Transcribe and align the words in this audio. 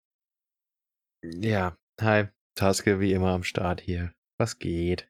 Ja, 1.24 1.78
hi, 2.02 2.30
Taske 2.56 3.00
wie 3.00 3.14
immer 3.14 3.34
am 3.34 3.44
Start 3.44 3.82
hier. 3.82 4.12
Was 4.40 4.58
geht? 4.58 5.08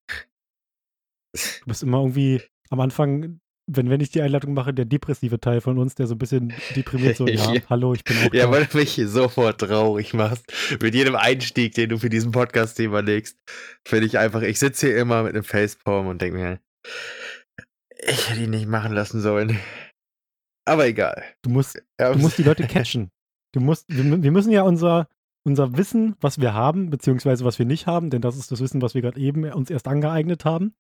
Du 1.32 1.68
bist 1.68 1.84
immer 1.84 2.00
irgendwie 2.00 2.42
am 2.70 2.82
Anfang 2.82 3.40
wenn, 3.74 3.90
wenn 3.90 4.02
ich 4.02 4.12
die 4.12 4.22
Einladung 4.22 4.54
mache, 4.54 4.74
der 4.74 4.86
depressive 4.86 5.40
Teil 5.40 5.62
von 5.62 5.78
uns, 5.78 5.96
der 5.96 6.08
so 6.08 6.16
ein 6.16 6.18
bisschen 6.18 6.54
deprimiert 6.76 7.18
so, 7.18 7.28
ja, 7.28 7.54
ja. 7.54 7.62
hallo, 7.70 7.94
ich 7.94 8.04
bin 8.04 8.18
auch 8.18 8.34
Ja, 8.34 8.52
weil 8.52 8.66
du 8.66 8.78
mich 8.78 9.02
sofort 9.06 9.60
traurig 9.60 10.14
machst. 10.14 10.46
Mit 10.82 10.94
jedem 10.94 11.16
Einstieg, 11.16 11.74
den 11.76 11.90
du 11.90 11.98
für 11.98 12.10
diesen 12.10 12.32
Podcast-Thema 12.32 13.02
legst, 13.02 13.38
finde 13.86 14.08
ich 14.08 14.18
einfach, 14.18 14.42
ich 14.42 14.60
sitze 14.60 14.88
hier 14.88 14.98
immer 14.98 15.24
mit 15.24 15.34
einem 15.34 15.44
Facepalm 15.44 16.08
und 16.08 16.22
denke 16.22 16.38
mir, 16.38 16.60
ich 18.04 18.30
hätte 18.30 18.42
ihn 18.42 18.50
nicht 18.50 18.68
machen 18.68 18.94
lassen 18.94 19.22
sollen. 19.22 19.58
Aber 20.66 20.88
egal. 20.88 21.24
Du 21.42 21.50
musst, 21.50 21.82
du 21.98 22.18
musst 22.18 22.38
die 22.38 22.44
Leute 22.44 22.68
catchen. 22.68 23.10
Du 23.54 23.60
musst, 23.60 23.86
wir, 23.90 24.24
wir 24.24 24.32
müssen 24.32 24.52
ja 24.52 24.64
unser, 24.64 25.08
unser 25.44 25.78
Wissen, 25.78 26.16
was 26.20 26.40
wir 26.40 26.54
haben, 26.54 26.90
beziehungsweise 26.90 27.46
was 27.46 27.60
wir 27.60 27.66
nicht 27.66 27.88
haben, 27.88 28.10
denn 28.10 28.22
das 28.22 28.38
ist 28.38 28.52
das 28.52 28.62
Wissen, 28.62 28.82
was 28.82 28.94
wir 28.94 29.02
gerade 29.02 29.20
eben 29.20 29.44
uns 29.52 29.70
erst 29.70 29.88
angeeignet 29.88 30.46
haben, 30.46 30.74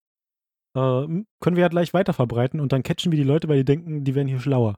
können 0.73 1.55
wir 1.55 1.61
ja 1.61 1.67
gleich 1.67 1.93
weiter 1.93 2.13
verbreiten 2.13 2.59
und 2.59 2.71
dann 2.71 2.83
catchen 2.83 3.11
wir 3.11 3.17
die 3.17 3.25
Leute, 3.25 3.49
weil 3.49 3.57
die 3.57 3.65
denken, 3.65 4.03
die 4.03 4.15
werden 4.15 4.27
hier 4.27 4.39
schlauer. 4.39 4.75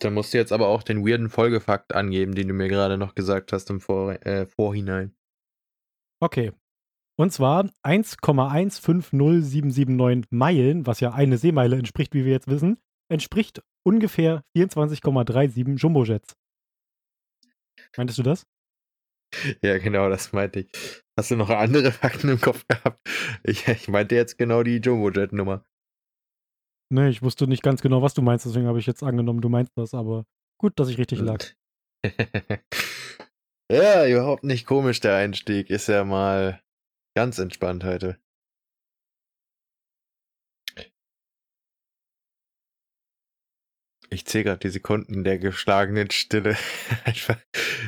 Dann 0.00 0.14
musst 0.14 0.32
du 0.32 0.38
jetzt 0.38 0.52
aber 0.52 0.68
auch 0.68 0.82
den 0.82 1.06
weirden 1.06 1.28
Folgefakt 1.28 1.94
angeben, 1.94 2.34
den 2.34 2.48
du 2.48 2.54
mir 2.54 2.68
gerade 2.68 2.96
noch 2.96 3.14
gesagt 3.14 3.52
hast 3.52 3.68
im 3.70 3.80
Vor 3.80 4.14
äh, 4.26 4.46
Vorhinein. 4.46 5.14
Okay. 6.20 6.52
Und 7.16 7.32
zwar 7.32 7.68
1,150779 7.84 10.26
Meilen, 10.30 10.86
was 10.86 11.00
ja 11.00 11.12
eine 11.12 11.36
Seemeile 11.36 11.76
entspricht, 11.76 12.14
wie 12.14 12.24
wir 12.24 12.32
jetzt 12.32 12.48
wissen, 12.48 12.78
entspricht 13.10 13.62
ungefähr 13.82 14.42
24,37 14.56 15.76
Jumbojets. 15.76 16.34
Meintest 17.96 18.18
du 18.18 18.22
das? 18.22 18.46
Ja, 19.62 19.78
genau, 19.78 20.08
das 20.08 20.32
meinte 20.32 20.60
ich. 20.60 20.72
Hast 21.18 21.30
du 21.30 21.36
noch 21.36 21.50
andere 21.50 21.92
Fakten 21.92 22.28
im 22.28 22.40
Kopf 22.40 22.66
gehabt? 22.66 23.00
Ich, 23.44 23.68
ich 23.68 23.88
meinte 23.88 24.14
jetzt 24.14 24.38
genau 24.38 24.62
die 24.62 24.78
Jumbo-Jet-Nummer. 24.78 25.64
Nee, 26.92 27.08
ich 27.08 27.22
wusste 27.22 27.46
nicht 27.46 27.62
ganz 27.62 27.82
genau, 27.82 28.02
was 28.02 28.14
du 28.14 28.22
meinst, 28.22 28.46
deswegen 28.46 28.66
habe 28.66 28.80
ich 28.80 28.86
jetzt 28.86 29.02
angenommen, 29.04 29.40
du 29.40 29.48
meinst 29.48 29.72
das, 29.76 29.94
aber 29.94 30.26
gut, 30.58 30.78
dass 30.80 30.88
ich 30.88 30.98
richtig 30.98 31.20
lag. 31.20 31.44
ja, 33.70 34.06
überhaupt 34.08 34.42
nicht 34.42 34.66
komisch, 34.66 34.98
der 35.00 35.14
Einstieg. 35.16 35.70
Ist 35.70 35.86
ja 35.86 36.04
mal 36.04 36.60
ganz 37.14 37.38
entspannt 37.38 37.84
heute. 37.84 38.18
Ich 44.12 44.26
zähle 44.26 44.44
gerade 44.44 44.58
die 44.58 44.70
Sekunden 44.70 45.22
der 45.22 45.38
geschlagenen 45.38 46.10
Stille. 46.10 46.56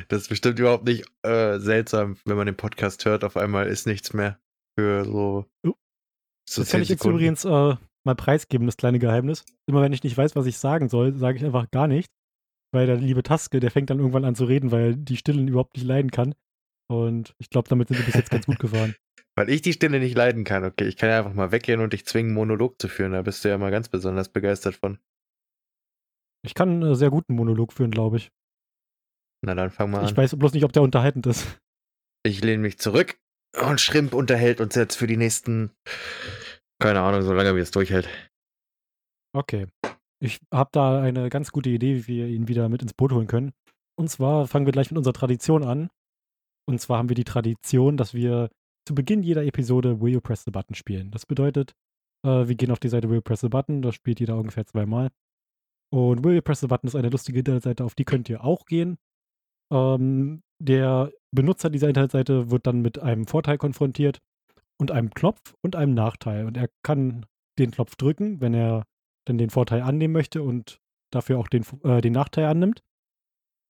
das 0.09 0.23
ist 0.23 0.29
bestimmt 0.29 0.59
überhaupt 0.61 0.85
nicht 0.85 1.05
äh, 1.23 1.59
seltsam, 1.59 2.17
wenn 2.25 2.37
man 2.37 2.47
den 2.47 2.57
Podcast 2.57 3.05
hört. 3.05 3.25
Auf 3.25 3.37
einmal 3.37 3.67
ist 3.67 3.89
nichts 3.89 4.13
mehr 4.13 4.39
für 4.79 5.05
so. 5.05 5.47
Uh, 5.67 5.73
so 6.49 6.63
das 6.63 6.71
kann 6.71 6.81
ich 6.81 6.89
jetzt 6.89 7.05
übrigens 7.05 7.45
äh, 7.45 7.49
mal 8.05 8.15
preisgeben, 8.17 8.67
das 8.67 8.77
kleine 8.77 9.01
Geheimnis. 9.01 9.45
Immer 9.67 9.83
wenn 9.83 9.93
ich 9.93 10.05
nicht 10.05 10.17
weiß, 10.17 10.37
was 10.37 10.47
ich 10.47 10.59
sagen 10.59 10.89
soll, 10.89 11.13
sage 11.15 11.39
ich 11.39 11.45
einfach 11.45 11.71
gar 11.73 11.89
nichts. 11.89 12.15
Weil 12.73 12.87
der 12.87 12.97
liebe 12.97 13.25
Taske, 13.25 13.59
der 13.59 13.73
fängt 13.73 13.91
dann 13.91 13.99
irgendwann 13.99 14.25
an 14.25 14.37
zu 14.37 14.45
reden, 14.45 14.71
weil 14.71 14.93
er 14.93 14.97
die 14.97 15.17
Stillen 15.17 15.49
überhaupt 15.49 15.77
nicht 15.77 15.87
leiden 15.87 16.13
kann. 16.13 16.35
Und 16.89 17.35
ich 17.39 17.51
glaube, 17.51 17.69
damit 17.69 17.89
sind 17.89 17.99
wir 17.99 18.07
bis 18.07 18.15
jetzt 18.15 18.31
ganz 18.31 18.47
gut 18.47 18.59
gefahren. 18.59 18.95
Weil 19.35 19.49
ich 19.49 19.63
die 19.63 19.73
Stille 19.73 19.99
nicht 19.99 20.15
leiden 20.15 20.45
kann, 20.45 20.63
okay. 20.63 20.87
Ich 20.87 20.99
kann 20.99 21.09
ja 21.09 21.19
einfach 21.19 21.33
mal 21.33 21.53
weggehen 21.53 21.81
und 21.81 21.95
dich 21.95 22.05
zwingen, 22.05 22.35
Monolog 22.35 22.79
zu 22.79 22.89
führen. 22.89 23.13
Da 23.13 23.23
bist 23.23 23.43
du 23.43 23.49
ja 23.49 23.57
mal 23.57 23.71
ganz 23.71 23.89
besonders 23.89 24.29
begeistert 24.29 24.75
von. 24.75 24.99
Ich 26.45 26.55
kann 26.55 26.83
einen 26.83 26.95
sehr 26.95 27.11
guten 27.11 27.35
Monolog 27.35 27.73
führen, 27.73 27.91
glaube 27.91 28.17
ich. 28.17 28.31
Na 29.45 29.55
dann 29.55 29.71
fang 29.71 29.91
mal 29.91 30.01
an. 30.01 30.07
Ich 30.07 30.17
weiß 30.17 30.37
bloß 30.37 30.53
nicht, 30.53 30.65
ob 30.65 30.73
der 30.73 30.83
unterhaltend 30.83 31.27
ist. 31.27 31.59
Ich 32.25 32.43
lehne 32.43 32.63
mich 32.63 32.79
zurück 32.79 33.19
und 33.61 33.81
Schrimp 33.81 34.15
unterhält 34.15 34.61
uns 34.61 34.75
jetzt 34.75 34.97
für 34.97 35.07
die 35.07 35.17
nächsten, 35.17 35.73
keine 36.81 37.01
Ahnung, 37.01 37.23
so 37.23 37.33
lange 37.33 37.57
wie 37.57 37.61
es 37.61 37.71
durchhält. 37.71 38.09
Okay. 39.35 39.67
Ich 40.21 40.39
habe 40.53 40.71
da 40.73 41.03
eine 41.03 41.31
ganz 41.31 41.51
gute 41.51 41.71
Idee, 41.71 41.97
wie 41.97 42.07
wir 42.07 42.27
ihn 42.29 42.47
wieder 42.47 42.69
mit 42.69 42.83
ins 42.83 42.95
Boot 42.95 43.13
holen 43.13 43.27
können. 43.27 43.53
Und 43.99 44.09
zwar 44.09 44.47
fangen 44.47 44.67
wir 44.67 44.73
gleich 44.73 44.91
mit 44.91 44.99
unserer 44.99 45.15
Tradition 45.15 45.65
an. 45.65 45.91
Und 46.69 46.81
zwar 46.81 46.99
haben 46.99 47.09
wir 47.09 47.17
die 47.17 47.25
Tradition, 47.25 47.97
dass 47.97 48.15
wir 48.15 48.49
zu 48.87 48.95
Beginn 48.95 49.23
jeder 49.23 49.45
Episode 49.45 50.01
Will 50.01 50.13
You 50.13 50.21
Press 50.21 50.45
the 50.45 50.53
Button 50.53 50.75
spielen. 50.75 51.11
Das 51.11 51.27
bedeutet, 51.27 51.73
äh, 52.25 52.47
wir 52.47 52.55
gehen 52.55 52.71
auf 52.71 52.79
die 52.79 52.89
Seite 52.89 53.09
Will 53.09 53.17
You 53.17 53.23
Press 53.23 53.41
the 53.41 53.49
Button, 53.49 53.83
das 53.83 53.97
spielt 53.97 54.21
jeder 54.21 54.37
ungefähr 54.37 54.65
zweimal. 54.65 55.11
Und 55.93 56.25
Will 56.25 56.37
You 56.37 56.43
Press 56.43 56.61
the 56.61 56.69
Button 56.69 56.89
ist 56.89 56.97
eine 56.97 57.11
lustige 57.11 57.41
Internetseite, 57.41 57.85
auf 57.85 57.95
die 57.95 58.05
könnt 58.05 58.29
ihr 58.31 58.43
auch 58.43 58.65
gehen. 58.65 58.97
Ähm, 59.71 60.43
der 60.59 61.13
Benutzer 61.35 61.69
dieser 61.69 61.89
Internetseite 61.89 62.51
wird 62.51 62.67
dann 62.67 62.81
mit 62.81 62.99
einem 62.99 63.27
Vorteil 63.27 63.59
konfrontiert 63.59 64.21
und 64.81 64.91
einem 64.91 65.11
Knopf 65.11 65.55
und 65.63 65.77
einem 65.77 65.93
Nachteil. 65.93 66.47
Und 66.47 66.57
er 66.57 66.69
kann 66.83 67.27
den 67.59 67.73
Knopf 67.73 67.97
drücken, 67.97 68.41
wenn 68.41 68.55
er 68.55 68.85
dann 69.27 69.39
den 69.39 69.51
Vorteil 69.51 69.83
annehmen 69.83 70.15
möchte 70.15 70.43
und 70.43 70.79
dafür 71.13 71.39
auch 71.39 71.49
den, 71.49 71.65
äh, 71.85 72.01
den 72.01 72.15
Nachteil 72.15 72.47
annimmt. 72.47 72.81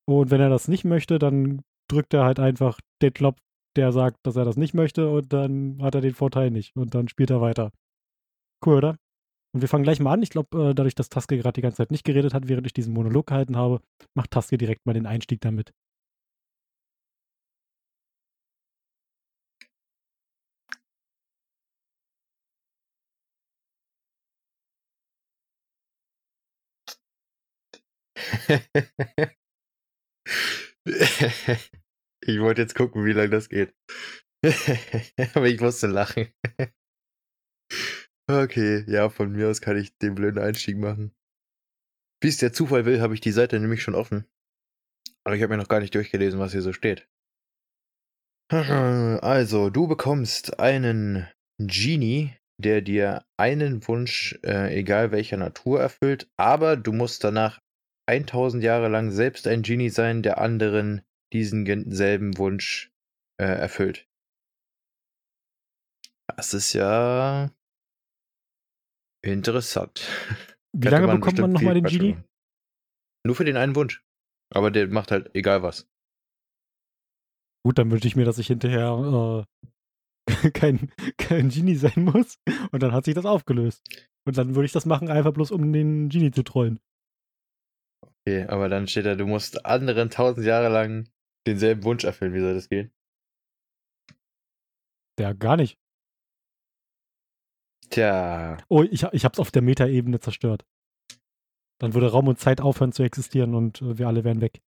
Und 0.06 0.30
wenn 0.30 0.40
er 0.40 0.48
das 0.48 0.68
nicht 0.68 0.84
möchte, 0.84 1.18
dann 1.18 1.62
drückt 1.90 2.14
er 2.14 2.24
halt 2.24 2.38
einfach 2.38 2.80
den 3.02 3.12
Knopf, 3.12 3.38
der 3.76 3.90
sagt, 3.90 4.18
dass 4.24 4.36
er 4.36 4.44
das 4.44 4.56
nicht 4.56 4.74
möchte 4.74 5.10
und 5.10 5.32
dann 5.32 5.82
hat 5.82 5.94
er 5.94 6.00
den 6.00 6.14
Vorteil 6.14 6.50
nicht 6.50 6.76
und 6.76 6.94
dann 6.94 7.08
spielt 7.08 7.30
er 7.30 7.40
weiter. 7.40 7.72
Cool, 8.64 8.76
oder? 8.76 8.96
Und 9.54 9.60
wir 9.60 9.68
fangen 9.68 9.84
gleich 9.84 10.00
mal 10.00 10.12
an. 10.12 10.22
Ich 10.22 10.30
glaube, 10.30 10.70
äh, 10.70 10.74
dadurch, 10.74 10.94
dass 10.94 11.08
Taske 11.10 11.36
gerade 11.36 11.54
die 11.54 11.60
ganze 11.62 11.76
Zeit 11.78 11.90
nicht 11.90 12.04
geredet 12.04 12.32
hat, 12.34 12.48
während 12.48 12.66
ich 12.66 12.72
diesen 12.72 12.94
Monolog 12.94 13.26
gehalten 13.26 13.56
habe, 13.56 13.80
macht 14.14 14.30
Taske 14.30 14.56
direkt 14.58 14.86
mal 14.86 14.94
den 14.94 15.06
Einstieg 15.06 15.40
damit. 15.40 15.72
ich 32.24 32.40
wollte 32.40 32.62
jetzt 32.62 32.74
gucken, 32.74 33.04
wie 33.04 33.12
lange 33.12 33.30
das 33.30 33.48
geht. 33.48 33.74
Aber 35.34 35.48
ich 35.48 35.60
musste 35.60 35.86
lachen. 35.88 36.28
Okay, 38.28 38.84
ja, 38.86 39.08
von 39.08 39.32
mir 39.32 39.48
aus 39.48 39.60
kann 39.60 39.76
ich 39.76 39.96
den 39.98 40.14
blöden 40.14 40.40
Einstieg 40.40 40.78
machen. 40.78 41.12
Wie 42.20 42.28
es 42.28 42.38
der 42.38 42.52
Zufall 42.52 42.84
will, 42.84 43.00
habe 43.00 43.14
ich 43.14 43.20
die 43.20 43.32
Seite 43.32 43.58
nämlich 43.58 43.82
schon 43.82 43.96
offen. 43.96 44.26
Aber 45.24 45.34
ich 45.34 45.42
habe 45.42 45.52
mir 45.52 45.58
noch 45.60 45.68
gar 45.68 45.80
nicht 45.80 45.94
durchgelesen, 45.94 46.38
was 46.38 46.52
hier 46.52 46.62
so 46.62 46.72
steht. 46.72 47.08
Also, 49.22 49.70
du 49.70 49.86
bekommst 49.86 50.60
einen 50.60 51.26
Genie, 51.58 52.36
der 52.58 52.82
dir 52.82 53.24
einen 53.38 53.86
Wunsch, 53.88 54.38
äh, 54.44 54.76
egal 54.76 55.10
welcher 55.10 55.36
Natur, 55.36 55.80
erfüllt, 55.80 56.30
aber 56.36 56.76
du 56.76 56.92
musst 56.92 57.24
danach 57.24 57.60
1000 58.06 58.62
Jahre 58.62 58.88
lang 58.88 59.10
selbst 59.10 59.46
ein 59.46 59.62
Genie 59.62 59.88
sein, 59.88 60.22
der 60.22 60.38
anderen 60.38 61.02
diesen 61.32 61.90
selben 61.90 62.36
Wunsch 62.36 62.92
äh, 63.40 63.44
erfüllt. 63.46 64.06
Das 66.26 66.52
ist 66.52 66.72
ja 66.72 67.50
Interessant. 69.22 70.08
Wie 70.72 70.88
lange 70.88 71.06
man 71.06 71.20
bekommt 71.20 71.38
man 71.38 71.52
nochmal 71.52 71.74
den 71.74 71.84
Genie? 71.84 72.16
Nur 73.24 73.36
für 73.36 73.44
den 73.44 73.56
einen 73.56 73.76
Wunsch. 73.76 74.04
Aber 74.50 74.70
der 74.70 74.88
macht 74.88 75.10
halt 75.10 75.34
egal 75.34 75.62
was. 75.62 75.88
Gut, 77.64 77.78
dann 77.78 77.90
wünsche 77.90 78.08
ich 78.08 78.16
mir, 78.16 78.24
dass 78.24 78.38
ich 78.38 78.48
hinterher 78.48 79.46
äh, 80.26 80.50
kein, 80.50 80.90
kein 81.16 81.48
Genie 81.48 81.76
sein 81.76 82.04
muss. 82.04 82.38
Und 82.72 82.82
dann 82.82 82.92
hat 82.92 83.04
sich 83.04 83.14
das 83.14 83.24
aufgelöst. 83.24 83.82
Und 84.26 84.36
dann 84.36 84.54
würde 84.54 84.66
ich 84.66 84.72
das 84.72 84.86
machen, 84.86 85.08
einfach 85.08 85.32
bloß 85.32 85.52
um 85.52 85.72
den 85.72 86.08
Genie 86.08 86.32
zu 86.32 86.42
trollen. 86.42 86.80
Okay, 88.04 88.46
aber 88.46 88.68
dann 88.68 88.86
steht 88.88 89.06
da, 89.06 89.14
du 89.14 89.26
musst 89.26 89.64
anderen 89.66 90.10
tausend 90.10 90.46
Jahre 90.46 90.68
lang 90.68 91.08
denselben 91.46 91.84
Wunsch 91.84 92.04
erfüllen. 92.04 92.34
Wie 92.34 92.40
soll 92.40 92.54
das 92.54 92.68
gehen? 92.68 92.92
Ja, 95.18 95.32
gar 95.32 95.56
nicht. 95.56 95.78
Tja. 97.92 98.56
Oh, 98.68 98.82
ich, 98.82 99.04
ich 99.12 99.24
hab's 99.24 99.38
auf 99.38 99.50
der 99.50 99.62
Metaebene 99.62 100.18
zerstört. 100.18 100.64
Dann 101.78 101.94
würde 101.94 102.10
Raum 102.10 102.26
und 102.26 102.38
Zeit 102.38 102.60
aufhören 102.60 102.92
zu 102.92 103.02
existieren 103.02 103.54
und 103.54 103.82
äh, 103.82 103.98
wir 103.98 104.08
alle 104.08 104.24
wären 104.24 104.40
weg. 104.40 104.62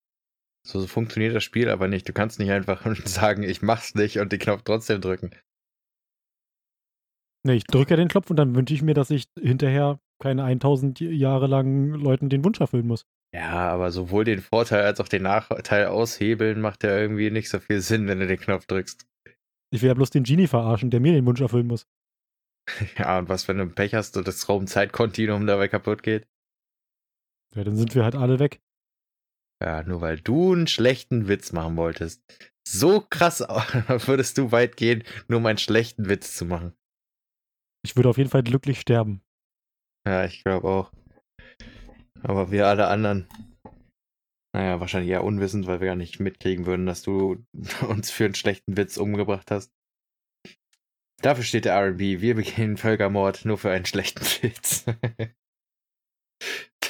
So, 0.66 0.80
so 0.80 0.86
funktioniert 0.86 1.34
das 1.34 1.44
Spiel 1.44 1.68
aber 1.68 1.88
nicht. 1.88 2.08
Du 2.08 2.12
kannst 2.12 2.38
nicht 2.38 2.50
einfach 2.50 2.84
sagen, 3.06 3.42
ich 3.42 3.62
mach's 3.62 3.94
nicht 3.94 4.18
und 4.18 4.30
den 4.32 4.38
Knopf 4.38 4.62
trotzdem 4.64 5.00
drücken. 5.00 5.30
Nee, 7.46 7.54
ich 7.54 7.64
drücke 7.64 7.90
ja 7.90 7.96
den 7.96 8.08
Knopf 8.08 8.30
und 8.30 8.36
dann 8.36 8.54
wünsche 8.54 8.74
ich 8.74 8.82
mir, 8.82 8.94
dass 8.94 9.10
ich 9.10 9.26
hinterher 9.38 10.00
keine 10.22 10.44
1000 10.44 11.00
Jahre 11.00 11.46
lang 11.46 11.92
Leuten 11.92 12.28
den 12.28 12.44
Wunsch 12.44 12.60
erfüllen 12.60 12.86
muss. 12.86 13.06
Ja, 13.34 13.68
aber 13.68 13.90
sowohl 13.90 14.24
den 14.24 14.40
Vorteil 14.40 14.84
als 14.84 15.00
auch 15.00 15.08
den 15.08 15.22
Nachteil 15.22 15.86
aushebeln 15.86 16.60
macht 16.60 16.84
ja 16.84 16.96
irgendwie 16.96 17.30
nicht 17.30 17.48
so 17.48 17.58
viel 17.58 17.80
Sinn, 17.80 18.06
wenn 18.06 18.20
du 18.20 18.26
den 18.26 18.38
Knopf 18.38 18.66
drückst. 18.66 19.06
Ich 19.72 19.82
will 19.82 19.88
ja 19.88 19.94
bloß 19.94 20.10
den 20.10 20.24
Genie 20.24 20.46
verarschen, 20.46 20.90
der 20.90 21.00
mir 21.00 21.12
den 21.12 21.26
Wunsch 21.26 21.40
erfüllen 21.40 21.66
muss. 21.66 21.86
Ja, 22.98 23.18
und 23.18 23.28
was, 23.28 23.46
wenn 23.48 23.58
du 23.58 23.66
Pech 23.66 23.94
hast 23.94 24.16
und 24.16 24.26
das 24.26 24.48
Raumzeitkontinuum 24.48 25.46
dabei 25.46 25.68
kaputt 25.68 26.02
geht? 26.02 26.26
Ja, 27.54 27.64
dann 27.64 27.76
sind 27.76 27.94
wir 27.94 28.04
halt 28.04 28.14
alle 28.14 28.38
weg. 28.38 28.60
Ja, 29.62 29.82
nur 29.82 30.00
weil 30.00 30.20
du 30.20 30.52
einen 30.52 30.66
schlechten 30.66 31.28
Witz 31.28 31.52
machen 31.52 31.76
wolltest. 31.76 32.22
So 32.66 33.00
krass 33.00 33.40
würdest 34.06 34.38
du 34.38 34.50
weit 34.50 34.76
gehen, 34.76 35.04
nur 35.28 35.38
um 35.38 35.46
einen 35.46 35.58
schlechten 35.58 36.08
Witz 36.08 36.36
zu 36.36 36.44
machen. 36.44 36.74
Ich 37.84 37.96
würde 37.96 38.08
auf 38.08 38.18
jeden 38.18 38.30
Fall 38.30 38.42
glücklich 38.42 38.80
sterben. 38.80 39.22
Ja, 40.06 40.24
ich 40.24 40.42
glaube 40.42 40.68
auch. 40.68 40.92
Aber 42.22 42.50
wir 42.50 42.66
alle 42.66 42.88
anderen. 42.88 43.28
Naja, 44.54 44.80
wahrscheinlich 44.80 45.10
eher 45.10 45.24
unwissend, 45.24 45.66
weil 45.66 45.80
wir 45.80 45.88
gar 45.88 45.96
nicht 45.96 46.20
mitkriegen 46.20 46.64
würden, 46.64 46.86
dass 46.86 47.02
du 47.02 47.44
uns 47.88 48.10
für 48.10 48.24
einen 48.24 48.34
schlechten 48.34 48.76
Witz 48.76 48.96
umgebracht 48.96 49.50
hast. 49.50 49.72
Dafür 51.24 51.42
steht 51.42 51.64
der 51.64 51.80
RB. 51.80 52.00
Wir 52.20 52.34
begehen 52.34 52.76
Völkermord 52.76 53.46
nur 53.46 53.56
für 53.56 53.70
einen 53.70 53.86
schlechten 53.86 54.20
Witz. 54.42 54.84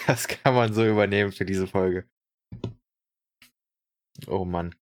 das 0.08 0.26
kann 0.26 0.54
man 0.56 0.75
so 0.75 0.84
übernehmen 0.84 1.31
für 1.31 1.44
diese 1.44 1.69
Folge. 1.69 2.08
Oh 4.26 4.44
Mann. 4.44 4.75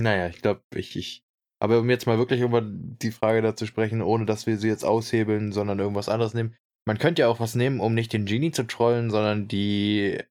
Naja, 0.00 0.28
ich 0.28 0.40
glaube, 0.40 0.62
ich, 0.72 0.94
ich. 0.94 1.24
Aber 1.60 1.80
um 1.80 1.90
jetzt 1.90 2.06
mal 2.06 2.18
wirklich 2.18 2.40
über 2.40 2.62
die 2.62 3.10
Frage 3.10 3.42
dazu 3.42 3.66
sprechen, 3.66 4.02
ohne 4.02 4.24
dass 4.24 4.46
wir 4.46 4.56
sie 4.56 4.68
jetzt 4.68 4.84
aushebeln, 4.84 5.50
sondern 5.50 5.80
irgendwas 5.80 6.08
anderes 6.08 6.32
nehmen. 6.32 6.54
Man 6.86 6.98
könnte 6.98 7.22
ja 7.22 7.28
auch 7.28 7.40
was 7.40 7.56
nehmen, 7.56 7.80
um 7.80 7.94
nicht 7.94 8.12
den 8.12 8.24
Genie 8.24 8.52
zu 8.52 8.68
trollen, 8.68 9.10
sondern 9.10 9.48
die, 9.48 10.22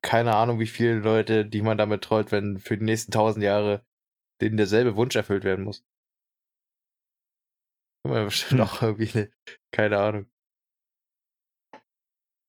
keine 0.00 0.34
Ahnung, 0.34 0.60
wie 0.60 0.66
viele 0.66 0.94
Leute, 1.00 1.44
die 1.44 1.60
man 1.60 1.76
damit 1.76 2.02
trollt, 2.04 2.32
wenn 2.32 2.56
für 2.56 2.78
die 2.78 2.84
nächsten 2.84 3.12
tausend 3.12 3.44
Jahre 3.44 3.84
denen 4.40 4.56
derselbe 4.56 4.96
Wunsch 4.96 5.14
erfüllt 5.14 5.44
werden 5.44 5.66
muss. 5.66 5.84
Man 8.06 8.24
bestimmt 8.26 8.60
auch 8.60 8.82
irgendwie 8.82 9.10
eine, 9.18 9.30
keine 9.72 9.98
Ahnung. 9.98 10.26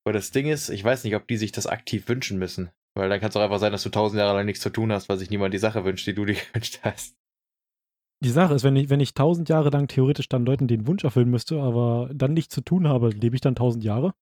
Aber 0.05 0.13
das 0.13 0.31
Ding 0.31 0.47
ist, 0.47 0.69
ich 0.69 0.83
weiß 0.83 1.03
nicht, 1.03 1.15
ob 1.15 1.27
die 1.27 1.37
sich 1.37 1.51
das 1.51 1.65
aktiv 1.65 2.07
wünschen 2.07 2.37
müssen. 2.37 2.69
Weil 2.93 3.09
dann 3.09 3.19
kann 3.19 3.29
es 3.29 3.35
auch 3.35 3.41
einfach 3.41 3.59
sein, 3.59 3.71
dass 3.71 3.83
du 3.83 3.89
tausend 3.89 4.19
Jahre 4.19 4.35
lang 4.35 4.45
nichts 4.45 4.61
zu 4.61 4.69
tun 4.69 4.91
hast, 4.91 5.09
weil 5.09 5.17
sich 5.17 5.29
niemand 5.29 5.53
die 5.53 5.59
Sache 5.59 5.83
wünscht, 5.83 6.07
die 6.07 6.13
du 6.13 6.25
dir 6.25 6.35
gewünscht 6.35 6.79
hast. 6.83 7.17
Die 8.23 8.29
Sache 8.29 8.53
ist, 8.53 8.63
wenn 8.63 8.75
ich, 8.75 8.89
wenn 8.89 9.01
ich 9.01 9.13
tausend 9.13 9.49
Jahre 9.49 9.69
lang 9.69 9.87
theoretisch 9.87 10.29
dann 10.29 10.45
Leuten 10.45 10.67
den 10.67 10.87
Wunsch 10.87 11.03
erfüllen 11.03 11.29
müsste, 11.29 11.61
aber 11.61 12.09
dann 12.13 12.33
nichts 12.33 12.53
zu 12.53 12.61
tun 12.61 12.87
habe, 12.87 13.09
lebe 13.09 13.35
ich 13.35 13.41
dann 13.41 13.55
tausend 13.55 13.83
Jahre? 13.83 14.13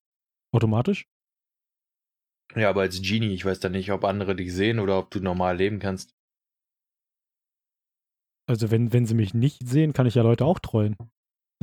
Automatisch? 0.51 1.07
Ja, 2.55 2.69
aber 2.69 2.81
als 2.81 3.01
Genie, 3.01 3.33
ich 3.33 3.45
weiß 3.45 3.59
dann 3.59 3.71
nicht, 3.71 3.91
ob 3.91 4.03
andere 4.03 4.35
dich 4.35 4.53
sehen 4.53 4.79
oder 4.79 4.97
ob 4.99 5.11
du 5.11 5.19
normal 5.19 5.57
leben 5.57 5.79
kannst. 5.79 6.15
Also 8.47 8.71
wenn, 8.71 8.91
wenn 8.93 9.05
sie 9.05 9.15
mich 9.15 9.33
nicht 9.33 9.67
sehen, 9.67 9.93
kann 9.93 10.05
ich 10.05 10.15
ja 10.15 10.23
Leute 10.23 10.45
auch 10.45 10.59
trollen. 10.59 10.97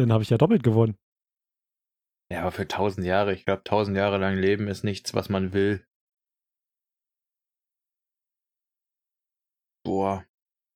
Dann 0.01 0.13
habe 0.13 0.23
ich 0.23 0.31
ja 0.31 0.39
doppelt 0.39 0.63
gewonnen. 0.63 0.97
Ja, 2.33 2.41
aber 2.43 2.53
für 2.53 2.67
tausend 2.67 3.07
Jahre, 3.07 3.35
ich 3.35 3.45
glaube, 3.45 3.65
tausend 3.65 3.97
Jahre 3.97 4.17
lang 4.17 4.37
leben 4.37 4.67
ist 4.69 4.83
nichts, 4.83 5.13
was 5.15 5.29
man 5.29 5.53
will. 5.53 5.85
Boah, 9.85 10.25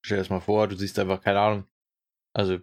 stell 0.05 0.17
dir 0.17 0.23
das 0.23 0.31
mal 0.31 0.41
vor, 0.41 0.69
du 0.69 0.77
siehst 0.77 0.99
einfach, 0.99 1.23
keine 1.23 1.41
Ahnung. 1.41 1.67
Also, 2.35 2.59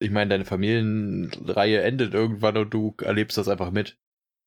ich 0.00 0.10
meine, 0.10 0.30
deine 0.30 0.44
Familienreihe 0.46 1.82
endet 1.82 2.14
irgendwann 2.14 2.56
und 2.56 2.72
du 2.72 2.94
erlebst 3.02 3.36
das 3.36 3.48
einfach 3.48 3.72
mit. 3.72 4.00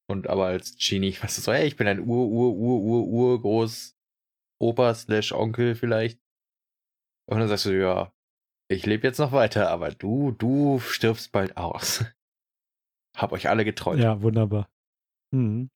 Und 0.09 0.27
aber 0.27 0.47
als 0.47 0.75
Genie, 0.77 1.15
weißt 1.21 1.37
du 1.37 1.41
so, 1.41 1.53
hey, 1.53 1.67
ich 1.67 1.75
bin 1.75 1.87
ein 1.87 1.99
Ur, 1.99 2.27
Ur, 2.29 2.55
Ur, 2.55 2.81
Ur, 2.81 3.07
Ur, 3.07 3.41
Groß 3.41 3.95
Opa 4.59 4.95
slash 4.95 5.33
Onkel 5.33 5.75
vielleicht. 5.75 6.19
Und 7.29 7.39
dann 7.39 7.47
sagst 7.47 7.65
du, 7.65 7.79
ja, 7.79 8.11
ich 8.71 8.85
lebe 8.85 9.07
jetzt 9.07 9.19
noch 9.19 9.31
weiter, 9.31 9.69
aber 9.69 9.91
du, 9.91 10.31
du 10.31 10.79
stirbst 10.79 11.31
bald 11.31 11.57
aus. 11.57 12.05
Hab 13.17 13.31
euch 13.31 13.49
alle 13.49 13.65
getrollt. 13.65 13.99
Ja, 13.99 14.21
wunderbar. 14.21 14.69
Hm. 15.33 15.69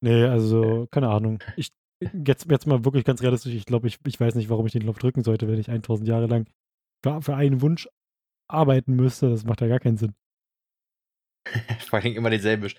Nee, 0.00 0.24
also, 0.24 0.86
keine 0.90 1.08
Ahnung. 1.08 1.42
Ich, 1.56 1.72
jetzt, 2.12 2.50
jetzt 2.50 2.66
mal 2.66 2.84
wirklich 2.84 3.04
ganz 3.04 3.22
realistisch, 3.22 3.54
ich 3.54 3.66
glaube, 3.66 3.88
ich, 3.88 3.98
ich 4.06 4.20
weiß 4.20 4.34
nicht, 4.34 4.48
warum 4.48 4.66
ich 4.66 4.72
den 4.72 4.82
Knopf 4.82 4.98
drücken 4.98 5.24
sollte, 5.24 5.48
wenn 5.48 5.58
ich 5.58 5.70
1000 5.70 6.08
Jahre 6.08 6.26
lang 6.26 6.46
für, 7.02 7.22
für 7.22 7.34
einen 7.34 7.60
Wunsch 7.62 7.88
arbeiten 8.48 8.94
müsste. 8.94 9.30
Das 9.30 9.44
macht 9.44 9.60
ja 9.60 9.68
gar 9.68 9.80
keinen 9.80 9.96
Sinn. 9.96 10.14
Vor 11.88 11.98
allem 11.98 12.16
immer 12.16 12.30
denselben. 12.30 12.70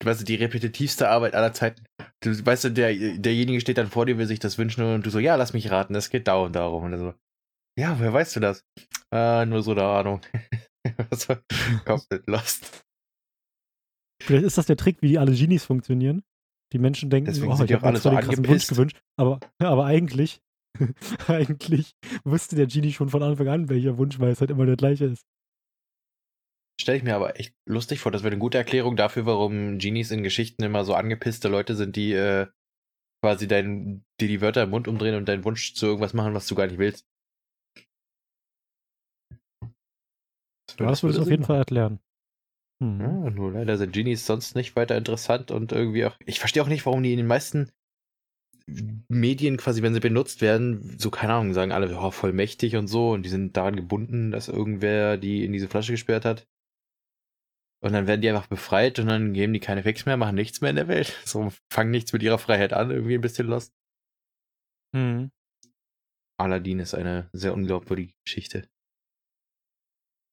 Du 0.00 0.08
weißt, 0.08 0.26
die 0.26 0.34
repetitivste 0.34 1.08
Arbeit 1.08 1.34
aller 1.34 1.52
Zeiten. 1.52 1.84
Du 2.20 2.30
weißt, 2.30 2.76
der, 2.76 3.18
derjenige 3.18 3.60
steht 3.60 3.78
dann 3.78 3.86
vor 3.86 4.04
dir, 4.04 4.18
will 4.18 4.26
sich 4.26 4.40
das 4.40 4.58
wünschen 4.58 4.82
und 4.82 5.06
du 5.06 5.10
so, 5.10 5.20
ja, 5.20 5.36
lass 5.36 5.52
mich 5.52 5.70
raten, 5.70 5.94
es 5.94 6.10
geht 6.10 6.26
dauernd 6.26 6.56
darum. 6.56 6.84
Und 6.84 6.98
so, 6.98 7.14
ja, 7.78 7.98
woher 7.98 8.12
weißt 8.12 8.36
du 8.36 8.40
das? 8.40 8.64
Äh, 9.12 9.46
nur 9.46 9.62
so 9.62 9.72
eine 9.72 9.84
Ahnung. 9.84 10.20
komplett 11.84 12.26
lost. 12.26 12.84
Vielleicht 14.22 14.44
ist 14.44 14.58
das 14.58 14.66
der 14.66 14.76
Trick, 14.76 14.98
wie 15.00 15.18
alle 15.18 15.34
Genies 15.34 15.64
funktionieren. 15.64 16.22
Die 16.72 16.78
Menschen 16.78 17.10
denken, 17.10 17.26
Deswegen 17.26 17.52
oh, 17.52 17.56
sind 17.56 17.70
ich 17.70 17.76
habe 17.76 17.96
so 17.98 18.10
krassen 18.10 18.48
Wunsch 18.48 18.66
gewünscht. 18.66 19.02
Aber, 19.18 19.40
aber 19.58 19.84
eigentlich, 19.84 20.40
eigentlich 21.28 21.92
wusste 22.24 22.56
der 22.56 22.66
Genie 22.66 22.92
schon 22.92 23.10
von 23.10 23.22
Anfang 23.22 23.48
an, 23.48 23.68
welcher 23.68 23.98
Wunsch, 23.98 24.18
weil 24.20 24.30
es 24.30 24.40
halt 24.40 24.50
immer 24.50 24.64
der 24.64 24.76
gleiche 24.76 25.06
ist. 25.06 25.26
Stelle 26.80 26.98
ich 26.98 27.04
mir 27.04 27.14
aber 27.14 27.38
echt 27.38 27.54
lustig 27.68 28.00
vor. 28.00 28.10
Das 28.10 28.22
wäre 28.22 28.32
eine 28.32 28.40
gute 28.40 28.58
Erklärung 28.58 28.96
dafür, 28.96 29.26
warum 29.26 29.78
Genies 29.78 30.10
in 30.10 30.22
Geschichten 30.22 30.62
immer 30.62 30.84
so 30.84 30.94
angepisste 30.94 31.48
Leute 31.48 31.76
sind, 31.76 31.96
die 31.96 32.12
äh, 32.12 32.46
quasi 33.22 33.46
dein, 33.46 34.04
die 34.20 34.28
die 34.28 34.40
Wörter 34.40 34.62
im 34.62 34.70
Mund 34.70 34.88
umdrehen 34.88 35.14
und 35.14 35.28
deinen 35.28 35.44
Wunsch 35.44 35.74
zu 35.74 35.86
irgendwas 35.86 36.14
machen, 36.14 36.34
was 36.34 36.46
du 36.46 36.54
gar 36.54 36.66
nicht 36.66 36.78
willst. 36.78 37.06
Ja, 40.82 40.90
das 40.90 41.02
würde 41.02 41.16
es 41.16 41.22
auf 41.22 41.30
jeden 41.30 41.44
Fall 41.44 41.58
erklären. 41.58 42.00
Hm. 42.82 43.00
Ja, 43.00 43.30
nur 43.30 43.52
leider 43.52 43.76
sind 43.76 43.92
Genies 43.92 44.26
sonst 44.26 44.56
nicht 44.56 44.76
weiter 44.76 44.96
interessant 44.96 45.50
und 45.50 45.72
irgendwie 45.72 46.04
auch. 46.04 46.16
Ich 46.26 46.40
verstehe 46.40 46.62
auch 46.62 46.68
nicht, 46.68 46.84
warum 46.86 47.02
die 47.02 47.12
in 47.12 47.18
den 47.18 47.26
meisten 47.26 47.70
Medien 49.08 49.56
quasi, 49.56 49.82
wenn 49.82 49.94
sie 49.94 50.00
benutzt 50.00 50.40
werden, 50.40 50.96
so 50.98 51.10
keine 51.10 51.34
Ahnung, 51.34 51.52
sagen 51.52 51.72
alle, 51.72 51.96
oh, 51.98 52.10
voll 52.10 52.32
mächtig 52.32 52.76
und 52.76 52.86
so 52.86 53.10
und 53.10 53.24
die 53.24 53.28
sind 53.28 53.56
daran 53.56 53.76
gebunden, 53.76 54.30
dass 54.30 54.48
irgendwer 54.48 55.16
die 55.16 55.44
in 55.44 55.52
diese 55.52 55.68
Flasche 55.68 55.92
gesperrt 55.92 56.24
hat. 56.24 56.46
Und 57.82 57.92
dann 57.92 58.06
werden 58.06 58.20
die 58.20 58.28
einfach 58.28 58.46
befreit 58.46 59.00
und 59.00 59.08
dann 59.08 59.32
geben 59.32 59.52
die 59.52 59.60
keine 59.60 59.82
Fix 59.82 60.06
mehr, 60.06 60.16
machen 60.16 60.36
nichts 60.36 60.60
mehr 60.60 60.70
in 60.70 60.76
der 60.76 60.88
Welt. 60.88 61.18
So 61.26 61.52
fangen 61.70 61.90
nichts 61.90 62.12
mit 62.12 62.22
ihrer 62.22 62.38
Freiheit 62.38 62.72
an, 62.72 62.90
irgendwie 62.90 63.14
ein 63.14 63.20
bisschen 63.20 63.48
lost. 63.48 63.74
Hm. 64.94 65.30
Aladdin 66.38 66.78
ist 66.78 66.94
eine 66.94 67.28
sehr 67.32 67.54
unglaubwürdige 67.54 68.14
Geschichte. 68.24 68.68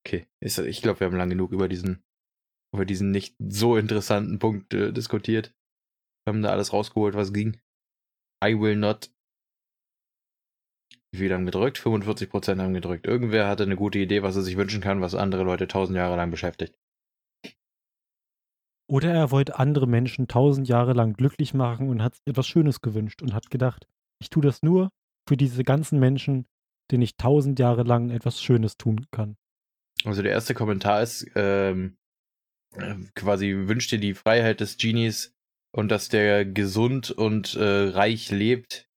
Okay, 0.06 0.28
ich 0.39 0.82
glaube, 0.82 1.00
wir 1.01 1.08
haben 1.08 1.18
lang 1.18 1.29
genug 1.29 1.51
über 1.51 1.68
diesen, 1.68 2.03
über 2.74 2.86
diesen 2.86 3.12
nicht 3.12 3.36
so 3.39 3.77
interessanten 3.77 4.39
Punkt 4.39 4.74
äh, 4.74 4.91
diskutiert. 4.94 5.53
Wir 6.25 6.34
haben 6.34 6.41
da 6.41 6.50
alles 6.50 6.74
rausgeholt, 6.74 7.15
was 7.15 7.34
ging. 7.34 7.60
I 8.44 8.60
will 8.60 8.75
not. 8.75 9.12
Wie 11.12 11.20
viele 11.20 11.36
haben 11.36 11.46
gedrückt? 11.46 11.77
45% 11.79 12.62
haben 12.62 12.74
gedrückt. 12.74 13.08
Irgendwer 13.08 13.48
hatte 13.48 13.63
eine 13.63 13.75
gute 13.75 14.00
Idee, 14.00 14.22
was 14.22 14.36
er 14.36 14.44
sich 14.44 14.58
wünschen 14.58 14.82
kann, 14.82 15.01
was 15.01 15.15
andere 15.15 15.44
Leute 15.44 15.68
tausend 15.68 15.98
Jahre 15.98 16.15
lang 16.15 16.32
beschäftigt. 16.32 16.77
Oder 18.89 19.13
er 19.13 19.32
wollte 19.32 19.60
andere 19.60 19.88
Menschen 19.88 20.27
tausend 20.27 20.68
Jahre 20.68 20.94
lang 20.94 21.13
glücklich 21.13 21.53
machen 21.53 21.89
und 21.89 22.01
hat 22.01 22.18
etwas 22.25 22.48
Schönes 22.48 22.82
gewünscht 22.82 23.22
und 23.22 23.34
hat 23.34 23.51
gedacht, 23.51 23.88
ich 24.20 24.29
tue 24.29 24.41
das 24.41 24.63
nur 24.63 24.89
für 25.27 25.38
diese 25.38 25.63
ganzen 25.63 26.00
Menschen, 26.00 26.48
denen 26.91 27.03
ich 27.03 27.15
tausend 27.15 27.60
Jahre 27.60 27.84
lang 27.84 28.10
etwas 28.10 28.41
Schönes 28.41 28.77
tun 28.77 29.06
kann. 29.12 29.38
Also 30.06 30.22
der 30.22 30.32
erste 30.32 30.53
Kommentar 30.53 31.01
ist 31.01 31.27
ähm, 31.36 31.98
äh, 32.75 32.96
quasi 33.15 33.53
wünscht 33.68 33.91
dir 33.91 34.00
die 34.00 34.13
Freiheit 34.13 34.60
des 34.62 34.77
Genies 34.77 35.36
und 35.75 35.89
dass 35.89 36.10
der 36.10 36.46
gesund 36.46 37.12
und 37.12 37.56
äh, 37.56 37.89
reich 37.89 38.32
lebt 38.32 38.89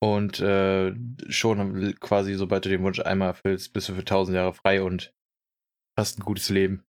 und 0.00 0.40
äh, 0.40 0.94
schon 1.28 1.94
quasi, 2.00 2.34
sobald 2.34 2.64
du 2.64 2.68
den 2.68 2.82
Wunsch 2.82 3.00
einmal 3.00 3.28
erfüllst, 3.28 3.72
bist 3.72 3.88
du 3.88 3.94
für 3.94 4.04
tausend 4.04 4.36
Jahre 4.36 4.54
frei 4.54 4.82
und 4.82 5.12
hast 5.98 6.18
ein 6.18 6.24
gutes 6.24 6.48
Leben. 6.50 6.84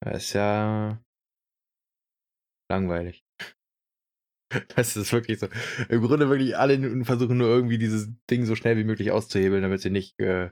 Das 0.00 0.24
ist 0.24 0.32
ja 0.34 1.02
langweilig. 2.70 3.24
Das 4.74 4.96
ist 4.96 5.12
wirklich 5.12 5.40
so. 5.40 5.48
Im 5.90 6.00
Grunde 6.00 6.30
wirklich 6.30 6.56
alle 6.56 7.04
versuchen 7.04 7.36
nur 7.36 7.48
irgendwie 7.48 7.76
dieses 7.76 8.08
Ding 8.30 8.46
so 8.46 8.54
schnell 8.54 8.78
wie 8.78 8.84
möglich 8.84 9.10
auszuhebeln, 9.10 9.60
damit 9.60 9.82
sie 9.82 9.90
nicht 9.90 10.18
äh, 10.20 10.48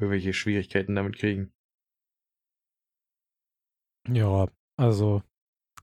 irgendwelche 0.00 0.32
Schwierigkeiten 0.32 0.94
damit 0.94 1.16
kriegen. 1.16 1.52
Ja, 4.08 4.46
also. 4.76 5.22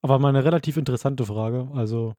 Aber 0.01 0.19
mal 0.19 0.29
eine 0.29 0.43
relativ 0.43 0.77
interessante 0.77 1.25
Frage. 1.25 1.69
Also. 1.74 2.13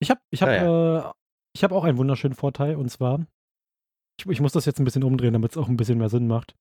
Ich 0.00 0.10
habe 0.10 0.20
ich 0.30 0.42
hab, 0.42 0.48
Ja, 0.48 1.08
äh, 1.08 1.12
ich 1.54 1.64
hab 1.64 1.72
auch 1.72 1.84
einen 1.84 1.98
wunderschönen 1.98 2.34
Vorteil 2.34 2.76
und 2.76 2.88
zwar, 2.90 3.26
ich, 4.18 4.26
ich 4.26 4.40
muss 4.40 4.52
das 4.52 4.64
jetzt 4.64 4.80
ein 4.80 4.84
bisschen 4.84 5.04
umdrehen, 5.04 5.32
damit 5.32 5.52
es 5.52 5.56
auch 5.56 5.68
ein 5.68 5.76
bisschen 5.76 5.98
mehr 5.98 6.08
Sinn 6.08 6.26
macht. 6.26 6.56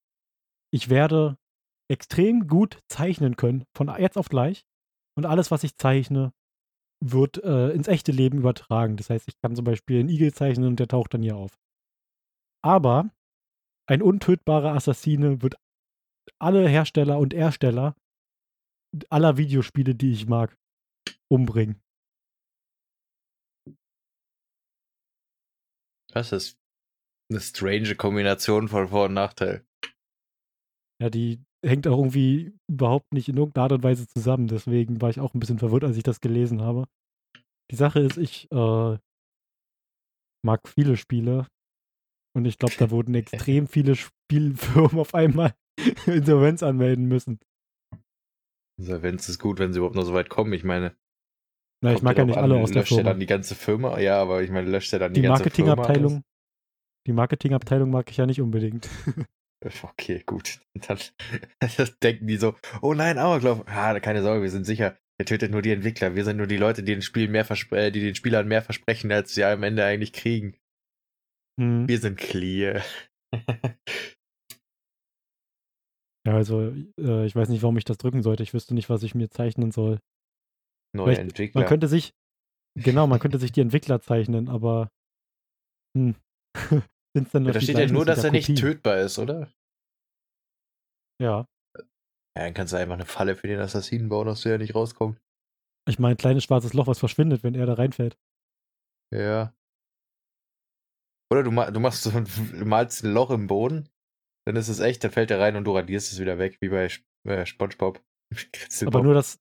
Ich 0.71 0.89
werde 0.89 1.37
extrem 1.91 2.47
gut 2.47 2.79
zeichnen 2.87 3.35
können, 3.35 3.65
von 3.75 3.89
jetzt 3.99 4.17
auf 4.17 4.29
gleich. 4.29 4.65
Und 5.15 5.25
alles, 5.25 5.51
was 5.51 5.63
ich 5.63 5.77
zeichne, 5.77 6.33
wird 7.03 7.43
äh, 7.43 7.69
ins 7.71 7.87
echte 7.87 8.11
Leben 8.11 8.39
übertragen. 8.39 8.97
Das 8.97 9.09
heißt, 9.09 9.27
ich 9.27 9.39
kann 9.41 9.55
zum 9.55 9.65
Beispiel 9.65 9.99
einen 9.99 10.09
Igel 10.09 10.33
zeichnen 10.33 10.67
und 10.67 10.79
der 10.79 10.87
taucht 10.87 11.13
dann 11.13 11.21
hier 11.21 11.35
auf. 11.35 11.59
Aber 12.63 13.11
ein 13.89 14.01
untötbarer 14.01 14.73
Assassine 14.73 15.41
wird 15.41 15.55
alle 16.39 16.67
Hersteller 16.67 17.19
und 17.19 17.33
Ersteller 17.33 17.95
aller 19.09 19.37
Videospiele, 19.37 19.95
die 19.95 20.11
ich 20.11 20.27
mag, 20.27 20.55
umbringen. 21.29 21.81
Das 26.11 26.31
ist 26.31 26.59
eine 27.31 27.39
strange 27.39 27.95
Kombination 27.95 28.67
von 28.67 28.87
Vor- 28.87 29.05
und 29.05 29.15
Nachteil. 29.15 29.65
Ja, 31.01 31.09
die 31.09 31.43
hängt 31.65 31.87
auch 31.87 31.97
irgendwie 31.97 32.53
überhaupt 32.69 33.11
nicht 33.13 33.29
in 33.29 33.37
irgendeiner 33.37 33.63
Art 33.63 33.71
und 33.73 33.83
Weise 33.83 34.07
zusammen. 34.07 34.47
Deswegen 34.47 35.01
war 35.01 35.09
ich 35.09 35.19
auch 35.19 35.33
ein 35.33 35.39
bisschen 35.39 35.57
verwirrt, 35.57 35.83
als 35.83 35.97
ich 35.97 36.03
das 36.03 36.21
gelesen 36.21 36.61
habe. 36.61 36.85
Die 37.71 37.75
Sache 37.75 37.99
ist, 37.99 38.17
ich 38.17 38.51
äh, 38.51 38.97
mag 40.45 40.67
viele 40.67 40.97
Spiele 40.97 41.47
und 42.35 42.45
ich 42.45 42.57
glaube, 42.57 42.75
da 42.77 42.89
wurden 42.91 43.15
extrem 43.15 43.67
viele 43.67 43.95
Spielfirmen 43.95 44.99
auf 44.99 45.13
einmal 45.13 45.53
Insolvenz 46.05 46.63
anmelden 46.63 47.05
müssen. 47.05 47.39
Insolvenz 48.79 49.29
ist 49.29 49.39
gut, 49.39 49.59
wenn 49.59 49.73
sie 49.73 49.79
überhaupt 49.79 49.95
noch 49.95 50.03
so 50.05 50.13
weit 50.13 50.29
kommen. 50.29 50.53
Ich 50.53 50.63
meine, 50.63 50.95
Na, 51.83 51.93
ich 51.93 52.01
mag 52.01 52.17
ja 52.17 52.25
nicht 52.25 52.37
alle 52.37 52.55
aus 52.55 52.71
der 52.71 52.81
löscht 52.81 52.91
er 52.91 52.95
Firma. 52.97 53.11
dann 53.11 53.19
die 53.19 53.25
ganze 53.25 53.55
Firma? 53.55 53.99
Ja, 53.99 54.21
aber 54.21 54.41
ich 54.41 54.49
meine, 54.49 54.69
löscht 54.69 54.93
er 54.93 54.99
dann 54.99 55.13
die, 55.13 55.21
Die 55.21 55.27
ganze 55.27 55.49
Firma? 55.49 55.75
Marketingabteilung, 55.75 56.23
die 57.07 57.13
Marketingabteilung 57.13 57.89
mag 57.89 58.09
ich 58.09 58.17
ja 58.17 58.25
nicht 58.25 58.41
unbedingt. 58.41 58.89
alles? 59.05 59.27
Okay, 59.81 60.21
gut. 60.25 60.59
Dann 60.73 60.97
denken 62.03 62.27
die 62.27 62.35
so, 62.35 62.53
oh 62.81 62.93
nein, 62.93 63.17
Amoklauf. 63.17 63.63
Ah, 63.65 63.97
keine 64.01 64.21
Sorge, 64.21 64.41
wir 64.41 64.49
sind 64.49 64.65
sicher. 64.65 64.97
Er 65.17 65.25
tötet 65.25 65.51
nur 65.51 65.61
die 65.61 65.71
Entwickler. 65.71 66.15
Wir 66.15 66.25
sind 66.25 66.35
nur 66.35 66.47
die 66.47 66.57
Leute, 66.57 66.83
die 66.83 66.91
den, 66.91 67.01
Spiel 67.01 67.29
mehr 67.29 67.49
äh, 67.71 67.91
die 67.91 68.01
den 68.01 68.15
Spielern 68.15 68.45
mehr 68.47 68.61
versprechen, 68.61 69.09
als 69.13 69.33
sie 69.33 69.45
am 69.45 69.63
Ende 69.63 69.85
eigentlich 69.85 70.11
kriegen. 70.11 70.57
Hm. 71.59 71.87
Wir 71.87 71.99
sind 71.99 72.17
clear. 72.17 72.81
Ja, 76.25 76.35
also 76.35 76.73
äh, 76.97 77.25
ich 77.25 77.35
weiß 77.35 77.49
nicht, 77.49 77.63
warum 77.63 77.75
ich 77.77 77.83
das 77.83 77.97
drücken 77.97 78.23
sollte. 78.23 78.43
Ich 78.43 78.53
wüsste 78.53 78.73
nicht, 78.73 78.89
was 78.89 79.03
ich 79.03 79.13
mir 79.13 79.29
zeichnen 79.29 79.71
soll. 79.71 79.99
Neue 80.95 81.07
Vielleicht- 81.07 81.21
Entwickler. 81.21 81.59
Man 81.61 81.67
könnte 81.67 81.89
sich, 81.89 82.13
genau, 82.79 83.07
man 83.07 83.19
könnte 83.19 83.39
sich 83.39 83.51
die 83.51 83.59
Entwickler 83.59 83.99
zeichnen, 83.99 84.47
aber 84.47 84.89
hm. 85.97 86.15
Sind's 87.13 87.31
dann 87.33 87.45
ja, 87.45 87.51
da 87.51 87.59
steht 87.59 87.77
ja 87.77 87.87
nur, 87.87 88.05
Das 88.05 88.15
dass 88.17 88.25
er 88.25 88.31
nicht 88.31 88.55
tötbar 88.57 88.99
ist, 88.99 89.19
oder? 89.19 89.51
Ja, 91.21 91.45
Ja, 91.75 91.85
dann 92.35 92.53
kannst 92.53 92.71
du 92.71 92.77
einfach 92.77 92.93
eine 92.95 93.05
Falle 93.05 93.35
für 93.35 93.47
den 93.47 93.59
Assassinen 93.59 94.07
bauen, 94.07 94.25
dass 94.25 94.41
der 94.43 94.53
ja 94.53 94.57
nicht 94.57 94.73
rauskommt. 94.75 95.19
ich 95.89 95.99
meine, 95.99 96.15
kleines 96.15 96.45
schwarzes 96.45 96.73
Loch, 96.73 96.87
was 96.87 96.99
verschwindet, 96.99 97.43
wenn 97.43 97.53
er 97.53 97.65
da 97.65 97.73
reinfällt. 97.73 98.17
Ja. 99.13 99.53
Oder 101.33 101.41
du, 101.41 101.49
du 101.49 101.79
machst 101.79 102.03
so 102.03 102.11
ein, 102.11 102.27
malst 102.67 103.03
ein 103.03 103.11
Loch 103.11 103.31
im 103.31 103.47
Boden, 103.47 103.89
dann 104.45 104.55
ist 104.55 104.67
es 104.67 104.79
echt, 104.79 105.03
dann 105.03 105.09
fällt 105.09 105.31
er 105.31 105.39
rein 105.39 105.55
und 105.55 105.63
du 105.63 105.75
radierst 105.75 106.11
es 106.11 106.19
wieder 106.19 106.37
weg, 106.37 106.59
wie 106.61 106.69
bei 106.69 106.85
Sp 106.85 107.01
äh, 107.25 107.45
SpongeBob. 107.45 108.03
Aber 108.85 109.01
nur, 109.01 109.15
dass, 109.15 109.39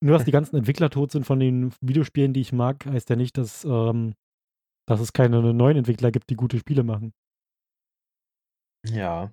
nur, 0.00 0.16
dass 0.16 0.24
die 0.24 0.30
ganzen 0.30 0.54
Entwickler 0.54 0.88
tot 0.88 1.10
sind 1.10 1.24
von 1.24 1.40
den 1.40 1.72
Videospielen, 1.80 2.32
die 2.32 2.42
ich 2.42 2.52
mag, 2.52 2.86
heißt 2.86 3.10
ja 3.10 3.16
nicht, 3.16 3.38
dass, 3.38 3.64
ähm, 3.64 4.14
dass 4.86 5.00
es 5.00 5.12
keine 5.12 5.52
neuen 5.52 5.78
Entwickler 5.78 6.12
gibt, 6.12 6.30
die 6.30 6.36
gute 6.36 6.58
Spiele 6.58 6.84
machen. 6.84 7.12
Ja. 8.86 9.32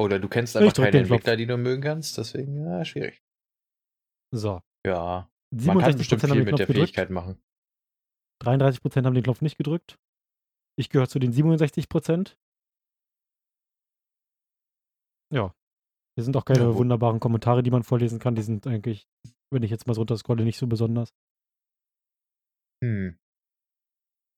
Oder 0.00 0.18
du 0.18 0.28
kennst 0.28 0.56
einfach 0.56 0.72
keine. 0.72 1.00
Entwickler, 1.00 1.36
die 1.36 1.46
du 1.46 1.58
mögen 1.58 1.82
kannst, 1.82 2.16
deswegen, 2.16 2.64
ja, 2.64 2.82
schwierig. 2.84 3.22
So. 4.34 4.62
Ja. 4.86 5.28
Man 5.50 5.78
67% 5.78 5.80
kann 5.80 5.98
bestimmt 5.98 6.22
viel 6.22 6.44
mit 6.44 6.46
der 6.46 6.66
gedrückt, 6.66 6.78
Fähigkeit 6.78 7.10
machen. 7.10 7.42
33% 8.42 9.04
haben 9.04 9.14
den 9.14 9.22
Knopf 9.22 9.42
nicht 9.42 9.58
gedrückt. 9.58 9.98
Ich 10.76 10.90
gehöre 10.90 11.08
zu 11.08 11.18
den 11.18 11.32
67%. 11.32 12.36
Ja. 15.32 15.54
Hier 16.16 16.24
sind 16.24 16.36
auch 16.36 16.44
keine 16.44 16.60
Ja, 16.60 16.74
wunderbaren 16.74 17.20
Kommentare, 17.20 17.62
die 17.62 17.70
man 17.70 17.82
vorlesen 17.82 18.18
kann. 18.18 18.34
Die 18.34 18.42
sind 18.42 18.66
eigentlich, 18.66 19.08
wenn 19.50 19.62
ich 19.62 19.70
jetzt 19.70 19.86
mal 19.86 19.94
so 19.94 20.02
runterscrolle, 20.02 20.44
nicht 20.44 20.58
so 20.58 20.66
besonders. 20.66 21.12
Hm. 22.82 23.18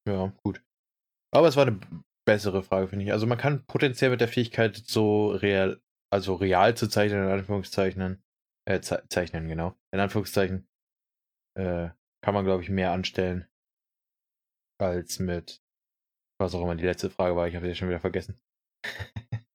Ja, 0.08 0.32
gut. 0.42 0.62
Aber 1.34 1.48
es 1.48 1.56
war 1.56 1.66
eine 1.66 1.80
bessere 2.26 2.62
Frage, 2.62 2.88
finde 2.88 3.04
ich. 3.04 3.12
Also 3.12 3.26
man 3.26 3.38
kann 3.38 3.66
potenziell 3.66 4.10
mit 4.10 4.20
der 4.20 4.28
Fähigkeit 4.28 4.76
so 4.76 5.30
real, 5.30 5.82
also 6.10 6.34
real 6.34 6.76
zu 6.76 6.88
zeichnen, 6.88 7.24
in 7.24 7.30
Anführungszeichen, 7.30 8.22
äh, 8.66 8.80
ze 8.80 9.04
zeichnen, 9.08 9.48
genau. 9.48 9.76
In 9.92 10.00
Anführungszeichen, 10.00 10.66
äh, 11.58 11.90
kann 12.22 12.34
man, 12.34 12.44
glaube 12.44 12.62
ich, 12.62 12.70
mehr 12.70 12.92
anstellen 12.92 13.46
als 14.78 15.18
mit, 15.18 15.62
was 16.38 16.54
auch 16.54 16.62
immer 16.62 16.76
die 16.76 16.84
letzte 16.84 17.10
Frage 17.10 17.36
war. 17.36 17.48
Ich 17.48 17.56
habe 17.56 17.66
sie 17.66 17.74
schon 17.74 17.88
wieder 17.88 18.00
vergessen. 18.00 18.38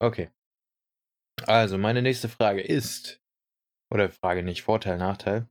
okay. 0.00 0.30
Also, 1.46 1.78
meine 1.78 2.02
nächste 2.02 2.28
Frage 2.28 2.60
ist, 2.60 3.20
oder 3.90 4.10
Frage 4.10 4.42
nicht, 4.42 4.62
Vorteil, 4.62 4.98
Nachteil. 4.98 5.48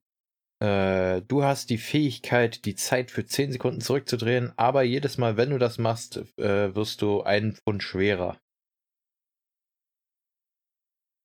Äh, 0.61 1.21
du 1.21 1.43
hast 1.43 1.69
die 1.69 1.77
Fähigkeit, 1.77 2.65
die 2.65 2.75
Zeit 2.75 3.11
für 3.11 3.25
10 3.25 3.51
Sekunden 3.51 3.81
zurückzudrehen, 3.81 4.51
aber 4.57 4.83
jedes 4.83 5.17
Mal, 5.17 5.37
wenn 5.37 5.51
du 5.51 5.57
das 5.57 5.77
machst, 5.77 6.17
äh, 6.37 6.75
wirst 6.75 7.01
du 7.01 7.23
einen 7.23 7.53
Pfund 7.53 7.81
schwerer. 7.81 8.39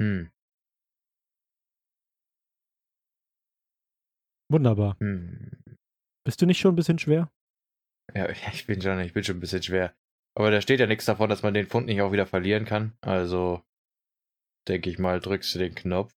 Hm. 0.01 0.31
Wunderbar. 4.51 4.97
hm. 5.01 5.51
Bist 6.25 6.41
du 6.41 6.47
nicht 6.47 6.59
schon 6.59 6.73
ein 6.73 6.77
bisschen 6.77 6.99
schwer? 6.99 7.34
Ja, 8.15 8.29
ich 8.31 8.67
bin 8.67 8.81
schon, 8.81 9.01
ich 9.01 9.13
bin 9.13 9.25
schon 9.25 9.37
ein 9.37 9.41
bisschen 9.41 9.63
schwer. 9.63 9.95
Aber 10.37 10.51
da 10.51 10.61
steht 10.61 10.81
ja 10.81 10.87
nichts 10.87 11.05
davon, 11.05 11.31
dass 11.31 11.43
man 11.43 11.55
den 11.55 11.67
Pfund 11.67 11.87
nicht 11.87 12.03
auch 12.03 12.13
wieder 12.13 12.27
verlieren 12.27 12.65
kann. 12.65 12.93
Also 13.01 13.63
denke 14.69 14.91
ich 14.91 14.99
mal, 14.99 15.21
drückst 15.21 15.55
du 15.55 15.59
den 15.59 15.75
Knopf. 15.75 16.13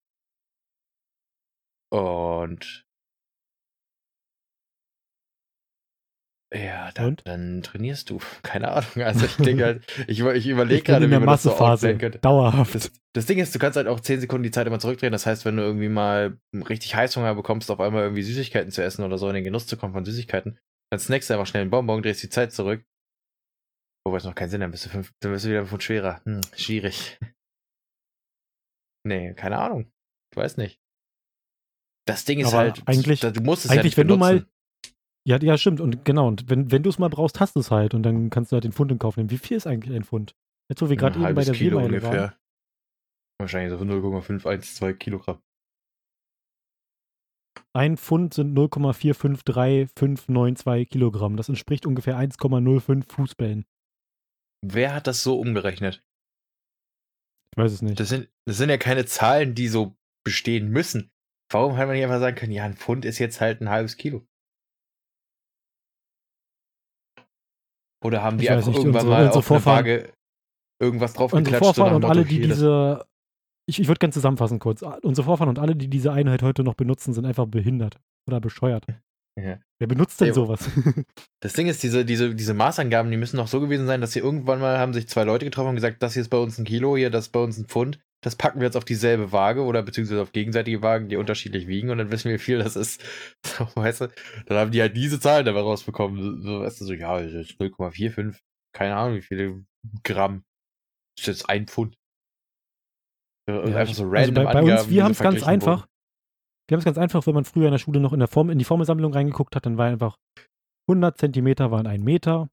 Und 1.92 2.86
ja, 6.54 6.92
dann, 6.94 7.08
Und? 7.08 7.22
dann 7.26 7.62
trainierst 7.64 8.10
du. 8.10 8.20
Keine 8.44 8.72
Ahnung. 8.72 9.04
Also 9.04 9.26
ich 9.26 9.36
denke 9.36 9.66
halt, 9.66 9.84
ich, 10.08 10.22
ich 10.22 10.48
überlege 10.48 10.84
gerade, 10.84 11.06
in 11.06 11.12
wie 11.12 11.16
der 11.16 11.20
man 11.20 11.28
das 11.30 11.44
so 11.44 11.50
Massephase. 11.50 11.98
könnte. 11.98 12.20
Dauerhaft. 12.20 12.76
Das, 12.76 12.92
das 13.14 13.26
Ding 13.26 13.40
ist, 13.40 13.54
du 13.54 13.60
kannst 13.60 13.76
halt 13.76 13.88
auch 13.88 14.00
10 14.00 14.22
Sekunden 14.22 14.44
die 14.44 14.52
Zeit 14.52 14.66
immer 14.68 14.80
zurückdrehen. 14.80 15.12
Das 15.12 15.26
heißt, 15.26 15.44
wenn 15.44 15.58
du 15.58 15.64
irgendwie 15.64 15.90
mal 15.90 16.38
richtig 16.54 16.96
Heißhunger 16.96 17.36
bekommst, 17.36 17.70
auf 17.72 17.80
einmal 17.82 18.04
irgendwie 18.04 18.24
Süßigkeiten 18.24 18.72
zu 18.72 18.84
essen 18.84 19.04
oder 19.04 19.18
so, 19.18 19.28
in 19.28 19.36
den 19.36 19.44
Genuss 19.44 19.68
zu 19.68 19.76
kommen 19.76 19.94
von 19.94 20.06
Süßigkeiten, 20.06 20.58
dann 20.92 21.00
snackst 21.00 21.30
du 21.30 21.34
einfach 21.34 21.48
schnell 21.48 21.62
einen 21.62 21.72
Bonbon, 21.72 22.02
drehst 22.02 22.24
die 22.24 22.30
Zeit 22.30 22.52
zurück. 22.54 22.86
Wobei 24.06 24.18
es 24.18 24.24
noch 24.24 24.36
keinen 24.36 24.50
Sinn, 24.50 24.62
dann 24.62 24.72
bist 24.72 24.86
du, 24.86 24.90
fünf, 24.90 25.12
dann 25.22 25.32
bist 25.32 25.46
du 25.46 25.50
wieder 25.50 25.66
von 25.66 25.82
schwerer. 25.82 26.22
Hm, 26.26 26.42
schwierig. 26.56 27.18
Nee, 29.08 29.36
keine 29.36 29.60
Ahnung. 29.60 29.92
Ich 30.34 30.38
weiß 30.38 30.58
nicht. 30.58 30.80
Das 32.08 32.26
Ding 32.26 32.40
ist 32.40 32.48
Aber 32.48 32.58
halt, 32.58 32.82
eigentlich- 32.88 33.20
du 33.20 33.42
musst 33.42 33.66
es 33.66 33.72
eigentlich, 33.72 33.94
ja 33.94 33.98
wenn 33.98 34.08
du 34.08 34.18
benutzen. 34.18 34.50
Ja, 35.28 35.38
ja, 35.42 35.58
stimmt. 35.58 35.80
Und 35.80 36.06
genau, 36.06 36.28
und 36.28 36.50
wenn, 36.50 36.72
wenn 36.72 36.84
du 36.84 36.90
es 36.90 37.00
mal 37.00 37.10
brauchst, 37.10 37.40
hast 37.40 37.56
du 37.56 37.60
es 37.60 37.72
halt. 37.72 37.94
Und 37.94 38.04
dann 38.04 38.30
kannst 38.30 38.52
du 38.52 38.56
halt 38.56 38.64
den 38.64 38.72
Pfund 38.72 38.92
in 38.92 39.00
Kauf 39.00 39.18
nehmen. 39.18 39.30
Wie 39.32 39.38
viel 39.38 39.58
ist 39.58 39.68
eigentlich 39.68 39.96
ein 39.96 40.04
Pfund? 40.04 40.36
Jetzt, 40.72 40.82
wo 40.82 40.90
wir 40.90 40.98
gerade 40.98 41.20
eben 41.20 41.36
bei 41.36 41.44
der 41.44 41.54
Kilo 41.54 41.80
Seemeile 41.80 42.02
waren. 42.04 42.12
ungefähr. 42.14 42.40
Wahrscheinlich 43.40 43.78
so 43.78 43.84
0,512 43.86 44.98
Kilogramm. 45.00 45.42
Ein 47.74 47.98
Pfund 47.98 48.34
sind 48.34 48.58
0,453592 48.58 50.86
Kilogramm. 50.88 51.36
Das 51.38 51.50
entspricht 51.50 51.86
ungefähr 51.86 52.18
1,05 52.18 53.12
Fußbällen. 53.12 53.66
Wer 54.66 54.94
hat 54.94 55.08
das 55.08 55.22
so 55.24 55.40
umgerechnet? 55.40 56.04
Ich 57.52 57.58
weiß 57.58 57.72
es 57.72 57.82
nicht. 57.82 58.00
Das 58.00 58.10
sind, 58.10 58.30
das 58.46 58.58
sind 58.58 58.70
ja 58.70 58.78
keine 58.78 59.06
Zahlen, 59.06 59.56
die 59.56 59.68
so 59.68 59.96
bestehen 60.26 60.70
müssen. 60.70 61.12
Warum 61.52 61.78
hat 61.78 61.88
man 61.88 61.96
nicht 61.96 62.04
einfach 62.06 62.20
sagen 62.20 62.36
können, 62.36 62.52
ja, 62.52 62.66
ein 62.66 62.76
Pfund 62.76 63.06
ist 63.06 63.20
jetzt 63.20 63.40
halt 63.42 63.62
ein 63.62 63.70
halbes 63.70 63.98
Kilo? 63.98 64.26
Oder 68.04 68.22
haben 68.24 68.38
die 68.38 68.50
einfach 68.50 68.68
nicht, 68.68 68.78
irgendwann 68.78 69.02
unsere- 69.04 69.16
mal 69.16 69.26
unsere 69.26 69.40
auf 69.40 69.52
eine 69.52 69.60
Vorfahren- 69.62 69.86
Waage 69.86 70.14
irgendwas 70.80 71.12
Unsere 71.12 71.28
draufgeklatscht? 71.30 71.64
Vorfahren 71.66 71.90
nach 71.90 71.96
und 71.96 72.02
dem 72.04 72.10
alle, 72.12 72.26
die 72.26 72.42
diese. 72.42 73.06
Ich, 73.68 73.80
ich 73.80 73.88
würde 73.88 74.00
gerne 74.00 74.14
zusammenfassen 74.14 74.60
kurz. 74.60 74.84
Unsere 75.02 75.26
Vorfahren 75.26 75.50
und 75.50 75.60
alle, 75.60 75.76
die 75.76 75.90
diese 75.90 76.12
Einheit 76.12 76.44
heute 76.44 76.64
noch 76.64 76.76
benutzen, 76.76 77.14
sind 77.14 77.26
einfach 77.26 77.48
behindert 77.48 77.98
oder 78.28 78.40
bescheuert. 78.40 78.86
Ja. 79.38 79.60
Wer 79.80 79.88
benutzt 79.88 80.22
denn 80.22 80.30
Ja, 80.30 80.34
sowas? 80.34 80.70
Das 81.42 81.52
Ding 81.52 81.68
ist, 81.68 81.84
diese, 81.84 82.06
diese, 82.06 82.34
diese 82.34 82.54
Maßangaben, 82.54 83.12
die 83.12 83.18
müssen 83.18 83.36
doch 83.36 83.48
so 83.48 83.60
gewesen 83.60 83.86
sein, 83.86 84.00
dass 84.00 84.14
sie 84.14 84.20
irgendwann 84.20 84.62
mal 84.62 84.80
haben 84.80 84.94
sich 84.94 85.10
zwei 85.10 85.26
Leute 85.26 85.44
getroffen 85.44 85.70
und 85.70 85.76
gesagt, 85.76 86.02
das 86.02 86.14
hier 86.14 86.22
ist 86.22 86.30
bei 86.30 86.38
uns 86.38 86.58
ein 86.58 86.64
Kilo, 86.64 86.96
hier, 86.96 87.10
das 87.10 87.26
ist 87.26 87.32
bei 87.32 87.42
uns 87.42 87.58
ein 87.58 87.66
Pfund. 87.66 88.00
Das 88.24 88.38
packen 88.38 88.62
wir 88.62 88.66
jetzt 88.66 88.78
auf 88.78 88.86
dieselbe 88.86 89.34
Waage 89.34 89.62
oder 89.64 89.84
beziehungsweise 89.84 90.22
auf 90.22 90.32
gegenseitige 90.32 90.82
Wagen, 90.82 91.10
die 91.10 91.18
unterschiedlich 91.18 91.68
wiegen 91.68 91.90
und 91.90 91.98
dann 91.98 92.12
wissen 92.12 92.30
wir, 92.30 92.36
wie 92.36 92.44
viel 92.44 92.60
das 92.60 92.78
ist. 92.78 93.04
So, 93.46 93.68
weißt 93.76 94.02
du? 94.02 94.08
Dann 94.46 94.58
haben 94.58 94.72
die 94.72 94.82
halt 94.82 94.96
diese 94.96 95.20
Zahlen 95.20 95.46
dabei 95.46 95.60
rausbekommen. 95.60 96.42
So, 96.42 96.62
weißt 96.62 96.80
du, 96.80 96.86
so, 96.86 96.94
ja, 96.94 97.22
das 97.22 97.34
ist 97.34 97.60
0,45, 97.60 98.40
keine 98.74 98.96
Ahnung, 98.96 99.18
wie 99.18 99.22
viele 99.22 99.66
Gramm. 100.04 100.46
Das 101.18 101.28
ist 101.28 101.40
jetzt 101.40 101.50
ein 101.50 101.68
Pfund. 101.68 101.98
Ja, 103.50 103.68
Ja, 103.68 103.78
einfach 103.78 103.94
so 103.94 104.04
also 104.04 104.10
random 104.16 104.44
bei, 104.46 104.54
bei 104.54 104.62
uns, 104.64 104.90
wir 104.90 105.04
haben 105.04 105.12
es 105.12 105.20
ganz 105.20 105.40
verglichen 105.44 105.62
wurden. 105.62 105.72
einfach. 105.72 105.88
Wir 106.68 106.76
haben 106.76 106.80
es 106.80 106.86
ganz 106.86 106.98
einfach, 106.98 107.28
wenn 107.28 107.36
man 107.36 107.46
früher 107.46 107.66
in 107.66 107.72
der 107.72 107.78
Schule 107.78 108.00
noch 108.00 108.12
in, 108.14 108.20
der 108.20 108.28
Form, 108.28 108.50
in 108.50 108.58
die 108.58 108.66
Formelsammlung 108.66 109.14
reingeguckt 109.14 109.56
hat, 109.56 109.66
dann 109.66 109.78
war 109.78 109.86
einfach 109.88 110.18
100 110.90 111.18
Zentimeter 111.18 111.70
waren 111.72 111.86
ein 111.88 112.02
Meter, 112.04 112.50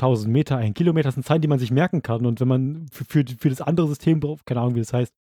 1000 0.00 0.32
Meter 0.32 0.56
ein 0.56 0.74
Kilometer. 0.74 1.08
Das 1.08 1.14
sind 1.14 1.24
Zahlen, 1.24 1.40
die 1.42 1.48
man 1.48 1.60
sich 1.60 1.70
merken 1.70 2.02
kann. 2.02 2.26
Und 2.26 2.40
wenn 2.40 2.48
man 2.48 2.86
für, 2.90 3.04
für, 3.04 3.24
für 3.38 3.48
das 3.50 3.60
andere 3.60 3.86
System 3.86 4.18
braucht, 4.18 4.44
keine 4.46 4.60
Ahnung, 4.60 4.74
wie 4.74 4.80
das 4.80 4.92
heißt, 4.92 5.12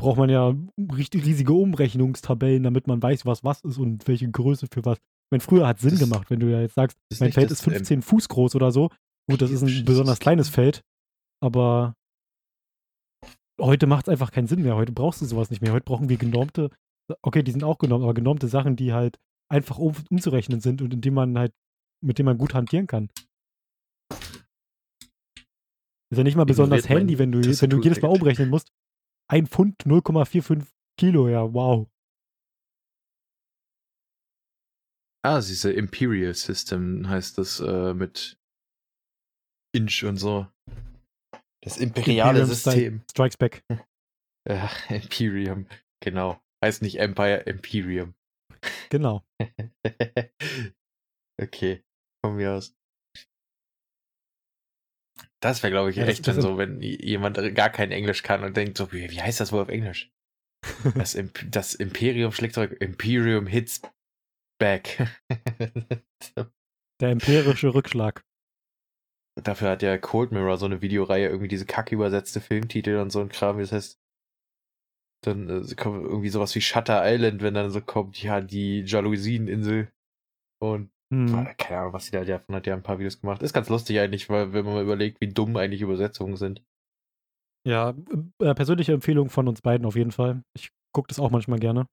braucht 0.00 0.16
man 0.18 0.30
ja 0.30 0.54
richtig 0.96 1.24
riesige 1.26 1.52
Umrechnungstabellen, 1.52 2.62
damit 2.62 2.86
man 2.86 3.02
weiß, 3.02 3.26
was 3.26 3.44
was 3.44 3.60
ist 3.60 3.78
und 3.78 4.08
welche 4.08 4.30
Größe 4.30 4.66
für 4.72 4.84
was. 4.84 4.96
Ich 4.96 5.30
meine, 5.30 5.40
früher 5.40 5.66
hat 5.66 5.76
es 5.76 5.82
Sinn 5.82 5.90
Das- 5.92 6.00
gemacht, 6.00 6.30
wenn 6.30 6.40
du 6.40 6.50
ja 6.50 6.60
jetzt 6.60 6.74
sagst, 6.74 6.96
mein 7.20 7.32
Feld 7.32 7.50
ist 7.50 7.62
15 7.62 8.00
Fuß 8.02 8.28
groß 8.28 8.54
oder 8.56 8.72
so. 8.72 8.88
Gut, 9.30 9.40
das 9.42 9.50
ist 9.50 9.62
ein 9.62 9.84
besonders 9.84 10.18
kleines 10.18 10.48
Feld, 10.48 10.80
aber 11.42 11.94
heute 13.60 13.86
macht 13.86 14.06
es 14.06 14.12
einfach 14.12 14.30
keinen 14.30 14.46
Sinn 14.46 14.62
mehr. 14.62 14.76
Heute 14.76 14.92
brauchst 14.92 15.20
du 15.20 15.26
sowas 15.26 15.50
nicht 15.50 15.62
mehr. 15.62 15.72
Heute 15.72 15.84
brauchen 15.84 16.08
wir 16.08 16.16
genormte, 16.16 16.70
okay, 17.22 17.42
die 17.42 17.52
sind 17.52 17.64
auch 17.64 17.78
genormt, 17.78 18.04
aber 18.04 18.14
genormte 18.14 18.48
Sachen, 18.48 18.76
die 18.76 18.92
halt 18.92 19.18
einfach 19.50 19.78
um, 19.78 19.94
umzurechnen 20.10 20.60
sind 20.60 20.82
und 20.82 20.92
in 20.92 21.00
denen 21.00 21.14
man 21.14 21.38
halt, 21.38 21.52
mit 22.02 22.18
denen 22.18 22.26
man 22.26 22.38
gut 22.38 22.54
hantieren 22.54 22.86
kann. 22.86 23.10
Ist 26.10 26.18
ja 26.18 26.24
nicht 26.24 26.36
mal 26.36 26.44
besonders 26.44 26.88
handy, 26.88 27.18
wenn 27.18 27.32
du, 27.32 27.40
wenn 27.40 27.70
du 27.70 27.80
jedes 27.82 28.00
Mal 28.00 28.08
umrechnen 28.08 28.48
musst. 28.48 28.70
Ein 29.28 29.46
Pfund 29.46 29.82
0,45 29.84 30.66
Kilo, 30.98 31.28
ja, 31.28 31.52
wow. 31.52 31.88
Ah, 35.24 35.40
diese 35.40 35.72
Imperial 35.72 36.34
System 36.34 37.08
heißt 37.08 37.38
das 37.38 37.58
äh, 37.60 37.94
mit 37.94 38.38
Inch 39.74 40.04
und 40.04 40.18
so. 40.18 40.46
Das 41.64 41.78
imperiale 41.78 42.40
Imperium 42.40 42.54
System. 42.54 43.00
Stri- 43.00 43.10
Strikes 43.10 43.36
back. 43.36 43.64
Ja, 44.46 44.70
Imperium, 44.90 45.66
genau. 46.00 46.38
Heißt 46.62 46.82
nicht 46.82 47.00
Empire, 47.00 47.38
Imperium. 47.46 48.14
Genau. 48.90 49.24
okay, 51.40 51.82
von 52.22 52.36
mir 52.36 52.52
aus. 52.52 52.76
Das 55.40 55.62
wäre, 55.62 55.70
glaube 55.70 55.88
ich, 55.90 55.96
Ja, 55.96 56.04
echt 56.04 56.28
dann 56.28 56.42
so, 56.42 56.58
wenn 56.58 56.82
jemand 56.82 57.38
gar 57.54 57.70
kein 57.70 57.90
Englisch 57.90 58.22
kann 58.22 58.44
und 58.44 58.54
denkt 58.54 58.76
so, 58.76 58.92
wie, 58.92 59.10
wie 59.10 59.22
heißt 59.22 59.40
das 59.40 59.50
wohl 59.50 59.62
auf 59.62 59.68
Englisch? 59.70 60.12
Das, 60.94 61.14
Imp 61.14 61.46
das 61.50 61.74
Imperium 61.74 62.32
schlägt 62.32 62.54
zurück. 62.54 62.76
Imperium 62.80 63.46
hits 63.46 63.80
back. 64.58 65.06
Der 67.00 67.08
empirische 67.10 67.72
Rückschlag. 67.74 68.24
Dafür 69.42 69.70
hat 69.70 69.82
ja 69.82 69.98
Cold 69.98 70.30
Mirror 70.32 70.58
so 70.58 70.66
eine 70.66 70.80
Videoreihe, 70.80 71.28
irgendwie 71.28 71.48
diese 71.48 71.66
kacke 71.66 71.94
übersetzte 71.94 72.40
Filmtitel 72.40 72.96
und 72.98 73.10
so 73.10 73.20
ein 73.20 73.28
Kram. 73.28 73.58
Das 73.58 73.72
heißt, 73.72 74.00
dann 75.22 75.48
äh, 75.48 75.74
kommt 75.74 76.04
irgendwie 76.04 76.28
sowas 76.28 76.54
wie 76.54 76.60
Shutter 76.60 77.02
Island, 77.04 77.42
wenn 77.42 77.54
dann 77.54 77.70
so 77.70 77.80
kommt, 77.80 78.22
ja, 78.22 78.40
die 78.40 78.82
Jalousien-Insel. 78.82 79.90
Und 80.60 80.90
Hm. 81.12 81.46
keine 81.58 81.80
Ahnung, 81.80 81.92
was 81.92 82.06
die 82.06 82.12
da 82.12 82.24
davon 82.24 82.54
hat 82.54 82.66
ja 82.66 82.74
ein 82.74 82.82
paar 82.82 82.98
Videos 82.98 83.20
gemacht. 83.20 83.42
Ist 83.42 83.52
ganz 83.52 83.68
lustig 83.68 84.00
eigentlich, 84.00 84.30
weil 84.30 84.52
wenn 84.52 84.64
man 84.64 84.74
mal 84.74 84.82
überlegt, 84.82 85.20
wie 85.20 85.28
dumm 85.28 85.56
eigentlich 85.56 85.82
Übersetzungen 85.82 86.36
sind. 86.36 86.64
Ja, 87.66 87.94
äh, 88.40 88.54
persönliche 88.54 88.92
Empfehlung 88.92 89.30
von 89.30 89.48
uns 89.48 89.62
beiden 89.62 89.86
auf 89.86 89.96
jeden 89.96 90.12
Fall. 90.12 90.42
Ich 90.54 90.70
gucke 90.92 91.08
das 91.08 91.18
auch 91.18 91.30
manchmal 91.30 91.58
gerne. 91.58 91.86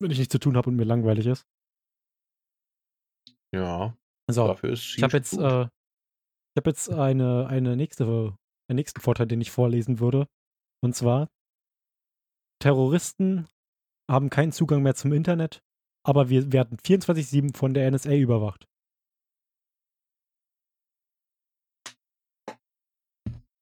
Wenn 0.00 0.10
ich 0.10 0.18
nichts 0.18 0.32
zu 0.32 0.38
tun 0.38 0.56
habe 0.56 0.70
und 0.70 0.76
mir 0.76 0.84
langweilig 0.84 1.26
ist. 1.26 1.46
Ja, 3.52 3.96
So, 4.30 4.46
dafür 4.48 4.70
ist 4.72 4.96
ich 4.96 5.02
habe 5.02 5.16
jetzt, 5.16 5.32
äh, 5.38 5.68
ich 6.56 6.58
hab 6.58 6.66
jetzt 6.68 6.88
eine, 6.88 7.46
eine 7.48 7.76
nächste, 7.76 8.06
einen 8.06 8.76
nächsten 8.76 9.02
Vorteil, 9.02 9.26
den 9.26 9.42
ich 9.42 9.50
vorlesen 9.50 10.00
würde. 10.00 10.26
Und 10.82 10.96
zwar, 10.96 11.28
Terroristen 12.62 13.46
haben 14.10 14.30
keinen 14.30 14.52
Zugang 14.52 14.82
mehr 14.82 14.94
zum 14.94 15.12
Internet, 15.12 15.62
aber 16.02 16.30
wir 16.30 16.52
werden 16.52 16.78
24-7 16.78 17.54
von 17.54 17.74
der 17.74 17.90
NSA 17.90 18.14
überwacht. 18.14 18.66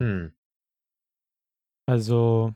Hm. 0.01 0.33
Also, 1.89 2.55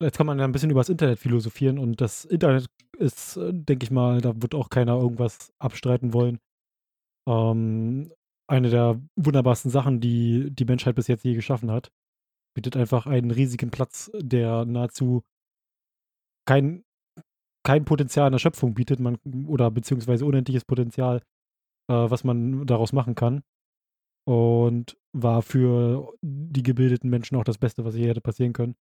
jetzt 0.00 0.18
kann 0.18 0.26
man 0.26 0.38
ja 0.38 0.44
ein 0.44 0.52
bisschen 0.52 0.70
über 0.70 0.80
das 0.80 0.88
Internet 0.88 1.18
philosophieren 1.18 1.80
und 1.80 2.00
das 2.00 2.24
Internet 2.24 2.66
ist, 2.96 3.36
denke 3.36 3.82
ich 3.82 3.90
mal, 3.90 4.20
da 4.20 4.40
wird 4.40 4.54
auch 4.54 4.70
keiner 4.70 4.94
irgendwas 4.98 5.52
abstreiten 5.58 6.12
wollen. 6.12 6.38
Ähm, 7.28 8.12
eine 8.50 8.68
der 8.68 9.00
wunderbarsten 9.16 9.70
Sachen, 9.70 10.00
die 10.00 10.50
die 10.50 10.64
Menschheit 10.64 10.96
bis 10.96 11.06
jetzt 11.06 11.24
je 11.24 11.34
geschaffen 11.34 11.70
hat. 11.70 11.92
Bietet 12.54 12.76
einfach 12.76 13.06
einen 13.06 13.30
riesigen 13.30 13.70
Platz, 13.70 14.10
der 14.16 14.64
nahezu 14.64 15.22
kein, 16.46 16.84
kein 17.64 17.84
Potenzial 17.84 18.26
in 18.26 18.32
der 18.32 18.40
Schöpfung 18.40 18.74
bietet, 18.74 18.98
man, 18.98 19.18
oder 19.46 19.70
beziehungsweise 19.70 20.26
unendliches 20.26 20.64
Potenzial, 20.64 21.22
äh, 21.88 21.94
was 21.94 22.24
man 22.24 22.66
daraus 22.66 22.92
machen 22.92 23.14
kann. 23.14 23.42
Und 24.26 24.98
war 25.12 25.42
für 25.42 26.12
die 26.22 26.62
gebildeten 26.62 27.08
Menschen 27.08 27.36
auch 27.36 27.44
das 27.44 27.58
Beste, 27.58 27.84
was 27.84 27.94
hier 27.94 28.08
hätte 28.08 28.20
passieren 28.20 28.52
können. 28.52 28.74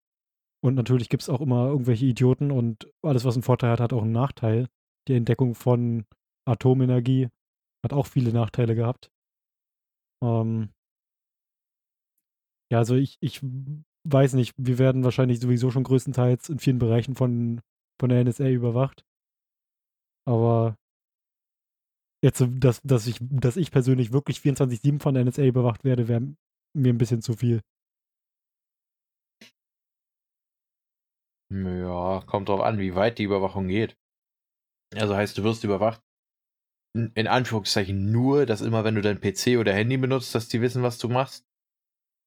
Und 0.64 0.74
natürlich 0.74 1.08
gibt 1.10 1.22
es 1.22 1.28
auch 1.28 1.40
immer 1.40 1.68
irgendwelche 1.68 2.06
Idioten 2.06 2.50
und 2.50 2.90
alles, 3.02 3.24
was 3.24 3.36
einen 3.36 3.42
Vorteil 3.42 3.72
hat, 3.72 3.80
hat 3.80 3.92
auch 3.92 4.02
einen 4.02 4.12
Nachteil. 4.12 4.68
Die 5.06 5.14
Entdeckung 5.14 5.54
von 5.54 6.04
Atomenergie 6.46 7.28
hat 7.84 7.92
auch 7.92 8.06
viele 8.06 8.32
Nachteile 8.32 8.74
gehabt. 8.74 9.10
Ähm 10.22 10.70
ja, 12.70 12.78
also 12.78 12.96
ich, 12.96 13.16
ich 13.20 13.40
weiß 14.04 14.34
nicht, 14.34 14.54
wir 14.56 14.78
werden 14.78 15.04
wahrscheinlich 15.04 15.40
sowieso 15.40 15.70
schon 15.70 15.84
größtenteils 15.84 16.48
in 16.48 16.58
vielen 16.58 16.78
Bereichen 16.78 17.14
von, 17.14 17.60
von 18.00 18.10
der 18.10 18.24
NSA 18.24 18.48
überwacht. 18.48 19.04
Aber 20.26 20.76
jetzt, 22.22 22.44
dass, 22.46 22.82
dass, 22.82 23.06
ich, 23.06 23.18
dass 23.20 23.56
ich 23.56 23.70
persönlich 23.70 24.12
wirklich 24.12 24.38
24-7 24.38 25.00
von 25.00 25.14
der 25.14 25.24
NSA 25.24 25.44
überwacht 25.44 25.84
werde, 25.84 26.08
wäre 26.08 26.34
mir 26.74 26.92
ein 26.92 26.98
bisschen 26.98 27.22
zu 27.22 27.34
viel. 27.34 27.62
Ja, 31.50 32.22
kommt 32.26 32.50
drauf 32.50 32.60
an, 32.60 32.78
wie 32.78 32.94
weit 32.94 33.18
die 33.18 33.24
Überwachung 33.24 33.68
geht. 33.68 33.96
Also 34.94 35.16
heißt, 35.16 35.38
du 35.38 35.44
wirst 35.44 35.64
überwacht. 35.64 36.02
In 37.14 37.26
Anführungszeichen 37.26 38.10
nur, 38.10 38.46
dass 38.46 38.60
immer, 38.60 38.84
wenn 38.84 38.94
du 38.94 39.02
dein 39.02 39.20
PC 39.20 39.58
oder 39.58 39.72
Handy 39.72 39.96
benutzt, 39.96 40.34
dass 40.34 40.48
die 40.48 40.60
wissen, 40.60 40.82
was 40.82 40.98
du 40.98 41.08
machst. 41.08 41.44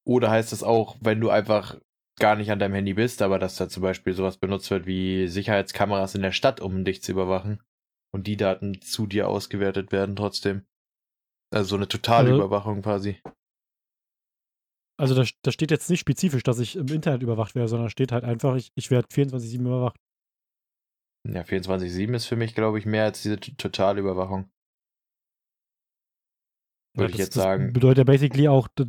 Oder 0.08 0.32
heißt 0.32 0.52
das 0.52 0.64
auch, 0.64 0.98
wenn 1.02 1.20
du 1.22 1.30
einfach 1.30 1.80
gar 2.20 2.36
nicht 2.36 2.52
an 2.52 2.60
deinem 2.60 2.74
Handy 2.76 2.94
bist, 2.94 3.22
aber 3.22 3.40
dass 3.40 3.56
da 3.56 3.70
zum 3.70 3.84
Beispiel 3.84 4.14
sowas 4.14 4.38
benutzt 4.38 4.70
wird 4.72 4.86
wie 4.86 5.28
Sicherheitskameras 5.28 6.16
in 6.16 6.22
der 6.22 6.32
Stadt, 6.32 6.60
um 6.62 6.86
dich 6.86 7.02
zu 7.04 7.12
überwachen. 7.12 7.62
Und 8.14 8.28
die 8.28 8.38
Daten 8.38 8.82
zu 8.82 9.08
dir 9.08 9.28
ausgewertet 9.30 9.92
werden 9.92 10.16
trotzdem. 10.16 10.66
Also 11.54 11.70
so 11.70 11.76
eine 11.78 11.88
totale 11.88 12.30
Also- 12.32 12.42
Überwachung 12.44 12.82
quasi. 12.82 13.22
Also 15.00 15.16
da, 15.16 15.26
da 15.42 15.52
steht 15.52 15.72
jetzt 15.72 15.90
nicht 15.90 16.02
spezifisch, 16.02 16.44
dass 16.44 16.60
ich 16.60 16.76
im 16.76 16.88
Internet 16.88 17.24
überwacht 17.24 17.56
werde, 17.56 17.68
sondern 17.70 17.90
steht 17.90 18.12
halt 18.12 18.24
einfach, 18.24 18.56
ich, 18.56 18.70
ich 18.76 18.92
werde 18.92 19.08
24-7 19.08 19.62
überwacht. 19.62 19.98
Ja, 21.28 21.42
24-7 21.42 22.14
ist 22.16 22.26
für 22.26 22.36
mich, 22.36 22.54
glaube 22.54 22.78
ich, 22.78 22.86
mehr 22.86 23.06
als 23.06 23.22
diese 23.24 23.40
totale 23.40 24.00
Überwachung. 24.00 24.50
Ja, 26.98 27.02
Würde 27.02 27.12
ich 27.12 27.18
das, 27.18 27.20
jetzt 27.20 27.36
das 27.36 27.44
sagen. 27.44 27.74
bedeutet 27.74 28.00
ja 28.00 28.04
basically 28.04 28.48
auch, 28.48 28.68
äh, 28.80 28.84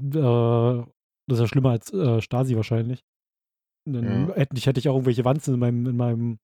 das 1.29 1.39
ist 1.39 1.41
ja 1.41 1.47
schlimmer 1.47 1.71
als 1.71 1.93
äh, 1.93 2.21
Stasi 2.21 2.57
wahrscheinlich. 2.57 3.05
Dann 3.87 4.29
Ja. 4.29 4.35
hätte 4.35 4.57
ich, 4.57 4.67
hätte 4.67 4.81
ich 4.81 4.89
auch 4.89 4.95
irgendwelche 4.95 5.25
Wanzen 5.25 5.55
in 5.55 5.61
meinem, 5.61 5.87
in 5.87 5.97
meinem 5.97 6.39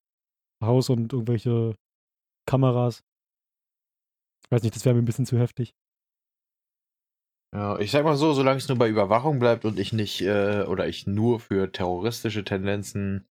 Haus 0.63 0.91
und 0.91 1.13
irgendwelche 1.13 1.75
Kameras. 2.49 3.03
Ich 4.45 4.51
weiß 4.51 4.63
nicht, 4.63 4.75
das 4.75 4.85
wäre 4.85 4.95
mir 4.95 5.03
ein 5.03 5.05
bisschen 5.07 5.27
zu 5.27 5.39
heftig. 5.39 5.75
Ja, 7.55 7.79
ich 7.79 7.91
sag 7.91 8.05
mal 8.05 8.17
so, 8.17 8.35
solange 8.35 8.59
es 8.59 8.69
nur 8.69 8.77
bei 8.77 8.89
Überwachung 8.89 9.39
bleibt 9.39 9.65
und 9.65 9.79
ich 9.79 9.93
nicht, 9.93 10.21
äh, 10.21 10.65
oder 10.65 10.87
ich 10.87 11.07
nur 11.07 11.41
für 11.41 11.73
terroristische 11.73 12.45
Tendenzen 12.45 13.27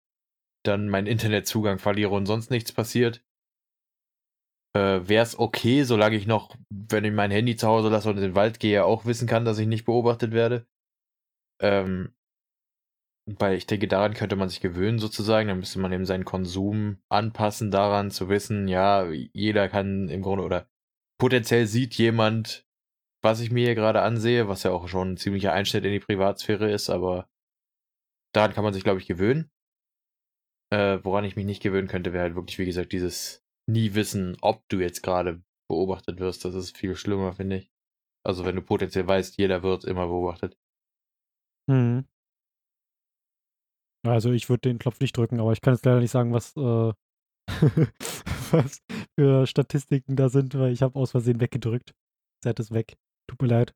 dann 0.64 0.88
meinen 0.88 1.06
Internetzugang 1.08 1.78
verliere 1.78 2.10
und 2.12 2.26
sonst 2.26 2.50
nichts 2.50 2.72
passiert, 2.72 3.24
äh, 4.74 5.08
wäre 5.08 5.22
es 5.22 5.38
okay, 5.38 5.84
solange 5.84 6.16
ich 6.16 6.26
noch, 6.26 6.56
wenn 6.70 7.04
ich 7.04 7.12
mein 7.12 7.30
Handy 7.30 7.56
zu 7.56 7.68
Hause 7.68 7.88
lasse 7.88 8.10
und 8.10 8.16
in 8.16 8.22
den 8.22 8.34
Wald 8.34 8.60
gehe, 8.60 8.84
auch 8.84 9.06
wissen 9.06 9.28
kann, 9.28 9.44
dass 9.44 9.58
ich 9.58 9.66
nicht 9.66 9.84
beobachtet 9.84 10.32
werde. 10.32 10.66
Ähm, 11.60 12.14
weil 13.26 13.56
ich 13.56 13.66
denke, 13.66 13.88
daran 13.88 14.14
könnte 14.14 14.36
man 14.36 14.48
sich 14.48 14.60
gewöhnen 14.60 14.98
sozusagen. 14.98 15.48
Dann 15.48 15.58
müsste 15.58 15.78
man 15.78 15.92
eben 15.92 16.04
seinen 16.04 16.24
Konsum 16.24 16.98
anpassen, 17.08 17.70
daran 17.70 18.10
zu 18.10 18.28
wissen, 18.28 18.68
ja, 18.68 19.08
jeder 19.10 19.68
kann 19.68 20.08
im 20.08 20.22
Grunde 20.22 20.44
oder 20.44 20.68
potenziell 21.18 21.66
sieht 21.66 21.94
jemand, 21.94 22.66
was 23.22 23.40
ich 23.40 23.50
mir 23.50 23.64
hier 23.64 23.74
gerade 23.74 24.02
ansehe, 24.02 24.48
was 24.48 24.64
ja 24.64 24.72
auch 24.72 24.88
schon 24.88 25.12
ein 25.12 25.16
ziemlicher 25.16 25.52
Einschnitt 25.52 25.84
in 25.84 25.92
die 25.92 26.00
Privatsphäre 26.00 26.70
ist, 26.70 26.90
aber 26.90 27.28
daran 28.34 28.52
kann 28.52 28.64
man 28.64 28.74
sich, 28.74 28.84
glaube 28.84 29.00
ich, 29.00 29.06
gewöhnen. 29.06 29.50
Äh, 30.70 30.98
woran 31.02 31.24
ich 31.24 31.36
mich 31.36 31.46
nicht 31.46 31.62
gewöhnen 31.62 31.88
könnte, 31.88 32.12
wäre 32.12 32.24
halt 32.24 32.34
wirklich, 32.34 32.58
wie 32.58 32.66
gesagt, 32.66 32.92
dieses 32.92 33.43
nie 33.68 33.94
wissen, 33.94 34.36
ob 34.40 34.62
du 34.68 34.80
jetzt 34.80 35.02
gerade 35.02 35.42
beobachtet 35.70 36.20
wirst. 36.20 36.44
Das 36.44 36.54
ist 36.54 36.76
viel 36.76 36.96
schlimmer, 36.96 37.32
finde 37.32 37.56
ich. 37.56 37.70
Also 38.26 38.44
wenn 38.44 38.56
du 38.56 38.62
potenziell 38.62 39.06
weißt, 39.06 39.36
jeder 39.38 39.62
wird 39.62 39.84
immer 39.84 40.06
beobachtet. 40.06 40.56
Mhm. 41.70 42.06
Also 44.06 44.32
ich 44.32 44.48
würde 44.48 44.68
den 44.68 44.78
Knopf 44.78 45.00
nicht 45.00 45.16
drücken, 45.16 45.40
aber 45.40 45.52
ich 45.52 45.60
kann 45.62 45.74
jetzt 45.74 45.84
leider 45.86 46.00
nicht 46.00 46.10
sagen, 46.10 46.32
was, 46.32 46.54
äh, 46.56 46.92
was 48.52 48.82
für 49.18 49.46
Statistiken 49.46 50.16
da 50.16 50.28
sind, 50.28 50.54
weil 50.54 50.72
ich 50.72 50.82
habe 50.82 50.98
aus 50.98 51.12
Versehen 51.12 51.40
weggedrückt. 51.40 51.94
Seid 52.42 52.60
es 52.60 52.70
weg. 52.72 52.96
Tut 53.28 53.40
mir 53.40 53.48
leid. 53.48 53.74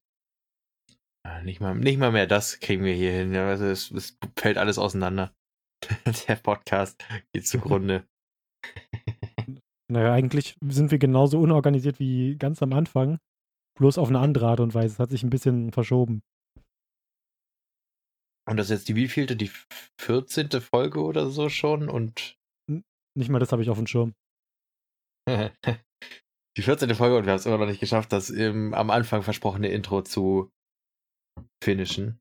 Ah, 1.27 1.43
Nicht 1.43 1.61
mal, 1.61 1.75
nicht 1.75 1.99
mal 1.99 2.13
mehr 2.13 2.27
das 2.27 2.61
kriegen 2.61 2.85
wir 2.85 2.95
hier 2.95 3.13
hin. 3.13 3.35
Also 3.37 3.65
es, 3.65 3.91
es 3.91 4.19
fällt 4.39 4.59
alles 4.59 4.79
auseinander. 4.79 5.35
Der 6.29 6.37
Podcast 6.37 7.03
geht 7.33 7.47
zugrunde. 7.47 8.07
Naja, 9.91 10.13
eigentlich 10.13 10.57
sind 10.63 10.91
wir 10.91 10.99
genauso 10.99 11.41
unorganisiert 11.41 11.99
wie 11.99 12.37
ganz 12.37 12.63
am 12.63 12.73
Anfang. 12.73 13.19
Bloß 13.79 13.97
auf 13.99 14.09
eine 14.09 14.19
andere 14.19 14.49
Art 14.49 14.61
und 14.61 14.75
Weise. 14.75 14.95
Es 14.95 14.99
hat 14.99 15.11
sich 15.11 15.23
ein 15.23 15.31
bisschen 15.31 15.73
verschoben. 15.73 16.23
Und 18.49 18.57
das 18.57 18.67
ist 18.67 18.79
jetzt 18.81 18.89
die 18.89 18.97
wievielte? 18.97 19.37
Die 19.37 19.51
14. 20.01 20.51
Folge 20.61 21.01
oder 21.03 21.31
so 21.31 21.49
schon? 21.49 21.89
Und 21.89 22.37
Nicht 23.17 23.29
mal 23.31 23.39
das 23.39 23.53
habe 23.53 23.63
ich 23.63 23.71
auf 23.71 23.77
dem 23.79 23.87
Schirm. 23.87 24.15
die 25.29 26.63
14. 26.63 26.95
Folge 26.95 27.17
und 27.19 27.25
wir 27.25 27.33
haben 27.33 27.39
es 27.39 27.47
immer 27.47 27.59
noch 27.59 27.67
nicht 27.67 27.81
geschafft, 27.81 28.13
das 28.13 28.31
im, 28.31 28.75
am 28.75 28.91
Anfang 28.91 29.23
versprochene 29.23 29.69
Intro 29.69 30.03
zu 30.03 30.51
finishen. 31.63 32.21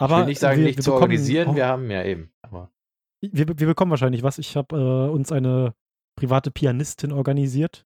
Aber 0.00 0.14
ich 0.14 0.20
will 0.20 0.26
nicht 0.26 0.40
sagen, 0.40 0.58
wir, 0.60 0.66
nicht 0.66 0.78
wir 0.78 0.84
zu 0.84 0.94
organisieren, 0.94 1.48
auch- 1.50 1.56
wir 1.56 1.66
haben 1.66 1.90
ja 1.90 2.04
eben. 2.04 2.32
Aber 2.42 2.72
wir, 3.22 3.46
wir 3.48 3.66
bekommen 3.66 3.90
wahrscheinlich 3.90 4.22
was. 4.22 4.38
Ich 4.38 4.56
habe 4.56 4.76
äh, 4.76 5.10
uns 5.12 5.30
eine 5.32 5.74
private 6.18 6.50
Pianistin 6.50 7.12
organisiert. 7.12 7.84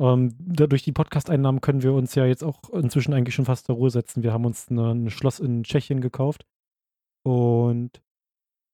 Ähm, 0.00 0.34
durch 0.38 0.82
die 0.82 0.92
Podcast-Einnahmen 0.92 1.60
können 1.60 1.82
wir 1.82 1.92
uns 1.92 2.14
ja 2.14 2.26
jetzt 2.26 2.42
auch 2.42 2.70
inzwischen 2.70 3.14
eigentlich 3.14 3.34
schon 3.34 3.44
fast 3.44 3.66
zur 3.66 3.76
Ruhe 3.76 3.90
setzen. 3.90 4.22
Wir 4.22 4.32
haben 4.32 4.44
uns 4.44 4.68
eine, 4.68 4.92
ein 4.92 5.10
Schloss 5.10 5.38
in 5.40 5.62
Tschechien 5.64 6.00
gekauft 6.00 6.46
und 7.24 8.00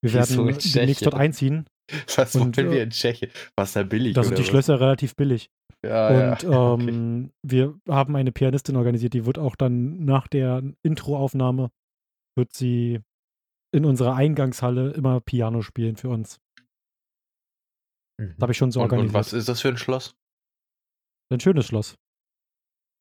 wir 0.02 0.12
Wieso 0.12 0.46
werden 0.46 0.58
demnächst 0.74 1.04
dort 1.04 1.14
einziehen. 1.14 1.66
was 2.16 2.34
Und, 2.36 2.56
wollen 2.56 2.70
wir 2.70 2.80
äh, 2.80 2.84
in 2.84 2.90
Tschechien? 2.90 3.30
Was 3.56 3.72
da 3.72 3.82
billig 3.82 4.14
Da 4.14 4.22
sind 4.22 4.38
die 4.38 4.42
was? 4.42 4.48
Schlösser 4.48 4.80
relativ 4.80 5.14
billig. 5.14 5.50
Ja, 5.84 6.08
Und 6.08 6.42
ja. 6.42 6.50
okay. 6.72 6.88
ähm, 6.88 7.30
wir 7.42 7.78
haben 7.88 8.16
eine 8.16 8.32
Pianistin 8.32 8.76
organisiert, 8.76 9.12
die 9.14 9.26
wird 9.26 9.38
auch 9.38 9.56
dann 9.56 10.04
nach 10.04 10.26
der 10.28 10.62
Introaufnahme, 10.82 11.70
wird 12.36 12.52
sie 12.54 13.00
in 13.72 13.84
unserer 13.84 14.14
Eingangshalle 14.14 14.92
immer 14.92 15.20
Piano 15.20 15.62
spielen 15.62 15.96
für 15.96 16.08
uns. 16.08 16.38
Mhm. 18.18 18.34
Das 18.34 18.42
habe 18.42 18.52
ich 18.52 18.58
schon 18.58 18.70
so 18.70 18.80
und, 18.80 18.86
und 18.86 18.92
organisiert. 18.92 19.14
was 19.14 19.32
ist 19.32 19.48
das 19.48 19.60
für 19.60 19.68
ein 19.68 19.76
Schloss? 19.76 20.16
Ein 21.32 21.40
schönes 21.40 21.66
Schloss. 21.66 21.96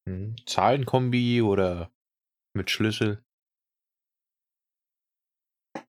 Mhm. 0.05 0.35
Zahlenkombi 0.45 1.41
oder 1.41 1.91
mit 2.55 2.69
Schlüssel? 2.69 3.23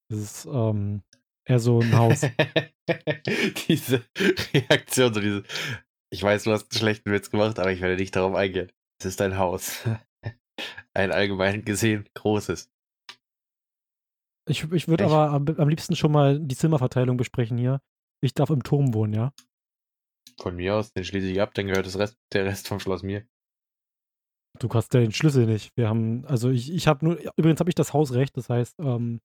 Das 0.09 0.19
ist 0.19 0.47
ähm, 0.47 1.03
eher 1.47 1.59
so 1.59 1.81
ein 1.81 1.97
Haus. 1.97 2.21
diese 3.69 4.05
Reaktion, 4.53 5.15
so 5.15 5.21
diese. 5.21 5.45
Ich 6.13 6.23
weiß, 6.23 6.45
du 6.45 6.53
hast 6.53 6.71
einen 6.71 6.79
schlechten 6.79 7.11
Witz 7.11 7.31
gemacht, 7.31 7.59
aber 7.59 7.73
ich 7.73 7.81
werde 7.81 7.97
nicht 7.97 8.15
darauf 8.15 8.35
eingehen. 8.35 8.71
Es 9.01 9.07
ist 9.07 9.21
ein 9.21 9.39
Haus. 9.39 9.83
Ein 10.97 11.11
allgemein 11.11 11.65
gesehen 11.65 12.09
großes. 12.15 12.71
Ich, 14.49 14.71
ich 14.73 14.87
würde 14.87 15.05
aber 15.05 15.31
am, 15.31 15.45
am 15.59 15.69
liebsten 15.69 15.97
schon 15.97 16.13
mal 16.13 16.39
die 16.39 16.55
Zimmerverteilung 16.55 17.17
besprechen 17.17 17.59
hier. 17.59 17.81
Ich 18.25 18.33
darf 18.33 18.49
im 18.49 18.63
Turm 18.63 18.95
wohnen, 18.95 19.13
ja? 19.13 19.35
Von 20.41 20.57
mir 20.57 20.77
aus, 20.77 20.95
den 20.95 21.05
schließe 21.05 21.27
ich 21.27 21.43
ab, 21.43 21.53
dann 21.53 21.67
gehört 21.67 21.85
das 21.85 21.99
Rest, 21.99 22.17
der 22.33 22.47
Rest 22.47 22.67
vom 22.69 22.81
Schloss 22.81 23.03
mir. 23.03 23.27
Du 24.59 24.69
hast 24.71 24.95
ja 24.95 25.01
den 25.01 25.13
Schlüssel 25.13 25.45
nicht. 25.45 25.77
Wir 25.77 25.91
haben, 25.91 26.25
also 26.25 26.49
ich, 26.49 26.73
ich 26.73 26.87
habe 26.87 27.05
nur, 27.05 27.19
übrigens 27.37 27.61
habe 27.61 27.69
ich 27.69 27.75
das 27.75 27.93
Hausrecht, 27.93 28.35
das 28.39 28.49
heißt, 28.49 28.77
ähm, 28.81 29.21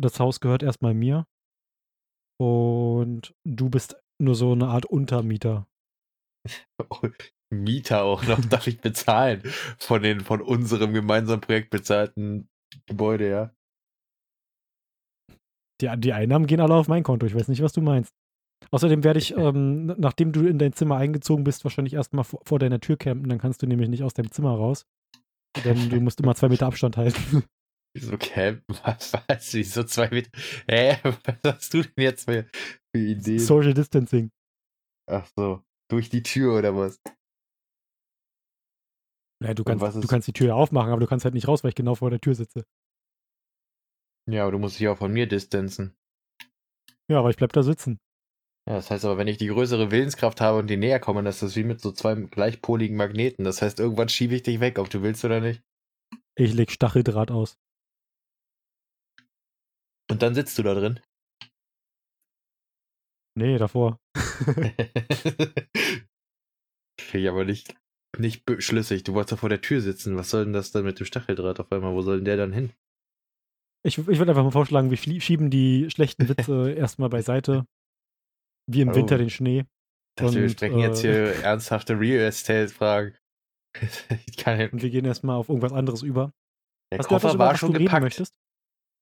das 0.00 0.18
Haus 0.18 0.40
gehört 0.40 0.62
erstmal 0.62 0.94
mir. 0.94 1.26
Und 2.40 3.34
du 3.44 3.68
bist 3.68 4.00
nur 4.18 4.34
so 4.34 4.52
eine 4.52 4.68
Art 4.68 4.86
Untermieter. 4.86 5.68
Mieter 7.52 8.04
auch 8.04 8.22
noch 8.22 8.40
darf 8.46 8.66
ich 8.66 8.80
bezahlen 8.80 9.42
von 9.76 10.02
den 10.02 10.20
von 10.20 10.40
unserem 10.40 10.94
gemeinsamen 10.94 11.42
Projekt 11.42 11.68
bezahlten 11.68 12.48
Gebäude, 12.86 13.28
ja. 13.28 13.54
Die, 15.80 15.90
die 15.98 16.12
Einnahmen 16.12 16.46
gehen 16.46 16.60
alle 16.60 16.74
auf 16.74 16.88
mein 16.88 17.02
Konto. 17.02 17.26
Ich 17.26 17.34
weiß 17.34 17.48
nicht, 17.48 17.62
was 17.62 17.72
du 17.72 17.80
meinst. 17.80 18.12
Außerdem 18.70 19.04
werde 19.04 19.18
ich, 19.18 19.32
ähm, 19.36 19.86
nachdem 19.98 20.32
du 20.32 20.46
in 20.46 20.58
dein 20.58 20.72
Zimmer 20.72 20.96
eingezogen 20.96 21.44
bist, 21.44 21.64
wahrscheinlich 21.64 21.94
erstmal 21.94 22.24
vor, 22.24 22.40
vor 22.44 22.58
deiner 22.58 22.80
Tür 22.80 22.96
campen. 22.96 23.28
Dann 23.28 23.38
kannst 23.38 23.62
du 23.62 23.66
nämlich 23.66 23.88
nicht 23.88 24.02
aus 24.02 24.14
deinem 24.14 24.30
Zimmer 24.30 24.52
raus. 24.52 24.86
Denn 25.64 25.90
du 25.90 26.00
musst 26.00 26.20
immer 26.20 26.34
zwei 26.34 26.48
Meter 26.48 26.66
Abstand 26.66 26.96
halten. 26.96 27.44
Wieso 27.96 28.16
campen? 28.18 28.62
Was, 28.84 29.14
was? 29.26 29.52
Wieso 29.52 29.82
zwei 29.82 30.08
Meter? 30.10 30.30
Hä? 30.68 30.98
Was 31.02 31.54
hast 31.54 31.74
du 31.74 31.82
denn 31.82 31.92
jetzt 31.96 32.24
für, 32.24 32.46
für 32.94 33.02
Ideen? 33.02 33.40
Social 33.40 33.74
Distancing. 33.74 34.30
Ach 35.10 35.26
so. 35.36 35.64
Durch 35.90 36.08
die 36.08 36.22
Tür 36.22 36.56
oder 36.56 36.76
was? 36.76 37.00
Ja, 39.42 39.54
du, 39.54 39.64
kannst, 39.64 39.82
was 39.82 39.98
du 39.98 40.06
kannst 40.06 40.28
die 40.28 40.32
Tür 40.32 40.48
ja 40.48 40.54
aufmachen, 40.54 40.92
aber 40.92 41.00
du 41.00 41.08
kannst 41.08 41.24
halt 41.24 41.34
nicht 41.34 41.48
raus, 41.48 41.64
weil 41.64 41.70
ich 41.70 41.74
genau 41.74 41.96
vor 41.96 42.10
der 42.10 42.20
Tür 42.20 42.36
sitze. 42.36 42.64
Ja, 44.28 44.42
aber 44.42 44.52
du 44.52 44.58
musst 44.58 44.78
dich 44.78 44.88
auch 44.88 44.98
von 44.98 45.12
mir 45.12 45.26
distanzen. 45.26 45.94
Ja, 47.10 47.18
aber 47.18 47.30
ich 47.30 47.36
bleib 47.36 47.52
da 47.52 47.62
sitzen. 47.62 47.98
Ja, 48.68 48.74
das 48.76 48.90
heißt 48.90 49.04
aber, 49.04 49.18
wenn 49.18 49.26
ich 49.26 49.38
die 49.38 49.48
größere 49.48 49.90
Willenskraft 49.90 50.40
habe 50.40 50.58
und 50.58 50.68
die 50.68 50.76
näher 50.76 51.00
komme, 51.00 51.22
das 51.24 51.42
ist 51.42 51.56
wie 51.56 51.64
mit 51.64 51.80
so 51.80 51.90
zwei 51.92 52.14
gleichpoligen 52.14 52.96
Magneten. 52.96 53.44
Das 53.44 53.62
heißt, 53.62 53.80
irgendwann 53.80 54.08
schiebe 54.08 54.34
ich 54.34 54.42
dich 54.42 54.60
weg, 54.60 54.78
ob 54.78 54.90
du 54.90 55.02
willst 55.02 55.24
oder 55.24 55.40
nicht. 55.40 55.62
Ich 56.36 56.52
leg 56.54 56.70
Stacheldraht 56.70 57.30
aus. 57.30 57.58
Und 60.10 60.22
dann 60.22 60.34
sitzt 60.34 60.58
du 60.58 60.62
da 60.62 60.74
drin. 60.74 61.00
Nee, 63.36 63.58
davor. 63.58 63.98
Kriege 66.98 67.24
ich 67.24 67.28
aber 67.28 67.44
nicht, 67.44 67.74
nicht 68.18 68.44
schlüssig. 68.62 69.04
Du 69.04 69.14
wolltest 69.14 69.32
doch 69.32 69.38
vor 69.38 69.48
der 69.48 69.60
Tür 69.60 69.80
sitzen. 69.80 70.16
Was 70.16 70.30
soll 70.30 70.44
denn 70.44 70.52
das 70.52 70.72
dann 70.72 70.84
mit 70.84 70.98
dem 70.98 71.06
Stacheldraht 71.06 71.60
auf 71.60 71.72
einmal? 71.72 71.94
Wo 71.94 72.02
soll 72.02 72.16
denn 72.16 72.24
der 72.24 72.36
dann 72.36 72.52
hin? 72.52 72.72
Ich, 73.82 73.96
ich 73.98 74.06
würde 74.18 74.32
einfach 74.32 74.44
mal 74.44 74.50
vorschlagen, 74.50 74.90
wir 74.90 74.96
schieben 74.96 75.50
die 75.50 75.90
schlechten 75.90 76.28
Witze 76.28 76.72
erstmal 76.72 77.08
beiseite. 77.08 77.66
Wie 78.70 78.82
im 78.82 78.90
Oh. 78.90 78.94
Winter 78.94 79.18
den 79.18 79.30
Schnee. 79.30 79.64
Dass 80.16 80.34
wir 80.34 80.42
Und, 80.44 80.50
sprechen 80.50 80.78
jetzt 80.78 81.04
äh, 81.04 81.32
hier 81.34 81.34
ernsthafte 81.44 81.98
Real 81.98 82.20
Estate-Fragen. 82.26 83.16
Und 84.72 84.82
wir 84.82 84.90
gehen 84.90 85.04
erstmal 85.04 85.36
auf 85.36 85.48
irgendwas 85.48 85.72
anderes 85.72 86.02
über. 86.02 86.32
der 86.92 86.98
Hast 86.98 87.10
du 87.10 87.14
etwas, 87.14 87.22
Koffer 87.22 87.34
über 87.34 87.44
war 87.44 87.52
was 87.52 87.60
schon 87.60 87.70
du 87.72 87.78
reden 87.78 87.86
gepackt. 87.86 88.02
möchtest? 88.02 88.34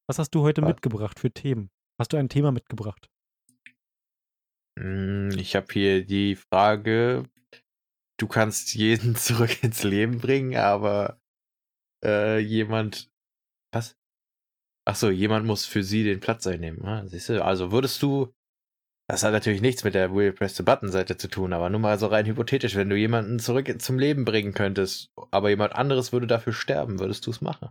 Was 0.08 0.18
hast 0.18 0.30
du 0.34 0.42
heute 0.42 0.62
Was? 0.62 0.68
mitgebracht 0.68 1.18
für 1.18 1.30
Themen? 1.30 1.70
Hast 2.00 2.12
du 2.12 2.16
ein 2.16 2.28
Thema 2.28 2.52
mitgebracht? 2.52 3.08
Mm, 4.78 5.30
Ich 5.38 5.56
habe 5.56 5.66
hier 5.72 6.04
die 6.04 6.36
Frage, 6.36 7.24
du 8.18 8.28
kannst 8.28 8.74
jeden 8.74 9.16
zurück 9.16 9.62
ins 9.62 9.82
Leben 9.82 10.18
bringen, 10.18 10.56
aber 10.56 11.18
äh, 12.04 12.38
jemand, 12.38 13.10
was? 13.74 13.96
Ach 14.88 14.96
so, 14.96 15.10
jemand 15.10 15.44
muss 15.44 15.66
für 15.66 15.82
sie 15.82 16.02
den 16.02 16.18
Platz 16.18 16.46
einnehmen. 16.46 16.82
Ah, 16.82 17.06
siehst 17.06 17.28
du, 17.28 17.44
also 17.44 17.72
würdest 17.72 18.02
du, 18.02 18.32
das 19.06 19.22
hat 19.22 19.32
natürlich 19.32 19.60
nichts 19.60 19.84
mit 19.84 19.92
der 19.92 20.14
Will 20.14 20.32
Press 20.32 20.56
the 20.56 20.62
Button 20.62 20.90
Seite 20.90 21.18
zu 21.18 21.28
tun, 21.28 21.52
aber 21.52 21.68
nur 21.68 21.78
mal 21.78 21.98
so 21.98 22.06
rein 22.06 22.24
hypothetisch, 22.24 22.74
wenn 22.74 22.88
du 22.88 22.96
jemanden 22.96 23.38
zurück 23.38 23.68
zum 23.82 23.98
Leben 23.98 24.24
bringen 24.24 24.54
könntest, 24.54 25.12
aber 25.30 25.50
jemand 25.50 25.74
anderes 25.74 26.14
würde 26.14 26.26
dafür 26.26 26.54
sterben, 26.54 27.00
würdest 27.00 27.26
du 27.26 27.30
es 27.30 27.42
machen? 27.42 27.68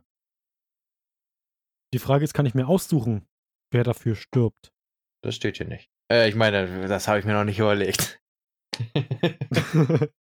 Die 1.92 1.98
Frage 1.98 2.24
ist, 2.24 2.36
kann 2.36 2.46
ich 2.46 2.54
mir 2.54 2.68
aussuchen, 2.68 3.26
wer 3.72 3.84
dafür 3.84 4.16
stirbt? 4.16 4.72
Das 5.24 5.34
steht 5.34 5.58
hier 5.58 5.68
nicht. 5.68 5.90
Äh, 6.12 6.30
ich 6.30 6.36
meine, 6.36 6.88
das 6.88 7.08
habe 7.08 7.18
ich 7.18 7.26
mir 7.26 7.34
noch 7.34 7.46
nicht 7.46 7.58
überlegt. 7.58 8.22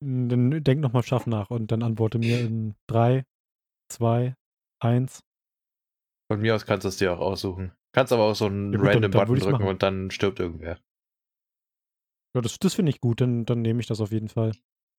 dann 0.00 0.62
denk 0.62 0.80
nochmal 0.80 1.02
scharf 1.02 1.26
nach 1.26 1.50
und 1.50 1.72
dann 1.72 1.82
antworte 1.82 2.20
mir 2.20 2.38
in 2.38 2.76
3, 2.86 3.24
2, 3.88 4.34
1. 4.82 5.20
Von 6.30 6.40
mir 6.40 6.54
aus 6.54 6.66
kannst 6.66 6.84
du 6.84 6.88
es 6.88 6.96
dir 6.96 7.12
auch 7.12 7.20
aussuchen. 7.20 7.72
Kannst 7.92 8.12
aber 8.12 8.24
auch 8.24 8.34
so 8.34 8.46
einen 8.46 8.72
Ja 8.72 8.78
gut, 8.78 8.86
dann- 8.88 8.94
random 8.94 9.10
dann 9.12 9.28
würd 9.28 9.38
Button 9.38 9.50
drücken 9.52 9.68
und 9.68 9.82
dann 9.82 10.10
stirbt 10.10 10.40
irgendwer. 10.40 10.78
Ja, 12.34 12.42
das, 12.42 12.58
das 12.58 12.74
finde 12.74 12.90
ich 12.90 13.00
gut, 13.00 13.20
dann, 13.20 13.46
dann 13.46 13.62
nehme 13.62 13.80
ich 13.80 13.86
das 13.86 14.00
auf 14.00 14.12
jeden 14.12 14.28
Fall. 14.28 14.52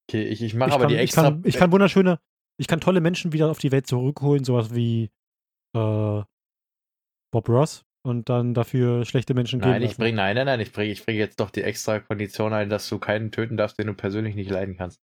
Okay, 0.10 0.24
ich, 0.24 0.42
ich 0.42 0.56
mache 0.56 0.72
aber 0.72 0.84
kann, 0.86 0.90
die 0.90 0.96
extra. 0.96 1.22
ich, 1.22 1.28
kann, 1.28 1.42
ich 1.46 1.58
kann 1.58 1.72
wunderschöne, 1.72 2.20
ich 2.60 2.68
kann 2.68 2.80
tolle 2.80 3.02
Menschen 3.02 3.34
wieder 3.34 3.52
auf 3.52 3.60
die 3.60 3.72
Welt 3.72 3.86
zurückholen, 3.88 4.44
sowas 4.44 4.74
wie 4.74 5.12
äh, 5.76 6.24
Bob 7.32 7.50
Ross 7.50 7.84
und 8.04 8.30
dann 8.30 8.54
dafür 8.54 9.06
schlechte 9.06 9.34
Menschen 9.34 9.60
nein, 9.60 9.82
ich 9.84 9.98
bringe, 9.98 10.16
nein, 10.16 10.36
nein, 10.36 10.46
nein, 10.46 10.62
ich 10.62 10.72
bringe 10.72 10.92
ich 10.92 11.06
bring 11.06 11.18
jetzt 11.18 11.40
doch 11.40 11.52
die 11.52 11.62
extra 11.62 12.00
Kondition 12.00 12.54
ein, 12.54 12.70
dass 12.70 12.88
du 12.88 13.00
keinen 13.00 13.32
töten 13.32 13.58
darfst, 13.58 13.78
den 13.78 13.88
du 13.88 13.94
persönlich 13.94 14.34
nicht 14.34 14.50
leiden 14.50 14.78
kannst. 14.78 15.02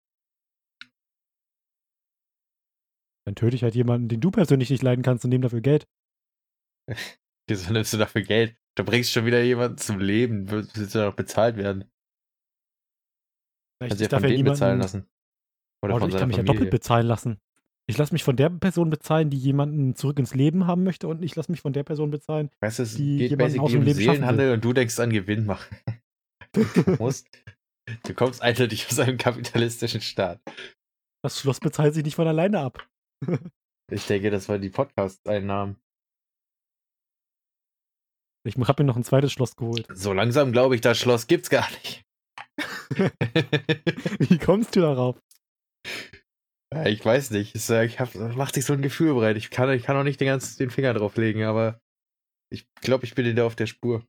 Dann 3.29 3.35
töte 3.35 3.57
ich 3.57 3.63
halt 3.63 3.75
jemanden, 3.75 4.09
den 4.09 4.23
du 4.23 4.31
persönlich 4.31 4.71
nicht 4.71 4.83
leiden 4.83 5.03
kannst 5.03 5.23
und 5.23 5.29
nehme 5.29 5.43
dafür 5.43 5.61
Geld. 5.61 5.87
Wieso 7.47 7.71
nimmst 7.75 7.93
du 7.93 7.99
dafür 7.99 8.23
Geld? 8.23 8.57
Du 8.75 8.85
bringst 8.85 9.13
schon 9.13 9.27
wieder 9.27 9.43
jemanden 9.43 9.77
zum 9.77 9.99
Leben, 9.99 10.51
willst 10.51 10.95
du 10.95 10.99
noch 10.99 11.15
bezahlt 11.15 11.59
werden? 11.59 11.83
Ich, 13.83 13.91
Kannst 13.91 14.01
du 14.01 14.05
ja 14.05 14.07
ich 14.07 14.09
darf 14.09 14.21
von 14.23 14.31
ja 14.31 14.37
dem 14.37 14.45
bezahlen 14.47 14.79
niemanden, 14.79 14.81
lassen. 14.81 15.11
Oder 15.85 15.95
oh, 15.95 15.99
von 15.99 16.09
ich 16.09 16.17
kann 16.17 16.29
mich 16.29 16.39
ja 16.39 16.43
doppelt 16.43 16.71
bezahlen 16.71 17.07
lassen. 17.07 17.39
Ich 17.87 17.99
lasse 17.99 18.15
mich 18.15 18.25
von 18.25 18.37
der 18.37 18.49
Person 18.49 18.89
bezahlen, 18.89 19.29
die 19.29 19.37
jemanden 19.37 19.95
zurück 19.95 20.19
ins 20.19 20.35
Leben 20.35 20.67
haben 20.67 20.85
möchte 20.85 21.07
und 21.07 21.23
ich 21.23 21.37
lasse 21.37 21.51
mich 21.53 21.61
von 21.61 21.75
der 21.75 21.83
Person 21.83 22.11
bezahlen, 22.11 22.49
Weißt 22.61 22.79
du, 22.79 22.85
es 22.85 22.95
die 22.95 23.19
geht 23.19 23.31
jemanden 23.33 23.61
aus 23.61 23.73
dem 23.73 23.81
um 23.81 23.85
Leben. 23.85 23.99
Seelenhandel 23.99 24.55
und 24.55 24.65
du 24.65 24.73
denkst 24.73 24.99
an 25.01 25.11
Gewinn 25.11 25.45
machen. 25.45 25.77
Du 26.53 26.65
musst, 26.99 27.29
du 28.07 28.15
kommst 28.15 28.41
eindeutig 28.41 28.87
aus 28.89 28.99
einem 28.99 29.19
kapitalistischen 29.19 30.01
Staat. 30.01 30.41
Das 31.23 31.39
Schloss 31.39 31.61
bezahlt 31.61 31.93
sich 31.93 32.05
nicht 32.05 32.17
von 32.17 32.27
alleine 32.27 32.61
ab. 32.61 32.89
Ich 33.91 34.07
denke, 34.07 34.31
das 34.31 34.49
waren 34.49 34.61
die 34.61 34.69
Podcast-Einnahmen. 34.69 35.81
Ich 38.45 38.57
habe 38.57 38.83
mir 38.83 38.87
noch 38.87 38.97
ein 38.97 39.05
zweites 39.05 39.33
Schloss 39.33 39.57
geholt. 39.57 39.87
So 39.93 40.13
langsam 40.13 40.53
glaube 40.53 40.75
ich, 40.75 40.81
das 40.81 40.99
Schloss 40.99 41.27
gibt's 41.27 41.51
gar 41.51 41.69
nicht. 41.71 42.05
Wie 44.29 44.39
kommst 44.39 44.77
du 44.77 44.81
darauf? 44.81 45.21
Ja, 46.73 46.87
ich 46.87 47.05
weiß 47.05 47.31
nicht. 47.31 47.55
Es, 47.55 47.71
äh, 47.71 47.85
ich 47.85 47.99
hab, 47.99 48.15
macht 48.15 48.55
sich 48.55 48.65
so 48.65 48.73
ein 48.73 48.83
Gefühl 48.83 49.15
bereit. 49.15 49.37
Ich 49.37 49.51
kann, 49.51 49.71
ich 49.71 49.85
kann 49.85 49.97
auch 49.97 50.05
nicht 50.05 50.21
den 50.21 50.29
ganzen 50.29 50.59
den 50.59 50.71
Finger 50.71 50.95
drauf 50.95 51.17
legen, 51.17 51.45
aber 51.45 51.81
ich 52.51 52.67
glaube, 52.77 53.05
ich 53.05 53.15
bin 53.15 53.25
dir 53.25 53.35
da 53.35 53.47
auf 53.47 53.57
der 53.57 53.67
Spur. 53.67 54.01
Du 54.01 54.07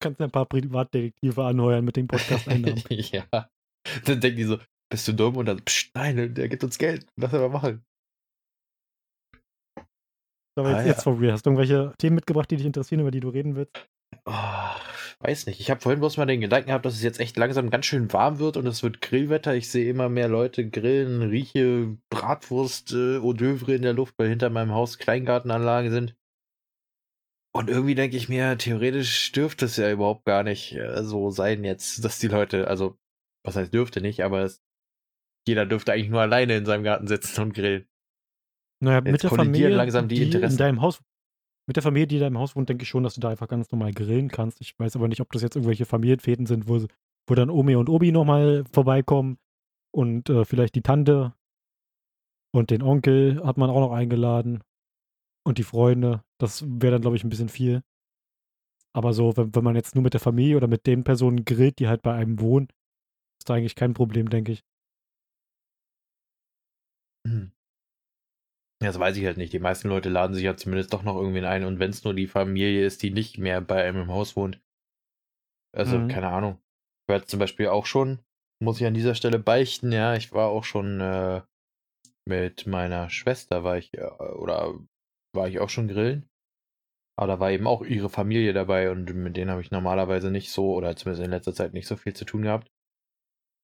kannst 0.00 0.20
ein 0.20 0.30
paar 0.30 0.46
Privatdetektive 0.46 1.44
anheuern 1.44 1.84
mit 1.84 1.96
den 1.96 2.06
Podcast-Einnahmen. 2.08 2.82
ja. 2.88 3.50
Dann 4.04 4.20
denken 4.20 4.36
die 4.36 4.44
so, 4.44 4.58
bist 4.94 5.08
du 5.08 5.12
dumm? 5.12 5.36
Und 5.36 5.46
dann, 5.46 5.64
pst, 5.64 5.90
nein, 5.94 6.34
der 6.34 6.48
gibt 6.48 6.64
uns 6.64 6.78
Geld. 6.78 7.06
Lass 7.16 7.34
aber 7.34 7.48
machen. 7.48 7.84
Aber 10.56 10.68
Ah, 10.68 10.76
jetzt, 10.76 10.86
ja. 10.86 10.92
jetzt 10.92 11.02
for 11.02 11.20
real. 11.20 11.32
Hast 11.32 11.44
du 11.46 11.50
irgendwelche 11.50 11.92
Themen 11.98 12.14
mitgebracht, 12.16 12.50
die 12.50 12.56
dich 12.56 12.66
interessieren, 12.66 13.00
über 13.00 13.10
die 13.10 13.20
du 13.20 13.28
reden 13.28 13.56
willst? 13.56 13.86
Oh, 14.24 14.70
weiß 15.20 15.46
nicht. 15.46 15.58
Ich 15.60 15.70
habe 15.70 15.80
vorhin 15.80 15.98
bloß 15.98 16.16
mal 16.16 16.26
den 16.26 16.40
Gedanken 16.40 16.68
gehabt, 16.68 16.86
dass 16.86 16.94
es 16.94 17.02
jetzt 17.02 17.18
echt 17.18 17.36
langsam 17.36 17.70
ganz 17.70 17.86
schön 17.86 18.12
warm 18.12 18.38
wird 18.38 18.56
und 18.56 18.66
es 18.66 18.82
wird 18.84 19.00
Grillwetter. 19.00 19.54
Ich 19.54 19.68
sehe 19.68 19.90
immer 19.90 20.08
mehr 20.08 20.28
Leute 20.28 20.68
grillen, 20.70 21.22
rieche 21.22 21.98
Bratwurst, 22.10 22.92
äh, 22.92 23.18
Hors 23.18 23.34
d'oeuvre 23.36 23.74
in 23.74 23.82
der 23.82 23.92
Luft, 23.94 24.14
weil 24.16 24.28
hinter 24.28 24.48
meinem 24.50 24.72
Haus 24.72 24.98
Kleingartenanlagen 24.98 25.90
sind. 25.90 26.16
Und 27.56 27.68
irgendwie 27.68 27.94
denke 27.94 28.16
ich 28.16 28.28
mir, 28.28 28.56
theoretisch 28.58 29.30
dürfte 29.32 29.66
es 29.66 29.76
ja 29.76 29.90
überhaupt 29.90 30.24
gar 30.24 30.42
nicht 30.44 30.74
äh, 30.74 31.02
so 31.02 31.30
sein 31.30 31.64
jetzt, 31.64 32.04
dass 32.04 32.18
die 32.18 32.28
Leute, 32.28 32.68
also, 32.68 32.96
was 33.44 33.56
heißt 33.56 33.74
dürfte 33.74 34.00
nicht, 34.00 34.22
aber 34.24 34.42
es, 34.42 34.60
jeder 35.46 35.66
dürfte 35.66 35.92
eigentlich 35.92 36.10
nur 36.10 36.20
alleine 36.20 36.56
in 36.56 36.66
seinem 36.66 36.84
Garten 36.84 37.06
sitzen 37.06 37.40
und 37.42 37.54
grillen. 37.54 37.86
Naja, 38.80 38.98
Jetzt 38.98 39.12
mit 39.12 39.22
der 39.22 39.30
Familie, 39.30 39.68
langsam 39.70 40.08
die 40.08 40.16
die 40.16 40.22
in 40.22 40.32
Interessen. 40.32 40.58
deinem 40.58 40.80
Haus, 40.82 41.00
mit 41.66 41.76
der 41.76 41.82
Familie, 41.82 42.06
die 42.06 42.16
in 42.16 42.22
deinem 42.22 42.38
Haus 42.38 42.54
wohnt, 42.56 42.68
denke 42.68 42.82
ich 42.82 42.88
schon, 42.88 43.02
dass 43.02 43.14
du 43.14 43.20
da 43.20 43.30
einfach 43.30 43.48
ganz 43.48 43.70
normal 43.72 43.92
grillen 43.92 44.28
kannst. 44.28 44.60
Ich 44.60 44.78
weiß 44.78 44.96
aber 44.96 45.08
nicht, 45.08 45.20
ob 45.20 45.32
das 45.32 45.42
jetzt 45.42 45.56
irgendwelche 45.56 45.86
Familienfäden 45.86 46.46
sind, 46.46 46.68
wo, 46.68 46.84
wo 47.26 47.34
dann 47.34 47.50
Omi 47.50 47.76
und 47.76 47.88
Obi 47.88 48.12
nochmal 48.12 48.64
vorbeikommen 48.72 49.38
und 49.94 50.28
äh, 50.28 50.44
vielleicht 50.44 50.74
die 50.74 50.82
Tante 50.82 51.32
und 52.54 52.70
den 52.70 52.82
Onkel 52.82 53.42
hat 53.44 53.56
man 53.56 53.70
auch 53.70 53.80
noch 53.80 53.92
eingeladen 53.92 54.62
und 55.46 55.58
die 55.58 55.62
Freunde. 55.64 56.22
Das 56.38 56.64
wäre 56.66 56.92
dann, 56.92 57.00
glaube 57.02 57.16
ich, 57.16 57.24
ein 57.24 57.30
bisschen 57.30 57.48
viel. 57.48 57.82
Aber 58.92 59.12
so, 59.12 59.36
wenn, 59.36 59.54
wenn 59.54 59.64
man 59.64 59.74
jetzt 59.76 59.94
nur 59.94 60.04
mit 60.04 60.14
der 60.14 60.20
Familie 60.20 60.56
oder 60.56 60.68
mit 60.68 60.86
den 60.86 61.04
Personen 61.04 61.44
grillt, 61.44 61.78
die 61.78 61.88
halt 61.88 62.02
bei 62.02 62.14
einem 62.14 62.38
wohnen, 62.40 62.68
ist 63.40 63.48
da 63.48 63.54
eigentlich 63.54 63.74
kein 63.74 63.94
Problem, 63.94 64.30
denke 64.30 64.52
ich. 64.52 64.62
Hm. 67.26 67.46
Ja, 68.82 68.88
Das 68.88 68.98
weiß 68.98 69.16
ich 69.16 69.24
halt 69.24 69.36
nicht. 69.36 69.52
Die 69.52 69.58
meisten 69.58 69.88
Leute 69.88 70.08
laden 70.08 70.34
sich 70.34 70.44
ja 70.44 70.56
zumindest 70.56 70.92
doch 70.92 71.02
noch 71.02 71.16
irgendwen 71.16 71.44
ein. 71.44 71.64
Und 71.64 71.78
wenn 71.78 71.90
es 71.90 72.04
nur 72.04 72.14
die 72.14 72.26
Familie 72.26 72.84
ist, 72.84 73.02
die 73.02 73.10
nicht 73.10 73.38
mehr 73.38 73.60
bei 73.60 73.82
einem 73.82 74.02
im 74.02 74.12
Haus 74.12 74.36
wohnt. 74.36 74.60
Also, 75.74 75.98
Mhm. 75.98 76.08
keine 76.08 76.28
Ahnung. 76.28 76.60
Ich 77.02 77.08
war 77.08 77.16
jetzt 77.16 77.30
zum 77.30 77.40
Beispiel 77.40 77.68
auch 77.68 77.86
schon, 77.86 78.20
muss 78.62 78.80
ich 78.80 78.86
an 78.86 78.94
dieser 78.94 79.14
Stelle 79.14 79.38
beichten, 79.38 79.92
ja, 79.92 80.14
ich 80.14 80.32
war 80.32 80.48
auch 80.48 80.64
schon 80.64 81.00
äh, 81.00 81.42
mit 82.26 82.66
meiner 82.66 83.10
Schwester, 83.10 83.64
war 83.64 83.78
ich, 83.78 83.94
äh, 83.94 84.04
oder 84.04 84.74
war 85.34 85.48
ich 85.48 85.60
auch 85.60 85.70
schon 85.70 85.88
grillen. 85.88 86.28
Aber 87.16 87.28
da 87.28 87.40
war 87.40 87.50
eben 87.50 87.66
auch 87.66 87.82
ihre 87.82 88.10
Familie 88.10 88.52
dabei 88.52 88.90
und 88.90 89.12
mit 89.14 89.36
denen 89.36 89.50
habe 89.50 89.60
ich 89.60 89.70
normalerweise 89.70 90.30
nicht 90.30 90.50
so, 90.50 90.74
oder 90.74 90.96
zumindest 90.96 91.24
in 91.24 91.30
letzter 91.30 91.54
Zeit 91.54 91.74
nicht 91.74 91.86
so 91.86 91.96
viel 91.96 92.14
zu 92.14 92.24
tun 92.24 92.42
gehabt. 92.42 92.70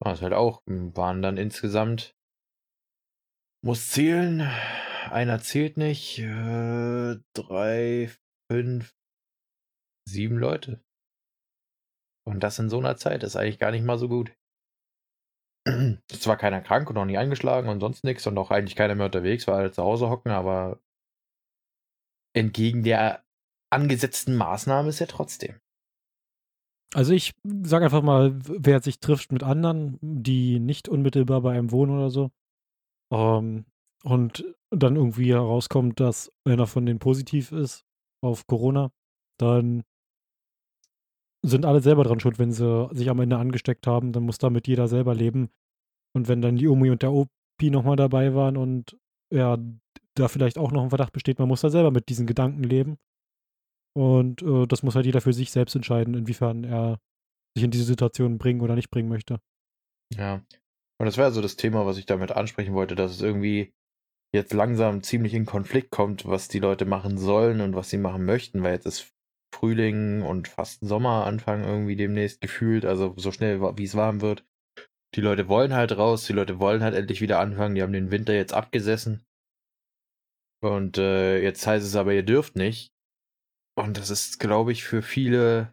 War 0.03 0.13
es 0.15 0.23
halt 0.23 0.33
auch, 0.35 0.63
waren 0.67 1.23
dann 1.23 1.37
insgesamt 1.37 2.17
muss 3.63 3.91
zählen. 3.91 4.41
Einer 5.11 5.41
zählt 5.41 5.77
nicht. 5.77 6.19
Äh, 6.19 7.17
drei, 7.35 8.11
fünf, 8.51 8.95
sieben 10.09 10.39
Leute. 10.39 10.83
Und 12.27 12.41
das 12.41 12.59
in 12.59 12.69
so 12.69 12.79
einer 12.79 12.97
Zeit 12.97 13.23
ist 13.23 13.37
eigentlich 13.37 13.59
gar 13.59 13.71
nicht 13.71 13.85
mal 13.85 13.99
so 13.99 14.09
gut. 14.09 14.33
Es 16.11 16.27
war 16.27 16.37
keiner 16.37 16.61
krank 16.61 16.89
und 16.89 16.95
noch 16.95 17.05
nie 17.05 17.19
eingeschlagen 17.19 17.69
und 17.69 17.81
sonst 17.81 18.05
nichts 18.05 18.27
und 18.27 18.37
auch 18.39 18.51
eigentlich 18.51 18.77
keiner 18.77 18.95
mehr 18.95 19.07
unterwegs, 19.07 19.47
war 19.47 19.59
alle 19.59 19.73
zu 19.73 19.83
Hause 19.83 20.09
hocken, 20.09 20.31
aber 20.31 20.81
entgegen 22.35 22.83
der 22.83 23.25
angesetzten 23.73 24.37
Maßnahme 24.37 24.89
ist 24.89 25.01
er 25.01 25.09
trotzdem. 25.09 25.61
Also 26.95 27.13
ich 27.13 27.33
sage 27.45 27.85
einfach 27.85 28.03
mal, 28.03 28.39
wer 28.43 28.81
sich 28.81 29.01
trifft 29.01 29.33
mit 29.33 29.43
anderen, 29.43 29.99
die 30.01 30.59
nicht 30.59 30.89
unmittelbar 30.89 31.41
bei 31.43 31.53
einem 31.53 31.71
wohnen 31.71 31.97
oder 31.97 32.11
so, 32.11 32.31
ähm, 33.13 33.65
und 34.03 34.45
dann 34.71 34.97
irgendwie 34.97 35.33
herauskommt, 35.33 36.01
dass 36.01 36.33
einer 36.45 36.67
von 36.67 36.87
denen 36.87 36.99
positiv 36.99 37.53
ist 37.53 37.85
auf 38.23 38.47
Corona, 38.47 38.93
dann 39.39 39.83
sind 41.43 41.65
alle 41.65 41.81
selber 41.81 42.05
dran 42.05 42.21
schuld, 42.21 42.39
wenn 42.39 42.53
sie 42.53 42.89
sich 42.93 43.09
am 43.09 43.21
Ende 43.21 43.39
angesteckt 43.39 43.87
haben. 43.87 44.13
Dann 44.13 44.25
muss 44.25 44.39
damit 44.39 44.69
jeder 44.69 44.89
selber 44.89 45.15
leben. 45.15 45.51
Und 46.15 46.29
wenn 46.29 46.43
dann 46.43 46.57
die 46.57 46.69
Omi 46.69 46.91
und 46.91 47.03
der 47.03 47.13
Opi 47.13 47.71
nochmal 47.71 47.97
dabei 47.97 48.35
waren 48.35 48.57
und 48.57 48.99
ja, 49.33 49.57
da 50.15 50.29
vielleicht 50.29 50.59
auch 50.59 50.73
noch 50.73 50.83
ein 50.83 50.91
Verdacht 50.91 51.13
besteht, 51.13 51.39
man 51.39 51.49
muss 51.49 51.61
da 51.61 51.71
selber 51.71 51.91
mit 51.91 52.09
diesen 52.09 52.27
Gedanken 52.27 52.63
leben. 52.63 52.99
Und 53.97 54.43
äh, 54.43 54.67
das 54.67 54.83
muss 54.83 54.95
halt 54.95 55.07
jeder 55.07 55.21
für 55.21 55.33
sich 55.33 55.51
selbst 55.51 55.75
entscheiden, 55.75 56.15
inwiefern 56.15 56.65
er 56.65 57.01
sich 57.57 57.65
in 57.65 57.71
diese 57.71 57.85
Situation 57.85 58.39
bringen 58.39 58.61
oder 58.61 58.75
nicht 58.75 58.91
bringen 58.91 59.09
möchte. 59.09 59.41
Ja. 60.15 60.43
Und 61.01 61.07
das 61.07 61.17
wäre 61.17 61.33
so 61.33 61.41
das 61.41 61.57
Thema, 61.57 61.87
was 61.87 61.97
ich 61.97 62.05
damit 62.05 62.31
ansprechen 62.31 62.75
wollte, 62.75 62.95
dass 62.95 63.13
es 63.13 63.23
irgendwie 63.23 63.73
jetzt 64.35 64.53
langsam 64.53 65.03
ziemlich 65.03 65.33
in 65.33 65.47
Konflikt 65.47 65.91
kommt, 65.91 66.27
was 66.27 66.49
die 66.49 66.59
Leute 66.59 66.85
machen 66.85 67.17
sollen 67.17 67.63
und 67.63 67.75
was 67.75 67.89
sie 67.89 67.97
machen 67.97 68.27
möchten, 68.27 68.63
weil 68.63 68.75
jetzt 68.75 68.85
ist 68.85 69.11
Frühling 69.51 70.21
und 70.21 70.47
fast 70.47 70.81
Sommeranfang 70.83 71.65
irgendwie 71.65 71.97
demnächst 71.97 72.43
gefühlt, 72.43 72.85
also 72.85 73.15
so 73.17 73.33
schnell 73.33 73.63
wie 73.79 73.85
es 73.85 73.95
warm 73.95 74.21
wird. 74.21 74.45
Die 75.15 75.23
Leute 75.23 75.49
wollen 75.49 75.73
halt 75.73 75.97
raus, 75.97 76.27
die 76.27 76.35
Leute 76.35 76.61
wollen 76.61 76.83
halt 76.83 76.95
endlich 76.95 77.23
wieder 77.23 77.41
anfangen, 77.41 77.77
die 77.77 77.83
haben 77.83 77.95
den 77.95 78.11
Winter 78.11 78.35
jetzt 78.35 78.53
abgesessen. 78.53 79.25
Und 80.63 80.99
äh, 80.99 81.41
jetzt 81.43 81.67
heißt 81.67 81.87
es 81.87 81.97
aber, 81.97 82.13
ihr 82.13 82.25
dürft 82.25 82.57
nicht. 82.57 82.93
Und 83.75 83.97
das 83.97 84.11
ist, 84.11 84.39
glaube 84.39 84.71
ich, 84.71 84.85
für 84.85 85.01
viele 85.01 85.73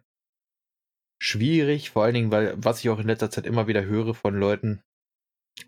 schwierig, 1.22 1.90
vor 1.90 2.04
allen 2.04 2.14
Dingen, 2.14 2.32
weil, 2.32 2.54
was 2.56 2.80
ich 2.80 2.88
auch 2.88 2.98
in 2.98 3.06
letzter 3.06 3.30
Zeit 3.30 3.44
immer 3.44 3.66
wieder 3.66 3.84
höre 3.84 4.14
von 4.14 4.34
Leuten 4.34 4.82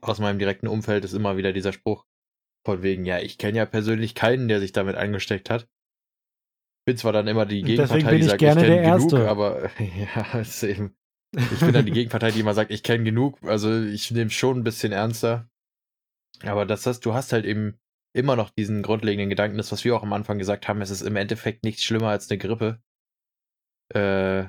aus 0.01 0.19
meinem 0.19 0.39
direkten 0.39 0.69
Umfeld, 0.69 1.05
ist 1.05 1.13
immer 1.13 1.37
wieder 1.37 1.53
dieser 1.53 1.73
Spruch 1.73 2.07
von 2.65 2.83
wegen, 2.83 3.05
ja, 3.05 3.19
ich 3.19 3.39
kenne 3.39 3.59
ja 3.59 3.67
persönlich 3.67 4.15
keinen, 4.15 4.49
der 4.49 4.61
sich 4.61 4.73
damit 4.73 4.97
angesteckt 4.97 5.51
hat. 5.51 5.69
Bin 6.87 6.97
zwar 6.97 7.13
dann 7.13 7.29
immer 7.29 7.47
die 7.47 7.63
Gegenpartei, 7.63 8.17
die 8.17 8.23
ich 8.23 8.27
sagt, 8.27 8.39
gerne 8.39 8.61
ich 8.61 8.67
kenne 8.67 8.83
genug, 8.83 9.03
Erste. 9.03 9.29
aber 9.29 9.71
ja, 9.79 10.41
ist 10.41 10.63
eben, 10.63 10.97
ich 11.35 11.61
bin 11.61 11.73
dann 11.73 11.87
die 11.87 11.93
Gegenpartei, 11.93 12.31
die 12.31 12.41
immer 12.41 12.55
sagt, 12.55 12.71
ich 12.71 12.83
kenne 12.83 13.05
genug, 13.05 13.39
also 13.43 13.83
ich 13.83 14.11
nehme 14.11 14.31
schon 14.31 14.59
ein 14.59 14.65
bisschen 14.65 14.93
ernster. 14.93 15.49
Aber 16.43 16.65
das 16.67 16.87
heißt, 16.87 17.05
du 17.05 17.15
hast 17.15 17.33
halt 17.33 17.45
eben 17.45 17.79
immer 18.15 18.37
noch 18.37 18.51
diesen 18.51 18.83
grundlegenden 18.83 19.31
Gedanken, 19.31 19.57
das, 19.57 19.73
was 19.73 19.85
wir 19.85 19.95
auch 19.95 20.03
am 20.03 20.13
Anfang 20.13 20.39
gesagt 20.39 20.69
haben, 20.69 20.81
es 20.81 20.91
ist 20.91 21.03
im 21.03 21.17
Endeffekt 21.17 21.65
nichts 21.65 21.83
schlimmer 21.83 22.09
als 22.09 22.31
eine 22.31 22.39
Grippe. 22.39 22.83
Äh, 23.95 24.45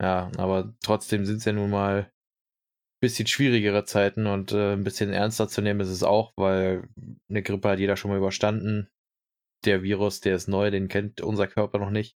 ja, 0.00 0.30
aber 0.36 0.74
trotzdem 0.82 1.24
sind 1.24 1.38
es 1.38 1.44
ja 1.44 1.52
nun 1.52 1.70
mal 1.70 2.12
bisschen 3.00 3.26
schwierigere 3.26 3.84
Zeiten 3.84 4.26
und 4.26 4.52
äh, 4.52 4.72
ein 4.72 4.84
bisschen 4.84 5.10
ernster 5.10 5.48
zu 5.48 5.60
nehmen 5.60 5.80
ist 5.80 5.88
es 5.88 6.02
auch, 6.02 6.32
weil 6.36 6.88
eine 7.28 7.42
Grippe 7.42 7.68
hat 7.68 7.78
jeder 7.78 7.96
schon 7.96 8.10
mal 8.10 8.18
überstanden. 8.18 8.88
Der 9.64 9.82
Virus, 9.82 10.20
der 10.20 10.36
ist 10.36 10.48
neu, 10.48 10.70
den 10.70 10.88
kennt 10.88 11.20
unser 11.20 11.46
Körper 11.46 11.78
noch 11.78 11.90
nicht. 11.90 12.16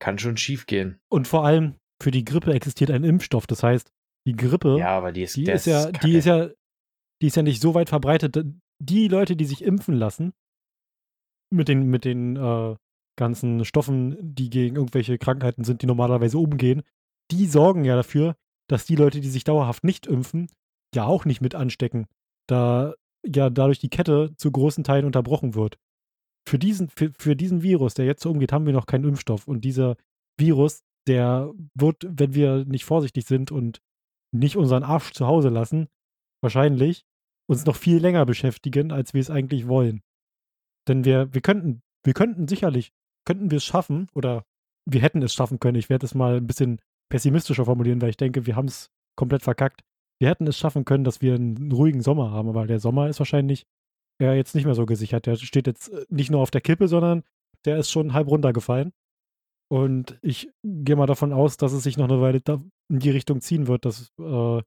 Kann 0.00 0.18
schon 0.18 0.36
schief 0.36 0.66
gehen. 0.66 1.00
Und 1.08 1.26
vor 1.26 1.44
allem 1.44 1.76
für 2.02 2.10
die 2.10 2.24
Grippe 2.24 2.52
existiert 2.52 2.90
ein 2.90 3.04
Impfstoff. 3.04 3.46
Das 3.46 3.62
heißt, 3.62 3.90
die 4.26 4.36
Grippe, 4.36 4.76
Ja, 4.78 4.90
aber 4.90 5.12
die 5.12 5.22
ist, 5.22 5.36
die 5.36 5.50
ist 5.50 5.66
ja, 5.66 5.90
die 5.90 6.16
ist 6.16 6.26
ja, 6.26 6.50
die 7.22 7.28
ist 7.28 7.36
ja 7.36 7.42
nicht 7.42 7.62
so 7.62 7.74
weit 7.74 7.88
verbreitet. 7.88 8.36
Die 8.78 9.08
Leute, 9.08 9.36
die 9.36 9.46
sich 9.46 9.62
impfen 9.62 9.94
lassen, 9.94 10.32
mit 11.50 11.68
den, 11.68 11.88
mit 11.88 12.04
den 12.04 12.36
äh, 12.36 12.76
ganzen 13.16 13.64
Stoffen, 13.64 14.16
die 14.20 14.50
gegen 14.50 14.76
irgendwelche 14.76 15.16
Krankheiten 15.16 15.64
sind, 15.64 15.82
die 15.82 15.86
normalerweise 15.86 16.38
umgehen, 16.38 16.82
die 17.30 17.46
sorgen 17.46 17.84
ja 17.84 17.96
dafür, 17.96 18.36
dass 18.68 18.86
die 18.86 18.96
Leute, 18.96 19.20
die 19.20 19.28
sich 19.28 19.44
dauerhaft 19.44 19.84
nicht 19.84 20.06
impfen, 20.06 20.48
ja 20.94 21.04
auch 21.04 21.24
nicht 21.24 21.40
mit 21.40 21.54
anstecken. 21.54 22.06
Da 22.48 22.94
ja 23.24 23.50
dadurch 23.50 23.78
die 23.78 23.90
Kette 23.90 24.34
zu 24.36 24.50
großen 24.50 24.84
Teilen 24.84 25.04
unterbrochen 25.04 25.54
wird. 25.54 25.78
Für 26.48 26.58
diesen, 26.58 26.88
für, 26.88 27.12
für 27.18 27.34
diesen 27.34 27.62
Virus, 27.62 27.94
der 27.94 28.06
jetzt 28.06 28.22
so 28.22 28.30
umgeht, 28.30 28.52
haben 28.52 28.66
wir 28.66 28.72
noch 28.72 28.86
keinen 28.86 29.04
Impfstoff. 29.04 29.48
Und 29.48 29.62
dieser 29.62 29.96
Virus, 30.38 30.84
der 31.08 31.52
wird, 31.74 32.06
wenn 32.08 32.34
wir 32.34 32.64
nicht 32.64 32.84
vorsichtig 32.84 33.26
sind 33.26 33.50
und 33.50 33.80
nicht 34.32 34.56
unseren 34.56 34.84
Arsch 34.84 35.12
zu 35.12 35.26
Hause 35.26 35.48
lassen, 35.48 35.88
wahrscheinlich 36.42 37.04
uns 37.48 37.64
noch 37.64 37.76
viel 37.76 37.98
länger 37.98 38.26
beschäftigen, 38.26 38.92
als 38.92 39.14
wir 39.14 39.20
es 39.20 39.30
eigentlich 39.30 39.66
wollen. 39.66 40.02
Denn 40.88 41.04
wir, 41.04 41.32
wir 41.32 41.40
könnten, 41.40 41.82
wir 42.04 42.14
könnten 42.14 42.46
sicherlich, 42.48 42.92
könnten 43.24 43.50
wir 43.50 43.58
es 43.58 43.64
schaffen, 43.64 44.08
oder 44.14 44.44
wir 44.84 45.00
hätten 45.00 45.22
es 45.22 45.34
schaffen 45.34 45.58
können. 45.58 45.78
Ich 45.78 45.88
werde 45.88 46.06
es 46.06 46.14
mal 46.14 46.36
ein 46.36 46.46
bisschen 46.46 46.80
pessimistischer 47.08 47.64
formulieren, 47.64 48.00
weil 48.02 48.10
ich 48.10 48.16
denke, 48.16 48.46
wir 48.46 48.56
haben 48.56 48.66
es 48.66 48.90
komplett 49.16 49.42
verkackt. 49.42 49.82
Wir 50.20 50.28
hätten 50.28 50.46
es 50.46 50.58
schaffen 50.58 50.84
können, 50.84 51.04
dass 51.04 51.20
wir 51.20 51.34
einen 51.34 51.70
ruhigen 51.72 52.02
Sommer 52.02 52.30
haben, 52.30 52.48
aber 52.48 52.66
der 52.66 52.80
Sommer 52.80 53.08
ist 53.08 53.18
wahrscheinlich 53.18 53.66
ja 54.20 54.32
jetzt 54.32 54.54
nicht 54.54 54.64
mehr 54.64 54.74
so 54.74 54.86
gesichert. 54.86 55.26
Der 55.26 55.36
steht 55.36 55.66
jetzt 55.66 55.88
äh, 55.90 56.06
nicht 56.08 56.30
nur 56.30 56.40
auf 56.40 56.50
der 56.50 56.60
Kippe, 56.60 56.88
sondern 56.88 57.22
der 57.64 57.78
ist 57.78 57.90
schon 57.90 58.12
halb 58.12 58.28
runtergefallen. 58.28 58.92
Und 59.68 60.18
ich 60.22 60.50
gehe 60.62 60.96
mal 60.96 61.06
davon 61.06 61.32
aus, 61.32 61.56
dass 61.56 61.72
es 61.72 61.82
sich 61.82 61.96
noch 61.96 62.08
eine 62.08 62.20
Weile 62.20 62.40
in 62.88 62.98
die 63.00 63.10
Richtung 63.10 63.40
ziehen 63.40 63.66
wird, 63.66 63.84
dass 63.84 64.12
äh, 64.20 64.62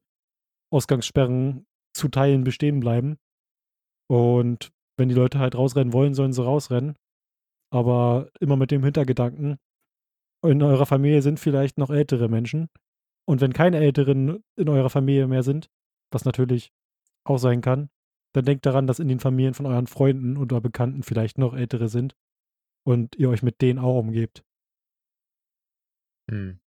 Ausgangssperren 0.70 1.66
zu 1.94 2.08
Teilen 2.08 2.44
bestehen 2.44 2.80
bleiben. 2.80 3.16
Und 4.08 4.72
wenn 4.98 5.08
die 5.08 5.14
Leute 5.14 5.38
halt 5.38 5.56
rausrennen 5.56 5.92
wollen, 5.92 6.14
sollen 6.14 6.32
sie 6.32 6.44
rausrennen. 6.44 6.96
Aber 7.72 8.28
immer 8.40 8.56
mit 8.56 8.70
dem 8.70 8.84
Hintergedanken, 8.84 9.56
in 10.42 10.62
eurer 10.62 10.86
Familie 10.86 11.22
sind 11.22 11.38
vielleicht 11.38 11.78
noch 11.78 11.90
ältere 11.90 12.28
Menschen. 12.28 12.68
Und 13.26 13.40
wenn 13.40 13.52
keine 13.52 13.78
Älteren 13.78 14.42
in 14.56 14.68
eurer 14.68 14.90
Familie 14.90 15.26
mehr 15.26 15.42
sind, 15.42 15.70
was 16.10 16.24
natürlich 16.24 16.72
auch 17.24 17.38
sein 17.38 17.60
kann, 17.60 17.90
dann 18.34 18.44
denkt 18.44 18.66
daran, 18.66 18.86
dass 18.86 18.98
in 18.98 19.08
den 19.08 19.20
Familien 19.20 19.54
von 19.54 19.66
euren 19.66 19.86
Freunden 19.86 20.36
oder 20.36 20.60
Bekannten 20.60 21.02
vielleicht 21.02 21.38
noch 21.38 21.54
ältere 21.54 21.88
sind 21.88 22.14
und 22.84 23.16
ihr 23.16 23.28
euch 23.28 23.42
mit 23.42 23.60
denen 23.60 23.78
auch 23.78 23.98
umgebt. 23.98 24.44
Hm. 26.30 26.60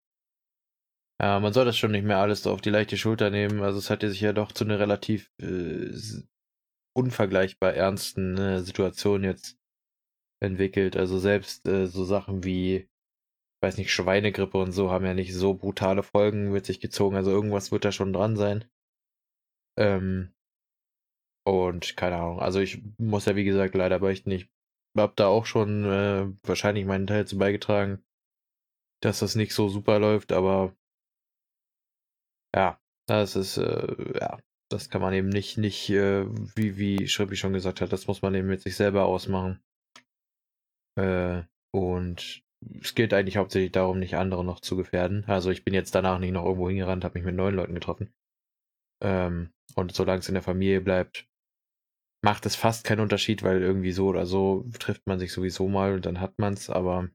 Ja, 1.21 1.39
man 1.39 1.53
soll 1.53 1.65
das 1.65 1.77
schon 1.77 1.91
nicht 1.91 2.03
mehr 2.03 2.17
alles 2.17 2.43
so 2.43 2.51
auf 2.51 2.61
die 2.61 2.69
leichte 2.69 2.97
Schulter 2.97 3.29
nehmen. 3.29 3.61
Also 3.61 3.79
es 3.79 3.89
hat 3.89 4.01
sich 4.01 4.19
ja 4.19 4.33
doch 4.33 4.51
zu 4.51 4.65
einer 4.65 4.79
relativ 4.79 5.31
äh, 5.41 5.91
unvergleichbar 6.93 7.73
ernsten 7.73 8.37
äh, 8.37 8.59
Situation 8.59 9.23
jetzt 9.23 9.57
entwickelt. 10.41 10.97
Also 10.97 11.19
selbst 11.19 11.67
äh, 11.67 11.87
so 11.87 12.03
Sachen 12.03 12.43
wie, 12.43 12.89
weiß 13.63 13.77
nicht, 13.77 13.91
Schweinegrippe 13.91 14.57
und 14.57 14.73
so 14.73 14.91
haben 14.91 15.05
ja 15.05 15.13
nicht 15.13 15.33
so 15.33 15.53
brutale 15.55 16.03
Folgen 16.03 16.51
mit 16.51 16.65
sich 16.65 16.79
gezogen. 16.81 17.15
Also 17.15 17.31
irgendwas 17.31 17.71
wird 17.71 17.85
da 17.85 17.91
schon 17.91 18.13
dran 18.13 18.35
sein. 18.37 18.65
Ähm, 19.79 20.33
und 21.45 21.97
keine 21.97 22.17
Ahnung. 22.17 22.39
Also 22.39 22.59
ich 22.59 22.83
muss 22.97 23.25
ja 23.25 23.35
wie 23.35 23.43
gesagt 23.43 23.75
leider 23.75 23.99
beichten, 23.99 24.31
ich 24.31 24.49
habe 24.97 25.13
da 25.15 25.27
auch 25.27 25.45
schon 25.45 25.85
äh, 25.85 26.27
wahrscheinlich 26.43 26.85
meinen 26.85 27.07
Teil 27.07 27.25
zu 27.25 27.37
beigetragen, 27.37 28.03
dass 29.01 29.19
das 29.19 29.35
nicht 29.35 29.53
so 29.53 29.69
super 29.69 29.99
läuft, 29.99 30.31
aber 30.31 30.75
ja, 32.55 32.79
das 33.07 33.35
ist, 33.35 33.57
äh, 33.57 34.19
ja, 34.19 34.39
das 34.69 34.89
kann 34.89 35.01
man 35.01 35.13
eben 35.13 35.29
nicht, 35.29 35.57
nicht, 35.57 35.89
äh, 35.89 36.25
wie, 36.55 36.77
wie 36.77 37.07
Schrippi 37.07 37.35
schon 37.35 37.53
gesagt 37.53 37.81
hat, 37.81 37.91
das 37.91 38.07
muss 38.07 38.21
man 38.21 38.35
eben 38.35 38.47
mit 38.47 38.61
sich 38.61 38.75
selber 38.75 39.05
ausmachen. 39.05 39.61
Äh, 40.95 41.43
und 41.73 42.42
es 42.81 42.95
geht 42.95 43.13
eigentlich 43.13 43.37
hauptsächlich 43.37 43.71
darum, 43.71 43.99
nicht 43.99 44.15
andere 44.15 44.43
noch 44.43 44.59
zu 44.59 44.75
gefährden. 44.75 45.23
Also 45.27 45.49
ich 45.49 45.63
bin 45.63 45.73
jetzt 45.73 45.95
danach 45.95 46.19
nicht 46.19 46.31
noch 46.31 46.45
irgendwo 46.45 46.69
hingerannt, 46.69 47.03
habe 47.03 47.17
mich 47.17 47.25
mit 47.25 47.35
neuen 47.35 47.55
Leuten 47.55 47.73
getroffen. 47.73 48.13
Ähm, 49.03 49.51
und 49.75 49.93
solange 49.93 50.19
es 50.19 50.27
in 50.27 50.35
der 50.35 50.43
Familie 50.43 50.81
bleibt, 50.81 51.27
macht 52.23 52.45
es 52.45 52.55
fast 52.55 52.85
keinen 52.85 53.01
Unterschied, 53.01 53.43
weil 53.43 53.61
irgendwie 53.61 53.91
so 53.91 54.07
oder 54.07 54.25
so 54.25 54.65
trifft 54.79 55.05
man 55.07 55.19
sich 55.19 55.33
sowieso 55.33 55.67
mal 55.67 55.93
und 55.93 56.05
dann 56.05 56.21
hat 56.21 56.39
man 56.39 56.53
es, 56.53 56.69
aber 56.69 57.09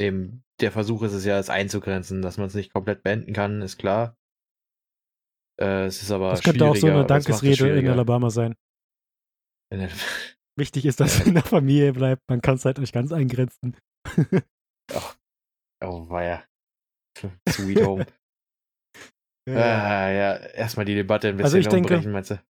eben 0.00 0.44
der 0.60 0.72
Versuch 0.72 1.02
ist 1.02 1.12
es 1.12 1.24
ja, 1.24 1.38
es 1.38 1.48
einzugrenzen, 1.48 2.22
dass 2.22 2.36
man 2.36 2.46
es 2.46 2.54
nicht 2.54 2.72
komplett 2.72 3.02
beenden 3.02 3.32
kann, 3.32 3.62
ist 3.62 3.78
klar. 3.78 4.16
Äh, 5.60 5.86
es 5.86 6.02
ist 6.02 6.10
aber 6.10 6.30
Das 6.30 6.42
könnte 6.42 6.66
auch 6.66 6.76
so 6.76 6.86
eine 6.86 7.06
Dankesrede 7.06 7.78
in 7.78 7.88
Alabama 7.88 8.30
sein. 8.30 8.54
Wichtig 10.56 10.84
ist, 10.84 11.00
dass 11.00 11.20
ja. 11.20 11.24
in 11.24 11.34
der 11.34 11.42
Familie 11.42 11.92
bleibt. 11.94 12.22
Man 12.28 12.42
kann 12.42 12.56
es 12.56 12.64
halt 12.64 12.78
nicht 12.78 12.92
ganz 12.92 13.10
eingrenzen. 13.10 13.76
oh, 14.94 15.12
oh 15.84 16.08
weia. 16.08 16.44
Sweet 17.48 17.84
Home. 17.84 18.06
ja, 19.48 19.54
ah, 19.54 20.10
ja. 20.10 20.36
erstmal 20.36 20.86
die 20.86 20.94
Debatte 20.94 21.28
ein 21.28 21.40
also 21.40 21.56
bisschen 21.56 21.72
also 21.72 21.76
umbrechen, 21.76 22.02
denke, 22.02 22.12
meinst 22.12 22.30
du? 22.30 22.42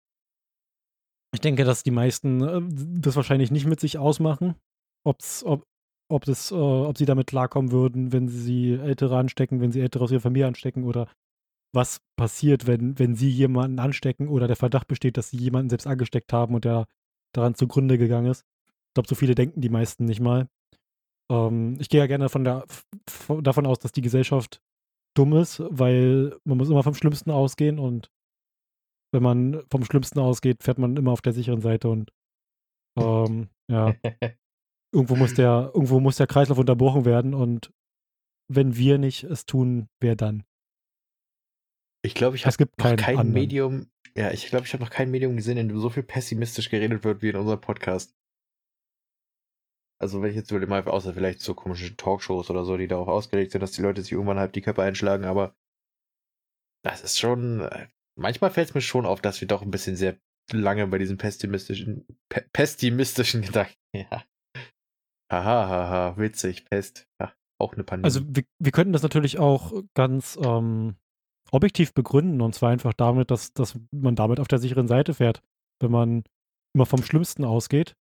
Ich 1.33 1.41
denke, 1.41 1.63
dass 1.63 1.83
die 1.83 1.91
meisten 1.91 2.41
äh, 2.41 2.61
das 3.01 3.15
wahrscheinlich 3.15 3.51
nicht 3.51 3.65
mit 3.65 3.79
sich 3.79 3.97
ausmachen, 3.97 4.55
ob's, 5.03 5.43
ob, 5.43 5.65
ob, 6.09 6.25
das, 6.25 6.51
äh, 6.51 6.55
ob 6.55 6.97
sie 6.97 7.05
damit 7.05 7.27
klarkommen 7.27 7.71
würden, 7.71 8.13
wenn 8.13 8.27
sie 8.27 8.73
Ältere 8.73 9.17
anstecken, 9.17 9.59
wenn 9.59 9.71
sie 9.71 9.81
Ältere 9.81 10.03
aus 10.03 10.11
ihrer 10.11 10.21
Familie 10.21 10.47
anstecken 10.47 10.83
oder 10.83 11.07
was 11.75 12.01
passiert, 12.15 12.67
wenn, 12.67 12.99
wenn 12.99 13.15
sie 13.15 13.29
jemanden 13.29 13.79
anstecken 13.79 14.27
oder 14.27 14.47
der 14.47 14.55
Verdacht 14.55 14.87
besteht, 14.87 15.17
dass 15.17 15.31
sie 15.31 15.37
jemanden 15.37 15.69
selbst 15.69 15.87
angesteckt 15.87 16.31
haben 16.31 16.53
und 16.53 16.65
der 16.65 16.85
daran 17.33 17.55
zugrunde 17.55 17.97
gegangen 17.97 18.29
ist. 18.29 18.45
Ich 18.89 18.93
glaube, 18.93 19.09
so 19.09 19.15
viele 19.15 19.33
denken 19.33 19.59
die 19.59 19.69
meisten 19.69 20.05
nicht 20.05 20.19
mal. 20.19 20.47
Ähm, 21.33 21.77
ich 21.79 21.89
gehe 21.89 21.99
ja 21.99 22.07
gerne 22.07 22.29
von 22.29 22.43
der, 22.43 22.65
davon 23.41 23.65
aus, 23.65 23.79
dass 23.79 23.91
die 23.91 24.01
Gesellschaft 24.01 24.61
dumm 25.15 25.33
ist, 25.33 25.61
weil 25.69 26.37
man 26.43 26.57
muss 26.57 26.69
immer 26.69 26.83
vom 26.83 26.95
Schlimmsten 26.95 27.31
ausgehen 27.31 27.79
und 27.79 28.11
wenn 29.11 29.23
man 29.23 29.63
vom 29.69 29.83
Schlimmsten 29.83 30.19
ausgeht, 30.19 30.63
fährt 30.63 30.79
man 30.79 30.97
immer 30.97 31.11
auf 31.11 31.21
der 31.21 31.33
sicheren 31.33 31.61
Seite 31.61 31.89
und 31.89 32.11
ähm, 32.99 33.49
ja. 33.69 33.95
irgendwo 34.93 35.15
muss 35.15 35.33
der, 35.33 35.71
irgendwo 35.73 35.99
muss 35.99 36.17
der 36.17 36.27
Kreislauf 36.27 36.57
unterbrochen 36.57 37.05
werden 37.05 37.33
und 37.33 37.71
wenn 38.51 38.75
wir 38.75 38.97
nicht 38.97 39.23
es 39.23 39.45
tun, 39.45 39.87
wer 39.99 40.15
dann? 40.15 40.43
Ich 42.05 42.15
glaube, 42.15 42.35
ich 42.35 42.45
habe 42.45 42.63
noch 42.63 42.77
kein 42.77 43.17
anderen. 43.17 43.31
Medium, 43.31 43.87
ja, 44.15 44.31
ich 44.31 44.47
glaube, 44.47 44.65
ich 44.65 44.73
habe 44.73 44.83
noch 44.83 44.91
kein 44.91 45.09
Medium 45.09 45.35
gesehen, 45.35 45.57
in 45.57 45.69
dem 45.69 45.79
so 45.79 45.89
viel 45.89 46.03
pessimistisch 46.03 46.69
geredet 46.69 47.03
wird 47.03 47.21
wie 47.21 47.29
in 47.29 47.35
unserem 47.35 47.61
Podcast. 47.61 48.13
Also 50.03 50.21
wenn 50.21 50.31
ich 50.31 50.35
jetzt 50.35 50.51
würde 50.51 50.67
mal 50.67 50.83
außer 50.83 51.13
vielleicht 51.13 51.39
so 51.39 51.53
komische 51.53 51.95
Talkshows 51.95 52.49
oder 52.49 52.65
so, 52.65 52.75
die 52.75 52.89
darauf 52.89 53.07
ausgelegt 53.07 53.53
sind, 53.53 53.61
dass 53.61 53.71
die 53.71 53.81
Leute 53.81 54.01
sich 54.01 54.11
irgendwann 54.11 54.37
halb 54.37 54.51
die 54.51 54.59
Köpfe 54.61 54.83
einschlagen, 54.83 55.23
aber 55.23 55.55
das 56.83 57.01
ist 57.01 57.17
schon, 57.17 57.61
äh, 57.61 57.87
manchmal 58.19 58.51
fällt 58.51 58.67
es 58.67 58.75
mir 58.75 58.81
schon 58.81 59.05
auf, 59.05 59.21
dass 59.21 59.39
wir 59.39 59.47
doch 59.47 59.61
ein 59.61 59.71
bisschen 59.71 59.95
sehr 59.95 60.17
lange 60.51 60.85
bei 60.87 60.97
diesen 60.97 61.17
pessimistischen, 61.17 62.05
pe 62.27 62.45
pessimistischen 62.51 63.43
Gedanken, 63.43 63.77
ja. 63.95 64.25
Haha, 65.31 65.69
haha, 65.69 66.17
witzig, 66.17 66.65
Pest, 66.65 67.07
ja, 67.21 67.33
auch 67.61 67.73
eine 67.73 67.85
Pandemie. 67.85 68.05
Also 68.05 68.21
wir, 68.27 68.43
wir 68.59 68.71
könnten 68.73 68.91
das 68.91 69.03
natürlich 69.03 69.39
auch 69.39 69.71
ganz 69.93 70.37
ähm, 70.43 70.97
objektiv 71.51 71.93
begründen 71.93 72.41
und 72.41 72.53
zwar 72.53 72.71
einfach 72.71 72.93
damit, 72.93 73.31
dass, 73.31 73.53
dass 73.53 73.79
man 73.91 74.17
damit 74.17 74.41
auf 74.41 74.49
der 74.49 74.59
sicheren 74.59 74.89
Seite 74.89 75.13
fährt, 75.13 75.41
wenn 75.79 75.91
man 75.91 76.23
immer 76.75 76.85
vom 76.85 77.03
Schlimmsten 77.03 77.45
ausgeht. 77.45 77.95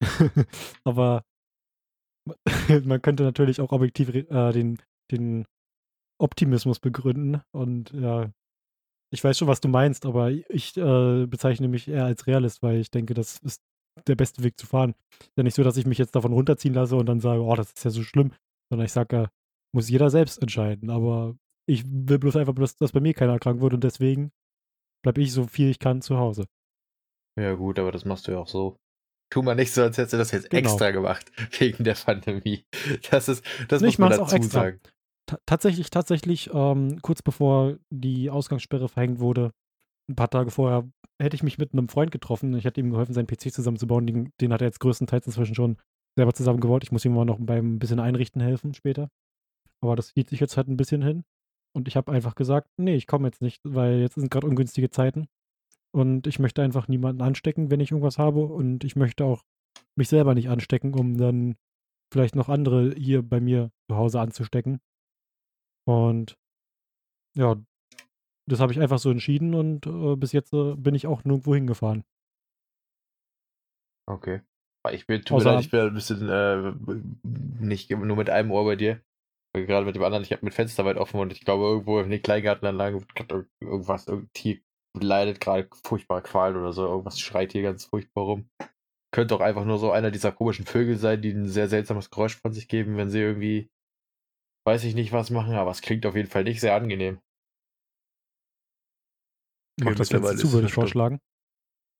Aber 0.84 1.22
man 2.84 3.02
könnte 3.02 3.22
natürlich 3.22 3.60
auch 3.60 3.72
objektiv 3.72 4.14
äh, 4.14 4.52
den, 4.52 4.78
den 5.10 5.46
Optimismus 6.18 6.80
begründen 6.80 7.42
und 7.52 7.92
ja, 7.92 8.30
ich 9.12 9.22
weiß 9.22 9.38
schon, 9.38 9.48
was 9.48 9.60
du 9.60 9.68
meinst, 9.68 10.04
aber 10.04 10.30
ich 10.30 10.76
äh, 10.76 11.26
bezeichne 11.26 11.68
mich 11.68 11.88
eher 11.88 12.04
als 12.04 12.26
Realist, 12.26 12.62
weil 12.62 12.80
ich 12.80 12.90
denke, 12.90 13.14
das 13.14 13.38
ist 13.38 13.62
der 14.06 14.16
beste 14.16 14.42
Weg 14.42 14.58
zu 14.58 14.66
fahren. 14.66 14.94
Ja 15.36 15.42
nicht 15.42 15.54
so, 15.54 15.62
dass 15.62 15.76
ich 15.76 15.86
mich 15.86 15.98
jetzt 15.98 16.16
davon 16.16 16.32
runterziehen 16.32 16.74
lasse 16.74 16.96
und 16.96 17.06
dann 17.06 17.20
sage, 17.20 17.42
oh, 17.42 17.54
das 17.54 17.72
ist 17.72 17.84
ja 17.84 17.90
so 17.90 18.02
schlimm, 18.02 18.32
sondern 18.68 18.84
ich 18.86 18.92
sage, 18.92 19.30
muss 19.72 19.88
jeder 19.88 20.10
selbst 20.10 20.42
entscheiden. 20.42 20.90
Aber 20.90 21.36
ich 21.68 21.84
will 21.86 22.18
bloß 22.18 22.36
einfach, 22.36 22.54
bloß, 22.54 22.76
dass 22.76 22.92
bei 22.92 23.00
mir 23.00 23.14
keiner 23.14 23.38
krank 23.38 23.60
wird 23.60 23.74
und 23.74 23.84
deswegen 23.84 24.32
bleibe 25.02 25.22
ich 25.22 25.32
so 25.32 25.46
viel 25.46 25.70
ich 25.70 25.78
kann 25.78 26.02
zu 26.02 26.18
Hause. 26.18 26.46
Ja, 27.38 27.54
gut, 27.54 27.78
aber 27.78 27.92
das 27.92 28.04
machst 28.04 28.26
du 28.26 28.32
ja 28.32 28.38
auch 28.38 28.48
so. 28.48 28.76
Tu 29.30 29.42
mal 29.42 29.54
nicht 29.54 29.72
so, 29.72 29.82
als 29.82 29.98
hättest 29.98 30.12
du 30.12 30.18
das 30.18 30.30
jetzt 30.30 30.50
genau. 30.50 30.60
extra 30.60 30.90
gemacht, 30.90 31.30
wegen 31.58 31.84
der 31.84 31.94
Pandemie. 31.94 32.64
Das 33.10 33.28
ist, 33.28 33.44
das 33.68 33.80
nee, 33.80 33.88
muss 33.88 33.98
man 33.98 34.10
dazu 34.10 34.22
auch 34.22 34.32
extra. 34.32 34.60
sagen. 34.60 34.80
T 35.26 35.36
tatsächlich, 35.46 35.90
tatsächlich, 35.90 36.50
ähm, 36.54 37.00
kurz 37.02 37.22
bevor 37.22 37.76
die 37.90 38.30
Ausgangssperre 38.30 38.88
verhängt 38.88 39.18
wurde, 39.18 39.50
ein 40.08 40.14
paar 40.14 40.30
Tage 40.30 40.50
vorher, 40.50 40.88
hätte 41.20 41.34
ich 41.34 41.42
mich 41.42 41.58
mit 41.58 41.72
einem 41.72 41.88
Freund 41.88 42.12
getroffen. 42.12 42.56
Ich 42.56 42.64
hätte 42.64 42.80
ihm 42.80 42.90
geholfen, 42.90 43.14
seinen 43.14 43.26
PC 43.26 43.52
zusammenzubauen. 43.52 44.06
Den, 44.06 44.32
den 44.40 44.52
hat 44.52 44.60
er 44.60 44.68
jetzt 44.68 44.80
größtenteils 44.80 45.26
inzwischen 45.26 45.54
schon 45.54 45.78
selber 46.16 46.32
zusammengebaut. 46.32 46.84
Ich 46.84 46.92
muss 46.92 47.04
ihm 47.04 47.14
mal 47.14 47.24
noch 47.24 47.38
beim 47.40 47.78
bisschen 47.78 48.00
einrichten 48.00 48.40
helfen 48.40 48.74
später. 48.74 49.08
Aber 49.82 49.96
das 49.96 50.12
zieht 50.14 50.28
sich 50.28 50.40
jetzt 50.40 50.56
halt 50.56 50.68
ein 50.68 50.76
bisschen 50.76 51.02
hin. 51.02 51.24
Und 51.74 51.88
ich 51.88 51.96
habe 51.96 52.12
einfach 52.12 52.34
gesagt, 52.34 52.68
nee, 52.78 52.94
ich 52.94 53.06
komme 53.06 53.28
jetzt 53.28 53.42
nicht, 53.42 53.60
weil 53.64 53.98
jetzt 53.98 54.14
sind 54.14 54.30
gerade 54.30 54.46
ungünstige 54.46 54.90
Zeiten. 54.90 55.26
Und 55.96 56.26
ich 56.26 56.38
möchte 56.38 56.62
einfach 56.62 56.88
niemanden 56.88 57.22
anstecken, 57.22 57.70
wenn 57.70 57.80
ich 57.80 57.90
irgendwas 57.90 58.18
habe. 58.18 58.44
Und 58.44 58.84
ich 58.84 58.96
möchte 58.96 59.24
auch 59.24 59.42
mich 59.94 60.08
selber 60.08 60.34
nicht 60.34 60.50
anstecken, 60.50 60.92
um 60.92 61.16
dann 61.16 61.56
vielleicht 62.12 62.36
noch 62.36 62.50
andere 62.50 62.94
hier 62.94 63.22
bei 63.22 63.40
mir 63.40 63.70
zu 63.88 63.96
Hause 63.96 64.20
anzustecken. 64.20 64.82
Und 65.88 66.36
ja, 67.34 67.56
das 68.46 68.60
habe 68.60 68.72
ich 68.72 68.80
einfach 68.80 68.98
so 68.98 69.10
entschieden 69.10 69.54
und 69.54 69.86
äh, 69.86 70.16
bis 70.16 70.32
jetzt 70.32 70.52
äh, 70.52 70.74
bin 70.74 70.94
ich 70.94 71.06
auch 71.06 71.24
nirgendwo 71.24 71.54
hingefahren. 71.54 72.04
Okay. 74.06 74.42
Ich 74.92 75.06
bin, 75.06 75.22
tut 75.22 75.38
mir 75.38 75.44
leid, 75.44 75.64
ich 75.64 75.70
bin 75.70 75.80
ein 75.80 75.94
bisschen 75.94 76.28
äh, 76.28 76.72
nicht 77.58 77.90
nur 77.90 78.16
mit 78.16 78.28
einem 78.28 78.50
Ohr 78.50 78.64
bei 78.64 78.76
dir 78.76 79.00
gerade 79.64 79.86
mit 79.86 79.96
dem 79.96 80.02
anderen, 80.02 80.22
ich 80.22 80.32
habe 80.32 80.44
mit 80.44 80.54
Fenster 80.54 80.84
weit 80.84 80.98
offen 80.98 81.20
und 81.20 81.32
ich 81.32 81.40
glaube, 81.40 81.64
irgendwo 81.64 82.00
in 82.00 82.10
den 82.10 82.22
Kleingartenanlagen 82.22 83.00
wird 83.00 83.46
irgendwas, 83.60 84.06
irgendein 84.06 84.32
Tier 84.34 84.60
leidet 85.00 85.40
gerade 85.40 85.68
furchtbar 85.84 86.22
Qual 86.22 86.56
oder 86.56 86.72
so. 86.72 86.84
Irgendwas 86.86 87.20
schreit 87.20 87.52
hier 87.52 87.62
ganz 87.62 87.84
furchtbar 87.84 88.24
rum. 88.24 88.50
Könnte 89.12 89.34
auch 89.34 89.40
einfach 89.40 89.64
nur 89.64 89.78
so 89.78 89.90
einer 89.92 90.10
dieser 90.10 90.32
komischen 90.32 90.66
Vögel 90.66 90.96
sein, 90.96 91.22
die 91.22 91.30
ein 91.30 91.48
sehr 91.48 91.68
seltsames 91.68 92.10
Geräusch 92.10 92.36
von 92.36 92.52
sich 92.52 92.68
geben, 92.68 92.96
wenn 92.96 93.08
sie 93.08 93.20
irgendwie, 93.20 93.70
weiß 94.66 94.84
ich 94.84 94.94
nicht, 94.94 95.12
was 95.12 95.30
machen, 95.30 95.54
aber 95.54 95.70
es 95.70 95.80
klingt 95.80 96.04
auf 96.06 96.16
jeden 96.16 96.28
Fall 96.28 96.44
nicht 96.44 96.60
sehr 96.60 96.74
angenehm. 96.74 97.20
Mach 99.80 99.94
das 99.94 100.08
Fenster 100.08 100.36
zu, 100.36 100.52
würde 100.52 100.66
ich 100.66 100.72
vorschlagen. 100.72 101.20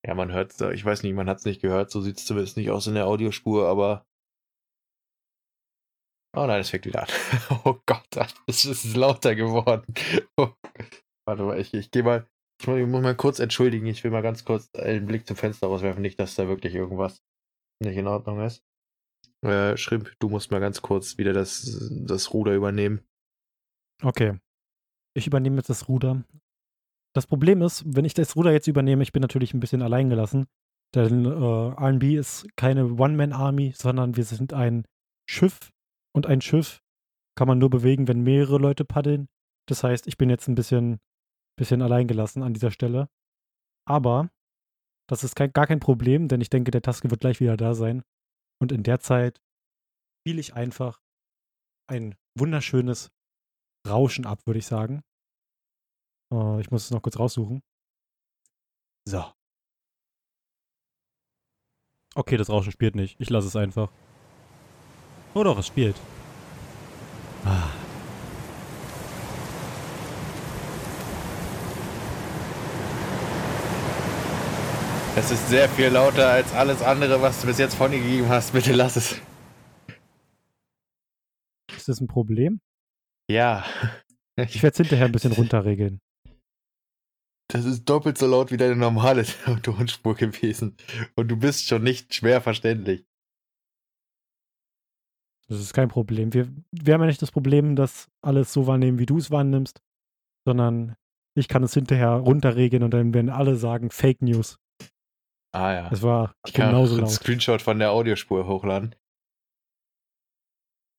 Ja, 0.06 0.14
man 0.14 0.32
hört 0.32 0.60
ich 0.60 0.84
weiß 0.84 1.02
nicht, 1.02 1.14
man 1.14 1.28
hat 1.28 1.38
es 1.38 1.44
nicht 1.44 1.60
gehört, 1.60 1.90
so 1.90 2.00
sieht 2.00 2.18
es 2.18 2.26
zumindest 2.26 2.56
nicht 2.56 2.70
aus 2.70 2.86
in 2.86 2.94
der 2.94 3.06
Audiospur, 3.06 3.68
aber. 3.68 4.06
Oh 6.36 6.46
nein, 6.46 6.60
es 6.60 6.70
fängt 6.70 6.86
wieder 6.86 7.02
an. 7.02 7.08
oh 7.64 7.80
Gott, 7.86 8.06
es 8.46 8.64
ist 8.64 8.94
lauter 8.94 9.34
geworden. 9.34 9.84
Warte 11.26 11.42
mal, 11.42 11.58
ich, 11.58 11.74
ich 11.74 11.90
gehe 11.90 12.02
mal. 12.02 12.26
Ich 12.60 12.66
muss, 12.66 13.02
mal 13.02 13.14
kurz 13.14 13.38
entschuldigen, 13.38 13.86
ich 13.86 14.02
will 14.02 14.10
mal 14.10 14.22
ganz 14.22 14.44
kurz 14.44 14.74
einen 14.74 15.06
Blick 15.06 15.26
zum 15.26 15.36
Fenster 15.36 15.66
rauswerfen, 15.66 16.02
nicht, 16.02 16.18
dass 16.18 16.34
da 16.34 16.48
wirklich 16.48 16.74
irgendwas 16.74 17.22
nicht 17.82 17.96
in 17.96 18.06
Ordnung 18.06 18.40
ist. 18.40 18.64
Äh, 19.42 19.76
Schrimp, 19.76 20.12
du 20.18 20.28
musst 20.28 20.50
mal 20.50 20.60
ganz 20.60 20.80
kurz 20.80 21.18
wieder 21.18 21.32
das, 21.32 21.90
das 21.90 22.32
Ruder 22.32 22.54
übernehmen. 22.54 23.06
Okay. 24.02 24.38
Ich 25.14 25.26
übernehme 25.26 25.56
jetzt 25.56 25.70
das 25.70 25.88
Ruder 25.88 26.24
das 27.16 27.26
Problem 27.26 27.62
ist, 27.62 27.82
wenn 27.86 28.04
ich 28.04 28.12
das 28.12 28.36
Ruder 28.36 28.52
jetzt 28.52 28.66
übernehme, 28.66 29.02
ich 29.02 29.12
bin 29.12 29.22
natürlich 29.22 29.54
ein 29.54 29.60
bisschen 29.60 29.80
alleingelassen, 29.80 30.48
denn 30.94 31.24
äh, 31.24 31.28
RB 31.28 32.02
ist 32.18 32.46
keine 32.56 32.92
One-Man-Army, 32.92 33.72
sondern 33.74 34.16
wir 34.16 34.24
sind 34.24 34.52
ein 34.52 34.84
Schiff 35.26 35.72
und 36.14 36.26
ein 36.26 36.42
Schiff 36.42 36.82
kann 37.34 37.48
man 37.48 37.58
nur 37.58 37.70
bewegen, 37.70 38.06
wenn 38.06 38.22
mehrere 38.22 38.58
Leute 38.58 38.84
paddeln. 38.84 39.28
Das 39.66 39.82
heißt, 39.82 40.06
ich 40.06 40.18
bin 40.18 40.28
jetzt 40.28 40.46
ein 40.46 40.54
bisschen, 40.54 40.98
bisschen 41.56 41.82
alleingelassen 41.82 42.42
an 42.42 42.54
dieser 42.54 42.70
Stelle. 42.70 43.08
Aber 43.88 44.30
das 45.08 45.24
ist 45.24 45.36
kein, 45.36 45.52
gar 45.52 45.66
kein 45.66 45.80
Problem, 45.80 46.28
denn 46.28 46.40
ich 46.40 46.50
denke, 46.50 46.70
der 46.70 46.82
Taske 46.82 47.10
wird 47.10 47.20
gleich 47.20 47.40
wieder 47.40 47.56
da 47.56 47.74
sein. 47.74 48.02
Und 48.60 48.72
in 48.72 48.82
der 48.82 49.00
Zeit 49.00 49.40
spiele 50.20 50.40
ich 50.40 50.54
einfach 50.54 51.00
ein 51.88 52.16
wunderschönes 52.36 53.10
Rauschen 53.86 54.26
ab, 54.26 54.40
würde 54.46 54.58
ich 54.58 54.66
sagen. 54.66 55.02
Uh, 56.32 56.58
ich 56.58 56.70
muss 56.70 56.84
es 56.84 56.90
noch 56.90 57.02
kurz 57.02 57.18
raussuchen. 57.18 57.62
So. 59.08 59.24
Okay, 62.16 62.36
das 62.36 62.50
Rauschen 62.50 62.72
spielt 62.72 62.96
nicht. 62.96 63.20
Ich 63.20 63.30
lasse 63.30 63.46
es 63.46 63.54
einfach. 63.54 63.92
Oh 65.34 65.44
doch, 65.44 65.58
es 65.58 65.66
spielt. 65.68 65.96
Ah. 67.44 67.75
Es 75.18 75.30
ist 75.30 75.48
sehr 75.48 75.66
viel 75.70 75.88
lauter 75.88 76.28
als 76.28 76.52
alles 76.52 76.82
andere, 76.82 77.22
was 77.22 77.40
du 77.40 77.46
bis 77.46 77.56
jetzt 77.56 77.74
von 77.74 77.90
dir 77.90 77.98
gegeben 77.98 78.28
hast. 78.28 78.52
Bitte 78.52 78.74
lass 78.74 78.96
es. 78.96 79.18
Ist 81.74 81.88
das 81.88 82.02
ein 82.02 82.06
Problem? 82.06 82.60
Ja. 83.26 83.64
Ich 84.36 84.62
werde 84.62 84.74
es 84.74 84.76
hinterher 84.76 85.06
ein 85.06 85.12
bisschen 85.12 85.32
runterregeln. 85.36 86.02
Das 87.48 87.64
ist 87.64 87.86
doppelt 87.86 88.18
so 88.18 88.26
laut 88.26 88.50
wie 88.50 88.58
deine 88.58 88.76
normale 88.76 89.24
Tonspur 89.62 90.14
gewesen. 90.14 90.76
Und 91.14 91.28
du 91.28 91.36
bist 91.38 91.66
schon 91.66 91.82
nicht 91.82 92.14
schwer 92.14 92.42
verständlich. 92.42 93.06
Das 95.48 95.60
ist 95.60 95.72
kein 95.72 95.88
Problem. 95.88 96.34
Wir, 96.34 96.52
wir 96.72 96.92
haben 96.92 97.00
ja 97.00 97.06
nicht 97.06 97.22
das 97.22 97.32
Problem, 97.32 97.74
dass 97.74 98.10
alles 98.20 98.52
so 98.52 98.66
wahrnehmen, 98.66 98.98
wie 98.98 99.06
du 99.06 99.16
es 99.16 99.30
wahrnimmst, 99.30 99.80
sondern 100.44 100.94
ich 101.34 101.48
kann 101.48 101.62
es 101.62 101.72
hinterher 101.72 102.10
runterregeln 102.10 102.82
und 102.82 102.90
dann 102.92 103.14
werden 103.14 103.30
alle 103.30 103.56
sagen 103.56 103.90
Fake 103.90 104.20
News. 104.20 104.58
Ah 105.52 105.72
ja. 105.72 105.90
Es 105.90 106.02
war 106.02 106.34
ich 106.46 106.52
kann 106.52 106.70
genauso 106.70 106.98
laut. 106.98 107.10
Screenshot 107.10 107.62
von 107.62 107.78
der 107.78 107.92
Audiospur 107.92 108.46
hochladen. 108.46 108.94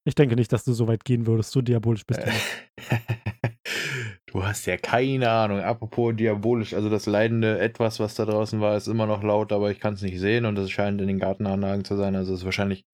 Ich 0.05 0.15
denke 0.15 0.35
nicht, 0.35 0.53
dass 0.53 0.63
du 0.63 0.73
so 0.73 0.87
weit 0.87 1.03
gehen 1.03 1.27
würdest. 1.27 1.51
So 1.51 1.61
diabolisch 1.61 2.05
bist 2.05 2.21
du. 2.21 2.31
Du 4.27 4.43
hast 4.43 4.65
ja 4.65 4.77
keine 4.77 5.29
Ahnung. 5.29 5.61
Apropos 5.61 6.13
diabolisch, 6.15 6.73
also 6.73 6.89
das 6.89 7.05
leidende 7.05 7.59
Etwas, 7.59 7.99
was 7.99 8.15
da 8.15 8.25
draußen 8.25 8.59
war, 8.59 8.75
ist 8.75 8.87
immer 8.87 9.07
noch 9.07 9.23
laut, 9.23 9.53
aber 9.53 9.71
ich 9.71 9.79
kann 9.79 9.93
es 9.93 10.01
nicht 10.01 10.19
sehen 10.19 10.45
und 10.45 10.57
es 10.59 10.69
scheint 10.69 10.99
in 11.01 11.07
den 11.07 11.17
Gartenanlagen 11.17 11.85
zu 11.85 11.95
sein. 11.95 12.15
Also 12.15 12.33
es 12.33 12.41
ist 12.41 12.45
wahrscheinlich 12.45 12.85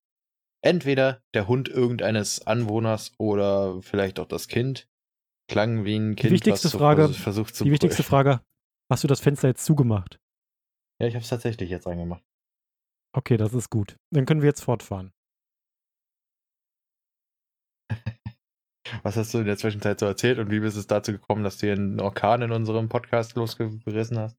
entweder 0.61 1.21
der 1.33 1.47
Hund 1.47 1.69
irgendeines 1.69 2.45
Anwohners 2.45 3.13
oder 3.17 3.81
vielleicht 3.81 4.19
auch 4.19 4.27
das 4.27 4.47
Kind. 4.47 4.87
Klang 5.49 5.83
wie 5.83 5.97
ein 5.97 6.15
Kind, 6.15 6.29
die 6.29 6.35
wichtigste 6.35 6.69
Frage, 6.69 7.09
versucht 7.09 7.55
zu 7.55 7.63
Die 7.63 7.71
wichtigste 7.71 8.03
Frage, 8.03 8.41
hast 8.89 9.03
du 9.03 9.07
das 9.07 9.19
Fenster 9.19 9.49
jetzt 9.49 9.65
zugemacht? 9.65 10.19
Ja, 11.03 11.07
ich 11.09 11.15
habe 11.15 11.23
es 11.23 11.29
tatsächlich 11.29 11.69
jetzt 11.69 11.85
eingemacht. 11.85 12.23
Okay, 13.13 13.35
das 13.35 13.53
ist 13.53 13.69
gut. 13.69 13.97
Dann 14.13 14.25
können 14.25 14.41
wir 14.41 14.47
jetzt 14.47 14.63
fortfahren. 14.63 15.11
Was 19.01 19.17
hast 19.17 19.33
du 19.33 19.39
in 19.39 19.45
der 19.45 19.57
Zwischenzeit 19.57 19.99
so 19.99 20.05
erzählt 20.05 20.39
und 20.39 20.49
wie 20.49 20.61
bist 20.61 20.77
es 20.77 20.87
dazu 20.87 21.11
gekommen, 21.11 21.43
dass 21.43 21.57
du 21.57 21.69
einen 21.69 21.99
Orkan 21.99 22.41
in 22.41 22.53
unserem 22.53 22.87
Podcast 22.87 23.35
losgerissen 23.35 24.17
hast? 24.17 24.37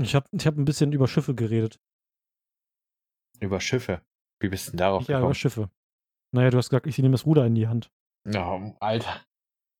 Ich 0.00 0.14
habe 0.14 0.26
ich 0.32 0.46
hab 0.46 0.56
ein 0.56 0.64
bisschen 0.64 0.94
über 0.94 1.06
Schiffe 1.06 1.34
geredet. 1.34 1.78
Über 3.38 3.60
Schiffe? 3.60 4.00
Wie 4.40 4.48
bist 4.48 4.68
du 4.68 4.70
denn 4.70 4.78
darauf 4.78 5.02
ja, 5.02 5.08
gekommen? 5.08 5.24
Ja, 5.24 5.26
über 5.26 5.34
Schiffe. 5.34 5.70
Naja, 6.34 6.48
du 6.48 6.56
hast 6.56 6.70
gesagt, 6.70 6.86
ich 6.86 6.96
nehme 6.96 7.12
das 7.12 7.26
Ruder 7.26 7.44
in 7.44 7.54
die 7.54 7.68
Hand. 7.68 7.92
Oh, 8.34 8.74
Alter. 8.80 9.26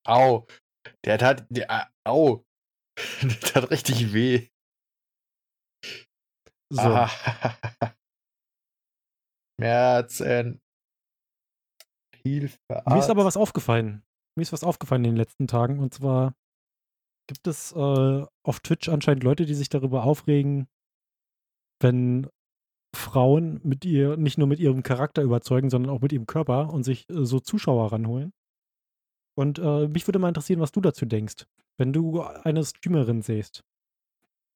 Au. 0.06 0.46
Der 1.06 1.16
tat. 1.16 1.46
Der, 1.48 1.90
au. 2.04 2.44
Der 3.22 3.40
tat 3.40 3.70
richtig 3.70 4.12
weh. 4.12 4.50
So. 6.70 6.82
Ah. 6.82 7.10
Schmerzen. 9.58 10.60
Hilfe. 12.22 12.58
Arzt. 12.68 12.88
Mir 12.88 12.98
ist 12.98 13.10
aber 13.10 13.24
was 13.24 13.36
aufgefallen. 13.36 14.02
Mir 14.36 14.42
ist 14.42 14.52
was 14.52 14.64
aufgefallen 14.64 15.04
in 15.04 15.12
den 15.12 15.16
letzten 15.16 15.46
Tagen. 15.46 15.80
Und 15.80 15.94
zwar 15.94 16.34
gibt 17.26 17.46
es 17.46 17.72
äh, 17.72 18.26
auf 18.42 18.60
Twitch 18.60 18.88
anscheinend 18.88 19.24
Leute, 19.24 19.46
die 19.46 19.54
sich 19.54 19.68
darüber 19.68 20.04
aufregen, 20.04 20.68
wenn 21.80 22.28
Frauen 22.94 23.60
mit 23.62 23.84
ihr 23.84 24.16
nicht 24.16 24.38
nur 24.38 24.46
mit 24.46 24.60
ihrem 24.60 24.82
Charakter 24.82 25.22
überzeugen, 25.22 25.70
sondern 25.70 25.94
auch 25.94 26.00
mit 26.00 26.12
ihrem 26.12 26.26
Körper 26.26 26.72
und 26.72 26.82
sich 26.82 27.08
äh, 27.08 27.24
so 27.24 27.40
Zuschauer 27.40 27.92
ranholen. 27.92 28.32
Und 29.36 29.58
äh, 29.58 29.88
mich 29.88 30.06
würde 30.06 30.18
mal 30.18 30.28
interessieren, 30.28 30.60
was 30.60 30.72
du 30.72 30.80
dazu 30.80 31.06
denkst. 31.06 31.46
Wenn 31.78 31.92
du 31.92 32.20
eine 32.20 32.64
Streamerin 32.64 33.22
siehst 33.22 33.64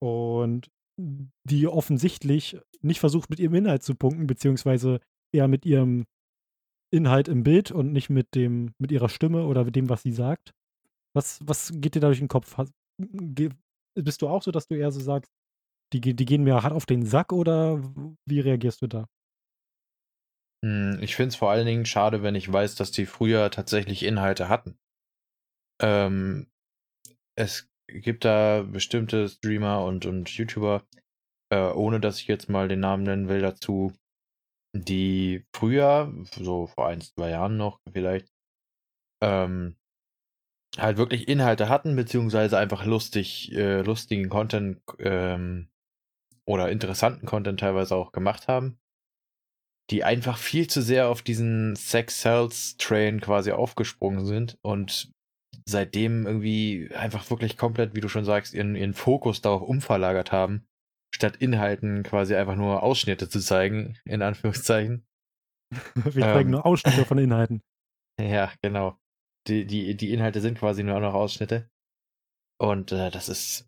und 0.00 0.70
die 0.96 1.66
offensichtlich 1.66 2.58
nicht 2.80 3.00
versucht, 3.00 3.30
mit 3.30 3.40
ihrem 3.40 3.54
Inhalt 3.54 3.82
zu 3.82 3.94
punkten, 3.94 4.26
beziehungsweise 4.26 5.00
eher 5.32 5.48
mit 5.48 5.66
ihrem 5.66 6.04
Inhalt 6.92 7.28
im 7.28 7.42
Bild 7.42 7.72
und 7.72 7.92
nicht 7.92 8.10
mit 8.10 8.34
dem, 8.34 8.72
mit 8.78 8.92
ihrer 8.92 9.08
Stimme 9.08 9.46
oder 9.46 9.64
mit 9.64 9.74
dem, 9.74 9.88
was 9.88 10.02
sie 10.02 10.12
sagt. 10.12 10.52
Was, 11.14 11.40
was 11.44 11.72
geht 11.74 11.94
dir 11.94 12.00
da 12.00 12.08
durch 12.08 12.18
den 12.18 12.28
Kopf? 12.28 12.56
bist 12.96 14.22
du 14.22 14.28
auch 14.28 14.42
so, 14.42 14.50
dass 14.50 14.68
du 14.68 14.74
eher 14.76 14.92
so 14.92 15.00
sagst, 15.00 15.30
die, 15.92 16.00
die 16.00 16.24
gehen 16.24 16.44
mir 16.44 16.62
hart 16.62 16.72
auf 16.72 16.86
den 16.86 17.04
Sack 17.04 17.32
oder 17.32 17.82
wie 18.26 18.40
reagierst 18.40 18.82
du 18.82 18.86
da? 18.86 19.06
Hm, 20.64 20.98
ich 21.00 21.14
finde 21.14 21.28
es 21.28 21.36
vor 21.36 21.50
allen 21.50 21.66
Dingen 21.66 21.86
schade, 21.86 22.22
wenn 22.22 22.34
ich 22.34 22.52
weiß, 22.52 22.74
dass 22.74 22.90
die 22.90 23.06
früher 23.06 23.50
tatsächlich 23.50 24.02
Inhalte 24.02 24.48
hatten. 24.48 24.78
Ähm, 25.80 26.50
es 27.36 27.68
gibt 27.86 28.24
da 28.24 28.62
bestimmte 28.62 29.28
Streamer 29.28 29.84
und, 29.84 30.06
und 30.06 30.30
YouTuber, 30.30 30.84
äh, 31.50 31.70
ohne 31.70 32.00
dass 32.00 32.20
ich 32.20 32.26
jetzt 32.26 32.48
mal 32.48 32.68
den 32.68 32.80
Namen 32.80 33.04
nennen 33.04 33.28
will 33.28 33.40
dazu, 33.40 33.92
die 34.74 35.44
früher, 35.54 36.12
so 36.32 36.66
vor 36.66 36.88
ein, 36.88 37.00
zwei 37.00 37.30
Jahren 37.30 37.56
noch 37.56 37.80
vielleicht, 37.92 38.28
ähm, 39.22 39.76
halt 40.76 40.96
wirklich 40.96 41.28
Inhalte 41.28 41.68
hatten, 41.68 41.94
beziehungsweise 41.94 42.58
einfach 42.58 42.84
lustig, 42.84 43.52
äh, 43.52 43.82
lustigen 43.82 44.28
Content 44.28 44.80
ähm, 44.98 45.68
oder 46.46 46.70
interessanten 46.70 47.26
Content 47.26 47.60
teilweise 47.60 47.94
auch 47.94 48.10
gemacht 48.10 48.48
haben, 48.48 48.78
die 49.90 50.02
einfach 50.02 50.38
viel 50.38 50.66
zu 50.66 50.82
sehr 50.82 51.08
auf 51.08 51.22
diesen 51.22 51.76
Sex-Sales-Train 51.76 53.20
quasi 53.20 53.52
aufgesprungen 53.52 54.26
sind 54.26 54.58
und 54.62 55.13
seitdem 55.68 56.26
irgendwie 56.26 56.90
einfach 56.94 57.28
wirklich 57.30 57.56
komplett, 57.56 57.94
wie 57.94 58.00
du 58.00 58.08
schon 58.08 58.24
sagst, 58.24 58.54
ihren, 58.54 58.76
ihren 58.76 58.94
Fokus 58.94 59.40
darauf 59.40 59.62
umverlagert 59.62 60.32
haben, 60.32 60.66
statt 61.14 61.36
Inhalten 61.36 62.02
quasi 62.02 62.34
einfach 62.34 62.56
nur 62.56 62.82
Ausschnitte 62.82 63.28
zu 63.28 63.40
zeigen, 63.40 63.98
in 64.04 64.22
Anführungszeichen. 64.22 65.06
Wir 65.94 66.22
zeigen 66.22 66.48
ähm, 66.48 66.50
nur 66.50 66.66
Ausschnitte 66.66 67.04
von 67.04 67.18
Inhalten. 67.18 67.62
Ja, 68.20 68.52
genau. 68.62 68.98
Die, 69.48 69.66
die, 69.66 69.96
die 69.96 70.12
Inhalte 70.12 70.40
sind 70.40 70.58
quasi 70.58 70.82
nur 70.82 71.00
noch 71.00 71.14
Ausschnitte. 71.14 71.68
Und 72.60 72.92
äh, 72.92 73.10
das 73.10 73.28
ist, 73.28 73.66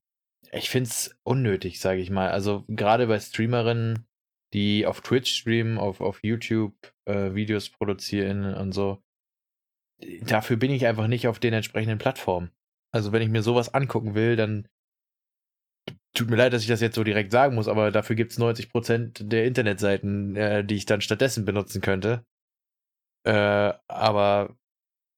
ich 0.53 0.71
finde 0.71 0.89
es 0.89 1.19
unnötig, 1.25 1.81
sage 1.81 2.01
ich 2.01 2.11
mal. 2.11 2.31
Also 2.31 2.65
gerade 2.69 3.07
bei 3.07 3.19
Streamerinnen, 3.19 4.07
die 4.55 4.87
auf 4.87 5.01
Twitch 5.01 5.35
streamen, 5.35 5.79
auf, 5.79 6.01
auf 6.01 6.23
YouTube 6.23 6.75
äh, 7.07 7.35
Videos 7.35 7.69
produzieren 7.69 8.55
und 8.55 8.73
so, 8.73 9.03
dafür 10.23 10.57
bin 10.57 10.71
ich 10.71 10.87
einfach 10.87 11.07
nicht 11.07 11.29
auf 11.29 11.39
den 11.39 11.55
entsprechenden 11.55 11.99
Plattformen. 11.99 12.51
Also 12.93 13.13
wenn 13.13 13.23
ich 13.23 13.29
mir 13.29 13.43
sowas 13.43 13.73
angucken 13.75 14.15
will, 14.15 14.37
dann 14.37 14.69
tut 16.15 16.31
mir 16.31 16.37
leid, 16.37 16.53
dass 16.53 16.63
ich 16.63 16.69
das 16.69 16.81
jetzt 16.81 16.95
so 16.95 17.05
direkt 17.05 17.33
sagen 17.33 17.55
muss, 17.55 17.69
aber 17.69 17.91
dafür 17.91 18.17
gibt 18.17 18.33
es 18.33 18.39
90% 18.39 19.29
der 19.29 19.45
Internetseiten, 19.45 20.35
äh, 20.37 20.65
die 20.65 20.77
ich 20.77 20.87
dann 20.87 21.01
stattdessen 21.01 21.45
benutzen 21.45 21.81
könnte. 21.81 22.25
Äh, 23.25 23.75
aber 23.89 24.57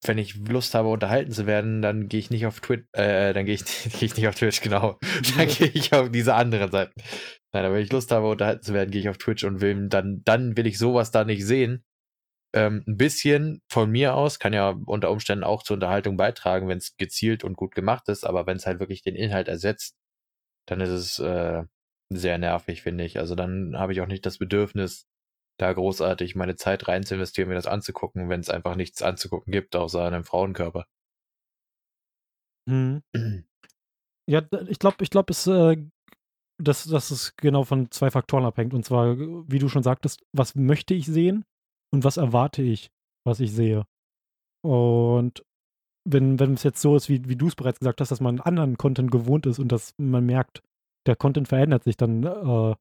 wenn 0.05 0.19
ich 0.19 0.37
Lust 0.49 0.75
habe, 0.75 0.89
unterhalten 0.89 1.33
zu 1.33 1.47
werden, 1.47 1.83
dann 1.83 2.09
gehe 2.09 2.21
ich 2.21 2.31
nicht 2.31 2.47
auf 2.47 2.61
Twitch, 2.61 2.87
äh, 2.93 3.33
dann 3.33 3.47
gehe 3.47 3.55
ich, 3.55 3.65
geh 3.99 4.07
ich 4.07 4.17
nicht 4.17 4.29
auf 4.29 4.35
Twitch, 4.35 4.61
genau. 4.61 4.99
Dann 5.37 5.49
gehe 5.49 5.69
ich 5.69 5.93
auf 5.93 6.11
diese 6.11 6.35
anderen 6.35 6.71
Seiten. 6.71 7.01
Nein, 7.53 7.65
aber 7.65 7.75
wenn 7.75 7.83
ich 7.83 7.93
Lust 7.93 8.11
habe, 8.13 8.29
unterhalten 8.29 8.63
zu 8.63 8.75
werden, 8.75 8.91
gehe 8.91 9.01
ich 9.01 9.09
auf 9.09 9.19
Twitch 9.19 9.45
und 9.45 9.61
will 9.61 9.89
dann, 9.89 10.23
dann 10.25 10.57
will 10.57 10.67
ich 10.67 10.79
sowas 10.79 11.11
da 11.11 11.25
nicht 11.25 11.45
sehen. 11.45 11.85
Ähm, 12.55 12.83
ein 12.87 12.97
bisschen 12.97 13.61
von 13.69 13.91
mir 13.91 14.15
aus 14.15 14.39
kann 14.39 14.55
ja 14.55 14.71
unter 14.87 15.11
Umständen 15.11 15.45
auch 15.45 15.63
zur 15.63 15.75
Unterhaltung 15.75 16.17
beitragen, 16.17 16.69
wenn 16.69 16.79
es 16.79 16.97
gezielt 16.97 17.45
und 17.45 17.57
gut 17.57 17.75
gemacht 17.75 18.09
ist, 18.09 18.25
aber 18.25 18.47
wenn 18.47 18.57
es 18.57 18.67
halt 18.67 18.81
wirklich 18.81 19.03
den 19.03 19.17
Inhalt 19.17 19.49
ersetzt, 19.49 19.97
dann 20.67 20.81
ist 20.81 20.91
es 20.91 21.19
äh, 21.19 21.65
sehr 22.11 22.39
nervig, 22.39 22.83
finde 22.83 23.05
ich. 23.05 23.19
Also 23.19 23.35
dann 23.35 23.77
habe 23.79 23.93
ich 23.93 24.01
auch 24.01 24.07
nicht 24.07 24.25
das 24.25 24.39
Bedürfnis, 24.39 25.07
da 25.59 25.73
großartig 25.73 26.37
meine 26.37 26.57
Zeit 26.57 26.89
rein 26.89 27.05
zu 27.05 27.15
investieren, 27.15 27.49
mir 27.49 27.55
das 27.55 27.67
anzugucken, 27.67 28.29
wenn 28.31 28.41
es 28.41 28.51
einfach 28.51 28.77
nichts 28.77 29.03
anzugucken 29.03 29.53
gibt, 29.53 29.77
außer 29.77 30.05
einem 30.05 30.25
Frauenkörper. 30.25 30.87
Mhm. 32.67 33.03
Ja, 34.31 34.43
ich 34.67 34.79
glaube, 34.79 34.97
ich 35.01 35.09
glaube, 35.09 35.31
es, 35.31 35.47
äh, 35.47 35.79
dass, 36.59 36.85
dass 36.85 37.11
es 37.11 37.35
genau 37.37 37.65
von 37.65 37.91
zwei 37.91 38.11
Faktoren 38.11 38.45
abhängt. 38.45 38.75
Und 38.75 38.85
zwar, 38.85 39.17
wie 39.17 39.59
du 39.59 39.71
schon 39.71 39.83
sagtest, 39.83 40.21
was 40.33 40.55
möchte 40.55 40.93
ich 40.93 41.07
sehen 41.07 41.47
und 41.93 42.05
was 42.05 42.17
erwarte 42.17 42.63
ich, 42.63 42.91
was 43.25 43.41
ich 43.41 43.53
sehe. 43.53 43.85
Und 44.63 45.45
wenn, 46.05 46.41
wenn 46.41 46.55
es 46.55 46.63
jetzt 46.63 46.81
so 46.81 46.97
ist, 46.97 47.09
wie, 47.09 47.29
wie 47.29 47.37
du 47.37 47.49
es 47.49 47.57
bereits 47.57 47.81
gesagt 47.81 48.01
hast, 48.01 48.11
dass 48.11 48.21
man 48.21 48.41
anderen 48.41 48.77
Content 48.77 49.11
gewohnt 49.11 49.47
ist 49.47 49.59
und 49.59 49.71
dass 49.71 49.95
man 49.99 50.25
merkt, 50.25 50.63
der 51.07 51.17
Content 51.17 51.49
verändert 51.49 51.85
sich, 51.85 51.97
dann 51.97 52.25
äh, 52.25 52.75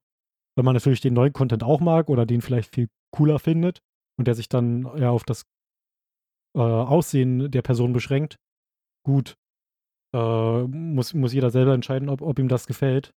wenn 0.57 0.65
man 0.65 0.73
natürlich 0.73 1.01
den 1.01 1.13
neuen 1.13 1.33
Content 1.33 1.63
auch 1.63 1.79
mag 1.79 2.09
oder 2.09 2.25
den 2.25 2.41
vielleicht 2.41 2.73
viel 2.73 2.89
cooler 3.11 3.37
findet 3.37 3.81
und 4.17 4.27
der 4.27 4.33
sich 4.33 4.49
dann 4.49 4.89
ja 4.97 5.11
auf 5.11 5.23
das 5.23 5.45
äh, 6.55 6.59
Aussehen 6.59 7.51
der 7.51 7.61
Person 7.61 7.93
beschränkt, 7.93 8.37
gut, 9.05 9.37
äh, 10.15 10.63
muss, 10.63 11.13
muss 11.13 11.33
jeder 11.33 11.51
selber 11.51 11.75
entscheiden, 11.75 12.09
ob, 12.09 12.23
ob 12.23 12.39
ihm 12.39 12.47
das 12.47 12.65
gefällt. 12.65 13.13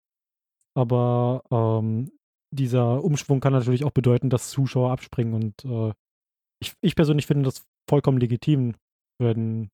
Aber 0.77 1.43
ähm, 1.51 2.13
dieser 2.51 3.03
Umschwung 3.05 3.41
kann 3.41 3.53
natürlich 3.53 3.85
auch 3.85 3.93
bedeuten, 3.93 4.31
dass 4.31 4.51
Zuschauer 4.51 4.91
abspringen 4.93 5.35
und 5.35 5.65
äh, 5.65 5.93
ich, 6.61 6.75
ich 6.81 6.95
persönlich 6.95 7.27
finde 7.27 7.45
das 7.45 7.65
vollkommen 7.89 8.19
legitim, 8.19 8.75
wenn 9.19 9.71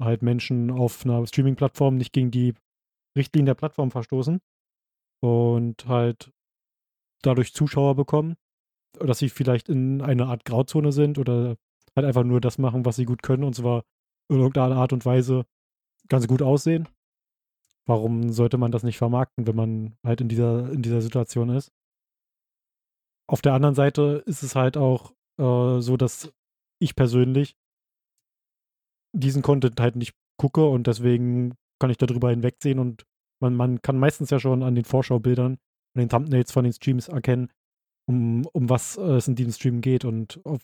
halt 0.00 0.22
Menschen 0.22 0.70
auf 0.70 1.04
einer 1.04 1.26
Streaming-Plattform 1.26 1.96
nicht 1.96 2.12
gegen 2.12 2.30
die 2.30 2.54
Richtlinien 3.16 3.46
der 3.46 3.54
Plattform 3.54 3.90
verstoßen 3.90 4.40
und 5.20 5.86
halt 5.86 6.32
dadurch 7.22 7.54
Zuschauer 7.54 7.94
bekommen, 7.94 8.36
dass 8.98 9.18
sie 9.18 9.28
vielleicht 9.28 9.68
in 9.68 10.00
einer 10.00 10.28
Art 10.28 10.44
Grauzone 10.44 10.92
sind 10.92 11.18
oder 11.18 11.56
halt 11.94 12.06
einfach 12.06 12.24
nur 12.24 12.40
das 12.40 12.58
machen, 12.58 12.84
was 12.84 12.96
sie 12.96 13.04
gut 13.04 13.22
können 13.22 13.44
und 13.44 13.54
zwar 13.54 13.84
in 14.28 14.36
irgendeiner 14.38 14.76
Art 14.76 14.92
und 14.92 15.04
Weise 15.04 15.44
ganz 16.08 16.26
gut 16.26 16.42
aussehen. 16.42 16.88
Warum 17.86 18.32
sollte 18.32 18.58
man 18.58 18.72
das 18.72 18.82
nicht 18.82 18.98
vermarkten, 18.98 19.46
wenn 19.46 19.56
man 19.56 19.96
halt 20.04 20.20
in 20.20 20.28
dieser, 20.28 20.70
in 20.70 20.82
dieser 20.82 21.00
Situation 21.02 21.48
ist? 21.50 21.72
Auf 23.32 23.40
der 23.40 23.54
anderen 23.54 23.74
Seite 23.74 24.22
ist 24.26 24.42
es 24.42 24.54
halt 24.54 24.76
auch 24.76 25.12
äh, 25.38 25.80
so, 25.80 25.96
dass 25.96 26.32
ich 26.80 26.94
persönlich 26.94 27.56
diesen 29.16 29.40
Content 29.40 29.80
halt 29.80 29.96
nicht 29.96 30.14
gucke 30.38 30.66
und 30.66 30.86
deswegen 30.86 31.54
kann 31.80 31.90
ich 31.90 31.96
darüber 31.96 32.30
hinwegsehen 32.30 32.78
und 32.78 33.06
man, 33.40 33.54
man 33.54 33.80
kann 33.80 33.98
meistens 33.98 34.30
ja 34.30 34.38
schon 34.38 34.62
an 34.62 34.74
den 34.74 34.84
Vorschaubildern 34.84 35.58
an 35.94 36.00
den 36.00 36.08
Thumbnails 36.08 36.52
von 36.52 36.64
den 36.64 36.72
Streams 36.72 37.08
erkennen, 37.08 37.50
um, 38.08 38.46
um 38.52 38.68
was 38.68 38.96
äh, 38.96 39.16
es 39.16 39.28
in 39.28 39.34
diesem 39.34 39.52
Stream 39.52 39.80
geht 39.80 40.04
und 40.04 40.44
auf, 40.44 40.62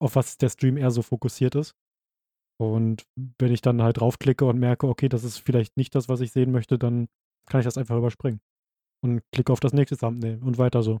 auf 0.00 0.16
was 0.16 0.38
der 0.38 0.48
Stream 0.48 0.76
eher 0.76 0.90
so 0.90 1.02
fokussiert 1.02 1.54
ist. 1.54 1.74
Und 2.60 3.04
wenn 3.38 3.52
ich 3.52 3.60
dann 3.60 3.82
halt 3.82 4.00
draufklicke 4.00 4.44
und 4.44 4.58
merke, 4.58 4.88
okay, 4.88 5.08
das 5.08 5.24
ist 5.24 5.38
vielleicht 5.38 5.76
nicht 5.76 5.94
das, 5.94 6.08
was 6.08 6.20
ich 6.20 6.32
sehen 6.32 6.52
möchte, 6.52 6.78
dann 6.78 7.08
kann 7.48 7.60
ich 7.60 7.64
das 7.64 7.78
einfach 7.78 7.96
überspringen. 7.96 8.40
Und 9.02 9.22
klicke 9.32 9.52
auf 9.52 9.60
das 9.60 9.72
nächste 9.72 9.96
Thumbnail 9.96 10.42
und 10.42 10.58
weiter 10.58 10.82
so. 10.82 11.00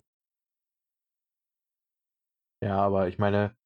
Ja, 2.62 2.78
aber 2.78 3.08
ich 3.08 3.18
meine, 3.18 3.56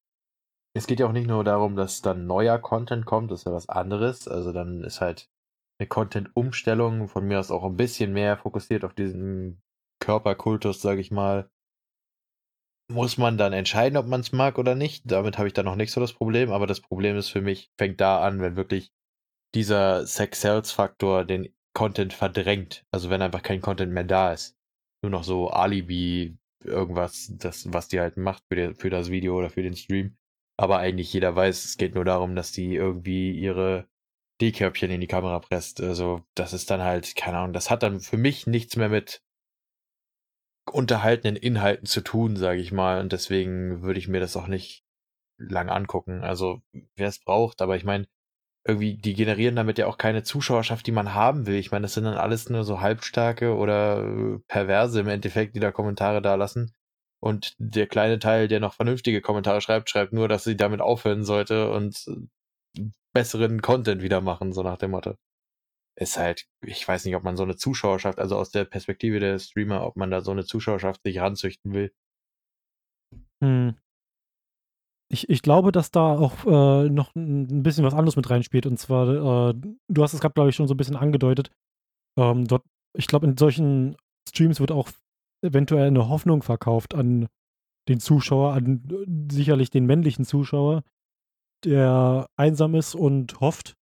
es 0.74 0.86
geht 0.86 1.00
ja 1.00 1.06
auch 1.06 1.12
nicht 1.12 1.26
nur 1.26 1.44
darum, 1.44 1.76
dass 1.76 2.02
dann 2.02 2.26
neuer 2.26 2.58
Content 2.58 3.06
kommt, 3.06 3.30
das 3.30 3.40
ist 3.40 3.44
ja 3.46 3.52
was 3.52 3.68
anderes. 3.68 4.28
Also 4.28 4.52
dann 4.52 4.84
ist 4.84 5.00
halt 5.00 5.30
eine 5.78 5.88
Content-Umstellung 5.88 7.08
von 7.08 7.26
mir 7.26 7.38
aus 7.38 7.50
auch 7.50 7.64
ein 7.64 7.76
bisschen 7.76 8.12
mehr 8.12 8.36
fokussiert 8.36 8.84
auf 8.84 8.94
diesen 8.94 9.62
Körperkultus, 10.00 10.80
sage 10.80 11.00
ich 11.00 11.10
mal, 11.10 11.50
muss 12.90 13.18
man 13.18 13.38
dann 13.38 13.52
entscheiden, 13.52 13.96
ob 13.96 14.06
man 14.06 14.20
es 14.20 14.32
mag 14.32 14.58
oder 14.58 14.74
nicht. 14.74 15.10
Damit 15.10 15.38
habe 15.38 15.48
ich 15.48 15.54
dann 15.54 15.64
noch 15.64 15.76
nicht 15.76 15.92
so 15.92 16.00
das 16.00 16.12
Problem, 16.12 16.50
aber 16.50 16.66
das 16.66 16.80
Problem 16.80 17.16
ist 17.16 17.28
für 17.28 17.40
mich, 17.40 17.70
fängt 17.78 18.00
da 18.00 18.22
an, 18.22 18.40
wenn 18.40 18.56
wirklich 18.56 18.92
dieser 19.54 20.06
Sex-Sales-Faktor 20.06 21.24
den 21.24 21.54
Content 21.74 22.12
verdrängt. 22.12 22.84
Also 22.92 23.10
wenn 23.10 23.22
einfach 23.22 23.42
kein 23.42 23.60
Content 23.60 23.92
mehr 23.92 24.04
da 24.04 24.32
ist. 24.32 24.56
Nur 25.02 25.10
noch 25.10 25.24
so 25.24 25.48
Alibi, 25.48 26.36
irgendwas, 26.64 27.32
das, 27.38 27.72
was 27.72 27.88
die 27.88 28.00
halt 28.00 28.16
macht 28.16 28.44
für, 28.48 28.56
die, 28.56 28.74
für 28.74 28.90
das 28.90 29.10
Video 29.10 29.36
oder 29.36 29.50
für 29.50 29.62
den 29.62 29.76
Stream. 29.76 30.16
Aber 30.56 30.78
eigentlich 30.78 31.12
jeder 31.12 31.34
weiß, 31.34 31.64
es 31.64 31.76
geht 31.76 31.94
nur 31.94 32.04
darum, 32.04 32.36
dass 32.36 32.52
die 32.52 32.74
irgendwie 32.74 33.32
ihre 33.32 33.88
D-Körbchen 34.40 34.90
in 34.90 35.00
die 35.00 35.06
Kamera 35.06 35.38
presst. 35.38 35.80
Also 35.80 36.22
das 36.34 36.52
ist 36.52 36.70
dann 36.70 36.82
halt, 36.82 37.16
keine 37.16 37.38
Ahnung, 37.38 37.52
das 37.52 37.70
hat 37.70 37.82
dann 37.82 38.00
für 38.00 38.16
mich 38.16 38.46
nichts 38.46 38.76
mehr 38.76 38.88
mit 38.88 39.22
unterhaltenden 40.70 41.36
Inhalten 41.36 41.86
zu 41.86 42.00
tun, 42.00 42.36
sage 42.36 42.60
ich 42.60 42.72
mal. 42.72 43.00
Und 43.00 43.12
deswegen 43.12 43.82
würde 43.82 43.98
ich 43.98 44.08
mir 44.08 44.20
das 44.20 44.36
auch 44.36 44.46
nicht 44.46 44.84
lang 45.38 45.68
angucken. 45.68 46.22
Also 46.22 46.62
wer 46.94 47.08
es 47.08 47.18
braucht, 47.18 47.62
aber 47.62 47.76
ich 47.76 47.84
meine, 47.84 48.06
irgendwie, 48.64 48.96
die 48.96 49.14
generieren 49.14 49.56
damit 49.56 49.78
ja 49.78 49.86
auch 49.86 49.98
keine 49.98 50.22
Zuschauerschaft, 50.22 50.86
die 50.86 50.92
man 50.92 51.14
haben 51.14 51.46
will. 51.46 51.56
Ich 51.56 51.72
meine, 51.72 51.82
das 51.82 51.94
sind 51.94 52.04
dann 52.04 52.16
alles 52.16 52.48
nur 52.48 52.64
so 52.64 52.80
halbstarke 52.80 53.56
oder 53.56 54.40
perverse 54.48 55.00
im 55.00 55.08
Endeffekt, 55.08 55.56
die 55.56 55.60
da 55.60 55.72
Kommentare 55.72 56.22
da 56.22 56.36
lassen. 56.36 56.72
Und 57.20 57.54
der 57.58 57.86
kleine 57.86 58.18
Teil, 58.18 58.48
der 58.48 58.60
noch 58.60 58.74
vernünftige 58.74 59.20
Kommentare 59.20 59.60
schreibt, 59.60 59.90
schreibt 59.90 60.12
nur, 60.12 60.28
dass 60.28 60.44
sie 60.44 60.56
damit 60.56 60.80
aufhören 60.80 61.24
sollte 61.24 61.70
und 61.70 62.04
besseren 63.12 63.62
Content 63.62 64.02
wieder 64.02 64.20
machen, 64.20 64.52
so 64.52 64.62
nach 64.62 64.78
dem 64.78 64.92
Motto 64.92 65.16
ist 65.96 66.16
halt, 66.16 66.46
ich 66.62 66.86
weiß 66.86 67.04
nicht, 67.04 67.16
ob 67.16 67.22
man 67.22 67.36
so 67.36 67.42
eine 67.42 67.56
Zuschauerschaft, 67.56 68.18
also 68.18 68.36
aus 68.36 68.50
der 68.50 68.64
Perspektive 68.64 69.20
der 69.20 69.38
Streamer, 69.38 69.84
ob 69.86 69.96
man 69.96 70.10
da 70.10 70.20
so 70.22 70.30
eine 70.30 70.44
Zuschauerschaft 70.44 71.02
sich 71.02 71.18
ranzüchten 71.18 71.72
will. 71.72 71.92
Hm. 73.42 73.76
Ich, 75.12 75.28
ich 75.28 75.42
glaube, 75.42 75.72
dass 75.72 75.90
da 75.90 76.16
auch 76.16 76.46
äh, 76.46 76.88
noch 76.88 77.14
ein 77.14 77.62
bisschen 77.62 77.84
was 77.84 77.92
anderes 77.92 78.16
mit 78.16 78.30
reinspielt. 78.30 78.66
Und 78.66 78.78
zwar, 78.78 79.50
äh, 79.50 79.54
du 79.88 80.02
hast 80.02 80.14
es 80.14 80.20
gerade, 80.20 80.32
glaube 80.32 80.50
ich, 80.50 80.56
schon 80.56 80.68
so 80.68 80.74
ein 80.74 80.78
bisschen 80.78 80.96
angedeutet. 80.96 81.50
Ähm, 82.18 82.46
dort, 82.46 82.64
ich 82.96 83.06
glaube, 83.06 83.26
in 83.26 83.36
solchen 83.36 83.96
Streams 84.28 84.58
wird 84.58 84.72
auch 84.72 84.88
eventuell 85.42 85.86
eine 85.86 86.08
Hoffnung 86.08 86.42
verkauft 86.42 86.94
an 86.94 87.28
den 87.88 88.00
Zuschauer, 88.00 88.54
an 88.54 88.84
äh, 88.90 89.34
sicherlich 89.34 89.70
den 89.70 89.84
männlichen 89.86 90.24
Zuschauer, 90.24 90.82
der 91.64 92.26
einsam 92.36 92.74
ist 92.74 92.94
und 92.94 93.40
hofft, 93.40 93.76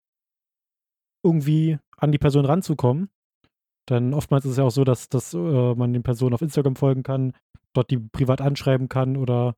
irgendwie 1.22 1.78
an 1.96 2.12
die 2.12 2.18
Person 2.18 2.44
ranzukommen. 2.44 3.08
Denn 3.88 4.14
oftmals 4.14 4.44
ist 4.44 4.52
es 4.52 4.56
ja 4.56 4.64
auch 4.64 4.70
so, 4.70 4.84
dass, 4.84 5.08
dass 5.08 5.34
äh, 5.34 5.74
man 5.74 5.92
den 5.92 6.02
Personen 6.02 6.34
auf 6.34 6.42
Instagram 6.42 6.76
folgen 6.76 7.02
kann, 7.02 7.32
dort 7.72 7.90
die 7.90 7.98
privat 7.98 8.40
anschreiben 8.40 8.88
kann 8.88 9.16
oder 9.16 9.54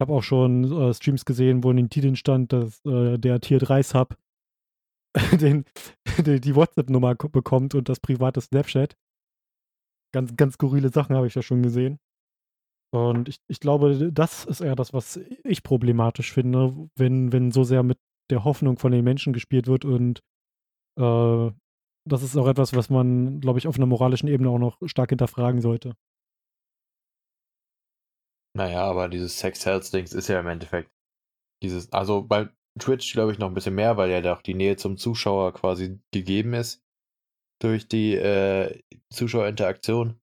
habe 0.00 0.12
auch 0.12 0.22
schon 0.22 0.70
äh, 0.72 0.94
Streams 0.94 1.24
gesehen, 1.24 1.62
wo 1.62 1.70
in 1.70 1.76
den 1.76 1.90
Titeln 1.90 2.16
stand, 2.16 2.52
dass 2.52 2.84
äh, 2.84 3.18
der 3.18 3.40
Tier 3.40 3.58
3 3.58 3.82
Sub 3.82 4.16
den, 5.40 5.64
die, 6.24 6.40
die 6.40 6.54
WhatsApp-Nummer 6.54 7.14
bekommt 7.14 7.74
und 7.74 7.88
das 7.88 8.00
private 8.00 8.40
Snapchat. 8.40 8.96
Ganz, 10.12 10.36
ganz 10.36 10.54
skurrile 10.54 10.88
Sachen 10.88 11.16
habe 11.16 11.26
ich 11.26 11.34
ja 11.34 11.42
schon 11.42 11.62
gesehen. 11.62 11.98
Und 12.92 13.28
ich, 13.28 13.38
ich 13.48 13.60
glaube, 13.60 14.10
das 14.12 14.44
ist 14.44 14.60
eher 14.60 14.74
das, 14.74 14.92
was 14.92 15.20
ich 15.44 15.62
problematisch 15.62 16.32
finde, 16.32 16.88
wenn, 16.96 17.32
wenn 17.32 17.52
so 17.52 17.62
sehr 17.62 17.82
mit 17.82 17.98
der 18.30 18.44
Hoffnung 18.44 18.78
von 18.78 18.90
den 18.92 19.04
Menschen 19.04 19.32
gespielt 19.32 19.66
wird 19.68 19.84
und 19.84 20.20
äh, 20.98 21.50
das 22.08 22.22
ist 22.22 22.36
auch 22.36 22.48
etwas, 22.48 22.74
was 22.74 22.90
man, 22.90 23.40
glaube 23.40 23.58
ich, 23.58 23.66
auf 23.68 23.76
einer 23.76 23.86
moralischen 23.86 24.28
Ebene 24.28 24.50
auch 24.50 24.58
noch 24.58 24.78
stark 24.86 25.10
hinterfragen 25.10 25.60
sollte. 25.60 25.94
Naja, 28.60 28.82
aber 28.82 29.08
dieses 29.08 29.38
Sex-Health-Dings 29.38 30.12
ist 30.12 30.28
ja 30.28 30.38
im 30.38 30.46
Endeffekt 30.46 30.90
dieses, 31.62 31.90
also 31.94 32.20
bei 32.22 32.50
Twitch 32.78 33.10
glaube 33.14 33.32
ich 33.32 33.38
noch 33.38 33.46
ein 33.46 33.54
bisschen 33.54 33.74
mehr, 33.74 33.96
weil 33.96 34.10
ja 34.10 34.20
doch 34.20 34.42
die 34.42 34.52
Nähe 34.52 34.76
zum 34.76 34.98
Zuschauer 34.98 35.54
quasi 35.54 35.98
gegeben 36.12 36.52
ist 36.52 36.84
durch 37.62 37.88
die 37.88 38.16
äh, 38.16 38.82
Zuschauerinteraktion. 39.10 40.20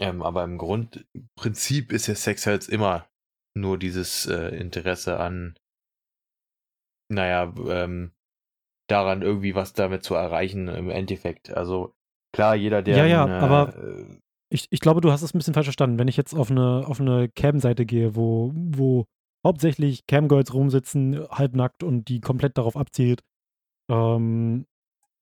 Ähm, 0.00 0.22
aber 0.22 0.42
im 0.42 0.58
Grundprinzip 0.58 1.92
ist 1.92 2.08
ja 2.08 2.16
Sex 2.16 2.46
Health 2.46 2.68
immer 2.68 3.08
nur 3.56 3.78
dieses 3.78 4.26
äh, 4.26 4.48
Interesse 4.48 5.20
an, 5.20 5.56
naja, 7.08 7.54
ähm, 7.68 8.10
daran, 8.90 9.22
irgendwie 9.22 9.54
was 9.54 9.72
damit 9.72 10.02
zu 10.02 10.16
erreichen 10.16 10.66
im 10.66 10.90
Endeffekt. 10.90 11.50
Also 11.50 11.94
klar, 12.34 12.56
jeder, 12.56 12.82
der. 12.82 12.96
Ja, 12.96 13.06
ja, 13.06 13.24
ein, 13.24 13.30
aber 13.30 13.76
äh, 13.76 14.20
ich, 14.50 14.66
ich 14.70 14.80
glaube, 14.80 15.00
du 15.00 15.10
hast 15.10 15.22
es 15.22 15.34
ein 15.34 15.38
bisschen 15.38 15.54
falsch 15.54 15.66
verstanden. 15.66 15.98
Wenn 15.98 16.08
ich 16.08 16.16
jetzt 16.16 16.34
auf 16.34 16.50
eine, 16.50 16.86
auf 16.86 17.00
eine 17.00 17.28
Cam-Seite 17.28 17.86
gehe, 17.86 18.14
wo, 18.14 18.52
wo 18.54 19.06
hauptsächlich 19.44 20.06
Camgirls 20.06 20.54
rumsitzen, 20.54 21.26
halbnackt 21.28 21.82
und 21.82 22.08
die 22.08 22.20
komplett 22.20 22.56
darauf 22.56 22.76
abzielt, 22.76 23.22
ähm, 23.90 24.66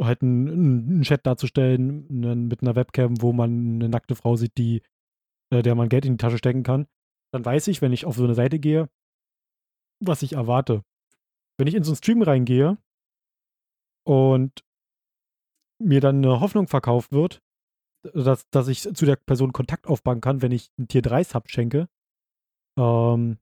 halt 0.01 0.23
einen, 0.23 0.49
einen 0.49 1.03
Chat 1.03 1.27
darzustellen 1.27 2.09
einen, 2.11 2.49
mit 2.49 2.62
einer 2.62 2.77
Webcam, 2.77 3.20
wo 3.20 3.33
man 3.33 3.77
eine 3.77 3.89
nackte 3.89 4.14
Frau 4.14 4.37
sieht, 4.37 4.57
die, 4.59 4.83
äh, 5.51 5.62
der 5.62 5.75
man 5.75 5.89
Geld 5.89 6.05
in 6.05 6.14
die 6.14 6.18
Tasche 6.18 6.39
stecken 6.39 6.62
kann, 6.62 6.87
dann 7.33 7.45
weiß 7.45 7.68
ich, 7.68 7.83
wenn 7.83 7.93
ich 7.93 8.05
auf 8.05 8.16
so 8.16 8.25
eine 8.25 8.35
Seite 8.35 8.59
gehe, 8.59 8.89
was 10.01 10.23
ich 10.23 10.35
erwarte. 10.35 10.83
Wenn 11.59 11.66
ich 11.66 11.75
in 11.75 11.85
so 11.85 11.93
einen 11.93 11.97
Stream 11.97 12.23
reingehe 12.23 12.79
und 14.05 14.64
mir 15.81 16.01
dann 16.01 16.25
eine 16.25 16.41
Hoffnung 16.41 16.68
verkauft 16.68 17.12
wird, 17.12 17.41
dass, 18.14 18.48
dass 18.50 18.68
ich 18.68 18.82
zu 18.82 19.07
der 19.07 19.16
Person 19.16 19.53
Kontakt 19.53 19.86
aufbauen 19.86 20.20
kann, 20.20 20.42
wenn 20.42 20.53
ich 20.53 20.70
ein 20.78 20.88
Tier 20.88 21.03
3 21.03 21.24
Sub 21.24 21.48
schenke, 21.48 21.88
ähm, 22.78 23.38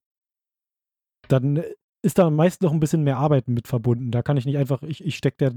dann 1.29 1.63
ist 2.03 2.19
da 2.19 2.31
meist 2.31 2.63
noch 2.63 2.73
ein 2.73 2.81
bisschen 2.81 3.05
mehr 3.05 3.19
Arbeit 3.19 3.49
mit 3.49 3.69
verbunden. 3.69 4.11
Da 4.11 4.23
kann 4.23 4.37
ich 4.37 4.47
nicht 4.47 4.57
einfach, 4.57 4.83
ich, 4.83 5.05
ich 5.05 5.17
stecke 5.17 5.37
der 5.39 5.55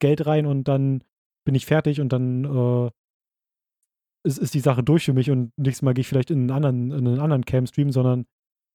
Geld 0.00 0.26
rein 0.26 0.46
und 0.46 0.64
dann 0.64 1.04
bin 1.44 1.54
ich 1.54 1.66
fertig 1.66 2.00
und 2.00 2.12
dann 2.12 2.44
äh, 2.44 2.90
ist, 4.24 4.38
ist 4.38 4.54
die 4.54 4.60
Sache 4.60 4.82
durch 4.82 5.04
für 5.04 5.12
mich 5.12 5.30
und 5.30 5.52
nächstes 5.56 5.82
Mal 5.82 5.94
gehe 5.94 6.02
ich 6.02 6.08
vielleicht 6.08 6.30
in 6.30 6.40
einen 6.40 6.50
anderen, 6.50 6.90
in 6.90 7.06
einen 7.06 7.20
anderen 7.20 7.44
Cam-Stream, 7.44 7.92
sondern 7.92 8.26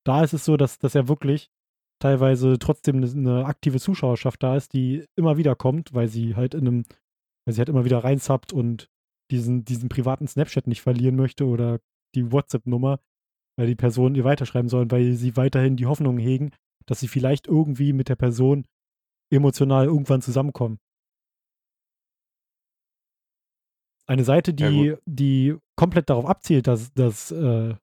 da 0.05 0.23
ist 0.23 0.33
es 0.33 0.45
so, 0.45 0.57
dass, 0.57 0.79
dass 0.79 0.93
ja 0.93 1.07
wirklich 1.07 1.49
teilweise 2.01 2.59
trotzdem 2.59 2.97
eine, 2.97 3.09
eine, 3.09 3.45
aktive 3.45 3.79
Zuschauerschaft 3.79 4.43
da 4.43 4.55
ist, 4.55 4.73
die 4.73 5.05
immer 5.15 5.37
wieder 5.37 5.55
kommt, 5.55 5.93
weil 5.93 6.07
sie 6.07 6.35
halt 6.35 6.53
in 6.53 6.67
einem, 6.67 6.85
weil 7.45 7.53
sie 7.53 7.59
halt 7.59 7.69
immer 7.69 7.85
wieder 7.85 8.03
reinsubbt 8.03 8.53
und 8.53 8.89
diesen, 9.31 9.65
diesen 9.65 9.89
privaten 9.89 10.27
Snapchat 10.27 10.67
nicht 10.67 10.81
verlieren 10.81 11.15
möchte 11.15 11.45
oder 11.45 11.79
die 12.15 12.31
WhatsApp-Nummer, 12.31 12.99
weil 13.57 13.67
die 13.67 13.75
Personen 13.75 14.15
ihr 14.15 14.23
weiterschreiben 14.23 14.69
sollen, 14.69 14.91
weil 14.91 15.13
sie 15.13 15.35
weiterhin 15.35 15.75
die 15.75 15.85
Hoffnung 15.85 16.17
hegen, 16.17 16.51
dass 16.85 16.99
sie 16.99 17.07
vielleicht 17.07 17.47
irgendwie 17.47 17.93
mit 17.93 18.09
der 18.09 18.15
Person 18.15 18.65
emotional 19.31 19.85
irgendwann 19.85 20.21
zusammenkommen. 20.21 20.79
Eine 24.07 24.23
Seite, 24.23 24.53
die, 24.53 24.83
ja, 24.83 24.97
die 25.05 25.57
komplett 25.75 26.09
darauf 26.09 26.27
abzielt, 26.27 26.67
dass, 26.67 26.93
dass, 26.93 27.31
äh, 27.31 27.75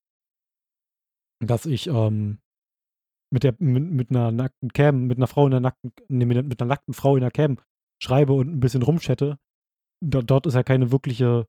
dass 1.40 1.66
ich 1.66 1.88
ähm, 1.88 2.38
mit, 3.32 3.42
der, 3.42 3.56
mit, 3.58 3.90
mit, 3.90 4.10
einer 4.10 4.30
nackten 4.30 4.72
Cam, 4.72 5.06
mit 5.08 5.18
einer 5.18 5.26
Frau 5.26 5.46
in 5.46 5.50
der 5.50 5.60
nackten, 5.60 5.92
nee, 6.08 6.24
mit, 6.24 6.46
mit 6.46 6.60
einer 6.60 6.68
nackten 6.68 6.94
Frau 6.94 7.16
in 7.16 7.22
der 7.22 7.32
Cam 7.32 7.58
schreibe 8.00 8.34
und 8.34 8.48
ein 8.48 8.60
bisschen 8.60 8.82
rumchatte, 8.82 9.38
dort, 10.02 10.46
ist 10.46 10.54
ja 10.54 10.62
keine 10.62 10.92
wirkliche 10.92 11.46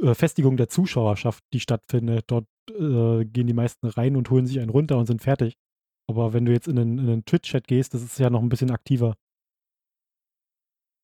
äh, 0.00 0.14
Festigung 0.14 0.56
der 0.56 0.68
Zuschauerschaft, 0.68 1.44
die 1.52 1.60
stattfindet. 1.60 2.24
Dort 2.28 2.46
äh, 2.70 3.24
gehen 3.24 3.46
die 3.46 3.54
meisten 3.54 3.86
rein 3.86 4.16
und 4.16 4.30
holen 4.30 4.46
sich 4.46 4.60
einen 4.60 4.70
runter 4.70 4.98
und 4.98 5.06
sind 5.06 5.22
fertig. 5.22 5.54
Aber 6.08 6.32
wenn 6.32 6.44
du 6.44 6.52
jetzt 6.52 6.68
in 6.68 6.76
in 6.76 6.98
einen 6.98 7.24
Twitch-Chat 7.24 7.66
gehst, 7.66 7.94
das 7.94 8.02
ist 8.02 8.18
ja 8.18 8.30
noch 8.30 8.42
ein 8.42 8.48
bisschen 8.48 8.70
aktiver. 8.70 9.16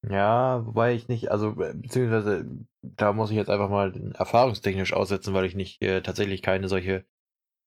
Ja, 0.09 0.64
wobei 0.66 0.94
ich 0.94 1.09
nicht, 1.09 1.30
also 1.30 1.51
äh, 1.61 1.74
beziehungsweise 1.74 2.46
da 2.82 3.12
muss 3.12 3.30
ich 3.30 3.36
jetzt 3.36 3.51
einfach 3.51 3.68
mal 3.68 4.12
erfahrungstechnisch 4.14 4.94
aussetzen, 4.94 5.34
weil 5.34 5.44
ich 5.44 5.55
nicht 5.55 5.82
äh, 5.82 6.01
tatsächlich 6.01 6.40
keine 6.40 6.68
solche 6.68 7.05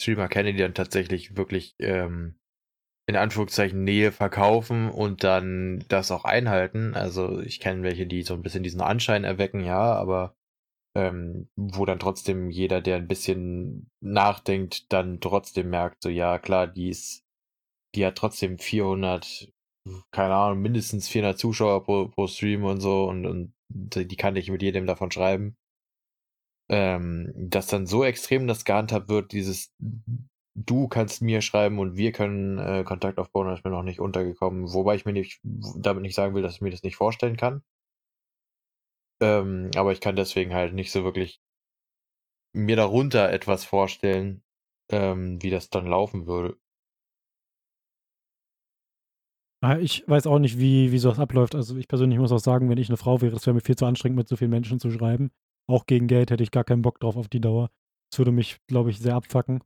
Streamer 0.01 0.27
kenne, 0.27 0.53
die 0.53 0.59
dann 0.59 0.73
tatsächlich 0.73 1.37
wirklich 1.37 1.75
ähm, 1.79 2.39
in 3.05 3.15
Anführungszeichen 3.15 3.83
Nähe 3.83 4.11
verkaufen 4.11 4.89
und 4.89 5.23
dann 5.23 5.83
das 5.89 6.11
auch 6.11 6.25
einhalten. 6.25 6.95
Also 6.95 7.41
ich 7.41 7.59
kenne 7.59 7.83
welche, 7.83 8.07
die 8.07 8.23
so 8.23 8.33
ein 8.33 8.41
bisschen 8.41 8.63
diesen 8.63 8.81
Anschein 8.81 9.23
erwecken, 9.23 9.63
ja, 9.63 9.93
aber 9.95 10.35
ähm, 10.95 11.49
wo 11.55 11.85
dann 11.85 11.99
trotzdem 11.99 12.49
jeder, 12.49 12.81
der 12.81 12.97
ein 12.97 13.07
bisschen 13.07 13.89
nachdenkt, 13.99 14.91
dann 14.93 15.19
trotzdem 15.19 15.69
merkt, 15.69 16.03
so 16.03 16.09
ja 16.09 16.39
klar, 16.39 16.67
die 16.67 16.89
ist, 16.89 17.25
die 17.95 18.05
hat 18.05 18.15
trotzdem 18.15 18.59
400 18.59 19.53
keine 20.11 20.35
Ahnung, 20.35 20.61
mindestens 20.61 21.09
400 21.09 21.37
Zuschauer 21.37 21.83
pro, 21.83 22.07
pro 22.07 22.27
Stream 22.27 22.63
und 22.63 22.79
so 22.79 23.05
und, 23.05 23.25
und 23.25 23.53
die 23.69 24.15
kann 24.15 24.35
ich 24.35 24.49
mit 24.49 24.61
jedem 24.61 24.85
davon 24.85 25.11
schreiben. 25.11 25.57
Ähm, 26.69 27.33
dass 27.35 27.67
dann 27.67 27.85
so 27.85 28.03
extrem 28.03 28.47
das 28.47 28.63
gehandhabt 28.63 29.09
wird, 29.09 29.33
dieses 29.33 29.75
du 30.55 30.87
kannst 30.87 31.21
mir 31.21 31.41
schreiben 31.41 31.79
und 31.79 31.97
wir 31.97 32.11
können 32.11 32.57
äh, 32.59 32.83
Kontakt 32.83 33.17
aufbauen, 33.19 33.47
das 33.47 33.59
ist 33.59 33.65
mir 33.65 33.71
noch 33.71 33.83
nicht 33.83 33.99
untergekommen. 33.99 34.71
Wobei 34.73 34.95
ich 34.95 35.05
mir 35.05 35.13
nicht, 35.13 35.41
damit 35.43 36.03
nicht 36.03 36.15
sagen 36.15 36.35
will, 36.35 36.41
dass 36.43 36.55
ich 36.55 36.61
mir 36.61 36.71
das 36.71 36.83
nicht 36.83 36.95
vorstellen 36.95 37.37
kann. 37.37 37.63
Ähm, 39.21 39.71
aber 39.75 39.91
ich 39.91 40.01
kann 40.01 40.15
deswegen 40.15 40.53
halt 40.53 40.73
nicht 40.73 40.91
so 40.91 41.03
wirklich 41.03 41.41
mir 42.55 42.75
darunter 42.75 43.31
etwas 43.31 43.65
vorstellen, 43.65 44.43
ähm, 44.91 45.41
wie 45.41 45.49
das 45.49 45.69
dann 45.69 45.87
laufen 45.87 46.27
würde. 46.27 46.57
Ah, 49.61 49.77
ich 49.79 50.03
weiß 50.07 50.27
auch 50.27 50.39
nicht, 50.39 50.59
wie, 50.59 50.91
wie 50.91 50.97
sowas 50.97 51.19
abläuft. 51.19 51.55
Also 51.55 51.77
ich 51.77 51.87
persönlich 51.87 52.19
muss 52.19 52.33
auch 52.33 52.39
sagen, 52.39 52.69
wenn 52.69 52.77
ich 52.77 52.89
eine 52.89 52.97
Frau 52.97 53.21
wäre, 53.21 53.31
das 53.31 53.45
wäre 53.45 53.53
mir 53.53 53.61
viel 53.61 53.77
zu 53.77 53.85
anstrengend, 53.85 54.17
mit 54.17 54.27
so 54.27 54.35
vielen 54.35 54.51
Menschen 54.51 54.79
zu 54.79 54.91
schreiben. 54.91 55.31
Auch 55.67 55.85
gegen 55.85 56.07
Geld 56.07 56.31
hätte 56.31 56.43
ich 56.43 56.51
gar 56.51 56.65
keinen 56.65 56.81
Bock 56.81 56.99
drauf 56.99 57.15
auf 57.15 57.29
die 57.29 57.39
Dauer. 57.39 57.69
Das 58.11 58.19
würde 58.19 58.33
mich, 58.33 58.57
glaube 58.67 58.89
ich, 58.89 58.99
sehr 58.99 59.15
abfacken. 59.15 59.63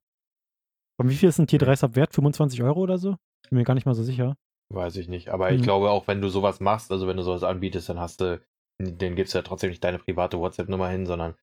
Und 0.97 1.09
wie 1.09 1.15
viel 1.15 1.29
ist 1.29 1.39
ein 1.39 1.47
Tier 1.47 1.59
3 1.59 1.75
Sub 1.75 1.95
wert? 1.95 2.13
25 2.13 2.61
Euro 2.63 2.81
oder 2.81 2.97
so? 2.97 3.15
Bin 3.49 3.59
mir 3.59 3.63
gar 3.63 3.75
nicht 3.75 3.85
mal 3.85 3.93
so 3.93 4.03
sicher. 4.03 4.35
Weiß 4.69 4.95
ich 4.97 5.07
nicht. 5.07 5.29
Aber 5.29 5.49
mhm. 5.49 5.57
ich 5.57 5.63
glaube 5.63 5.89
auch, 5.91 6.07
wenn 6.07 6.21
du 6.21 6.29
sowas 6.29 6.59
machst, 6.59 6.91
also 6.91 7.07
wenn 7.07 7.17
du 7.17 7.23
sowas 7.23 7.43
anbietest, 7.43 7.89
dann 7.89 7.99
hast 7.99 8.21
du, 8.21 8.41
den 8.81 9.15
gibst 9.15 9.33
du 9.33 9.37
ja 9.37 9.43
trotzdem 9.43 9.69
nicht 9.69 9.83
deine 9.83 9.99
private 9.99 10.39
WhatsApp-Nummer 10.39 10.89
hin, 10.89 11.05
sondern 11.05 11.35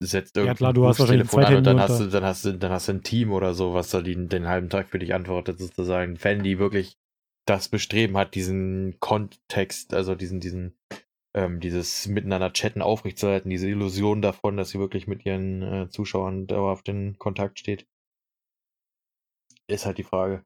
setzt 0.00 0.36
irgendwie 0.36 0.48
ja, 0.48 0.54
klar, 0.54 0.72
du 0.72 0.86
hast 0.86 0.98
wahrscheinlich 0.98 1.28
Telefon 1.28 1.44
an 1.44 1.56
und 1.56 1.66
dann 1.66 1.80
hast, 1.80 2.00
du, 2.00 2.06
dann, 2.06 2.24
hast 2.24 2.44
du, 2.44 2.52
dann 2.52 2.72
hast 2.72 2.88
du 2.88 2.92
ein 2.92 3.02
Team 3.02 3.32
oder 3.32 3.54
so, 3.54 3.74
was 3.74 3.90
da 3.90 4.00
den, 4.00 4.28
den 4.28 4.48
halben 4.48 4.68
Tag 4.68 4.88
für 4.88 4.98
dich 4.98 5.14
antwortet, 5.14 5.58
sozusagen. 5.58 6.22
Wenn 6.22 6.42
die 6.42 6.58
wirklich 6.58 6.98
das 7.46 7.68
Bestreben 7.68 8.16
hat, 8.16 8.34
diesen 8.34 8.98
Kontext, 9.00 9.94
also 9.94 10.14
diesen, 10.14 10.40
diesen, 10.40 10.76
ähm, 11.34 11.60
dieses 11.60 12.06
Miteinander 12.06 12.52
chatten 12.52 12.82
aufrechtzuerhalten, 12.82 13.50
diese 13.50 13.68
Illusion 13.68 14.22
davon, 14.22 14.56
dass 14.56 14.70
sie 14.70 14.78
wirklich 14.78 15.06
mit 15.06 15.24
ihren 15.24 15.62
äh, 15.62 15.88
Zuschauern 15.88 16.46
dauerhaft 16.46 16.88
in 16.88 17.18
Kontakt 17.18 17.58
steht. 17.58 17.86
Ist 19.72 19.86
halt 19.86 19.98
die 19.98 20.04
Frage. 20.04 20.44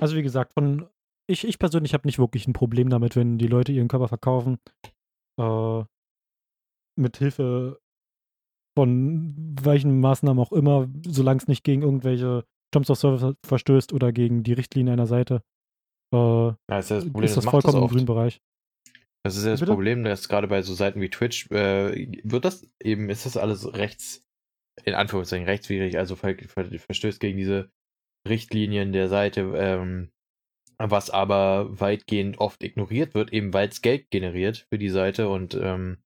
Also 0.00 0.16
wie 0.16 0.22
gesagt, 0.22 0.54
von 0.54 0.88
ich, 1.26 1.44
ich 1.44 1.58
persönlich 1.58 1.94
habe 1.94 2.06
nicht 2.06 2.18
wirklich 2.18 2.46
ein 2.46 2.52
Problem 2.52 2.90
damit, 2.90 3.16
wenn 3.16 3.38
die 3.38 3.46
Leute 3.46 3.72
ihren 3.72 3.88
Körper 3.88 4.08
verkaufen. 4.08 4.58
Äh, 5.40 5.84
mit 6.96 7.16
Hilfe 7.16 7.80
von 8.76 9.56
welchen 9.62 10.00
Maßnahmen 10.00 10.42
auch 10.42 10.52
immer, 10.52 10.88
solange 11.06 11.38
es 11.38 11.48
nicht 11.48 11.64
gegen 11.64 11.82
irgendwelche 11.82 12.44
Terms 12.72 12.90
of 12.90 12.98
Service 12.98 13.36
verstößt 13.46 13.92
oder 13.92 14.12
gegen 14.12 14.42
die 14.42 14.52
Richtlinie 14.52 14.92
einer 14.92 15.06
Seite, 15.06 15.42
äh, 16.12 16.16
ja, 16.16 16.78
ist, 16.78 16.90
das, 16.90 17.04
Problem, 17.04 17.24
ist 17.24 17.36
das, 17.36 17.44
das 17.44 17.50
vollkommen 17.50 17.74
das 17.74 17.82
im 17.82 17.88
grünen 17.88 18.06
Bereich. 18.06 18.40
Das 19.24 19.36
ist 19.36 19.44
ja 19.44 19.52
das 19.52 19.60
Bitte? 19.60 19.72
Problem, 19.72 20.04
dass 20.04 20.28
gerade 20.28 20.48
bei 20.48 20.62
so 20.62 20.74
Seiten 20.74 21.00
wie 21.00 21.08
Twitch 21.08 21.50
äh, 21.50 22.20
wird 22.24 22.44
das 22.44 22.68
eben, 22.82 23.08
ist 23.08 23.26
das 23.26 23.36
alles 23.36 23.72
rechts, 23.74 24.23
in 24.84 24.94
Anführungszeichen 24.94 25.46
rechtswidrig, 25.46 25.98
also 25.98 26.16
ver 26.16 26.36
ver 26.46 26.66
verstößt 26.66 27.20
gegen 27.20 27.38
diese 27.38 27.70
Richtlinien 28.26 28.92
der 28.92 29.08
Seite, 29.08 29.52
ähm, 29.56 30.10
was 30.78 31.10
aber 31.10 31.80
weitgehend 31.80 32.38
oft 32.38 32.62
ignoriert 32.62 33.14
wird, 33.14 33.32
eben 33.32 33.52
weil 33.54 33.68
es 33.68 33.82
Geld 33.82 34.10
generiert 34.10 34.66
für 34.70 34.78
die 34.78 34.88
Seite 34.88 35.28
und 35.28 35.54
ähm, 35.54 35.98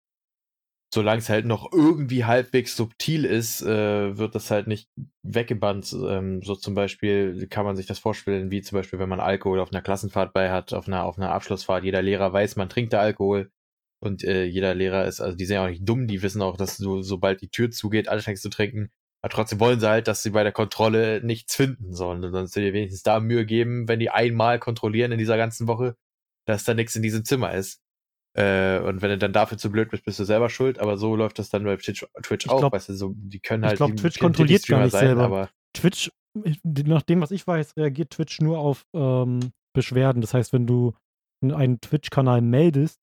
solange 0.93 1.19
es 1.19 1.29
halt 1.29 1.45
noch 1.45 1.71
irgendwie 1.73 2.25
halbwegs 2.25 2.77
subtil 2.77 3.25
ist, 3.25 3.63
äh, 3.63 4.17
wird 4.17 4.35
das 4.35 4.51
halt 4.51 4.67
nicht 4.67 4.89
weggebannt. 5.23 5.93
Ähm, 5.93 6.43
so 6.43 6.55
zum 6.55 6.75
Beispiel 6.75 7.47
kann 7.49 7.67
man 7.67 7.77
sich 7.77 7.87
das 7.87 7.99
vorstellen, 7.99 8.51
wie 8.51 8.63
zum 8.63 8.79
Beispiel, 8.79 8.99
wenn 8.99 9.09
man 9.09 9.21
Alkohol 9.21 9.61
auf 9.61 9.71
einer 9.73 9.83
Klassenfahrt 9.83 10.33
bei 10.33 10.51
hat, 10.51 10.73
auf 10.73 10.87
einer, 10.89 11.05
auf 11.05 11.19
einer 11.19 11.33
Abschlussfahrt. 11.33 11.85
Jeder 11.85 12.03
Lehrer 12.03 12.33
weiß, 12.33 12.57
man 12.57 12.71
trinkt 12.71 12.93
da 12.95 13.01
Alkohol. 13.01 13.51
Und 14.01 14.23
äh, 14.25 14.45
jeder 14.45 14.75
Lehrer 14.75 15.07
ist, 15.07 15.21
also 15.21 15.37
die 15.37 15.45
sind 15.45 15.57
ja 15.57 15.65
auch 15.65 15.69
nicht 15.69 15.89
dumm, 15.89 16.07
die 16.07 16.23
wissen 16.23 16.43
auch, 16.43 16.57
dass 16.57 16.79
du, 16.79 17.03
sobald 17.03 17.41
die 17.41 17.49
Tür 17.49 17.71
zugeht, 17.71 18.09
anfängst 18.09 18.43
zu 18.43 18.51
trinken. 18.51 18.91
Aber 19.23 19.33
trotzdem 19.33 19.59
wollen 19.59 19.81
sie 19.81 19.89
halt, 19.89 20.07
dass 20.07 20.23
sie 20.23 20.31
bei 20.31 20.45
der 20.45 20.53
Kontrolle 20.53 21.21
nichts 21.25 21.57
finden 21.57 21.93
sollen. 21.93 22.23
Und 22.25 22.47
soll 22.47 22.63
dir 22.63 22.73
wenigstens 22.73 23.03
da 23.03 23.19
Mühe 23.19 23.45
geben, 23.45 23.89
wenn 23.89 23.99
die 23.99 24.11
einmal 24.11 24.61
kontrollieren 24.61 25.11
in 25.11 25.19
dieser 25.19 25.37
ganzen 25.37 25.67
Woche, 25.67 25.97
dass 26.47 26.65
da 26.65 26.75
nichts 26.75 26.95
in 26.95 27.03
diesem 27.03 27.25
Zimmer 27.25 27.53
ist. 27.53 27.81
Äh, 28.35 28.79
und 28.79 29.03
wenn 29.03 29.11
du 29.11 29.19
dann 29.19 29.33
dafür 29.33 29.59
zu 29.59 29.73
blöd 29.73 29.91
bist, 29.91 30.05
bist 30.05 30.21
du 30.21 30.25
selber 30.25 30.49
schuld. 30.49 30.79
Aber 30.79 30.97
so 30.97 31.17
läuft 31.17 31.41
das 31.41 31.51
dann 31.51 31.65
bei 31.65 31.77
Twitch, 31.77 32.07
Twitch 32.23 32.49
auch. 32.49 32.61
Glaub, 32.61 32.73
weißt 32.73 32.91
du, 32.91 32.95
so, 32.95 33.15
die 33.17 33.41
können 33.41 33.65
halt. 33.65 33.75
Ich 33.75 33.79
glaube, 33.79 33.97
Twitch 33.97 34.21
kontrolliert 34.21 34.67
gar 34.69 34.83
nicht 34.83 34.93
sein, 34.93 35.07
selber. 35.07 35.25
Aber 35.25 35.51
Twitch, 35.73 36.13
nach 36.65 37.03
dem, 37.03 37.21
was 37.21 37.33
ich 37.33 37.45
weiß, 37.45 37.77
reagiert 37.77 38.11
Twitch 38.11 38.41
nur 38.41 38.61
auf 38.61 38.87
ähm, 38.95 39.41
Beschwerden. 39.73 40.21
Das 40.21 40.35
heißt, 40.35 40.53
wenn 40.53 40.69
du 40.69 40.95
einen 41.43 41.81
Twitch-Kanal 41.81 42.41
meldest, 42.41 43.01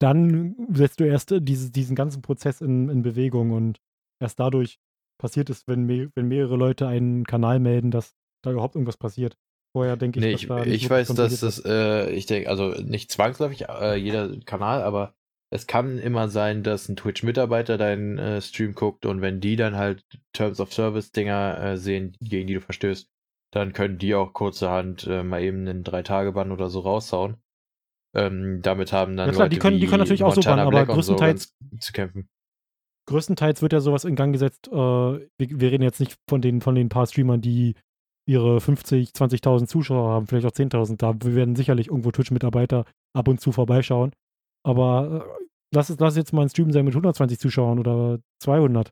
dann 0.00 0.56
setzt 0.72 0.98
du 0.98 1.04
erst 1.04 1.32
diese, 1.40 1.70
diesen 1.70 1.94
ganzen 1.94 2.22
Prozess 2.22 2.60
in, 2.60 2.88
in 2.88 3.02
Bewegung 3.02 3.52
und 3.52 3.78
erst 4.18 4.40
dadurch 4.40 4.78
passiert 5.18 5.50
es, 5.50 5.68
wenn, 5.68 5.84
me 5.84 6.10
wenn 6.14 6.26
mehrere 6.26 6.56
Leute 6.56 6.88
einen 6.88 7.24
Kanal 7.24 7.60
melden, 7.60 7.90
dass 7.90 8.14
da 8.42 8.50
überhaupt 8.50 8.74
irgendwas 8.74 8.96
passiert. 8.96 9.36
Vorher 9.72 9.96
denke 9.96 10.18
ich, 10.18 10.24
nee, 10.24 10.32
ich, 10.32 10.46
da 10.48 10.64
ich 10.64 10.90
weiß, 10.90 11.08
dass 11.08 11.40
das, 11.40 11.62
äh, 11.64 12.10
ich 12.10 12.26
denke, 12.26 12.48
also 12.48 12.70
nicht 12.70 13.12
zwangsläufig 13.12 13.68
äh, 13.68 13.94
jeder 13.94 14.36
Kanal, 14.40 14.82
aber 14.82 15.14
es 15.52 15.66
kann 15.66 15.98
immer 15.98 16.28
sein, 16.28 16.62
dass 16.62 16.88
ein 16.88 16.96
Twitch-Mitarbeiter 16.96 17.76
deinen 17.76 18.18
äh, 18.18 18.40
Stream 18.40 18.74
guckt 18.74 19.04
und 19.04 19.20
wenn 19.20 19.40
die 19.40 19.56
dann 19.56 19.76
halt 19.76 20.04
Terms 20.32 20.60
of 20.60 20.72
Service-Dinger 20.72 21.62
äh, 21.62 21.76
sehen, 21.76 22.16
gegen 22.20 22.46
die 22.46 22.54
du 22.54 22.60
verstößt, 22.60 23.08
dann 23.52 23.72
können 23.72 23.98
die 23.98 24.14
auch 24.14 24.32
kurzerhand 24.32 25.06
äh, 25.06 25.22
mal 25.22 25.42
eben 25.42 25.68
einen 25.68 25.84
Drei-Tage-Bann 25.84 26.52
oder 26.52 26.70
so 26.70 26.80
raushauen. 26.80 27.36
Ähm, 28.14 28.60
damit 28.62 28.92
haben 28.92 29.16
dann 29.16 29.28
ja 29.28 29.32
klar, 29.32 29.46
Leute 29.46 29.54
die 29.54 29.60
können, 29.60 29.78
die 29.78 29.86
können 29.86 30.00
natürlich 30.00 30.24
auch 30.24 30.34
so 30.34 30.40
bannen, 30.40 30.66
aber 30.66 30.84
größtenteils 30.86 31.54
so 31.70 31.78
zu 31.78 31.92
kämpfen. 31.92 32.28
Größtenteils 33.06 33.62
wird 33.62 33.72
ja 33.72 33.80
sowas 33.80 34.04
in 34.04 34.16
Gang 34.16 34.32
gesetzt. 34.32 34.68
Äh, 34.68 34.74
wir, 34.74 35.28
wir, 35.38 35.72
reden 35.72 35.82
jetzt 35.82 36.00
nicht 36.00 36.16
von 36.28 36.40
den, 36.40 36.60
von 36.60 36.74
den 36.74 36.88
paar 36.88 37.06
Streamern, 37.06 37.40
die 37.40 37.74
ihre 38.26 38.60
50, 38.60 39.10
20.000 39.10 39.66
Zuschauer 39.66 40.10
haben, 40.10 40.26
vielleicht 40.26 40.46
auch 40.46 40.52
10.000. 40.52 40.96
Da 40.96 41.14
werden 41.22 41.56
sicherlich 41.56 41.88
irgendwo 41.88 42.10
Twitch-Mitarbeiter 42.10 42.84
ab 43.12 43.28
und 43.28 43.40
zu 43.40 43.52
vorbeischauen. 43.52 44.12
Aber 44.64 45.26
äh, 45.26 45.44
lass, 45.74 45.90
es, 45.90 45.98
lass 45.98 46.16
jetzt 46.16 46.32
mal 46.32 46.42
ein 46.42 46.48
Stream 46.48 46.72
sein 46.72 46.84
mit 46.84 46.94
120 46.94 47.38
Zuschauern 47.38 47.78
oder 47.78 48.18
200. 48.40 48.90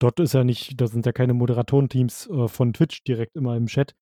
Dort 0.00 0.20
ist 0.20 0.34
ja 0.34 0.44
nicht, 0.44 0.80
da 0.80 0.86
sind 0.86 1.06
ja 1.06 1.12
keine 1.12 1.34
Moderatorenteams 1.34 2.28
äh, 2.28 2.48
von 2.48 2.72
Twitch 2.72 3.02
direkt 3.04 3.36
immer 3.36 3.56
im 3.56 3.66
Chat. 3.66 3.94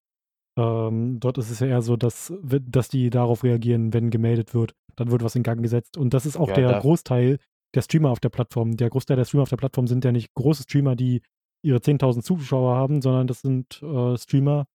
Ähm, 0.58 1.20
dort 1.20 1.38
ist 1.38 1.50
es 1.50 1.60
ja 1.60 1.66
eher 1.66 1.82
so, 1.82 1.96
dass, 1.96 2.32
dass 2.42 2.88
die 2.88 3.10
darauf 3.10 3.44
reagieren, 3.44 3.92
wenn 3.92 4.10
gemeldet 4.10 4.54
wird. 4.54 4.74
Dann 4.96 5.10
wird 5.10 5.22
was 5.22 5.36
in 5.36 5.42
Gang 5.42 5.62
gesetzt. 5.62 5.96
Und 5.98 6.14
das 6.14 6.24
ist 6.24 6.36
auch 6.36 6.48
ja, 6.48 6.54
der 6.54 6.80
Großteil 6.80 7.38
der 7.74 7.82
Streamer 7.82 8.10
auf 8.10 8.20
der 8.20 8.30
Plattform. 8.30 8.76
Der 8.76 8.88
Großteil 8.88 9.16
der 9.16 9.26
Streamer 9.26 9.42
auf 9.42 9.50
der 9.50 9.58
Plattform 9.58 9.86
sind 9.86 10.04
ja 10.04 10.12
nicht 10.12 10.32
große 10.34 10.62
Streamer, 10.62 10.96
die 10.96 11.20
ihre 11.62 11.78
10.000 11.78 12.22
Zuschauer 12.22 12.74
haben, 12.76 13.02
sondern 13.02 13.26
das 13.26 13.42
sind 13.42 13.82
äh, 13.82 14.16
Streamer, 14.16 14.66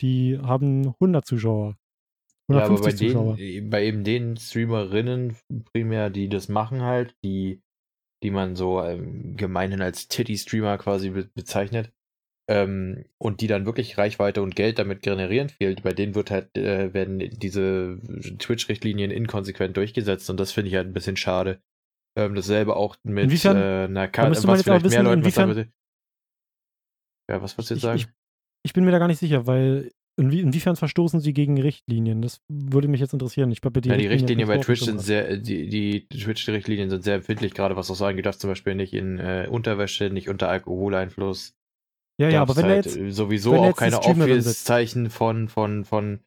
die 0.00 0.38
haben 0.38 0.88
100 1.00 1.24
Zuschauer. 1.24 1.76
Ja, 2.50 2.64
aber 2.64 2.80
bei, 2.80 2.92
Zuschauer. 2.92 3.36
Den, 3.36 3.70
bei 3.70 3.84
eben 3.84 4.04
den 4.04 4.36
Streamerinnen 4.36 5.36
primär, 5.72 6.08
die 6.08 6.28
das 6.28 6.48
machen 6.48 6.82
halt, 6.82 7.14
die, 7.22 7.60
die 8.22 8.30
man 8.30 8.56
so 8.56 8.82
ähm, 8.82 9.36
gemeinhin 9.36 9.82
als 9.82 10.08
Titty-Streamer 10.08 10.78
quasi 10.78 11.10
be 11.10 11.30
bezeichnet, 11.34 11.92
ähm, 12.48 13.04
und 13.18 13.40
die 13.40 13.46
dann 13.46 13.66
wirklich 13.66 13.98
Reichweite 13.98 14.42
und 14.42 14.56
Geld 14.56 14.78
damit 14.78 15.02
generieren 15.02 15.50
fehlt, 15.50 15.82
bei 15.82 15.92
denen 15.92 16.14
wird 16.14 16.30
halt, 16.30 16.56
äh, 16.56 16.94
werden 16.94 17.18
diese 17.18 18.00
Twitch-Richtlinien 18.38 19.10
inkonsequent 19.10 19.76
durchgesetzt 19.76 20.30
und 20.30 20.40
das 20.40 20.52
finde 20.52 20.70
ich 20.70 20.76
halt 20.76 20.86
ein 20.86 20.94
bisschen 20.94 21.16
schade. 21.16 21.60
Ähm, 22.16 22.34
dasselbe 22.34 22.74
auch 22.74 22.96
mit 23.04 23.24
inwiefern, 23.24 23.56
äh, 23.56 23.84
einer 23.84 24.08
Karte, 24.08 24.30
was 24.30 24.62
vielleicht 24.62 24.84
wissen, 24.84 24.94
mehr 24.94 25.02
Leuten 25.02 25.20
inwiefern, 25.20 25.50
was 25.50 25.66
Ja, 27.30 27.42
was 27.42 27.58
wolltest 27.58 27.70
du 27.70 27.74
jetzt 27.74 27.82
sagen? 27.82 27.98
Ich, 27.98 28.04
ich, 28.04 28.10
ich, 28.64 28.72
bin 28.72 28.84
mir 28.84 28.92
da 28.92 28.98
gar 28.98 29.08
nicht 29.08 29.20
sicher, 29.20 29.46
weil 29.46 29.92
Inwie 30.18 30.40
inwiefern 30.40 30.74
verstoßen 30.74 31.20
sie 31.20 31.32
gegen 31.34 31.60
Richtlinien? 31.60 32.22
Das 32.22 32.40
würde 32.48 32.88
mich 32.88 33.00
jetzt 33.00 33.12
interessieren. 33.12 33.52
Ich 33.52 33.60
glaube, 33.60 33.80
die, 33.82 33.90
ja, 33.90 33.96
die 33.96 34.06
Richtlinien, 34.06 34.48
bei 34.48 34.58
Twitch 34.58 34.80
sind 34.80 35.00
sehr, 35.00 35.36
die, 35.36 35.68
die 35.68 36.08
Twitch-Richtlinien 36.08 36.90
sind 36.90 37.04
sehr 37.04 37.14
empfindlich, 37.16 37.54
gerade 37.54 37.76
was 37.76 37.90
auch 37.90 37.94
sagen 37.94 38.16
gedacht, 38.16 38.40
zum 38.40 38.50
Beispiel 38.50 38.74
nicht 38.74 38.94
in 38.94 39.18
äh, 39.18 39.46
Unterwäsche, 39.48 40.10
nicht 40.10 40.28
unter 40.28 40.48
Alkoholeinfluss. 40.48 41.57
Ja, 42.20 42.28
ja, 42.28 42.42
aber 42.42 42.56
wenn 42.56 42.66
halt 42.66 42.86
jetzt 42.86 43.16
sowieso 43.16 43.54
auch 43.54 43.76
keine 43.76 44.00
obvious 44.00 44.64
Zeichen 44.64 45.08
von, 45.08 45.48
von, 45.48 45.84
von, 45.84 46.20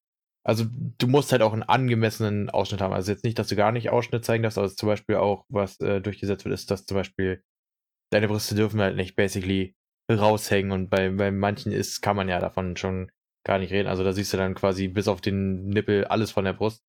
also 0.44 0.66
du 0.98 1.08
musst 1.08 1.32
halt 1.34 1.42
auch 1.42 1.52
einen 1.54 1.64
angemessenen 1.64 2.50
Ausschnitt 2.50 2.82
haben. 2.82 2.94
Also 2.94 3.12
jetzt 3.12 3.26
nicht, 3.26 3.38
dass 3.38 3.48
du 3.48 3.56
gar 3.56 3.72
nicht 3.72 3.90
Ausschnitt 3.90 4.24
zeigen 4.24 4.44
darfst, 4.44 4.58
aber 4.58 4.70
zum 4.70 4.88
Beispiel 4.88 5.18
auch, 5.18 5.46
was 5.50 5.80
äh, 5.82 6.00
durchgesetzt 6.00 6.46
wird, 6.46 6.54
ist, 6.54 6.72
dass 6.72 6.86
zum 6.86 6.96
Beispiel 6.96 7.44
deine 8.12 8.28
Brüste 8.28 8.56
dürfen 8.56 8.80
halt 8.80 8.96
nicht 8.96 9.16
basically 9.16 9.76
raushängen 10.10 10.72
und 10.72 10.90
bei, 10.90 11.10
bei 11.10 11.32
manchen 11.32 11.72
ist, 11.72 12.02
kann 12.02 12.16
man 12.16 12.30
ja 12.30 12.40
davon 12.40 12.78
schon 12.78 13.12
gar 13.46 13.60
nicht 13.60 13.72
reden. 13.72 13.88
Also 13.88 14.04
da 14.04 14.14
siehst 14.14 14.34
du 14.34 14.38
dann 14.38 14.56
quasi 14.56 14.88
bis 14.88 15.08
auf 15.08 15.22
den 15.22 15.68
Nippel 15.68 16.06
alles 16.06 16.32
von 16.32 16.46
der 16.46 16.54
Brust. 16.54 16.84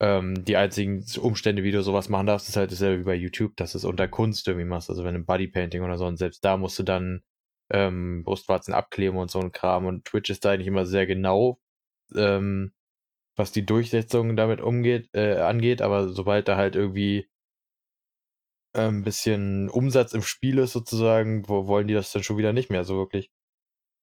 Ähm, 0.00 0.44
die 0.44 0.56
einzigen 0.56 1.04
Umstände, 1.20 1.64
wie 1.64 1.72
du 1.72 1.82
sowas 1.82 2.08
machen 2.08 2.26
darfst, 2.26 2.48
ist 2.48 2.56
halt 2.56 2.70
dasselbe 2.70 3.00
wie 3.00 3.06
bei 3.06 3.14
YouTube, 3.14 3.56
dass 3.56 3.72
du 3.72 3.78
es 3.78 3.84
unter 3.84 4.06
Kunst 4.06 4.46
irgendwie 4.46 4.66
machst. 4.66 4.90
Also 4.90 5.02
wenn 5.02 5.14
du 5.14 5.24
Bodypainting 5.24 5.82
oder 5.82 5.98
so 5.98 6.06
und 6.06 6.18
selbst 6.18 6.44
da 6.44 6.56
musst 6.56 6.78
du 6.78 6.84
dann 6.84 7.22
ähm, 7.70 8.22
Brustwarzen 8.24 8.74
abkleben 8.74 9.18
und 9.18 9.30
so 9.30 9.40
ein 9.40 9.52
Kram. 9.52 9.86
Und 9.86 10.04
Twitch 10.04 10.30
ist 10.30 10.44
da 10.44 10.52
eigentlich 10.52 10.68
immer 10.68 10.86
sehr 10.86 11.06
genau, 11.06 11.60
ähm, 12.14 12.72
was 13.36 13.52
die 13.52 13.66
Durchsetzung 13.66 14.36
damit 14.36 14.60
umgeht, 14.60 15.08
äh, 15.14 15.36
angeht. 15.36 15.82
Aber 15.82 16.08
sobald 16.08 16.48
da 16.48 16.56
halt 16.56 16.76
irgendwie 16.76 17.28
ein 18.74 18.96
ähm, 18.96 19.04
bisschen 19.04 19.68
Umsatz 19.70 20.12
im 20.12 20.22
Spiel 20.22 20.58
ist 20.58 20.72
sozusagen, 20.72 21.48
wo 21.48 21.66
wollen 21.66 21.88
die 21.88 21.94
das 21.94 22.12
dann 22.12 22.22
schon 22.22 22.38
wieder 22.38 22.52
nicht 22.52 22.70
mehr 22.70 22.84
so 22.84 22.96
wirklich. 22.96 23.30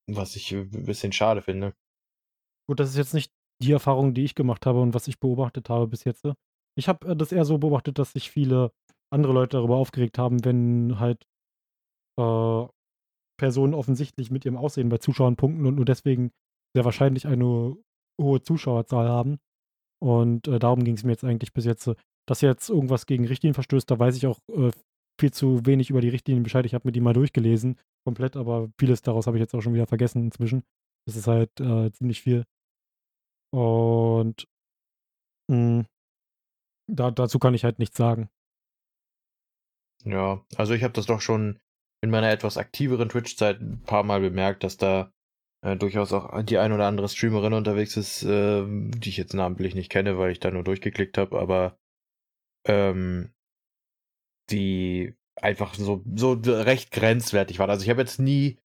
Was 0.07 0.36
ich 0.36 0.51
ein 0.51 0.86
bisschen 0.86 1.11
schade 1.11 1.41
finde. 1.41 1.74
Gut, 2.68 2.80
das 2.80 2.89
ist 2.89 2.97
jetzt 2.97 3.13
nicht 3.13 3.32
die 3.61 3.72
Erfahrung, 3.72 4.13
die 4.13 4.24
ich 4.24 4.36
gemacht 4.36 4.66
habe 4.66 4.82
und 4.82 4.93
was 4.93 5.07
ich 5.07 5.20
beobachtet 5.20 5.70
habe 5.70 5.88
bis 5.88 6.03
jetzt. 6.03 6.26
Ich 6.78 6.88
habe 6.88 7.07
äh, 7.07 7.16
das 7.16 7.32
eher 7.32 7.45
so 7.45 7.57
beobachtet, 7.57 7.99
dass 7.99 8.13
sich 8.13 8.30
viele 8.30 8.72
andere 9.11 9.34
Leute 9.34 9.57
darüber 9.57 9.78
aufgeregt 9.78 10.18
haben, 10.18 10.43
wenn 10.43 10.99
halt 10.99 11.26
äh, 12.20 12.68
Personen 13.38 13.74
offensichtlich 13.74 14.32
mit 14.32 14.46
ihrem 14.46 14.58
Aussehen 14.58 14.90
bei 14.90 14.98
Zuschauern 14.98 15.36
punkten 15.36 15.66
und 15.66 15.76
nur 15.76 15.86
deswegen 15.86 16.32
sehr 16.76 16.86
wahrscheinlich 16.86 17.28
eine 17.28 17.78
hohe 18.22 18.42
Zuschauerzahl 18.42 19.08
haben. 19.08 19.40
Und 20.02 20.48
äh, 20.48 20.60
darum 20.60 20.84
ging 20.84 20.96
es 20.96 21.04
mir 21.04 21.12
jetzt 21.12 21.24
eigentlich 21.24 21.54
bis 21.54 21.66
jetzt. 21.66 21.90
Dass 22.28 22.42
jetzt 22.42 22.70
irgendwas 22.70 23.06
gegen 23.06 23.28
Richtlinien 23.28 23.54
verstößt, 23.54 23.90
da 23.90 24.00
weiß 24.00 24.18
ich 24.18 24.26
auch 24.26 24.40
äh, 24.50 24.72
viel 25.20 25.32
zu 25.32 25.66
wenig 25.66 25.90
über 25.90 26.02
die 26.02 26.10
Richtlinien 26.10 26.44
Bescheid. 26.44 26.66
Ich 26.66 26.74
habe 26.74 26.88
mir 26.88 26.92
die 26.92 27.02
mal 27.02 27.14
durchgelesen, 27.14 27.80
komplett, 28.04 28.36
aber 28.36 28.70
vieles 28.80 29.02
daraus 29.02 29.28
habe 29.28 29.38
ich 29.38 29.42
jetzt 29.42 29.54
auch 29.54 29.62
schon 29.62 29.74
wieder 29.74 29.88
vergessen 29.88 30.24
inzwischen. 30.24 30.64
Das 31.06 31.16
ist 31.16 31.28
halt 31.28 31.52
äh, 31.60 31.92
ziemlich 31.92 32.22
viel. 32.22 32.46
Und 33.54 34.48
mh, 35.50 35.56
hm, 35.58 35.86
da, 36.92 37.12
dazu 37.12 37.40
kann 37.40 37.54
ich 37.54 37.64
halt 37.64 37.80
nichts 37.80 37.98
sagen. 37.98 38.30
Ja, 40.04 40.44
also 40.56 40.74
ich 40.74 40.84
habe 40.84 40.94
das 40.94 41.06
doch 41.06 41.22
schon 41.22 41.60
in 42.06 42.12
meiner 42.12 42.32
etwas 42.32 42.58
aktiveren 42.58 43.10
Twitch-Zeit 43.10 43.60
ein 43.60 43.82
paar 43.84 44.03
Mal 44.03 44.22
bemerkt, 44.22 44.64
dass 44.64 44.78
da 44.78 45.12
äh, 45.62 45.76
durchaus 45.76 46.14
auch 46.14 46.41
die 46.43 46.58
ein 46.58 46.72
oder 46.72 46.88
andere 46.88 47.10
Streamerin 47.10 47.53
unterwegs 47.53 47.97
ist, 47.97 48.24
äh, 48.24 48.64
die 48.66 49.10
ich 49.10 49.18
jetzt 49.18 49.34
namentlich 49.34 49.76
nicht 49.76 49.89
kenne, 49.89 50.18
weil 50.18 50.32
ich 50.32 50.39
da 50.39 50.51
nur 50.51 50.64
durchgeklickt 50.64 51.18
habe, 51.18 51.38
aber 51.39 51.78
ähm, 52.68 53.34
die 54.49 55.16
einfach 55.41 55.74
so, 55.74 56.03
so 56.16 56.34
recht 56.34 56.91
grenzwertig 56.91 57.60
waren. 57.60 57.70
Also 57.70 57.84
ich 57.84 57.89
habe 57.89 58.01
jetzt 58.01 58.20
nie 58.20 58.58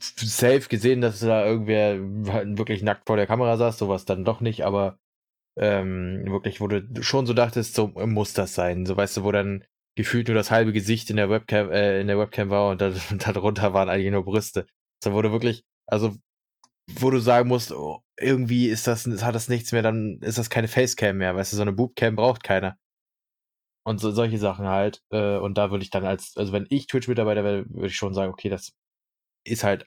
safe 0.00 0.68
gesehen, 0.68 1.00
dass 1.00 1.20
da 1.20 1.46
irgendwer 1.46 1.98
wirklich 2.00 2.82
nackt 2.82 3.06
vor 3.06 3.16
der 3.16 3.26
Kamera 3.26 3.56
saß, 3.56 3.78
sowas 3.78 4.04
dann 4.04 4.24
doch 4.24 4.40
nicht, 4.40 4.64
aber 4.64 4.98
ähm, 5.56 6.24
wirklich, 6.26 6.60
wo 6.60 6.68
du 6.68 6.82
schon 7.02 7.26
so 7.26 7.34
dachtest, 7.34 7.74
so 7.74 7.88
muss 7.88 8.32
das 8.32 8.54
sein. 8.54 8.86
So 8.86 8.96
weißt 8.96 9.18
du, 9.18 9.24
wo 9.24 9.32
dann 9.32 9.64
gefühlt 9.98 10.28
nur 10.28 10.36
das 10.36 10.52
halbe 10.52 10.72
Gesicht 10.72 11.10
in 11.10 11.16
der 11.16 11.28
Webcam, 11.28 11.72
äh, 11.72 12.00
in 12.00 12.06
der 12.06 12.18
Webcam 12.20 12.50
war 12.50 12.70
und, 12.70 12.80
da, 12.80 12.86
und 13.10 13.26
darunter 13.26 13.74
waren 13.74 13.88
eigentlich 13.88 14.12
nur 14.12 14.24
Brüste. 14.24 14.66
So 15.02 15.10
du 15.20 15.32
wirklich, 15.32 15.64
also 15.86 16.16
wo 17.00 17.10
du 17.10 17.18
sagen 17.18 17.48
musst, 17.48 17.72
oh, 17.72 18.00
irgendwie 18.16 18.68
ist 18.68 18.86
das, 18.86 19.06
hat 19.06 19.34
das 19.34 19.48
nichts 19.48 19.72
mehr, 19.72 19.82
dann 19.82 20.20
ist 20.20 20.38
das 20.38 20.50
keine 20.50 20.68
Facecam 20.68 21.18
mehr, 21.18 21.34
weißt 21.34 21.52
du, 21.52 21.56
so 21.56 21.62
eine 21.62 21.72
Boobcam 21.72 22.14
braucht 22.14 22.44
keiner. 22.44 22.78
Und 23.84 23.98
so, 24.00 24.12
solche 24.12 24.38
Sachen 24.38 24.66
halt. 24.66 25.02
Äh, 25.10 25.38
und 25.38 25.58
da 25.58 25.70
würde 25.72 25.82
ich 25.82 25.90
dann 25.90 26.04
als, 26.04 26.36
also 26.36 26.52
wenn 26.52 26.66
ich 26.70 26.86
Twitch-Mitarbeiter 26.86 27.42
wäre, 27.42 27.64
würde 27.70 27.88
ich 27.88 27.96
schon 27.96 28.14
sagen, 28.14 28.32
okay, 28.32 28.50
das 28.50 28.72
ist 29.44 29.64
halt 29.64 29.86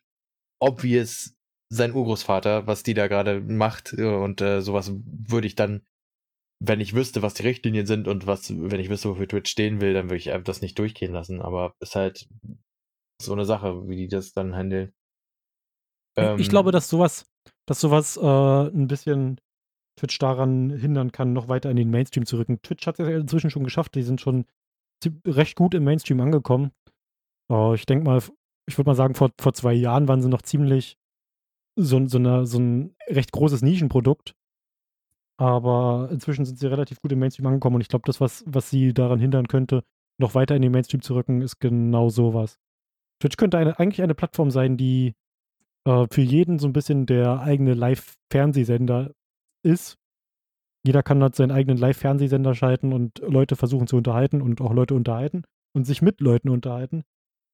obvious 0.60 1.36
sein 1.70 1.94
Urgroßvater, 1.94 2.68
was 2.68 2.84
die 2.84 2.96
da 2.96 3.08
gerade 3.08 3.40
macht. 3.40 3.94
Und 3.94 4.42
äh, 4.42 4.62
sowas 4.62 4.92
würde 5.06 5.48
ich 5.48 5.56
dann, 5.56 5.86
wenn 6.64 6.80
ich 6.80 6.94
wüsste, 6.94 7.24
was 7.24 7.34
die 7.34 7.42
Richtlinien 7.42 7.88
sind 7.88 8.08
und 8.08 8.28
was, 8.28 8.52
wenn 8.56 8.80
ich 8.80 8.90
wüsste, 8.90 9.10
wofür 9.10 9.28
Twitch 9.28 9.50
stehen 9.50 9.82
will, 9.82 9.94
dann 9.94 10.06
würde 10.06 10.18
ich 10.18 10.32
das 10.44 10.62
nicht 10.62 10.78
durchgehen 10.78 11.12
lassen. 11.12 11.42
Aber 11.42 11.74
ist 11.80 11.96
halt 11.96 12.30
so 13.20 13.34
eine 13.34 13.46
Sache, 13.46 13.88
wie 13.88 13.96
die 13.96 14.08
das 14.08 14.34
dann 14.34 14.56
handeln. 14.56 14.94
Ähm, 16.16 16.38
ich 16.38 16.50
glaube, 16.50 16.72
dass 16.72 16.88
sowas, 16.88 17.26
dass 17.66 17.82
sowas 17.82 18.16
äh, 18.16 18.22
ein 18.22 18.88
bisschen 18.88 19.42
Twitch 20.00 20.20
daran 20.20 20.70
hindern 20.70 21.12
kann, 21.12 21.34
noch 21.34 21.48
weiter 21.48 21.72
in 21.72 21.78
den 21.78 21.90
Mainstream 21.90 22.28
zu 22.28 22.38
rücken. 22.38 22.62
Twitch 22.62 22.86
hat 22.86 23.00
es 23.00 23.08
ja 23.08 23.18
inzwischen 23.18 23.50
schon 23.50 23.64
geschafft, 23.64 23.96
die 23.96 24.04
sind 24.04 24.22
schon 24.22 24.46
recht 25.26 25.56
gut 25.56 25.74
im 25.74 25.84
Mainstream 25.84 26.22
angekommen. 26.22 26.72
Uh, 27.52 27.74
ich 27.74 27.88
denke 27.88 28.06
mal, 28.06 28.22
ich 28.68 28.78
würde 28.78 28.90
mal 28.90 28.96
sagen, 28.96 29.16
vor, 29.16 29.32
vor 29.40 29.54
zwei 29.54 29.74
Jahren 29.74 30.08
waren 30.08 30.22
sie 30.22 30.30
noch 30.30 30.44
ziemlich 30.44 30.98
so, 31.76 32.08
so, 32.08 32.20
eine, 32.20 32.46
so 32.46 32.60
ein 32.60 32.96
recht 33.08 33.32
großes 33.32 33.64
Nischenprodukt. 33.64 34.36
Aber 35.42 36.10
inzwischen 36.12 36.46
sind 36.46 36.60
sie 36.60 36.68
relativ 36.68 37.02
gut 37.02 37.12
im 37.12 37.18
Mainstream 37.18 37.48
angekommen 37.48 37.78
und 37.78 37.82
ich 37.82 37.88
glaube, 37.88 38.04
das, 38.06 38.22
was, 38.22 38.44
was 38.46 38.70
sie 38.70 38.94
daran 38.94 39.20
hindern 39.20 39.48
könnte, 39.48 39.84
noch 40.20 40.36
weiter 40.36 40.56
in 40.56 40.62
den 40.62 40.72
Mainstream 40.72 41.02
zu 41.02 41.16
rücken, 41.16 41.42
ist 41.42 41.60
genau 41.60 42.10
sowas. 42.10 42.60
Twitch 43.20 43.38
könnte 43.38 43.58
eine, 43.58 43.80
eigentlich 43.80 44.04
eine 44.04 44.14
Plattform 44.14 44.52
sein, 44.52 44.78
die 44.78 45.16
äh, 45.88 46.06
für 46.12 46.22
jeden 46.22 46.60
so 46.60 46.68
ein 46.68 46.74
bisschen 46.74 47.08
der 47.08 47.42
eigene 47.42 47.74
Live-Fernsehsender 47.74 49.14
ist. 49.66 49.98
Jeder 50.86 51.02
kann 51.02 51.20
dort 51.20 51.36
seinen 51.36 51.50
eigenen 51.50 51.80
Live-Fernsehsender 51.80 52.54
schalten 52.54 52.94
und 52.94 53.18
Leute 53.26 53.56
versuchen 53.56 53.88
zu 53.88 53.98
unterhalten 53.98 54.44
und 54.44 54.62
auch 54.62 54.74
Leute 54.74 54.94
unterhalten 54.94 55.42
und 55.76 55.86
sich 55.86 56.04
mit 56.04 56.22
Leuten 56.22 56.50
unterhalten. 56.50 57.02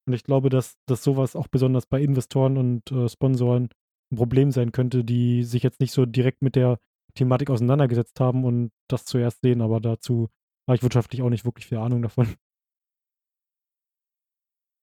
Und 0.05 0.11
ich 0.11 0.25
glaube, 0.25 0.49
dass, 0.49 0.75
dass 0.87 1.05
sowas 1.05 1.37
auch 1.37 1.47
besonders 1.47 1.85
bei 1.85 2.01
Investoren 2.01 2.57
und 2.57 2.91
äh, 2.91 3.07
Sponsoren 3.07 3.69
ein 4.11 4.17
Problem 4.17 4.51
sein 4.51 4.73
könnte, 4.73 5.05
die 5.05 5.45
sich 5.45 5.63
jetzt 5.63 5.79
nicht 5.79 5.93
so 5.93 6.05
direkt 6.05 6.41
mit 6.41 6.57
der 6.57 6.79
Thematik 7.17 7.49
auseinandergesetzt 7.49 8.19
haben 8.19 8.45
und 8.45 8.71
das 8.87 9.05
zuerst 9.05 9.41
sehen, 9.41 9.61
aber 9.61 9.79
dazu 9.79 10.29
habe 10.67 10.77
ich 10.77 10.83
wirtschaftlich 10.83 11.21
auch 11.21 11.29
nicht 11.29 11.45
wirklich 11.45 11.67
viel 11.67 11.77
Ahnung 11.77 12.01
davon. 12.01 12.27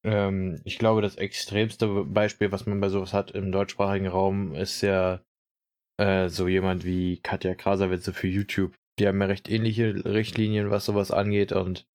Ähm, 0.07 0.61
ich 0.65 0.79
glaube, 0.79 1.01
das 1.01 1.17
extremste 1.17 2.05
Beispiel, 2.05 2.53
was 2.53 2.67
man 2.67 2.79
bei 2.79 2.91
sowas 2.91 3.15
hat 3.15 3.31
im 3.31 3.51
deutschsprachigen 3.51 4.07
Raum, 4.07 4.55
ist 4.55 4.83
ja 4.83 5.25
äh, 5.99 6.29
so 6.29 6.47
jemand 6.47 6.85
wie 6.85 7.21
Katja 7.23 7.55
Krasavitze 7.55 8.13
für 8.13 8.29
YouTube. 8.29 8.75
Die 8.99 9.09
haben 9.09 9.19
ja 9.23 9.27
recht 9.27 9.49
ähnliche 9.49 10.05
Richtlinien, 10.05 10.69
was 10.69 10.85
sowas 10.85 11.11
angeht 11.11 11.53
und 11.53 11.89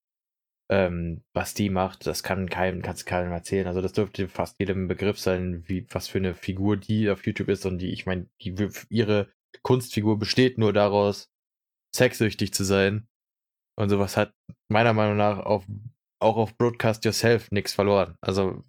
ähm, 0.72 1.24
was 1.34 1.54
die 1.54 1.70
macht, 1.70 2.06
das 2.06 2.22
kann 2.22 2.50
keinem, 2.50 2.82
kannst 2.82 3.06
keinem 3.06 3.32
erzählen. 3.32 3.68
Also 3.68 3.82
das 3.82 3.94
dürfte 3.94 4.28
fast 4.28 4.60
jedem 4.60 4.88
Begriff 4.88 5.20
sein, 5.20 5.64
wie 5.68 5.86
was 5.90 6.08
für 6.08 6.20
eine 6.20 6.36
Figur 6.36 6.78
die 6.78 7.10
auf 7.10 7.26
YouTube 7.26 7.50
ist 7.50 7.66
und 7.66 7.80
die, 7.80 7.92
ich 7.92 8.06
meine, 8.06 8.28
die 8.42 8.56
ihre 8.90 9.30
Kunstfigur 9.64 10.18
besteht 10.18 10.58
nur 10.58 10.74
daraus, 10.74 11.30
sexsüchtig 11.96 12.54
zu 12.54 12.64
sein. 12.64 13.08
Und 13.78 13.90
sowas 13.90 14.18
hat 14.18 14.34
meiner 14.70 14.94
Meinung 14.94 15.18
nach 15.18 15.40
auf, 15.40 15.66
auch 16.22 16.38
auf 16.38 16.58
Broadcast 16.58 17.06
Yourself 17.06 17.50
nichts 17.52 17.74
verloren. 17.74 18.16
Also 18.22 18.64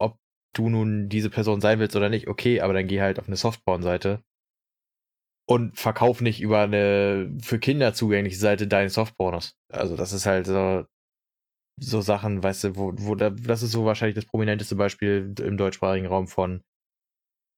ob 0.00 0.16
du 0.56 0.70
nun 0.70 1.08
diese 1.08 1.30
Person 1.30 1.60
sein 1.60 1.78
willst 1.78 1.96
oder 1.96 2.08
nicht, 2.08 2.28
okay, 2.28 2.60
aber 2.60 2.72
dann 2.72 2.86
geh 2.86 3.00
halt 3.00 3.18
auf 3.18 3.26
eine 3.26 3.36
Softporn-Seite 3.36 4.22
und 5.46 5.78
verkauf 5.78 6.20
nicht 6.20 6.40
über 6.40 6.60
eine 6.60 7.36
für 7.42 7.58
Kinder 7.58 7.92
zugängliche 7.94 8.38
Seite 8.38 8.66
deine 8.66 8.88
Softpornos. 8.88 9.56
Also 9.70 9.96
das 9.96 10.12
ist 10.12 10.26
halt 10.26 10.46
so, 10.46 10.86
so 11.80 12.00
Sachen, 12.00 12.42
weißt 12.42 12.64
du, 12.64 12.76
wo, 12.76 12.92
wo 12.96 13.14
da, 13.14 13.30
das 13.30 13.62
ist 13.62 13.72
so 13.72 13.84
wahrscheinlich 13.84 14.14
das 14.14 14.26
prominenteste 14.26 14.76
Beispiel 14.76 15.34
im 15.40 15.56
deutschsprachigen 15.56 16.06
Raum 16.06 16.26
von 16.26 16.62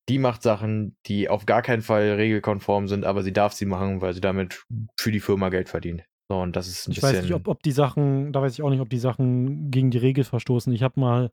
die 0.09 0.19
macht 0.19 0.43
Sachen, 0.43 0.97
die 1.07 1.29
auf 1.29 1.47
gar 1.47 1.63
keinen 1.63 1.83
Fall 1.83 2.13
regelkonform 2.13 2.89
sind, 2.89 3.05
aber 3.05 3.23
sie 3.23 3.33
darf 3.33 3.53
sie 3.53 3.67
machen, 3.67 4.01
weil 4.01 4.15
sie 4.15 4.21
damit 4.21 4.65
für 4.99 5.11
die 5.11 5.21
Firma 5.21 5.49
Geld 5.49 5.69
verdient. 5.69 6.05
So, 6.29 6.41
und 6.41 6.57
das 6.57 6.69
ist 6.69 6.87
ein 6.87 6.93
ich 6.93 7.01
bisschen. 7.01 7.17
weiß 7.17 7.23
nicht, 7.23 7.35
ob, 7.35 7.49
ob 7.49 7.63
die 7.63 7.73
Sachen, 7.73 8.33
da 8.33 8.43
weiß 8.43 8.53
ich 8.55 8.63
auch 8.63 8.71
nicht, 8.71 8.81
ob 8.81 8.91
die 8.91 8.99
Sachen 8.99 9.71
gegen 9.71 9.91
die 9.91 9.99
Regel 9.99 10.25
verstoßen. 10.25 10.73
Ich 10.73 10.83
habe 10.83 10.99
mal 11.01 11.31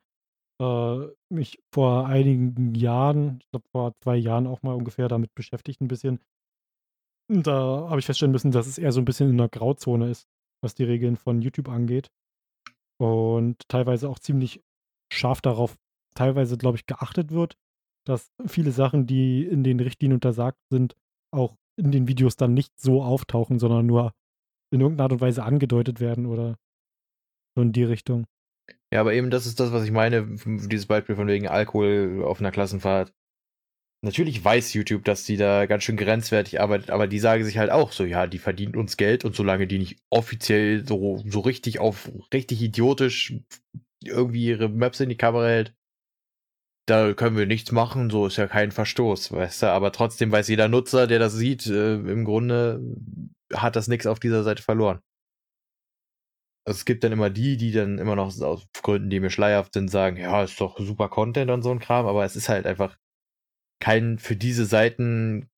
äh, 0.62 1.08
mich 1.30 1.60
vor 1.74 2.08
einigen 2.08 2.76
Jahren, 2.76 3.40
ich 3.42 3.50
glaube 3.50 3.66
vor 3.72 3.94
zwei 4.04 4.18
Jahren 4.18 4.48
auch 4.48 4.62
mal 4.62 4.74
ungefähr 4.74 5.08
damit 5.08 5.34
beschäftigt, 5.34 5.82
ein 5.82 5.88
bisschen. 5.88 6.20
Und 7.30 7.48
da 7.48 7.90
habe 7.90 8.00
ich 8.00 8.06
feststellen 8.06 8.32
müssen, 8.32 8.52
dass 8.52 8.68
es 8.68 8.78
eher 8.78 8.92
so 8.92 9.02
ein 9.02 9.06
bisschen 9.06 9.30
in 9.30 9.38
der 9.38 9.50
Grauzone 9.50 10.10
ist, 10.10 10.28
was 10.62 10.76
die 10.76 10.84
Regeln 10.84 11.16
von 11.16 11.42
YouTube 11.42 11.70
angeht. 11.70 12.12
Und 13.00 13.68
teilweise 13.68 14.10
auch 14.10 14.20
ziemlich 14.20 14.62
scharf 15.12 15.42
darauf, 15.42 15.76
teilweise, 16.16 16.58
glaube 16.58 16.78
ich, 16.78 16.86
geachtet 16.86 17.32
wird, 17.32 17.58
dass 18.06 18.32
viele 18.46 18.72
Sachen, 18.72 19.08
die 19.08 19.44
in 19.44 19.64
den 19.64 19.80
Richtlinien 19.80 20.18
untersagt 20.18 20.60
sind, 20.70 20.96
auch 21.32 21.56
in 21.78 21.92
den 21.92 22.08
Videos 22.08 22.36
dann 22.36 22.54
nicht 22.54 22.80
so 22.80 23.04
auftauchen, 23.04 23.60
sondern 23.60 23.86
nur 23.86 24.14
in 24.72 24.82
irgendeiner 24.82 25.06
Art 25.06 25.12
und 25.14 25.22
Weise 25.22 25.44
angedeutet 25.44 26.00
werden 26.00 26.26
oder 26.26 26.58
so 27.56 27.62
in 27.62 27.72
die 27.72 27.84
Richtung. 27.84 28.26
Ja, 28.92 29.02
aber 29.02 29.14
eben 29.14 29.30
das 29.30 29.46
ist 29.46 29.60
das, 29.60 29.72
was 29.72 29.84
ich 29.84 29.92
meine, 29.92 30.38
dieses 30.46 30.86
Beispiel 30.86 31.16
von 31.16 31.28
wegen 31.28 31.48
Alkohol 31.48 32.24
auf 32.24 32.40
einer 32.40 32.52
Klassenfahrt. 32.52 33.14
Natürlich 34.04 34.44
weiß 34.44 34.74
YouTube, 34.74 35.06
dass 35.06 35.24
die 35.24 35.38
da 35.38 35.66
ganz 35.66 35.84
schön 35.84 35.96
grenzwertig 35.96 36.60
arbeitet, 36.60 36.90
aber 36.90 37.08
die 37.08 37.20
sagen 37.20 37.46
sich 37.46 37.58
halt 37.58 37.72
auch 37.72 37.94
so, 37.94 38.04
ja, 38.04 38.28
die 38.28 38.38
verdient 38.38 38.76
uns 38.76 38.98
Geld 38.98 39.24
und 39.24 39.36
solange 39.36 39.66
die 39.66 39.80
nicht 39.80 39.98
offiziell 40.10 40.86
so, 40.86 41.24
so 41.26 41.40
richtig 41.40 41.80
auf, 41.80 42.12
richtig 42.34 42.62
idiotisch 42.62 43.34
irgendwie 44.04 44.48
ihre 44.48 44.68
Maps 44.68 45.00
in 45.00 45.10
die 45.10 45.18
Kamera 45.18 45.48
hält, 45.48 45.74
da 46.86 47.14
können 47.14 47.38
wir 47.38 47.46
nichts 47.46 47.72
machen, 47.72 48.10
so 48.10 48.28
ist 48.28 48.38
ja 48.38 48.48
kein 48.48 48.72
Verstoß, 48.72 49.32
weißt 49.32 49.64
du, 49.64 49.72
aber 49.72 49.92
trotzdem 49.92 50.32
weiß 50.32 50.48
jeder 50.50 50.68
Nutzer, 50.68 51.08
der 51.08 51.20
das 51.20 51.34
sieht, 51.34 51.66
äh, 51.68 51.96
im 51.96 52.26
Grunde 52.26 52.82
hat 53.54 53.76
das 53.76 53.88
nichts 53.88 54.06
auf 54.08 54.20
dieser 54.20 54.44
Seite 54.44 54.62
verloren. 54.62 55.00
Also 56.66 56.78
es 56.78 56.86
gibt 56.86 57.04
dann 57.04 57.12
immer 57.12 57.30
die, 57.30 57.58
die 57.58 57.72
dann 57.72 58.00
immer 58.00 58.16
noch 58.16 58.40
aus 58.42 58.68
Gründen, 58.82 59.10
die 59.10 59.20
mir 59.20 59.30
schleierhaft 59.30 59.74
sind, 59.74 59.90
sagen, 59.90 60.18
ja, 60.18 60.44
ist 60.44 60.60
doch 60.62 60.80
super 60.80 61.10
Content 61.10 61.52
und 61.52 61.62
so 61.62 61.72
ein 61.72 61.80
Kram, 61.80 62.06
aber 62.06 62.24
es 62.24 62.36
ist 62.36 62.50
halt 62.50 62.66
einfach 62.66 62.98
kein 63.82 64.18
für 64.18 64.36
diese 64.38 64.66
Seiten 64.66 65.50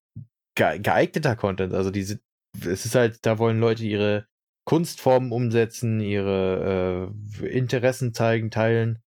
geeigneter 0.56 1.36
Content. 1.36 1.74
Also 1.74 1.92
diese, 1.92 2.20
es 2.60 2.86
ist 2.86 2.96
halt, 2.96 3.26
da 3.26 3.38
wollen 3.38 3.60
Leute 3.60 3.84
ihre 3.84 4.28
Kunstformen 4.66 5.32
umsetzen, 5.32 6.00
ihre 6.02 7.12
äh, 7.42 7.48
Interessen 7.48 8.14
zeigen, 8.16 8.50
teilen 8.50 9.05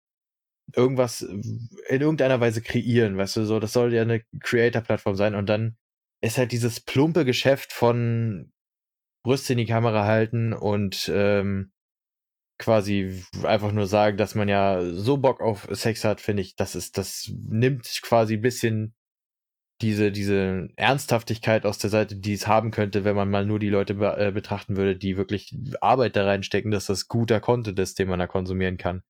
irgendwas 0.75 1.23
in 1.23 1.69
irgendeiner 1.89 2.41
Weise 2.41 2.61
kreieren, 2.63 3.17
weißt 3.17 3.37
du, 3.37 3.45
so, 3.45 3.61
das 3.61 3.73
soll 3.73 3.95
ja 3.95 4.03
eine 4.03 4.23
Creator-Plattform 4.41 5.15
sein 5.15 5.35
und 5.35 5.47
dann 5.47 5.77
ist 6.21 6.39
halt 6.39 6.53
dieses 6.53 6.81
plumpe 6.81 7.25
Geschäft 7.25 7.73
von 7.73 8.53
Brüste 9.23 9.53
in 9.53 9.59
die 9.59 9.67
Kamera 9.67 10.05
halten 10.05 10.53
und 10.53 11.11
ähm, 11.13 11.73
quasi 12.59 13.23
einfach 13.43 13.73
nur 13.73 13.87
sagen, 13.87 14.17
dass 14.17 14.35
man 14.35 14.49
ja 14.49 14.83
so 14.93 15.19
Bock 15.19 15.41
auf 15.41 15.69
Sex 15.71 16.05
hat, 16.05 16.21
finde 16.21 16.43
ich, 16.43 16.57
das 16.57 16.75
ist, 16.75 16.97
das 16.99 17.31
nimmt 17.49 17.87
quasi 18.03 18.35
ein 18.35 18.41
bisschen 18.41 18.95
diese, 19.83 20.11
diese 20.11 20.71
Ernsthaftigkeit 20.77 21.67
aus 21.67 21.79
der 21.79 21.91
Seite, 21.91 22.17
die 22.17 22.33
es 22.33 22.47
haben 22.47 22.71
könnte, 22.71 23.05
wenn 23.05 23.15
man 23.15 23.31
mal 23.31 23.45
nur 23.45 23.59
die 23.59 23.69
Leute 23.69 23.95
be 23.95 24.17
äh, 24.17 24.33
betrachten 24.33 24.77
würde, 24.77 24.97
die 24.97 25.19
wirklich 25.19 25.55
Arbeit 25.83 26.17
da 26.17 26.25
reinstecken, 26.25 26.71
dass 26.71 26.87
das 26.87 27.09
guter 27.09 27.41
Content 27.41 27.79
ist, 27.79 27.99
den 27.99 28.09
man 28.09 28.19
da 28.19 28.27
konsumieren 28.27 28.79
kann. 28.79 29.03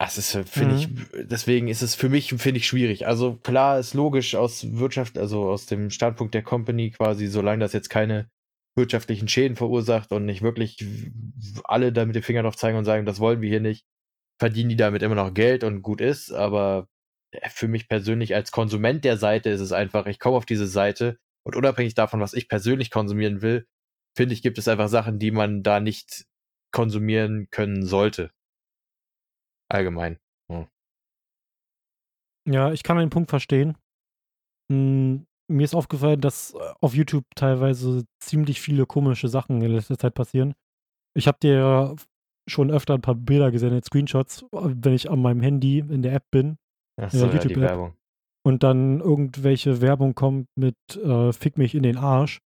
Das 0.00 0.16
ist, 0.16 0.32
finde 0.48 0.76
mhm. 0.76 0.80
ich, 0.80 0.88
deswegen 1.26 1.68
ist 1.68 1.82
es 1.82 1.94
für 1.94 2.08
mich, 2.08 2.30
finde 2.30 2.56
ich, 2.56 2.66
schwierig. 2.66 3.06
Also 3.06 3.34
klar 3.34 3.78
ist 3.78 3.92
logisch 3.92 4.34
aus 4.34 4.78
Wirtschaft, 4.78 5.18
also 5.18 5.50
aus 5.50 5.66
dem 5.66 5.90
Standpunkt 5.90 6.32
der 6.32 6.42
Company 6.42 6.90
quasi, 6.90 7.26
solange 7.26 7.60
das 7.60 7.74
jetzt 7.74 7.90
keine 7.90 8.30
wirtschaftlichen 8.74 9.28
Schäden 9.28 9.56
verursacht 9.56 10.10
und 10.12 10.24
nicht 10.24 10.40
wirklich 10.40 10.82
alle 11.64 11.92
da 11.92 12.06
mit 12.06 12.16
dem 12.16 12.22
Finger 12.22 12.44
drauf 12.44 12.56
zeigen 12.56 12.78
und 12.78 12.86
sagen, 12.86 13.04
das 13.04 13.20
wollen 13.20 13.42
wir 13.42 13.50
hier 13.50 13.60
nicht, 13.60 13.84
verdienen 14.38 14.70
die 14.70 14.76
damit 14.76 15.02
immer 15.02 15.16
noch 15.16 15.34
Geld 15.34 15.64
und 15.64 15.82
gut 15.82 16.00
ist. 16.00 16.32
Aber 16.32 16.88
äh, 17.32 17.50
für 17.50 17.68
mich 17.68 17.86
persönlich 17.86 18.34
als 18.34 18.52
Konsument 18.52 19.04
der 19.04 19.18
Seite 19.18 19.50
ist 19.50 19.60
es 19.60 19.72
einfach, 19.72 20.06
ich 20.06 20.18
komme 20.18 20.38
auf 20.38 20.46
diese 20.46 20.66
Seite 20.66 21.18
und 21.44 21.56
unabhängig 21.56 21.92
davon, 21.92 22.20
was 22.20 22.32
ich 22.32 22.48
persönlich 22.48 22.90
konsumieren 22.90 23.42
will, 23.42 23.66
finde 24.16 24.32
ich, 24.32 24.40
gibt 24.40 24.56
es 24.56 24.66
einfach 24.66 24.88
Sachen, 24.88 25.18
die 25.18 25.30
man 25.30 25.62
da 25.62 25.78
nicht 25.78 26.24
konsumieren 26.72 27.48
können 27.50 27.84
sollte. 27.84 28.30
Allgemein. 29.70 30.18
Hm. 30.50 30.66
Ja, 32.48 32.72
ich 32.72 32.82
kann 32.82 32.98
den 32.98 33.10
Punkt 33.10 33.30
verstehen. 33.30 33.76
Hm, 34.70 35.26
mir 35.48 35.64
ist 35.64 35.74
aufgefallen, 35.74 36.20
dass 36.20 36.54
äh, 36.54 36.58
auf 36.80 36.94
YouTube 36.94 37.24
teilweise 37.34 38.04
ziemlich 38.20 38.60
viele 38.60 38.86
komische 38.86 39.28
Sachen 39.28 39.62
in 39.62 39.72
letzter 39.72 39.98
Zeit 39.98 40.14
passieren. 40.14 40.54
Ich 41.14 41.26
habe 41.26 41.38
dir 41.42 41.96
schon 42.48 42.70
öfter 42.70 42.94
ein 42.94 43.02
paar 43.02 43.14
Bilder 43.14 43.50
gesehen, 43.50 43.80
Screenshots, 43.82 44.44
wenn 44.52 44.92
ich 44.92 45.10
an 45.10 45.22
meinem 45.22 45.40
Handy 45.40 45.78
in 45.78 46.02
der 46.02 46.14
App 46.14 46.24
bin. 46.30 46.56
Ach 47.00 47.10
so, 47.10 47.26
ja, 47.26 47.38
die 47.38 47.56
Werbung. 47.56 47.94
Und 48.42 48.62
dann 48.62 49.00
irgendwelche 49.00 49.80
Werbung 49.80 50.14
kommt 50.14 50.48
mit 50.56 50.76
äh, 50.96 51.32
Fick 51.32 51.58
mich 51.58 51.74
in 51.74 51.82
den 51.82 51.96
Arsch. 51.96 52.40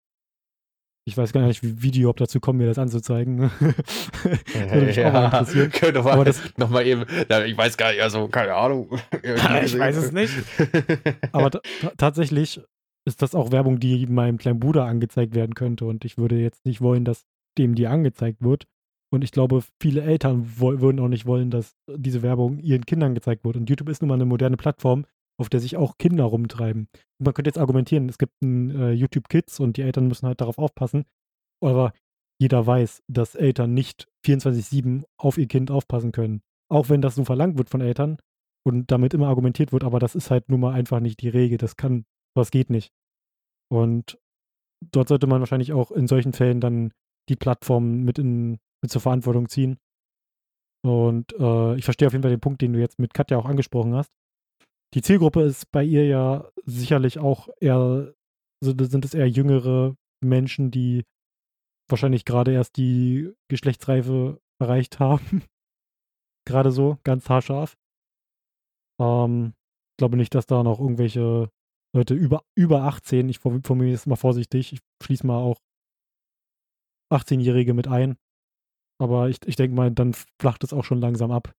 Ich 1.06 1.18
weiß 1.18 1.34
gar 1.34 1.46
nicht, 1.46 1.62
wie 1.62 1.82
Video, 1.82 2.08
ob 2.08 2.16
dazu 2.16 2.40
kommen, 2.40 2.58
mir 2.58 2.66
das 2.66 2.78
anzuzeigen. 2.78 3.38
Würde 3.60 4.86
mich 4.86 4.96
ja, 4.96 5.08
auch 5.08 5.12
mal 5.12 5.24
interessieren. 5.26 5.70
Könnte 5.70 6.00
Aber 6.00 6.24
das 6.24 6.40
eben, 6.86 7.04
ich 7.46 7.58
weiß 7.58 7.76
gar 7.76 7.92
nicht, 7.92 8.02
also 8.02 8.26
keine 8.28 8.54
Ahnung. 8.54 8.88
ich 9.22 9.78
weiß 9.78 9.96
es 9.96 10.12
nicht. 10.12 10.32
Aber 11.32 11.50
tatsächlich 11.98 12.62
ist 13.06 13.20
das 13.20 13.34
auch 13.34 13.52
Werbung, 13.52 13.80
die 13.80 14.06
meinem 14.06 14.38
kleinen 14.38 14.60
Bruder 14.60 14.86
angezeigt 14.86 15.34
werden 15.34 15.54
könnte. 15.54 15.84
Und 15.84 16.06
ich 16.06 16.16
würde 16.16 16.36
jetzt 16.36 16.64
nicht 16.64 16.80
wollen, 16.80 17.04
dass 17.04 17.26
dem 17.58 17.74
die 17.74 17.86
angezeigt 17.86 18.42
wird. 18.42 18.64
Und 19.12 19.22
ich 19.22 19.30
glaube, 19.30 19.62
viele 19.80 20.02
Eltern 20.02 20.58
würden 20.58 20.98
auch 21.00 21.08
nicht 21.08 21.26
wollen, 21.26 21.50
dass 21.50 21.76
diese 21.94 22.22
Werbung 22.22 22.58
ihren 22.60 22.86
Kindern 22.86 23.14
gezeigt 23.14 23.44
wird. 23.44 23.56
Und 23.56 23.68
YouTube 23.68 23.90
ist 23.90 24.00
nun 24.00 24.08
mal 24.08 24.14
eine 24.14 24.24
moderne 24.24 24.56
Plattform, 24.56 25.04
auf 25.38 25.48
der 25.48 25.60
sich 25.60 25.76
auch 25.76 25.98
Kinder 25.98 26.24
rumtreiben. 26.24 26.88
Und 27.18 27.24
man 27.24 27.34
könnte 27.34 27.48
jetzt 27.48 27.58
argumentieren, 27.58 28.08
es 28.08 28.18
gibt 28.18 28.40
ein 28.42 28.70
äh, 28.70 28.92
YouTube 28.92 29.28
Kids 29.28 29.60
und 29.60 29.76
die 29.76 29.82
Eltern 29.82 30.08
müssen 30.08 30.26
halt 30.26 30.40
darauf 30.40 30.58
aufpassen. 30.58 31.04
Aber 31.62 31.92
jeder 32.40 32.66
weiß, 32.66 33.02
dass 33.08 33.34
Eltern 33.34 33.74
nicht 33.74 34.08
24-7 34.26 35.04
auf 35.18 35.38
ihr 35.38 35.46
Kind 35.46 35.70
aufpassen 35.70 36.12
können. 36.12 36.42
Auch 36.70 36.88
wenn 36.88 37.02
das 37.02 37.14
so 37.14 37.24
verlangt 37.24 37.58
wird 37.58 37.70
von 37.70 37.80
Eltern 37.80 38.18
und 38.66 38.90
damit 38.90 39.14
immer 39.14 39.28
argumentiert 39.28 39.72
wird, 39.72 39.84
aber 39.84 39.98
das 39.98 40.14
ist 40.14 40.30
halt 40.30 40.48
nun 40.48 40.60
mal 40.60 40.72
einfach 40.72 41.00
nicht 41.00 41.20
die 41.20 41.28
Regel. 41.28 41.58
Das 41.58 41.76
kann, 41.76 42.04
das 42.34 42.50
geht 42.50 42.70
nicht. 42.70 42.92
Und 43.70 44.18
dort 44.92 45.08
sollte 45.08 45.26
man 45.26 45.40
wahrscheinlich 45.40 45.72
auch 45.72 45.90
in 45.90 46.06
solchen 46.06 46.32
Fällen 46.32 46.60
dann 46.60 46.92
die 47.28 47.36
Plattform 47.36 48.02
mit, 48.02 48.18
in, 48.18 48.58
mit 48.82 48.90
zur 48.90 49.00
Verantwortung 49.00 49.48
ziehen. 49.48 49.78
Und 50.84 51.32
äh, 51.38 51.76
ich 51.76 51.84
verstehe 51.84 52.06
auf 52.06 52.12
jeden 52.12 52.22
Fall 52.22 52.30
den 52.30 52.40
Punkt, 52.40 52.60
den 52.60 52.74
du 52.74 52.78
jetzt 52.78 52.98
mit 52.98 53.14
Katja 53.14 53.38
auch 53.38 53.46
angesprochen 53.46 53.94
hast. 53.94 54.12
Die 54.94 55.02
Zielgruppe 55.02 55.42
ist 55.42 55.70
bei 55.72 55.82
ihr 55.82 56.06
ja 56.06 56.48
sicherlich 56.64 57.18
auch 57.18 57.48
eher, 57.60 58.14
sind 58.62 59.04
es 59.04 59.14
eher 59.14 59.28
jüngere 59.28 59.96
Menschen, 60.20 60.70
die 60.70 61.04
wahrscheinlich 61.88 62.24
gerade 62.24 62.52
erst 62.52 62.76
die 62.76 63.32
Geschlechtsreife 63.48 64.40
erreicht 64.60 65.00
haben. 65.00 65.42
gerade 66.46 66.70
so, 66.70 66.98
ganz 67.02 67.28
haarscharf. 67.28 67.76
Ähm, 69.00 69.54
ich 69.92 69.96
glaube 69.98 70.16
nicht, 70.16 70.34
dass 70.34 70.46
da 70.46 70.62
noch 70.62 70.78
irgendwelche 70.78 71.50
Leute 71.94 72.14
über, 72.14 72.44
über 72.56 72.82
18, 72.82 73.28
ich 73.28 73.38
formuliere 73.38 73.94
es 73.94 74.06
mal 74.06 74.16
vorsichtig, 74.16 74.72
ich 74.72 74.80
schließe 75.02 75.26
mal 75.26 75.38
auch 75.38 75.58
18-Jährige 77.12 77.74
mit 77.74 77.88
ein. 77.88 78.16
Aber 79.00 79.28
ich, 79.28 79.38
ich 79.46 79.56
denke 79.56 79.74
mal, 79.74 79.90
dann 79.90 80.14
flacht 80.40 80.62
es 80.62 80.72
auch 80.72 80.84
schon 80.84 81.00
langsam 81.00 81.32
ab. 81.32 81.52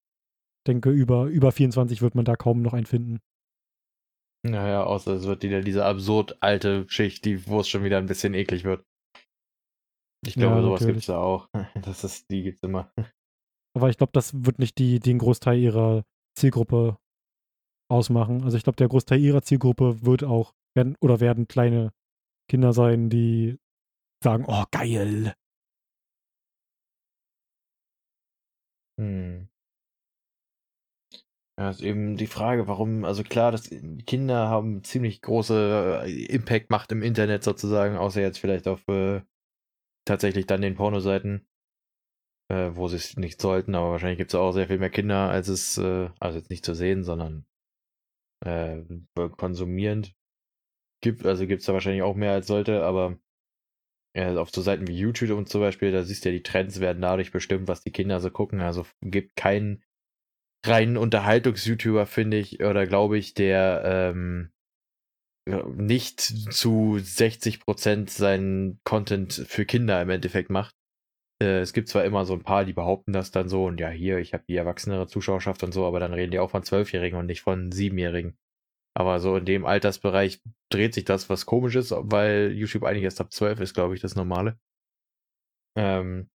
Denke, 0.68 0.90
über, 0.90 1.26
über 1.26 1.52
24 1.52 2.02
wird 2.02 2.16
man 2.16 2.26
da 2.26 2.36
kaum 2.36 2.62
noch 2.62 2.74
einen 2.74 2.86
finden. 2.86 3.20
Naja, 4.46 4.84
außer 4.84 5.14
es 5.14 5.26
wird 5.26 5.44
wieder 5.44 5.62
diese 5.62 5.86
absurd 5.86 6.38
alte 6.42 6.86
Schicht, 6.88 7.26
die, 7.26 7.48
wo 7.48 7.62
es 7.62 7.68
schon 7.68 7.84
wieder 7.84 7.98
ein 7.98 8.06
bisschen 8.06 8.34
eklig 8.34 8.64
wird. 8.64 8.86
Ich 10.26 10.36
glaube, 10.36 10.58
Ja, 10.58 10.62
sowas 10.62 10.86
gibt 10.86 11.00
es 11.00 11.06
da 11.08 11.20
auch. 11.20 11.50
Das 11.84 12.04
ist, 12.04 12.30
die 12.30 12.44
gibt's 12.44 12.62
immer. 12.64 12.92
Aber 13.76 13.90
ich 13.90 13.98
glaube, 13.98 14.12
das 14.14 14.46
wird 14.46 14.60
nicht 14.60 14.78
die, 14.78 15.00
den 15.00 15.18
Großteil 15.18 15.60
ihrer 15.60 16.04
Zielgruppe 16.38 16.98
ausmachen. 17.92 18.44
Also 18.44 18.58
ich 18.58 18.64
glaube, 18.64 18.78
der 18.78 18.88
Großteil 18.88 19.20
ihrer 19.20 19.42
Zielgruppe 19.42 20.04
wird 20.06 20.24
auch 20.24 20.54
werden 20.76 20.96
oder 21.02 21.20
werden 21.20 21.48
kleine 21.48 21.92
Kinder 22.50 22.74
sein, 22.74 23.10
die 23.10 23.58
sagen, 24.24 24.46
oh 24.48 24.64
geil. 24.72 25.34
Hm. 29.00 29.50
Ja, 31.58 31.70
ist 31.70 31.82
eben 31.82 32.18
die 32.18 32.28
Frage, 32.28 32.68
warum, 32.68 33.06
also 33.06 33.24
klar, 33.24 33.52
dass 33.52 33.70
Kinder 34.06 34.50
haben 34.50 34.84
ziemlich 34.84 35.22
große 35.22 36.02
äh, 36.04 36.26
Impact-Macht 36.26 36.92
im 36.92 37.02
Internet 37.02 37.44
sozusagen, 37.44 37.96
außer 37.96 38.20
jetzt 38.22 38.40
vielleicht 38.40 38.68
auf 38.68 38.86
äh, 38.90 39.22
tatsächlich 40.06 40.48
dann 40.48 40.62
den 40.62 40.76
Pornoseiten, 40.76 41.48
äh, 42.50 42.72
wo 42.74 42.90
sie 42.90 42.98
es 42.98 43.16
nicht 43.16 43.40
sollten, 43.40 43.74
aber 43.74 43.92
wahrscheinlich 43.92 44.18
gibt 44.18 44.32
es 44.32 44.36
auch 44.36 44.52
sehr 44.52 44.68
viel 44.68 44.80
mehr 44.80 44.90
Kinder, 44.90 45.30
als 45.30 45.48
es, 45.48 45.78
äh, 45.78 46.10
also 46.20 46.38
jetzt 46.38 46.50
nicht 46.50 46.66
zu 46.66 46.76
sehen, 46.76 47.06
sondern 47.06 47.46
äh, 48.46 48.84
konsumierend. 49.38 50.14
Gibt, 51.02 51.26
also 51.26 51.48
gibt 51.48 51.62
es 51.62 51.68
da 51.68 51.74
wahrscheinlich 51.74 52.04
auch 52.04 52.16
mehr 52.16 52.34
als 52.34 52.48
sollte, 52.48 52.84
aber 52.84 53.18
ja, 54.14 54.36
auf 54.38 54.50
so 54.50 54.62
Seiten 54.62 54.88
wie 54.88 54.98
YouTube 54.98 55.38
und 55.38 55.48
zum 55.48 55.62
Beispiel, 55.62 55.94
da 55.94 56.04
siehst 56.04 56.26
du 56.26 56.30
ja, 56.30 56.34
die 56.34 56.44
Trends 56.44 56.82
werden 56.82 57.02
dadurch 57.02 57.32
bestimmt, 57.32 57.70
was 57.70 57.82
die 57.82 57.92
Kinder 57.92 58.20
so 58.20 58.30
gucken, 58.30 58.60
also 58.60 58.86
gibt 59.02 59.38
keinen 59.38 59.84
reinen 60.68 60.98
Unterhaltungs-YouTuber, 60.98 62.06
finde 62.06 62.38
ich, 62.38 62.62
oder 62.62 62.86
glaube 62.86 63.18
ich, 63.18 63.34
der 63.34 63.84
ähm, 63.86 64.52
nicht 65.76 66.22
zu 66.22 66.98
60% 67.00 68.10
seinen 68.10 68.80
Content 68.84 69.34
für 69.34 69.66
Kinder 69.66 70.02
im 70.02 70.10
Endeffekt 70.10 70.50
macht. 70.50 70.74
Äh, 71.42 71.60
es 71.60 71.74
gibt 71.74 71.88
zwar 71.90 72.04
immer 72.04 72.26
so 72.26 72.34
ein 72.34 72.44
paar, 72.44 72.66
die 72.66 72.74
behaupten 72.74 73.14
das 73.14 73.32
dann 73.32 73.50
so 73.50 73.66
und 73.66 73.80
ja, 73.80 73.90
hier, 73.90 74.18
ich 74.18 74.34
habe 74.34 74.44
die 74.48 74.56
erwachsenere 74.56 75.08
Zuschauerschaft 75.08 75.64
und 75.64 75.74
so, 75.74 75.86
aber 75.86 76.00
dann 76.00 76.14
reden 76.14 76.32
die 76.32 76.40
auch 76.40 76.50
von 76.50 76.64
Zwölfjährigen 76.64 77.20
und 77.20 77.28
nicht 77.28 77.42
von 77.42 77.72
Siebenjährigen. 77.72 78.38
Aber 78.98 79.20
so 79.20 79.36
in 79.36 79.46
dem 79.46 79.66
Altersbereich 79.66 80.42
dreht 80.72 80.94
sich 80.94 81.04
das, 81.04 81.30
was 81.30 81.46
komisch 81.46 81.76
ist, 81.76 81.94
weil 81.96 82.54
YouTube 82.54 82.84
eigentlich 82.84 83.04
erst 83.04 83.22
ab 83.22 83.32
12 83.32 83.60
ist, 83.60 83.74
glaube 83.74 83.94
ich, 83.94 84.02
das 84.02 84.16
Normale. 84.16 84.58
Ähm, 85.78 86.30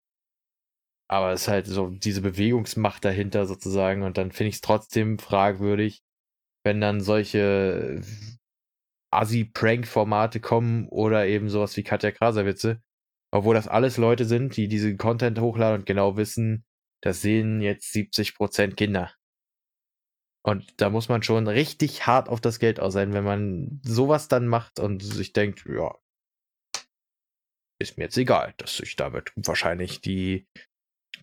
aber 1.11 1.32
es 1.32 1.42
ist 1.42 1.48
halt 1.48 1.66
so 1.66 1.88
diese 1.88 2.20
Bewegungsmacht 2.20 3.04
dahinter 3.04 3.44
sozusagen 3.46 4.04
und 4.04 4.16
dann 4.16 4.30
finde 4.30 4.50
ich 4.50 4.54
es 4.56 4.61
trotzdem 4.61 5.18
fragwürdig, 5.18 6.04
wenn 6.64 6.80
dann 6.80 7.00
solche 7.00 8.00
Assi-Prank-Formate 9.12 10.38
kommen 10.38 10.88
oder 10.88 11.26
eben 11.26 11.48
sowas 11.48 11.76
wie 11.76 11.82
Katja 11.82 12.12
Krasavice, 12.12 12.76
obwohl 13.32 13.56
das 13.56 13.66
alles 13.66 13.96
Leute 13.96 14.24
sind, 14.24 14.56
die 14.56 14.68
diesen 14.68 14.98
Content 14.98 15.40
hochladen 15.40 15.80
und 15.80 15.86
genau 15.86 16.16
wissen, 16.16 16.64
das 17.02 17.22
sehen 17.22 17.61
jetzt 17.61 17.92
70% 17.92 18.76
Kinder. 18.76 19.12
Und 20.46 20.80
da 20.80 20.90
muss 20.90 21.08
man 21.08 21.24
schon 21.24 21.48
richtig 21.48 22.06
hart 22.06 22.28
auf 22.28 22.40
das 22.40 22.61
Geld 22.61 22.78
aus 22.78 22.92
sein, 22.92 23.12
wenn 23.14 23.24
man 23.24 23.80
sowas 23.82 24.28
dann 24.28 24.46
macht 24.46 24.78
und 24.78 25.02
sich 25.02 25.32
denkt, 25.32 25.64
ja, 25.66 25.92
ist 27.80 27.98
mir 27.98 28.04
jetzt 28.04 28.16
egal, 28.16 28.54
dass 28.58 28.78
ich 28.78 28.94
damit 28.94 29.32
wahrscheinlich 29.34 30.00
die 30.00 30.46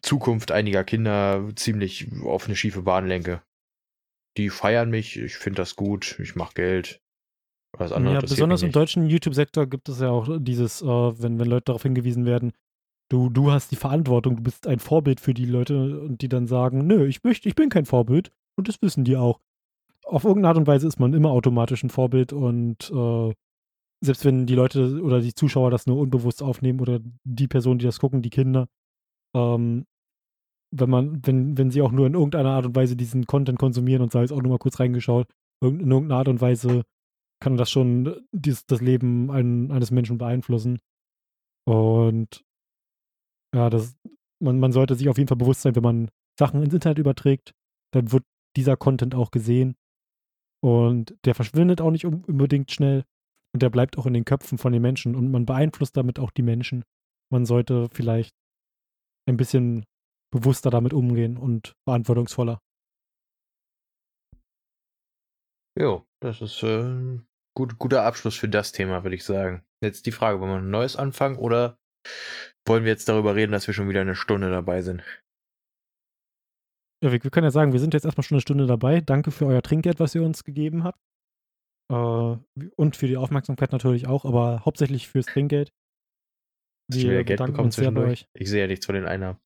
Zukunft 0.02 0.52
einiger 0.52 0.84
Kinder 0.84 1.50
ziemlich 1.56 2.08
auf 2.24 2.46
eine 2.46 2.56
schiefe 2.56 2.84
Bahn 2.84 3.08
lenke. 3.08 3.42
Die 4.38 4.50
feiern 4.50 4.90
mich, 4.90 5.18
ich 5.18 5.36
finde 5.36 5.58
das 5.58 5.76
gut, 5.76 6.20
ich 6.20 6.36
mache 6.36 6.54
Geld. 6.54 7.02
Was 7.74 7.92
anderes 7.92 8.16
Ja, 8.16 8.22
besonders 8.22 8.62
im 8.62 8.72
deutschen 8.72 9.08
YouTube-Sektor 9.08 9.68
gibt 9.68 9.90
es 9.90 10.00
ja 10.00 10.10
auch 10.10 10.38
dieses, 10.40 10.82
äh, 10.82 10.86
wenn, 10.86 11.40
wenn 11.40 11.48
Leute 11.48 11.66
darauf 11.66 11.84
hingewiesen 11.84 12.26
werden, 12.26 12.54
du, 13.10 13.30
du 13.30 13.52
hast 13.52 13.72
die 13.72 13.76
Verantwortung, 13.76 14.38
du 14.38 14.44
bist 14.44 14.68
ein 14.68 14.80
Vorbild 14.80 15.20
für 15.20 15.34
die 15.34 15.46
Leute 15.46 16.02
und 16.02 16.22
die 16.22 16.30
dann 16.30 16.48
sagen, 16.48 16.88
nö, 16.88 17.06
ich 17.08 17.24
möchte, 17.24 17.50
ich 17.50 17.56
bin 17.56 17.70
kein 17.70 17.86
Vorbild 17.86 18.32
und 18.56 18.68
das 18.68 18.82
wissen 18.82 19.04
die 19.04 19.18
auch. 19.18 19.40
Auf 20.06 20.24
irgendeine 20.24 20.50
Art 20.50 20.58
und 20.58 20.68
Weise 20.68 20.88
ist 20.88 21.00
man 21.00 21.14
immer 21.14 21.32
automatisch 21.32 21.84
ein 21.84 21.90
Vorbild 21.90 22.32
und 22.32 22.90
äh, 22.92 23.34
selbst 24.02 24.26
wenn 24.26 24.46
die 24.46 24.56
Leute 24.56 25.02
oder 25.02 25.22
die 25.22 25.34
Zuschauer 25.34 25.72
das 25.72 25.88
nur 25.88 25.98
unbewusst 25.98 26.44
aufnehmen 26.44 26.80
oder 26.80 27.00
die 27.24 27.48
Personen, 27.48 27.80
die 27.80 27.86
das 27.86 28.00
gucken, 28.00 28.22
die 28.22 28.30
Kinder, 28.30 28.68
ähm, 29.36 29.86
wenn 30.76 30.90
man, 30.90 31.26
wenn, 31.26 31.58
wenn 31.58 31.72
sie 31.72 31.82
auch 31.82 31.92
nur 31.92 32.08
in 32.08 32.14
irgendeiner 32.14 32.52
Art 32.52 32.66
und 32.66 32.76
Weise 32.76 32.96
diesen 32.96 33.26
Content 33.26 33.58
konsumieren 33.58 34.02
und 34.02 34.12
sei 34.12 34.24
es 34.24 34.32
auch 34.32 34.42
nur 34.42 34.52
mal 34.52 34.58
kurz 34.60 34.80
reingeschaut, 34.80 35.28
in 35.64 35.80
irgendeiner 35.80 36.20
Art 36.20 36.28
und 36.28 36.42
Weise 36.42 36.84
kann 37.40 37.58
das 37.58 37.70
schon 37.72 38.26
dies, 38.32 38.66
das 38.66 38.82
Leben 38.82 39.32
ein, 39.32 39.72
eines 39.72 39.92
Menschen 39.92 40.18
beeinflussen. 40.18 40.80
Und 41.68 42.44
ja, 43.56 43.70
das, 43.70 43.96
man, 44.40 44.60
man 44.60 44.72
sollte 44.72 44.96
sich 44.96 45.10
auf 45.10 45.18
jeden 45.18 45.28
Fall 45.28 45.38
bewusst 45.38 45.62
sein, 45.62 45.76
wenn 45.76 45.84
man 45.84 46.10
Sachen 46.40 46.62
ins 46.62 46.74
Internet 46.74 47.00
überträgt, 47.00 47.54
dann 47.94 48.12
wird 48.12 48.24
dieser 48.56 48.76
Content 48.78 49.16
auch 49.16 49.32
gesehen. 49.32 49.76
Und 50.64 51.16
der 51.26 51.36
verschwindet 51.36 51.82
auch 51.82 51.92
nicht 51.92 52.06
un- 52.06 52.24
unbedingt 52.26 52.72
schnell. 52.72 53.04
Und 53.54 53.62
der 53.64 53.70
bleibt 53.70 53.98
auch 53.98 54.06
in 54.06 54.14
den 54.14 54.26
Köpfen 54.26 54.58
von 54.58 54.74
den 54.74 54.82
Menschen. 54.82 55.16
Und 55.16 55.32
man 55.32 55.46
beeinflusst 55.46 55.96
damit 55.96 56.20
auch 56.20 56.32
die 56.32 56.42
Menschen. 56.42 56.84
Man 57.32 57.46
sollte 57.46 57.88
vielleicht 57.92 58.36
ein 59.28 59.38
bisschen 59.38 59.86
bewusster 60.32 60.70
damit 60.70 60.94
umgehen 60.94 61.38
und 61.38 61.74
verantwortungsvoller. 61.88 62.60
Jo, 65.80 66.06
das 66.22 66.42
ist 66.42 66.64
äh, 66.64 66.82
ein 66.82 67.28
gut, 67.56 67.78
guter 67.78 68.04
Abschluss 68.04 68.36
für 68.36 68.50
das 68.50 68.72
Thema, 68.72 69.04
würde 69.04 69.16
ich 69.16 69.24
sagen. 69.24 69.64
Jetzt 69.84 70.06
die 70.06 70.12
Frage, 70.12 70.40
wollen 70.40 70.52
wir 70.52 70.58
ein 70.58 70.72
neues 70.72 70.96
anfangen 70.96 71.38
oder 71.38 71.78
wollen 72.68 72.84
wir 72.84 72.92
jetzt 72.92 73.08
darüber 73.08 73.36
reden, 73.36 73.52
dass 73.52 73.68
wir 73.68 73.74
schon 73.74 73.90
wieder 73.90 74.02
eine 74.02 74.16
Stunde 74.16 74.50
dabei 74.50 74.82
sind? 74.82 75.04
Ja, 77.04 77.12
wir, 77.12 77.24
wir 77.24 77.30
können 77.30 77.46
ja 77.46 77.52
sagen, 77.52 77.74
wir 77.74 77.80
sind 77.80 77.94
jetzt 77.94 78.06
erstmal 78.06 78.24
schon 78.24 78.36
eine 78.36 78.42
Stunde 78.42 78.66
dabei. 78.66 79.02
Danke 79.02 79.32
für 79.32 79.46
euer 79.46 79.62
Trinkgeld, 79.62 80.00
was 80.00 80.16
ihr 80.16 80.24
uns 80.24 80.44
gegeben 80.44 80.84
habt. 80.84 81.00
Äh, 81.92 82.66
und 82.76 82.96
für 82.96 83.08
die 83.08 83.18
Aufmerksamkeit 83.18 83.72
natürlich 83.72 84.08
auch, 84.08 84.26
aber 84.26 84.66
hauptsächlich 84.66 85.08
fürs 85.08 85.28
Trinkgeld. 85.28 85.72
Hast 86.90 87.04
du 87.04 87.10
wieder 87.10 87.24
Geld 87.24 87.46
bekommen 87.46 87.72
zwischendurch? 87.72 88.28
Ich 88.34 88.50
sehe 88.50 88.62
ja 88.62 88.68
nichts 88.68 88.86
von 88.86 88.96
den 88.96 89.06
Einnahmen. 89.06 89.40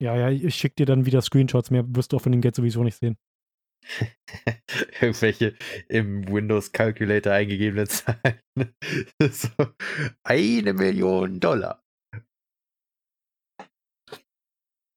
Ja, 0.00 0.16
ja, 0.16 0.30
ich 0.30 0.54
schicke 0.54 0.76
dir 0.76 0.86
dann 0.86 1.06
wieder 1.06 1.22
Screenshots. 1.22 1.70
Mehr 1.70 1.84
wirst 1.94 2.12
du 2.12 2.16
auch 2.16 2.20
von 2.20 2.32
dem 2.32 2.40
Geld 2.40 2.54
sowieso 2.54 2.84
nicht 2.84 2.98
sehen. 2.98 3.16
Irgendwelche 5.00 5.56
im 5.88 6.26
Windows 6.28 6.72
Calculator 6.72 7.32
eingegebenen 7.32 7.86
Zahlen. 7.86 8.40
so, 9.20 9.48
eine 10.22 10.72
Million 10.72 11.40
Dollar. 11.40 11.82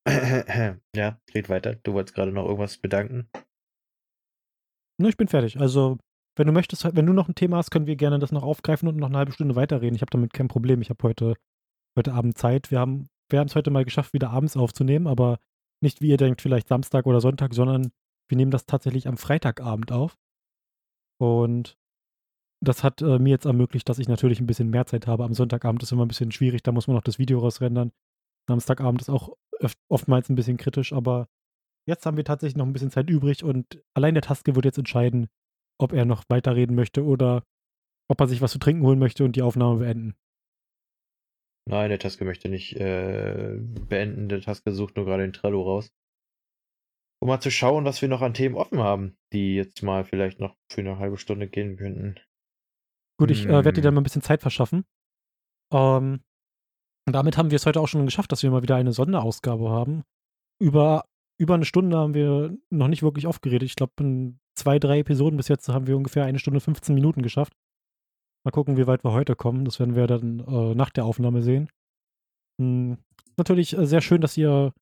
ja, 0.96 1.20
red 1.34 1.50
weiter. 1.50 1.76
Du 1.76 1.94
wolltest 1.94 2.16
gerade 2.16 2.32
noch 2.32 2.46
irgendwas 2.46 2.78
bedanken. 2.78 3.30
Ne, 5.00 5.10
ich 5.10 5.18
bin 5.18 5.28
fertig. 5.28 5.60
Also, 5.60 5.98
wenn 6.38 6.48
du 6.48 6.54
möchtest, 6.54 6.84
wenn 6.96 7.06
du 7.06 7.14
noch 7.14 7.28
ein 7.28 7.36
Thema 7.36 7.58
hast, 7.58 7.72
können 7.72 7.88
wir 7.88 7.96
gerne 7.96 8.20
das 8.20 8.32
noch 8.32 8.44
aufgreifen 8.44 8.88
und 8.88 8.98
noch 8.98 9.08
eine 9.08 9.18
halbe 9.18 9.32
Stunde 9.32 9.56
weiterreden. 9.56 9.96
Ich 9.96 10.02
habe 10.02 10.12
damit 10.12 10.34
kein 10.34 10.48
Problem. 10.48 10.82
Ich 10.82 10.90
habe 10.90 11.04
heute, 11.04 11.34
heute 11.98 12.14
Abend 12.14 12.38
Zeit. 12.38 12.72
Wir 12.72 12.80
haben 12.80 13.10
wir 13.30 13.42
es 13.42 13.56
heute 13.56 13.72
mal 13.72 13.86
geschafft, 13.86 14.14
wieder 14.14 14.30
abends 14.30 14.56
aufzunehmen, 14.56 15.08
aber 15.08 15.40
nicht 15.82 16.02
wie 16.02 16.10
ihr 16.10 16.18
denkt, 16.18 16.42
vielleicht 16.42 16.68
Samstag 16.68 17.06
oder 17.06 17.22
Sonntag, 17.22 17.54
sondern 17.54 17.92
wir 18.30 18.38
nehmen 18.38 18.52
das 18.52 18.66
tatsächlich 18.66 19.08
am 19.08 19.18
Freitagabend 19.18 19.92
auf. 19.92 20.18
Und 21.20 21.78
das 22.64 22.84
hat 22.84 23.02
äh, 23.02 23.20
mir 23.20 23.30
jetzt 23.30 23.46
ermöglicht, 23.46 23.88
dass 23.90 24.00
ich 24.00 24.08
natürlich 24.08 24.40
ein 24.40 24.48
bisschen 24.48 24.70
mehr 24.70 24.86
Zeit 24.86 25.08
habe. 25.08 25.24
Am 25.24 25.34
Sonntagabend 25.34 25.84
ist 25.84 25.92
immer 25.92 26.06
ein 26.06 26.08
bisschen 26.08 26.32
schwierig, 26.32 26.64
da 26.64 26.72
muss 26.72 26.88
man 26.88 26.96
noch 26.96 27.04
das 27.04 27.20
Video 27.20 27.40
rausrendern. 27.40 27.92
Samstagabend 28.48 29.02
ist 29.02 29.10
auch 29.10 29.36
oftmals 29.90 30.30
ein 30.30 30.36
bisschen 30.36 30.58
kritisch, 30.58 30.94
aber 30.94 31.28
jetzt 31.86 32.06
haben 32.06 32.18
wir 32.18 32.24
tatsächlich 32.24 32.58
noch 32.58 32.66
ein 32.66 32.74
bisschen 32.74 32.92
Zeit 32.92 33.10
übrig 33.10 33.44
und 33.44 33.84
allein 33.94 34.14
der 34.14 34.24
Taske 34.24 34.56
wird 34.56 34.66
jetzt 34.66 34.78
entscheiden, 34.78 35.28
ob 35.80 35.94
er 35.94 36.06
noch 36.06 36.24
weiterreden 36.30 36.76
möchte 36.76 37.04
oder 37.04 37.44
ob 38.10 38.20
er 38.22 38.28
sich 38.28 38.42
was 38.42 38.52
zu 38.52 38.60
trinken 38.60 38.84
holen 38.84 39.00
möchte 39.00 39.24
und 39.26 39.36
die 39.36 39.42
Aufnahme 39.42 39.80
beenden. 39.80 40.16
Nein, 41.70 41.90
der 41.90 42.00
Taske 42.00 42.24
möchte 42.24 42.48
nicht 42.48 42.78
äh, 42.78 43.58
beenden. 43.60 44.30
Der 44.30 44.42
Taske 44.42 44.72
sucht 44.72 44.96
nur 44.96 45.06
gerade 45.06 45.24
den 45.24 45.34
Trello 45.34 45.62
raus. 45.64 45.92
Um 47.22 47.28
mal 47.28 47.42
zu 47.42 47.52
schauen, 47.52 47.84
was 47.84 48.02
wir 48.02 48.10
noch 48.10 48.22
an 48.22 48.34
Themen 48.34 48.56
offen 48.56 48.80
haben, 48.80 49.18
die 49.34 49.56
jetzt 49.56 49.82
mal 49.84 50.06
vielleicht 50.06 50.40
noch 50.40 50.56
für 50.72 50.82
eine 50.82 51.00
halbe 51.00 51.18
Stunde 51.18 51.48
gehen 51.50 51.76
könnten. 51.76 52.16
Gut, 53.20 53.32
ich 53.32 53.46
äh, 53.46 53.50
werde 53.50 53.74
dir 53.74 53.78
Hm. 53.78 53.84
dann 53.84 53.94
mal 53.96 54.02
ein 54.02 54.04
bisschen 54.06 54.22
Zeit 54.22 54.42
verschaffen. 54.42 54.86
Ähm, 55.74 56.22
und 57.08 57.14
damit 57.14 57.38
haben 57.38 57.52
wir 57.52 57.56
es 57.56 57.66
heute 57.66 57.82
auch 57.82 57.88
schon 57.88 58.06
geschafft, 58.06 58.32
dass 58.32 58.44
wir 58.44 58.52
mal 58.52 58.62
wieder 58.64 58.76
eine 58.76 58.94
Sonderausgabe 58.94 59.70
haben. 59.70 60.04
Über, 60.62 61.06
über 61.38 61.54
eine 61.54 61.66
Stunde 61.66 61.98
haben 61.98 62.14
wir 62.14 62.56
noch 62.70 62.88
nicht 62.88 63.04
wirklich 63.04 63.28
aufgeredet. 63.28 63.68
Ich 63.68 63.76
glaube, 63.76 63.94
in 64.00 64.40
zwei, 64.56 64.80
drei 64.80 65.00
Episoden 65.00 65.38
bis 65.38 65.48
jetzt 65.48 65.70
haben 65.70 65.88
wir 65.88 65.96
ungefähr 65.96 66.26
eine 66.26 66.40
Stunde 66.40 66.60
15 66.60 66.96
Minuten 66.96 67.22
geschafft. 67.22 67.54
Mal 68.44 68.52
gucken, 68.52 68.78
wie 68.78 68.88
weit 68.88 69.04
wir 69.04 69.12
heute 69.12 69.36
kommen. 69.36 69.66
Das 69.66 69.80
werden 69.80 69.96
wir 69.96 70.08
dann 70.08 70.40
äh, 70.40 70.76
nach 70.76 70.90
der 70.90 71.06
Aufnahme 71.06 71.42
sehen. 71.42 71.70
Hm, 72.60 72.98
natürlich 73.36 73.78
äh, 73.78 73.86
sehr 73.86 74.02
schön, 74.02 74.22
dass 74.22 74.38
ihr, 74.38 74.74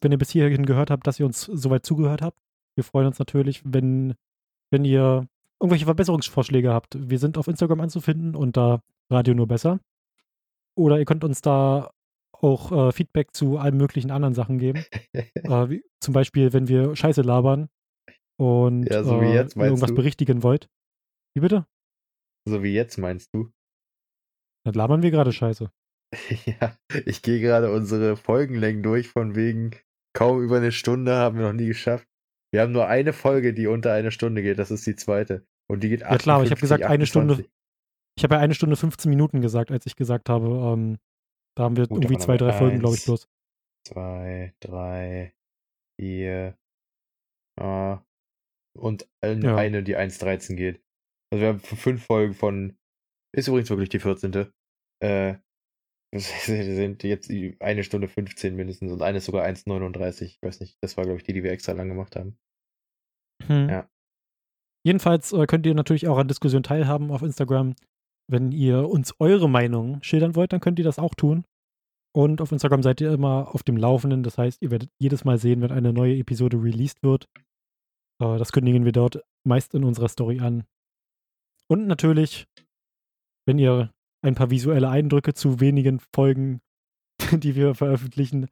wenn 0.00 0.12
ihr 0.12 0.18
bis 0.18 0.30
hierhin 0.30 0.66
gehört 0.66 0.90
habt, 0.90 1.06
dass 1.06 1.18
ihr 1.18 1.26
uns 1.26 1.42
soweit 1.42 1.86
zugehört 1.86 2.20
habt. 2.20 2.38
Wir 2.74 2.84
freuen 2.84 3.06
uns 3.06 3.18
natürlich, 3.18 3.62
wenn, 3.64 4.14
wenn 4.70 4.84
ihr 4.84 5.26
irgendwelche 5.60 5.86
Verbesserungsvorschläge 5.86 6.72
habt. 6.72 6.98
Wir 7.08 7.18
sind 7.18 7.38
auf 7.38 7.48
Instagram 7.48 7.80
anzufinden 7.80 8.36
unter 8.36 8.82
Radio 9.10 9.34
nur 9.34 9.46
besser. 9.46 9.80
Oder 10.74 10.98
ihr 10.98 11.06
könnt 11.06 11.24
uns 11.24 11.40
da 11.40 11.90
auch 12.42 12.72
äh, 12.72 12.92
Feedback 12.92 13.34
zu 13.34 13.58
allen 13.58 13.76
möglichen 13.76 14.10
anderen 14.10 14.34
Sachen 14.34 14.58
geben. 14.58 14.84
äh, 15.12 15.24
wie, 15.70 15.84
zum 16.00 16.14
Beispiel, 16.14 16.52
wenn 16.52 16.68
wir 16.68 16.94
Scheiße 16.96 17.22
labern 17.22 17.68
und 18.38 18.84
Ja, 18.90 19.02
so 19.02 19.20
äh, 19.20 19.34
jetzt, 19.34 19.56
irgendwas 19.56 19.90
du? 19.90 19.96
berichtigen 19.96 20.42
wollt. 20.42 20.68
Wie 21.34 21.40
bitte? 21.40 21.66
So 22.48 22.62
wie 22.62 22.72
jetzt 22.72 22.98
meinst 22.98 23.34
du? 23.34 23.50
Dann 24.64 24.74
labern 24.74 25.02
wir 25.02 25.10
gerade 25.10 25.32
Scheiße. 25.32 25.70
Ja, 26.60 26.76
ich 27.04 27.22
gehe 27.22 27.40
gerade 27.40 27.72
unsere 27.72 28.16
Folgenlängen 28.16 28.82
durch, 28.82 29.08
von 29.08 29.34
wegen 29.34 29.72
kaum 30.14 30.40
über 30.42 30.56
eine 30.58 30.72
Stunde 30.72 31.14
haben 31.16 31.36
wir 31.36 31.46
noch 31.46 31.52
nie 31.52 31.66
geschafft. 31.66 32.06
Wir 32.52 32.62
haben 32.62 32.72
nur 32.72 32.86
eine 32.86 33.12
Folge, 33.12 33.52
die 33.52 33.66
unter 33.66 33.92
eine 33.92 34.12
Stunde 34.12 34.42
geht, 34.42 34.58
das 34.58 34.70
ist 34.70 34.86
die 34.86 34.94
zweite. 34.96 35.44
Und 35.68 35.82
die 35.82 35.88
geht 35.88 36.00
Ja 36.00 36.16
klar, 36.16 36.36
aber 36.36 36.44
ich 36.44 36.50
habe 36.52 36.58
58, 36.58 36.60
gesagt, 36.60 36.84
eine 36.84 37.06
Stunde, 37.06 37.32
28. 37.34 37.52
ich 38.16 38.24
habe 38.24 38.34
ja 38.36 38.40
eine 38.40 38.54
Stunde 38.54 38.76
15 38.76 39.10
Minuten 39.10 39.40
gesagt, 39.40 39.70
als 39.72 39.84
ich 39.84 39.96
gesagt 39.96 40.28
habe, 40.28 40.46
ähm, 40.48 40.98
da 41.56 41.64
haben 41.64 41.76
wir 41.76 41.86
Gut, 41.86 42.04
irgendwie 42.04 42.18
zwei, 42.18 42.36
drei 42.36 42.52
Folgen, 42.52 42.78
glaube 42.78 42.94
ich, 42.94 43.00
eins. 43.00 43.04
bloß. 43.06 43.28
Zwei, 43.88 44.54
drei, 44.60 45.34
vier, 46.00 46.58
äh, 47.60 47.96
und 48.76 49.08
Ja. 49.24 49.56
eine, 49.56 49.82
die 49.82 49.96
1.13 49.96 50.56
geht. 50.56 50.82
Also 51.32 51.40
wir 51.42 51.48
haben 51.48 51.60
fünf 51.60 52.04
Folgen 52.04 52.34
von, 52.34 52.76
ist 53.34 53.48
übrigens 53.48 53.70
wirklich 53.70 53.88
die 53.88 53.98
14. 54.00 54.52
Äh, 55.02 55.38
das 56.12 56.28
sind 56.46 57.02
jetzt 57.02 57.30
eine 57.60 57.84
Stunde 57.84 58.08
15 58.08 58.54
mindestens 58.54 58.92
und 58.92 59.02
eine 59.02 59.18
ist 59.18 59.24
sogar 59.26 59.44
1,39. 59.46 60.22
Ich 60.22 60.42
weiß 60.42 60.60
nicht, 60.60 60.78
das 60.82 60.96
war, 60.96 61.04
glaube 61.04 61.18
ich, 61.18 61.24
die, 61.24 61.32
die 61.32 61.42
wir 61.42 61.52
extra 61.52 61.72
lang 61.72 61.88
gemacht 61.88 62.16
haben. 62.16 62.38
Hm. 63.46 63.68
Ja. 63.68 63.90
Jedenfalls 64.84 65.32
äh, 65.32 65.46
könnt 65.46 65.66
ihr 65.66 65.74
natürlich 65.74 66.06
auch 66.06 66.18
an 66.18 66.28
Diskussionen 66.28 66.62
teilhaben 66.62 67.10
auf 67.10 67.22
Instagram. 67.22 67.74
Wenn 68.28 68.50
ihr 68.50 68.88
uns 68.88 69.14
eure 69.18 69.48
Meinung 69.48 70.02
schildern 70.02 70.34
wollt, 70.34 70.52
dann 70.52 70.60
könnt 70.60 70.78
ihr 70.78 70.84
das 70.84 70.98
auch 70.98 71.14
tun. 71.14 71.44
Und 72.14 72.40
auf 72.40 72.50
Instagram 72.50 72.82
seid 72.82 73.00
ihr 73.00 73.12
immer 73.12 73.54
auf 73.54 73.62
dem 73.62 73.76
Laufenden. 73.76 74.22
Das 74.22 74.38
heißt, 74.38 74.62
ihr 74.62 74.70
werdet 74.70 74.90
jedes 74.98 75.24
Mal 75.24 75.38
sehen, 75.38 75.60
wenn 75.60 75.70
eine 75.70 75.92
neue 75.92 76.16
Episode 76.16 76.56
released 76.56 77.02
wird. 77.02 77.28
Äh, 78.20 78.38
das 78.38 78.52
kündigen 78.52 78.84
wir 78.84 78.92
dort 78.92 79.22
meist 79.44 79.74
in 79.74 79.84
unserer 79.84 80.08
Story 80.08 80.40
an. 80.40 80.64
Und 81.68 81.86
natürlich, 81.86 82.46
wenn 83.46 83.58
ihr 83.58 83.92
ein 84.22 84.34
paar 84.34 84.50
visuelle 84.50 84.88
Eindrücke 84.88 85.34
zu 85.34 85.60
wenigen 85.60 86.00
Folgen, 86.14 86.62
die 87.32 87.54
wir 87.54 87.74
veröffentlichen, 87.74 88.48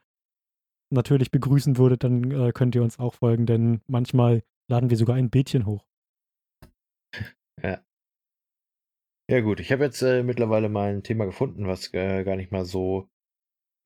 natürlich 0.93 1.31
begrüßen 1.31 1.79
würdet, 1.79 2.05
dann 2.05 2.31
äh, 2.31 2.53
könnt 2.53 2.75
ihr 2.75 2.83
uns 2.83 2.99
auch 2.99 3.15
folgen, 3.15 3.47
denn 3.47 3.81
manchmal 3.87 4.43
laden 4.69 4.91
wir 4.91 4.97
sogar 4.97 5.17
ein 5.17 5.31
Bildchen 5.31 5.67
hoch. 5.67 5.85
Ja 7.63 7.81
gut, 9.29 9.61
ich 9.61 9.73
habe 9.73 9.85
jetzt 9.85 10.03
äh, 10.03 10.23
mittlerweile 10.23 10.69
mal 10.69 10.93
ein 10.93 11.03
Thema 11.03 11.25
gefunden, 11.25 11.67
was 11.67 11.93
äh, 11.95 12.25
gar 12.25 12.37
nicht 12.37 12.53
mal 12.53 12.65
so 12.65 13.09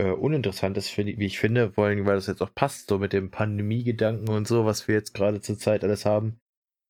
äh, 0.01 0.11
uninteressant 0.11 0.77
ist, 0.77 0.97
wie 0.97 1.25
ich 1.25 1.39
finde, 1.39 1.73
vor 1.73 1.87
allem, 1.87 2.07
weil 2.07 2.17
das 2.17 2.27
jetzt 2.27 2.43
auch 2.43 2.55
passt, 2.55 2.89
so 2.89 2.99
mit 2.99 3.13
dem 3.13 3.31
Pandemie-Gedanken 3.31 4.29
und 4.29 4.47
so, 4.47 4.65
was 4.65 4.89
wir 4.89 4.95
jetzt 4.95 5.15
gerade 5.15 5.41
zur 5.41 5.59
Zeit 5.59 5.85
alles 5.85 6.05
haben. 6.05 6.41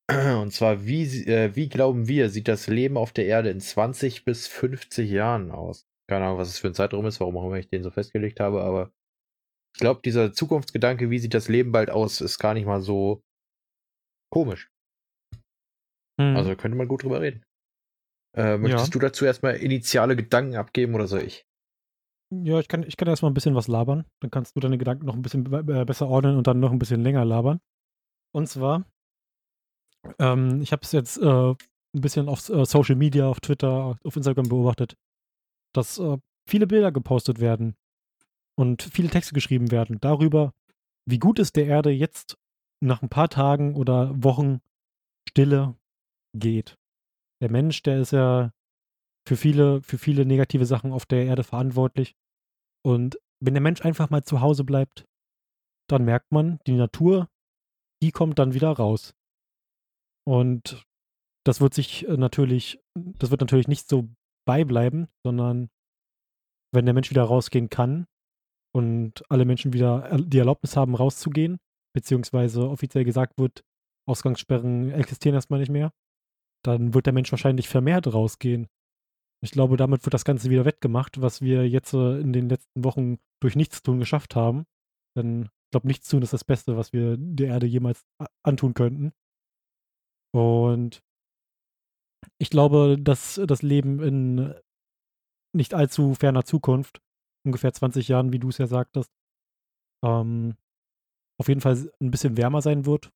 Und 0.41 0.51
zwar, 0.51 0.85
wie, 0.85 1.03
äh, 1.25 1.55
wie 1.55 1.69
glauben 1.69 2.07
wir, 2.07 2.29
sieht 2.29 2.47
das 2.47 2.65
Leben 2.65 2.97
auf 2.97 3.11
der 3.11 3.27
Erde 3.27 3.51
in 3.51 3.59
20 3.59 4.25
bis 4.25 4.47
50 4.47 5.09
Jahren 5.09 5.51
aus? 5.51 5.87
Keine 6.09 6.25
Ahnung, 6.25 6.39
was 6.39 6.49
es 6.49 6.57
für 6.57 6.67
ein 6.67 6.73
Zeitraum 6.73 7.05
ist, 7.05 7.19
warum 7.19 7.37
auch 7.37 7.45
immer 7.45 7.59
ich 7.59 7.69
den 7.69 7.83
so 7.83 7.91
festgelegt 7.91 8.39
habe, 8.39 8.63
aber 8.63 8.91
ich 9.75 9.81
glaube, 9.81 10.01
dieser 10.03 10.33
Zukunftsgedanke, 10.33 11.11
wie 11.11 11.19
sieht 11.19 11.35
das 11.35 11.47
Leben 11.47 11.71
bald 11.71 11.91
aus, 11.91 12.21
ist 12.21 12.39
gar 12.39 12.55
nicht 12.55 12.65
mal 12.65 12.81
so 12.81 13.23
komisch. 14.31 14.71
Hm. 16.19 16.35
Also 16.35 16.49
da 16.49 16.55
könnte 16.55 16.77
man 16.77 16.87
gut 16.87 17.03
drüber 17.03 17.21
reden. 17.21 17.43
Äh, 18.35 18.57
möchtest 18.57 18.93
du 18.93 18.99
dazu 18.99 19.25
erstmal 19.25 19.55
initiale 19.55 20.15
Gedanken 20.15 20.55
abgeben 20.55 20.95
oder 20.95 21.07
soll 21.07 21.23
ich? 21.23 21.45
Ja, 22.31 22.59
ich 22.59 22.67
kann, 22.67 22.83
ich 22.83 22.95
kann 22.95 23.07
erstmal 23.07 23.31
ein 23.31 23.33
bisschen 23.33 23.55
was 23.55 23.67
labern. 23.67 24.05
Dann 24.19 24.29
kannst 24.29 24.55
du 24.55 24.59
deine 24.59 24.77
Gedanken 24.77 25.05
noch 25.05 25.15
ein 25.15 25.21
bisschen 25.21 25.51
äh, 25.51 25.85
besser 25.85 26.07
ordnen 26.07 26.37
und 26.37 26.45
dann 26.45 26.59
noch 26.59 26.71
ein 26.71 26.79
bisschen 26.79 27.01
länger 27.01 27.25
labern. 27.25 27.59
Und 28.31 28.47
zwar, 28.47 28.85
ähm, 30.19 30.61
ich 30.61 30.71
habe 30.71 30.83
es 30.83 30.91
jetzt 30.91 31.17
äh, 31.17 31.51
ein 31.51 32.01
bisschen 32.01 32.29
auf 32.29 32.47
äh, 32.49 32.65
Social 32.65 32.95
Media, 32.95 33.27
auf 33.27 33.39
Twitter, 33.39 33.97
auf 34.03 34.15
Instagram 34.15 34.47
beobachtet, 34.47 34.95
dass 35.73 35.97
äh, 35.97 36.17
viele 36.47 36.67
Bilder 36.67 36.91
gepostet 36.91 37.39
werden 37.39 37.75
und 38.55 38.83
viele 38.83 39.09
Texte 39.09 39.33
geschrieben 39.33 39.71
werden 39.71 39.99
darüber, 39.99 40.53
wie 41.05 41.19
gut 41.19 41.39
es 41.39 41.51
der 41.51 41.65
Erde 41.65 41.89
jetzt 41.89 42.37
nach 42.81 43.01
ein 43.01 43.09
paar 43.09 43.29
Tagen 43.29 43.75
oder 43.75 44.11
Wochen 44.23 44.61
Stille 45.27 45.75
geht. 46.33 46.78
Der 47.41 47.51
Mensch, 47.51 47.81
der 47.83 47.99
ist 47.99 48.11
ja 48.11 48.51
für 49.27 49.37
viele, 49.37 49.81
für 49.81 49.97
viele 49.97 50.25
negative 50.25 50.65
Sachen 50.65 50.91
auf 50.91 51.05
der 51.05 51.25
Erde 51.25 51.43
verantwortlich. 51.43 52.15
Und 52.85 53.19
wenn 53.43 53.53
der 53.53 53.61
Mensch 53.61 53.81
einfach 53.81 54.09
mal 54.09 54.23
zu 54.23 54.41
Hause 54.41 54.63
bleibt, 54.63 55.05
dann 55.89 56.05
merkt 56.05 56.31
man, 56.31 56.59
die 56.67 56.75
Natur, 56.75 57.29
die 58.03 58.11
kommt 58.11 58.39
dann 58.39 58.53
wieder 58.53 58.71
raus. 58.71 59.13
Und 60.27 60.85
das 61.45 61.61
wird 61.61 61.73
sich 61.73 62.07
äh, 62.07 62.17
natürlich, 62.17 62.79
das 62.95 63.31
wird 63.31 63.41
natürlich 63.41 63.67
nicht 63.67 63.87
so 63.87 64.09
beibleiben, 64.45 65.07
sondern 65.25 65.69
wenn 66.73 66.85
der 66.85 66.93
Mensch 66.93 67.09
wieder 67.09 67.23
rausgehen 67.23 67.69
kann 67.69 68.05
und 68.75 69.23
alle 69.31 69.45
Menschen 69.45 69.73
wieder 69.73 70.03
er- 70.05 70.21
die 70.21 70.37
Erlaubnis 70.37 70.75
haben, 70.77 70.95
rauszugehen, 70.95 71.57
beziehungsweise 71.95 72.69
offiziell 72.69 73.03
gesagt 73.05 73.39
wird, 73.39 73.63
Ausgangssperren 74.07 74.91
existieren 74.91 75.35
erstmal 75.35 75.59
nicht 75.59 75.71
mehr, 75.71 75.91
dann 76.65 76.93
wird 76.93 77.05
der 77.05 77.13
Mensch 77.13 77.31
wahrscheinlich 77.31 77.69
vermehrt 77.69 78.11
rausgehen. 78.13 78.67
Ich 79.41 79.51
glaube, 79.51 79.77
damit 79.77 80.05
wird 80.05 80.13
das 80.13 80.25
Ganze 80.25 80.49
wieder 80.49 80.65
wettgemacht, 80.65 81.21
was 81.21 81.41
wir 81.41 81.67
jetzt 81.67 81.93
äh, 81.93 82.19
in 82.19 82.33
den 82.33 82.49
letzten 82.49 82.83
Wochen 82.83 83.17
durch 83.41 83.55
Nichtstun 83.55 83.99
geschafft 83.99 84.35
haben. 84.35 84.65
Denn 85.17 85.43
ich 85.43 85.71
glaube, 85.71 85.87
Nichtstun 85.87 86.21
ist 86.21 86.33
das 86.33 86.43
Beste, 86.43 86.75
was 86.75 86.91
wir 86.93 87.15
der 87.17 87.47
Erde 87.47 87.65
jemals 87.67 88.05
a- 88.21 88.27
antun 88.43 88.73
könnten. 88.73 89.13
Und 90.35 91.01
ich 92.37 92.49
glaube, 92.49 92.97
dass 92.99 93.39
das 93.47 93.61
Leben 93.61 94.01
in 94.01 94.53
nicht 95.55 95.73
allzu 95.73 96.13
ferner 96.13 96.43
Zukunft, 96.43 97.01
ungefähr 97.45 97.73
20 97.73 98.07
Jahren, 98.07 98.33
wie 98.33 98.39
du 98.39 98.49
es 98.49 98.57
ja 98.57 98.67
sagtest, 98.67 99.11
ähm, 100.05 100.55
auf 101.39 101.47
jeden 101.47 101.61
Fall 101.61 101.91
ein 102.01 102.11
bisschen 102.11 102.37
wärmer 102.37 102.61
sein 102.61 102.85
wird. 102.85 103.11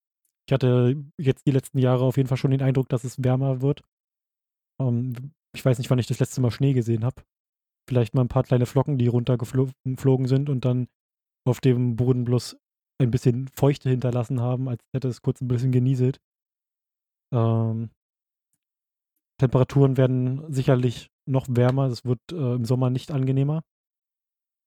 Ich 0.48 0.54
hatte 0.54 0.96
jetzt 1.18 1.48
die 1.48 1.52
letzten 1.52 1.78
Jahre 1.80 2.04
auf 2.04 2.18
jeden 2.18 2.28
Fall 2.28 2.38
schon 2.38 2.52
den 2.52 2.62
Eindruck, 2.62 2.90
dass 2.90 3.04
es 3.04 3.24
wärmer 3.24 3.62
wird. 3.62 3.82
Ähm, 4.80 5.34
ich 5.56 5.64
weiß 5.64 5.78
nicht, 5.78 5.90
wann 5.90 6.00
ich 6.00 6.08
das 6.08 6.20
letzte 6.20 6.42
Mal 6.42 6.52
Schnee 6.52 6.74
gesehen 6.74 7.06
habe. 7.06 7.24
Vielleicht 7.88 8.14
mal 8.14 8.22
ein 8.22 8.30
paar 8.30 8.44
kleine 8.44 8.66
Flocken, 8.66 8.98
die 8.98 9.08
runtergeflogen 9.08 10.28
sind 10.28 10.50
und 10.50 10.66
dann 10.66 10.88
auf 11.46 11.60
dem 11.62 11.96
Boden 11.96 12.24
bloß 12.24 12.58
ein 13.02 13.12
bisschen 13.12 13.50
Feuchte 13.50 13.90
hinterlassen 13.90 14.42
haben, 14.42 14.70
als 14.70 14.84
hätte 14.94 15.08
es 15.08 15.22
kurz 15.22 15.42
ein 15.42 15.48
bisschen 15.48 15.72
genieselt. 15.72 16.20
Ähm, 17.34 17.90
Temperaturen 19.40 19.98
werden 19.98 20.52
sicherlich 20.54 21.10
noch 21.26 21.48
wärmer. 21.50 21.88
Es 21.88 22.06
wird 22.06 22.20
äh, 22.32 22.56
im 22.56 22.66
Sommer 22.66 22.90
nicht 22.90 23.12
angenehmer. 23.12 23.64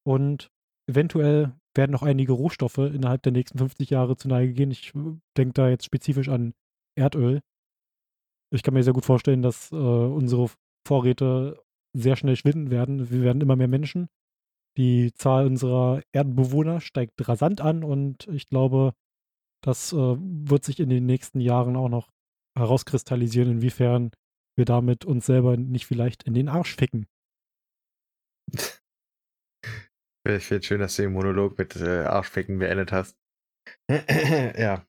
Und 0.04 0.50
eventuell 0.86 1.52
werden 1.74 1.92
noch 1.92 2.02
einige 2.02 2.32
Rohstoffe 2.32 2.78
innerhalb 2.78 3.22
der 3.22 3.32
nächsten 3.32 3.58
50 3.58 3.90
Jahre 3.90 4.16
zu 4.16 4.28
Neige 4.28 4.52
gehen. 4.52 4.70
Ich 4.70 4.92
denke 5.36 5.52
da 5.52 5.68
jetzt 5.68 5.84
spezifisch 5.84 6.28
an 6.28 6.54
Erdöl. 6.96 7.40
Ich 8.52 8.62
kann 8.62 8.74
mir 8.74 8.82
sehr 8.82 8.92
gut 8.92 9.04
vorstellen, 9.04 9.42
dass 9.42 9.72
äh, 9.72 9.76
unsere 9.76 10.50
Vorräte 10.86 11.60
sehr 11.92 12.16
schnell 12.16 12.36
schwinden 12.36 12.70
werden. 12.70 13.10
Wir 13.10 13.22
werden 13.22 13.42
immer 13.42 13.56
mehr 13.56 13.68
Menschen. 13.68 14.08
Die 14.76 15.12
Zahl 15.14 15.46
unserer 15.46 16.02
Erdbewohner 16.12 16.80
steigt 16.80 17.28
rasant 17.28 17.60
an 17.60 17.82
und 17.82 18.28
ich 18.28 18.48
glaube, 18.48 18.92
das 19.62 19.92
äh, 19.92 19.96
wird 19.96 20.64
sich 20.64 20.80
in 20.80 20.90
den 20.90 21.06
nächsten 21.06 21.40
Jahren 21.40 21.76
auch 21.76 21.88
noch 21.88 22.10
herauskristallisieren, 22.56 23.50
inwiefern 23.50 24.10
wir 24.56 24.64
damit 24.64 25.04
uns 25.04 25.26
selber 25.26 25.56
nicht 25.56 25.86
vielleicht 25.86 26.22
in 26.22 26.34
den 26.34 26.48
Arsch 26.48 26.76
ficken. 26.76 27.06
Ich 30.26 30.44
finde 30.44 30.64
schön, 30.64 30.80
dass 30.80 30.96
du 30.96 31.02
den 31.02 31.12
Monolog 31.12 31.56
mit 31.56 31.76
äh, 31.76 32.00
Arschficken 32.00 32.58
beendet 32.58 32.90
hast. 32.90 33.16
ja. 33.88 34.84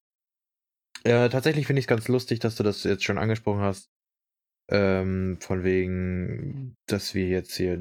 Äh, 1.03 1.29
tatsächlich 1.29 1.67
finde 1.67 1.79
ich 1.79 1.83
es 1.83 1.89
ganz 1.89 2.07
lustig, 2.07 2.39
dass 2.39 2.55
du 2.55 2.63
das 2.63 2.83
jetzt 2.83 3.03
schon 3.03 3.19
angesprochen 3.19 3.61
hast. 3.61 3.91
Ähm, 4.69 5.37
von 5.39 5.63
wegen, 5.63 6.75
dass 6.87 7.13
wir 7.13 7.27
jetzt 7.27 7.55
hier 7.55 7.79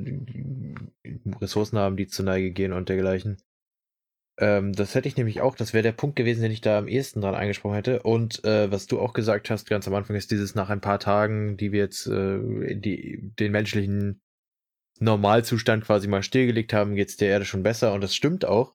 Ressourcen 1.40 1.78
haben, 1.78 1.96
die 1.96 2.06
zur 2.06 2.26
Neige 2.26 2.52
gehen 2.52 2.72
und 2.72 2.88
dergleichen. 2.88 3.38
Ähm, 4.38 4.72
das 4.74 4.94
hätte 4.94 5.08
ich 5.08 5.16
nämlich 5.16 5.40
auch, 5.40 5.56
das 5.56 5.72
wäre 5.72 5.82
der 5.82 5.92
Punkt 5.92 6.16
gewesen, 6.16 6.42
den 6.42 6.52
ich 6.52 6.60
da 6.60 6.78
am 6.78 6.88
ehesten 6.88 7.22
dran 7.22 7.34
angesprochen 7.34 7.74
hätte. 7.74 8.02
Und 8.02 8.44
äh, 8.44 8.70
was 8.70 8.86
du 8.86 9.00
auch 9.00 9.14
gesagt 9.14 9.48
hast, 9.50 9.68
ganz 9.68 9.88
am 9.88 9.94
Anfang, 9.94 10.14
ist 10.14 10.30
dieses 10.30 10.54
nach 10.54 10.68
ein 10.68 10.82
paar 10.82 11.00
Tagen, 11.00 11.56
die 11.56 11.72
wir 11.72 11.80
jetzt 11.80 12.06
äh, 12.06 12.76
die, 12.76 13.32
den 13.38 13.52
menschlichen 13.52 14.20
Normalzustand 15.00 15.84
quasi 15.84 16.08
mal 16.08 16.22
stillgelegt 16.22 16.72
haben, 16.72 16.94
geht 16.94 17.08
es 17.08 17.16
der 17.16 17.28
Erde 17.28 17.44
schon 17.44 17.62
besser. 17.62 17.92
Und 17.92 18.02
das 18.02 18.14
stimmt 18.14 18.44
auch. 18.44 18.74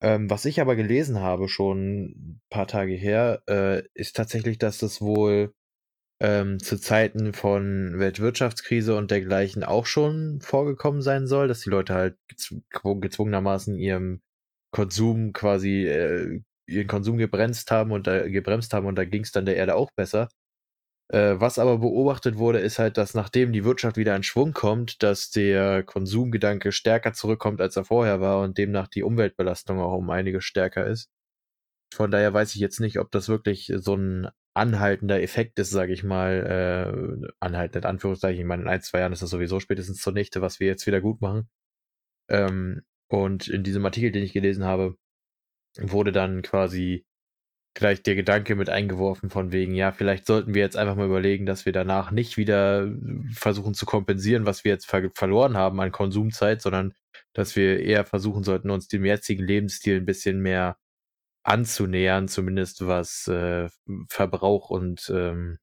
Ähm, 0.00 0.30
was 0.30 0.44
ich 0.44 0.60
aber 0.60 0.76
gelesen 0.76 1.20
habe, 1.20 1.48
schon 1.48 2.04
ein 2.06 2.40
paar 2.50 2.66
Tage 2.68 2.94
her, 2.94 3.42
äh, 3.48 3.82
ist 3.94 4.16
tatsächlich, 4.16 4.58
dass 4.58 4.78
das 4.78 5.00
wohl 5.00 5.52
ähm, 6.20 6.58
zu 6.60 6.78
Zeiten 6.80 7.32
von 7.32 7.98
Weltwirtschaftskrise 7.98 8.96
und 8.96 9.10
dergleichen 9.10 9.64
auch 9.64 9.86
schon 9.86 10.40
vorgekommen 10.40 11.02
sein 11.02 11.26
soll, 11.26 11.48
dass 11.48 11.60
die 11.60 11.70
Leute 11.70 11.94
halt 11.94 12.16
gezw 12.28 12.60
gezwungenermaßen 13.00 13.76
ihrem 13.76 14.20
Konsum 14.72 15.32
quasi 15.32 15.86
äh, 15.86 16.40
ihren 16.68 16.86
Konsum 16.88 17.18
gebremst 17.18 17.70
haben 17.70 17.92
und 17.92 18.06
da 18.06 18.28
gebremst 18.28 18.72
haben 18.74 18.86
und 18.86 18.96
da 18.96 19.04
ging 19.04 19.22
es 19.22 19.32
dann 19.32 19.46
der 19.46 19.56
Erde 19.56 19.74
auch 19.76 19.90
besser. 19.96 20.28
Äh, 21.10 21.40
was 21.40 21.58
aber 21.58 21.78
beobachtet 21.78 22.36
wurde, 22.36 22.58
ist 22.58 22.78
halt, 22.78 22.98
dass 22.98 23.14
nachdem 23.14 23.52
die 23.52 23.64
Wirtschaft 23.64 23.96
wieder 23.96 24.14
in 24.14 24.22
Schwung 24.22 24.52
kommt, 24.52 25.02
dass 25.02 25.30
der 25.30 25.82
Konsumgedanke 25.82 26.70
stärker 26.70 27.14
zurückkommt, 27.14 27.60
als 27.60 27.76
er 27.76 27.84
vorher 27.84 28.20
war 28.20 28.42
und 28.42 28.58
demnach 28.58 28.88
die 28.88 29.02
Umweltbelastung 29.02 29.80
auch 29.80 29.96
um 29.96 30.10
einiges 30.10 30.44
stärker 30.44 30.86
ist. 30.86 31.10
Von 31.94 32.10
daher 32.10 32.34
weiß 32.34 32.54
ich 32.54 32.60
jetzt 32.60 32.80
nicht, 32.80 32.98
ob 32.98 33.10
das 33.10 33.28
wirklich 33.28 33.72
so 33.76 33.94
ein 33.96 34.28
anhaltender 34.54 35.22
Effekt 35.22 35.58
ist, 35.58 35.70
sage 35.70 35.92
ich 35.92 36.04
mal, 36.04 37.24
äh, 37.24 37.28
anhaltend 37.40 37.86
Anführungszeichen. 37.86 38.40
Ich 38.40 38.46
meine, 38.46 38.62
in 38.62 38.68
ein, 38.68 38.82
zwei 38.82 39.00
Jahren 39.00 39.12
ist 39.12 39.22
das 39.22 39.30
sowieso 39.30 39.60
spätestens 39.60 40.00
zunichte, 40.02 40.42
was 40.42 40.60
wir 40.60 40.66
jetzt 40.66 40.86
wieder 40.86 41.00
gut 41.00 41.20
machen. 41.22 41.48
Ähm, 42.28 42.82
und 43.08 43.48
in 43.48 43.62
diesem 43.62 43.84
Artikel, 43.86 44.12
den 44.12 44.24
ich 44.24 44.32
gelesen 44.34 44.64
habe, 44.64 44.96
wurde 45.80 46.12
dann 46.12 46.42
quasi 46.42 47.06
gleich 47.78 48.02
der 48.02 48.16
Gedanke 48.16 48.56
mit 48.56 48.68
eingeworfen 48.68 49.30
von 49.30 49.52
wegen, 49.52 49.72
ja, 49.72 49.92
vielleicht 49.92 50.26
sollten 50.26 50.52
wir 50.52 50.62
jetzt 50.62 50.76
einfach 50.76 50.96
mal 50.96 51.06
überlegen, 51.06 51.46
dass 51.46 51.64
wir 51.64 51.72
danach 51.72 52.10
nicht 52.10 52.36
wieder 52.36 52.92
versuchen 53.32 53.72
zu 53.72 53.86
kompensieren, 53.86 54.46
was 54.46 54.64
wir 54.64 54.72
jetzt 54.72 54.86
ver 54.86 55.10
verloren 55.14 55.56
haben 55.56 55.80
an 55.80 55.92
Konsumzeit, 55.92 56.60
sondern 56.60 56.92
dass 57.34 57.54
wir 57.54 57.80
eher 57.80 58.04
versuchen 58.04 58.42
sollten, 58.42 58.70
uns 58.70 58.88
dem 58.88 59.04
jetzigen 59.04 59.44
Lebensstil 59.44 59.98
ein 59.98 60.06
bisschen 60.06 60.40
mehr 60.40 60.76
anzunähern, 61.44 62.26
zumindest 62.26 62.84
was 62.86 63.28
äh, 63.28 63.68
Verbrauch 64.08 64.70
und 64.70 65.08
ähm, 65.14 65.58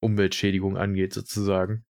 Umweltschädigung 0.00 0.78
angeht, 0.78 1.12
sozusagen. 1.12 1.84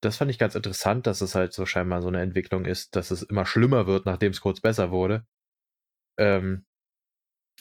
Das 0.00 0.18
fand 0.18 0.30
ich 0.30 0.38
ganz 0.38 0.54
interessant, 0.54 1.08
dass 1.08 1.20
es 1.20 1.34
halt 1.34 1.52
so 1.52 1.66
scheinbar 1.66 2.00
so 2.00 2.08
eine 2.08 2.20
Entwicklung 2.22 2.64
ist, 2.64 2.94
dass 2.94 3.10
es 3.10 3.22
immer 3.24 3.44
schlimmer 3.44 3.88
wird, 3.88 4.06
nachdem 4.06 4.30
es 4.30 4.40
kurz 4.40 4.60
besser 4.60 4.92
wurde. 4.92 5.26
Ähm, 6.16 6.64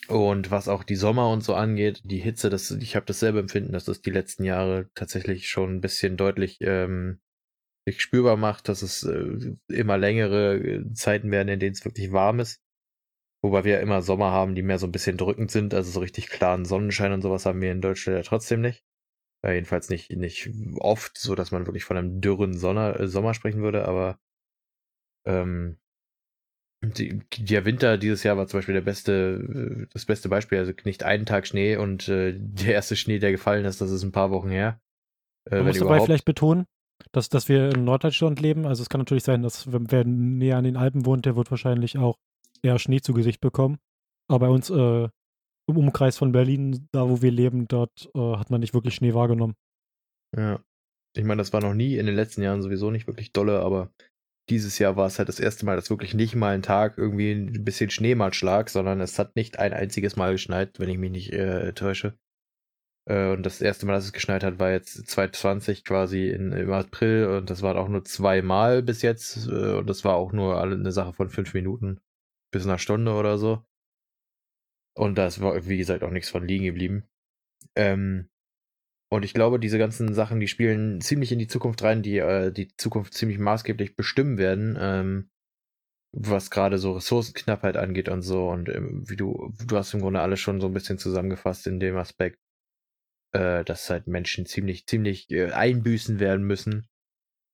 und 0.07 0.51
was 0.51 0.67
auch 0.67 0.83
die 0.83 0.95
Sommer 0.95 1.29
und 1.29 1.43
so 1.43 1.53
angeht, 1.53 2.01
die 2.05 2.19
Hitze, 2.19 2.49
das, 2.49 2.71
ich 2.71 2.95
habe 2.95 3.05
dasselbe 3.05 3.39
Empfinden, 3.39 3.73
dass 3.73 3.87
es 3.87 4.01
die 4.01 4.11
letzten 4.11 4.43
Jahre 4.43 4.89
tatsächlich 4.95 5.49
schon 5.49 5.75
ein 5.75 5.81
bisschen 5.81 6.17
deutlich 6.17 6.59
ähm, 6.61 7.19
sich 7.85 8.01
spürbar 8.01 8.37
macht, 8.37 8.69
dass 8.69 8.81
es 8.81 9.03
äh, 9.03 9.55
immer 9.67 9.97
längere 9.97 10.55
äh, 10.57 10.93
Zeiten 10.93 11.31
werden, 11.31 11.49
in 11.49 11.59
denen 11.59 11.73
es 11.73 11.85
wirklich 11.85 12.11
warm 12.11 12.39
ist. 12.39 12.61
Wobei 13.43 13.63
wir 13.63 13.79
immer 13.81 14.01
Sommer 14.01 14.31
haben, 14.31 14.55
die 14.55 14.63
mehr 14.63 14.79
so 14.79 14.87
ein 14.87 14.91
bisschen 14.91 15.17
drückend 15.17 15.51
sind. 15.51 15.73
Also 15.73 15.91
so 15.91 15.99
richtig 15.99 16.27
klaren 16.29 16.65
Sonnenschein 16.65 17.13
und 17.13 17.21
sowas 17.21 17.45
haben 17.45 17.61
wir 17.61 17.71
in 17.71 17.81
Deutschland 17.81 18.17
ja 18.17 18.23
trotzdem 18.23 18.61
nicht. 18.61 18.83
Äh, 19.43 19.53
jedenfalls 19.55 19.89
nicht, 19.89 20.11
nicht 20.11 20.49
oft, 20.79 21.17
so 21.17 21.35
dass 21.35 21.51
man 21.51 21.65
wirklich 21.65 21.83
von 21.83 21.97
einem 21.97 22.21
dürren 22.21 22.57
Sonner, 22.57 22.99
äh, 22.99 23.07
Sommer 23.07 23.33
sprechen 23.33 23.61
würde, 23.61 23.85
aber 23.85 24.19
ähm, 25.25 25.77
die, 26.81 27.21
der 27.37 27.65
Winter 27.65 27.97
dieses 27.97 28.23
Jahr 28.23 28.37
war 28.37 28.47
zum 28.47 28.59
Beispiel 28.59 28.75
der 28.75 28.81
beste, 28.81 29.81
äh, 29.81 29.87
das 29.93 30.05
beste 30.05 30.29
Beispiel. 30.29 30.59
Also 30.59 30.73
nicht 30.83 31.03
einen 31.03 31.25
Tag 31.25 31.47
Schnee 31.47 31.75
und 31.75 32.07
äh, 32.07 32.33
der 32.37 32.73
erste 32.73 32.95
Schnee, 32.95 33.19
der 33.19 33.31
gefallen 33.31 33.65
ist, 33.65 33.81
das 33.81 33.91
ist 33.91 34.03
ein 34.03 34.11
paar 34.11 34.31
Wochen 34.31 34.49
her. 34.49 34.79
Äh, 35.49 35.57
Man 35.57 35.67
muss 35.67 35.79
dabei 35.79 35.99
vielleicht 36.01 36.25
betonen, 36.25 36.65
dass, 37.11 37.29
dass 37.29 37.49
wir 37.49 37.73
in 37.73 37.83
Norddeutschland 37.83 38.39
leben. 38.39 38.65
Also 38.65 38.83
es 38.83 38.89
kann 38.89 38.99
natürlich 38.99 39.23
sein, 39.23 39.41
dass 39.41 39.65
wer 39.71 40.03
näher 40.05 40.57
an 40.57 40.63
den 40.65 40.77
Alpen 40.77 41.05
wohnt, 41.05 41.25
der 41.25 41.35
wird 41.35 41.49
wahrscheinlich 41.51 41.97
auch 41.97 42.17
eher 42.61 42.79
Schnee 42.79 43.01
zu 43.01 43.13
Gesicht 43.13 43.41
bekommen. 43.41 43.79
Aber 44.27 44.47
bei 44.47 44.49
uns 44.49 44.69
äh, 44.69 45.09
im 45.69 45.77
Umkreis 45.77 46.17
von 46.17 46.31
Berlin, 46.31 46.87
da 46.91 47.09
wo 47.09 47.21
wir 47.21 47.31
leben, 47.31 47.67
dort 47.67 48.09
äh, 48.13 48.35
hat 48.35 48.49
man 48.49 48.59
nicht 48.59 48.73
wirklich 48.73 48.95
Schnee 48.95 49.13
wahrgenommen. 49.13 49.55
Ja. 50.35 50.59
Ich 51.15 51.23
meine, 51.23 51.39
das 51.39 51.51
war 51.51 51.61
noch 51.61 51.73
nie 51.73 51.97
in 51.97 52.05
den 52.05 52.15
letzten 52.15 52.43
Jahren 52.43 52.61
sowieso 52.61 52.91
nicht 52.91 53.07
wirklich 53.07 53.31
dolle, 53.31 53.61
aber 53.61 53.89
dieses 54.49 54.79
Jahr 54.79 54.95
war 54.95 55.07
es 55.07 55.19
halt 55.19 55.29
das 55.29 55.39
erste 55.39 55.65
Mal, 55.65 55.75
dass 55.75 55.89
wirklich 55.89 56.13
nicht 56.13 56.35
mal 56.35 56.53
ein 56.53 56.61
Tag 56.61 56.97
irgendwie 56.97 57.31
ein 57.31 57.65
bisschen 57.65 57.89
Schnee 57.89 58.15
mal 58.15 58.33
schlag, 58.33 58.69
sondern 58.69 59.01
es 59.01 59.19
hat 59.19 59.35
nicht 59.35 59.59
ein 59.59 59.73
einziges 59.73 60.15
Mal 60.15 60.33
geschneit, 60.33 60.79
wenn 60.79 60.89
ich 60.89 60.97
mich 60.97 61.11
nicht 61.11 61.33
äh, 61.33 61.73
täusche. 61.73 62.17
Äh, 63.05 63.31
und 63.31 63.43
das 63.43 63.61
erste 63.61 63.85
Mal, 63.85 63.93
dass 63.93 64.05
es 64.05 64.13
geschneit 64.13 64.43
hat, 64.43 64.59
war 64.59 64.71
jetzt 64.71 65.07
2020 65.09 65.83
quasi 65.83 66.29
in, 66.29 66.51
im 66.51 66.71
April 66.71 67.27
und 67.27 67.49
das 67.49 67.61
waren 67.61 67.77
auch 67.77 67.87
nur 67.89 68.03
zweimal 68.05 68.83
bis 68.83 69.01
jetzt 69.01 69.47
äh, 69.47 69.75
und 69.77 69.87
das 69.89 70.05
war 70.05 70.15
auch 70.15 70.31
nur 70.33 70.61
eine 70.61 70.91
Sache 70.91 71.13
von 71.13 71.29
fünf 71.29 71.53
Minuten 71.53 71.99
bis 72.51 72.65
einer 72.65 72.79
Stunde 72.79 73.13
oder 73.13 73.37
so. 73.37 73.65
Und 74.95 75.17
da 75.17 75.27
ist, 75.27 75.41
wie 75.41 75.77
gesagt, 75.77 76.03
auch 76.03 76.09
nichts 76.09 76.29
von 76.29 76.47
liegen 76.47 76.65
geblieben. 76.65 77.07
Ähm, 77.75 78.29
und 79.09 79.23
ich 79.23 79.33
glaube, 79.33 79.59
diese 79.59 79.77
ganzen 79.77 80.13
Sachen, 80.13 80.39
die 80.39 80.47
spielen 80.47 80.99
ziemlich 80.99 81.31
in 81.31 81.39
die 81.39 81.47
Zukunft 81.47 81.81
rein, 81.83 82.01
die 82.03 82.17
äh, 82.17 82.51
die 82.51 82.75
Zukunft 82.75 83.13
ziemlich 83.13 83.39
maßgeblich 83.39 83.95
bestimmen 83.95 84.37
werden, 84.37 84.77
ähm, 84.79 85.29
was 86.11 86.51
gerade 86.51 86.77
so 86.77 86.93
Ressourcenknappheit 86.93 87.77
angeht 87.77 88.09
und 88.09 88.21
so. 88.21 88.49
Und 88.49 88.69
ähm, 88.69 89.09
wie 89.09 89.15
du, 89.15 89.53
du 89.65 89.77
hast 89.77 89.93
im 89.93 90.01
Grunde 90.01 90.21
alles 90.21 90.39
schon 90.41 90.59
so 90.59 90.67
ein 90.67 90.73
bisschen 90.73 90.97
zusammengefasst 90.97 91.67
in 91.67 91.79
dem 91.79 91.95
Aspekt, 91.95 92.39
äh, 93.33 93.63
dass 93.63 93.89
halt 93.89 94.07
Menschen 94.07 94.45
ziemlich, 94.45 94.87
ziemlich 94.87 95.29
äh, 95.31 95.51
einbüßen 95.51 96.19
werden 96.19 96.45
müssen. 96.45 96.87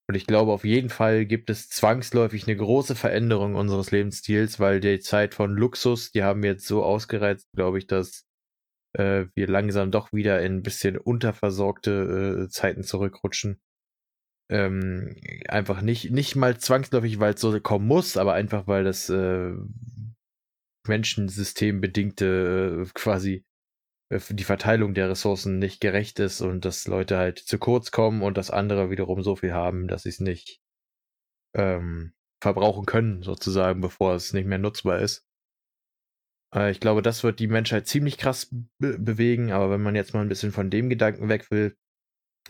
Und 0.10 0.16
ich 0.16 0.26
glaube, 0.26 0.52
auf 0.52 0.66
jeden 0.66 0.90
Fall 0.90 1.26
gibt 1.26 1.50
es 1.50 1.70
zwangsläufig 1.70 2.48
eine 2.48 2.58
große 2.58 2.96
Veränderung 2.96 3.56
unseres 3.56 3.92
Lebensstils, 3.92 4.60
weil 4.60 4.80
die 4.80 5.00
Zeit 5.00 5.34
von 5.34 5.54
Luxus, 5.56 6.12
die 6.12 6.24
haben 6.24 6.44
wir 6.44 6.52
jetzt 6.52 6.68
so 6.68 6.84
ausgereizt, 6.84 7.48
glaube 7.56 7.78
ich, 7.78 7.88
dass 7.88 8.26
äh, 8.94 9.26
wir 9.36 9.48
langsam 9.48 9.92
doch 9.92 10.14
wieder 10.14 10.42
in 10.42 10.58
ein 10.58 10.64
bisschen 10.64 10.98
unterversorgte 10.98 12.46
äh, 12.46 12.50
Zeiten 12.50 12.84
zurückrutschen. 12.84 13.62
Ähm, 14.50 15.16
einfach 15.48 15.82
nicht, 15.82 16.12
nicht 16.12 16.36
mal 16.36 16.58
zwangsläufig, 16.58 17.20
weil 17.20 17.34
es 17.34 17.42
so 17.42 17.60
kommen 17.60 17.88
muss, 17.88 18.18
aber 18.18 18.34
einfach, 18.34 18.68
weil 18.68 18.84
das 18.84 19.10
äh, 19.10 19.54
Menschensystembedingte 20.88 22.86
äh, 22.86 22.90
quasi 22.94 23.46
äh, 24.10 24.20
die 24.30 24.44
Verteilung 24.44 24.94
der 24.94 25.10
Ressourcen 25.10 25.60
nicht 25.60 25.82
gerecht 25.82 26.20
ist 26.20 26.42
und 26.42 26.66
dass 26.66 26.88
Leute 26.88 27.18
halt 27.18 27.40
zu 27.40 27.58
kurz 27.58 27.92
kommen 27.92 28.22
und 28.22 28.38
dass 28.38 28.52
andere 28.52 28.90
wiederum 28.90 29.24
so 29.24 29.36
viel 29.36 29.54
haben, 29.54 29.88
dass 29.88 30.04
sie 30.04 30.10
es 30.10 30.20
nicht 30.20 30.62
ähm, 31.56 32.14
verbrauchen 32.42 32.86
können, 32.86 33.24
sozusagen, 33.24 33.82
bevor 33.82 34.16
es 34.16 34.34
nicht 34.34 34.46
mehr 34.46 34.58
nutzbar 34.58 35.00
ist. 35.00 35.26
Äh, 36.54 36.72
ich 36.72 36.80
glaube, 36.80 37.02
das 37.02 37.24
wird 37.24 37.40
die 37.40 37.48
Menschheit 37.48 37.88
ziemlich 37.88 38.18
krass 38.18 38.50
be 38.80 38.98
bewegen, 39.00 39.52
aber 39.52 39.72
wenn 39.72 39.82
man 39.82 39.96
jetzt 39.96 40.14
mal 40.14 40.22
ein 40.22 40.30
bisschen 40.30 40.52
von 40.52 40.70
dem 40.70 40.90
Gedanken 40.90 41.30
weg 41.30 41.50
will, 41.52 41.76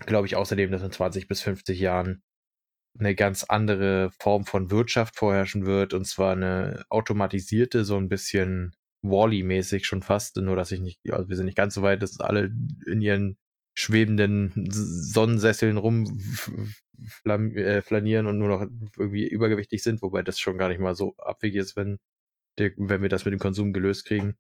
glaube 0.06 0.28
ich 0.28 0.36
außerdem, 0.36 0.72
dass 0.72 0.84
in 0.84 0.92
20 0.92 1.28
bis 1.28 1.42
50 1.42 1.80
Jahren 1.80 2.24
eine 3.00 3.16
ganz 3.16 3.44
andere 3.44 4.12
Form 4.20 4.46
von 4.46 4.72
Wirtschaft 4.72 5.16
vorherrschen 5.16 5.66
wird, 5.66 5.94
und 5.94 6.06
zwar 6.06 6.34
eine 6.34 6.86
automatisierte, 6.90 7.86
so 7.86 7.98
ein 7.98 8.10
bisschen 8.10 8.74
Wally-mäßig 9.04 9.86
schon 9.86 10.02
fast, 10.02 10.38
nur 10.38 10.56
dass 10.56 10.72
ich 10.72 10.80
nicht, 10.80 11.00
also 11.12 11.30
wir 11.30 11.36
sind 11.36 11.46
nicht 11.46 11.58
ganz 11.58 11.74
so 11.74 11.82
weit, 11.82 12.02
dass 12.04 12.20
alle 12.20 12.52
in 12.86 13.02
ihren 13.02 13.38
schwebenden 13.76 14.70
Sonnensesseln 14.72 15.78
rumflanieren 15.78 18.26
äh, 18.26 18.30
und 18.30 18.38
nur 18.38 18.50
noch 18.50 18.62
irgendwie 18.98 19.28
übergewichtig 19.28 19.84
sind, 19.84 20.02
wobei 20.02 20.22
das 20.22 20.40
schon 20.40 20.58
gar 20.58 20.70
nicht 20.70 20.80
mal 20.80 20.96
so 20.96 21.16
abwegig 21.18 21.62
ist, 21.62 21.76
wenn 21.76 22.00
wenn 22.58 23.02
wir 23.02 23.10
das 23.10 23.26
mit 23.26 23.34
dem 23.34 23.40
Konsum 23.40 23.74
gelöst 23.74 24.06
kriegen. 24.06 24.36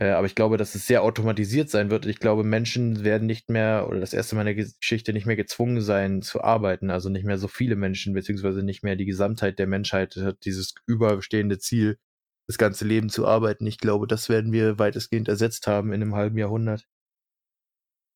Äh, 0.00 0.10
aber 0.10 0.26
ich 0.26 0.36
glaube, 0.36 0.58
dass 0.58 0.76
es 0.76 0.86
sehr 0.86 1.02
automatisiert 1.02 1.70
sein 1.70 1.90
wird. 1.90 2.06
Ich 2.06 2.20
glaube, 2.20 2.44
Menschen 2.44 3.02
werden 3.02 3.26
nicht 3.26 3.50
mehr, 3.50 3.86
oder 3.88 3.98
das 3.98 4.12
erste 4.14 4.36
Mal 4.36 4.42
in 4.46 4.56
der 4.56 4.64
Geschichte 4.66 5.12
nicht 5.12 5.26
mehr 5.26 5.34
gezwungen 5.34 5.80
sein 5.80 6.22
zu 6.22 6.40
arbeiten. 6.40 6.90
Also 6.90 7.08
nicht 7.08 7.24
mehr 7.24 7.38
so 7.38 7.48
viele 7.48 7.74
Menschen, 7.74 8.14
beziehungsweise 8.14 8.62
nicht 8.62 8.84
mehr 8.84 8.94
die 8.94 9.06
Gesamtheit 9.06 9.58
der 9.58 9.66
Menschheit 9.66 10.14
hat 10.16 10.44
dieses 10.44 10.74
überstehende 10.86 11.58
Ziel, 11.58 11.98
das 12.46 12.58
ganze 12.58 12.86
Leben 12.86 13.08
zu 13.08 13.26
arbeiten. 13.26 13.66
Ich 13.66 13.78
glaube, 13.78 14.06
das 14.06 14.28
werden 14.28 14.52
wir 14.52 14.78
weitestgehend 14.78 15.26
ersetzt 15.28 15.66
haben 15.66 15.92
in 15.92 16.00
einem 16.00 16.14
halben 16.14 16.38
Jahrhundert. 16.38 16.86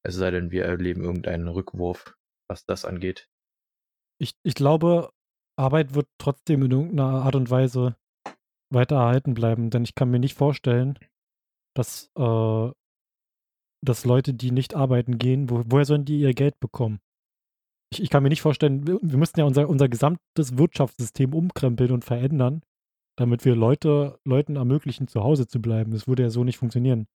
Es 0.04 0.14
sei 0.14 0.30
denn, 0.30 0.52
wir 0.52 0.64
erleben 0.64 1.02
irgendeinen 1.02 1.48
Rückwurf, 1.48 2.16
was 2.48 2.64
das 2.64 2.84
angeht. 2.84 3.28
Ich, 4.20 4.34
ich 4.44 4.54
glaube, 4.54 5.10
Arbeit 5.56 5.94
wird 5.94 6.06
trotzdem 6.18 6.62
in 6.62 6.70
irgendeiner 6.70 7.22
Art 7.22 7.34
und 7.34 7.50
Weise 7.50 7.96
weiter 8.72 8.96
erhalten 8.96 9.34
bleiben, 9.34 9.70
denn 9.70 9.84
ich 9.84 9.94
kann 9.94 10.10
mir 10.10 10.18
nicht 10.18 10.36
vorstellen, 10.36 10.98
dass, 11.74 12.10
äh, 12.16 12.70
dass 13.84 14.04
Leute, 14.04 14.34
die 14.34 14.50
nicht 14.50 14.74
arbeiten 14.74 15.18
gehen, 15.18 15.50
wo, 15.50 15.62
woher 15.66 15.84
sollen 15.84 16.04
die 16.04 16.20
ihr 16.20 16.34
Geld 16.34 16.58
bekommen? 16.60 17.00
Ich, 17.92 18.02
ich 18.02 18.10
kann 18.10 18.22
mir 18.22 18.28
nicht 18.28 18.42
vorstellen, 18.42 18.86
wir, 18.86 18.98
wir 19.02 19.18
müssten 19.18 19.40
ja 19.40 19.46
unser, 19.46 19.68
unser 19.68 19.88
gesamtes 19.88 20.56
Wirtschaftssystem 20.56 21.34
umkrempeln 21.34 21.92
und 21.92 22.04
verändern, 22.04 22.62
damit 23.16 23.44
wir 23.44 23.54
Leute 23.54 24.18
Leuten 24.24 24.56
ermöglichen, 24.56 25.08
zu 25.08 25.22
Hause 25.22 25.46
zu 25.46 25.60
bleiben. 25.60 25.92
Das 25.92 26.08
würde 26.08 26.22
ja 26.22 26.30
so 26.30 26.44
nicht 26.44 26.58
funktionieren. 26.58 27.06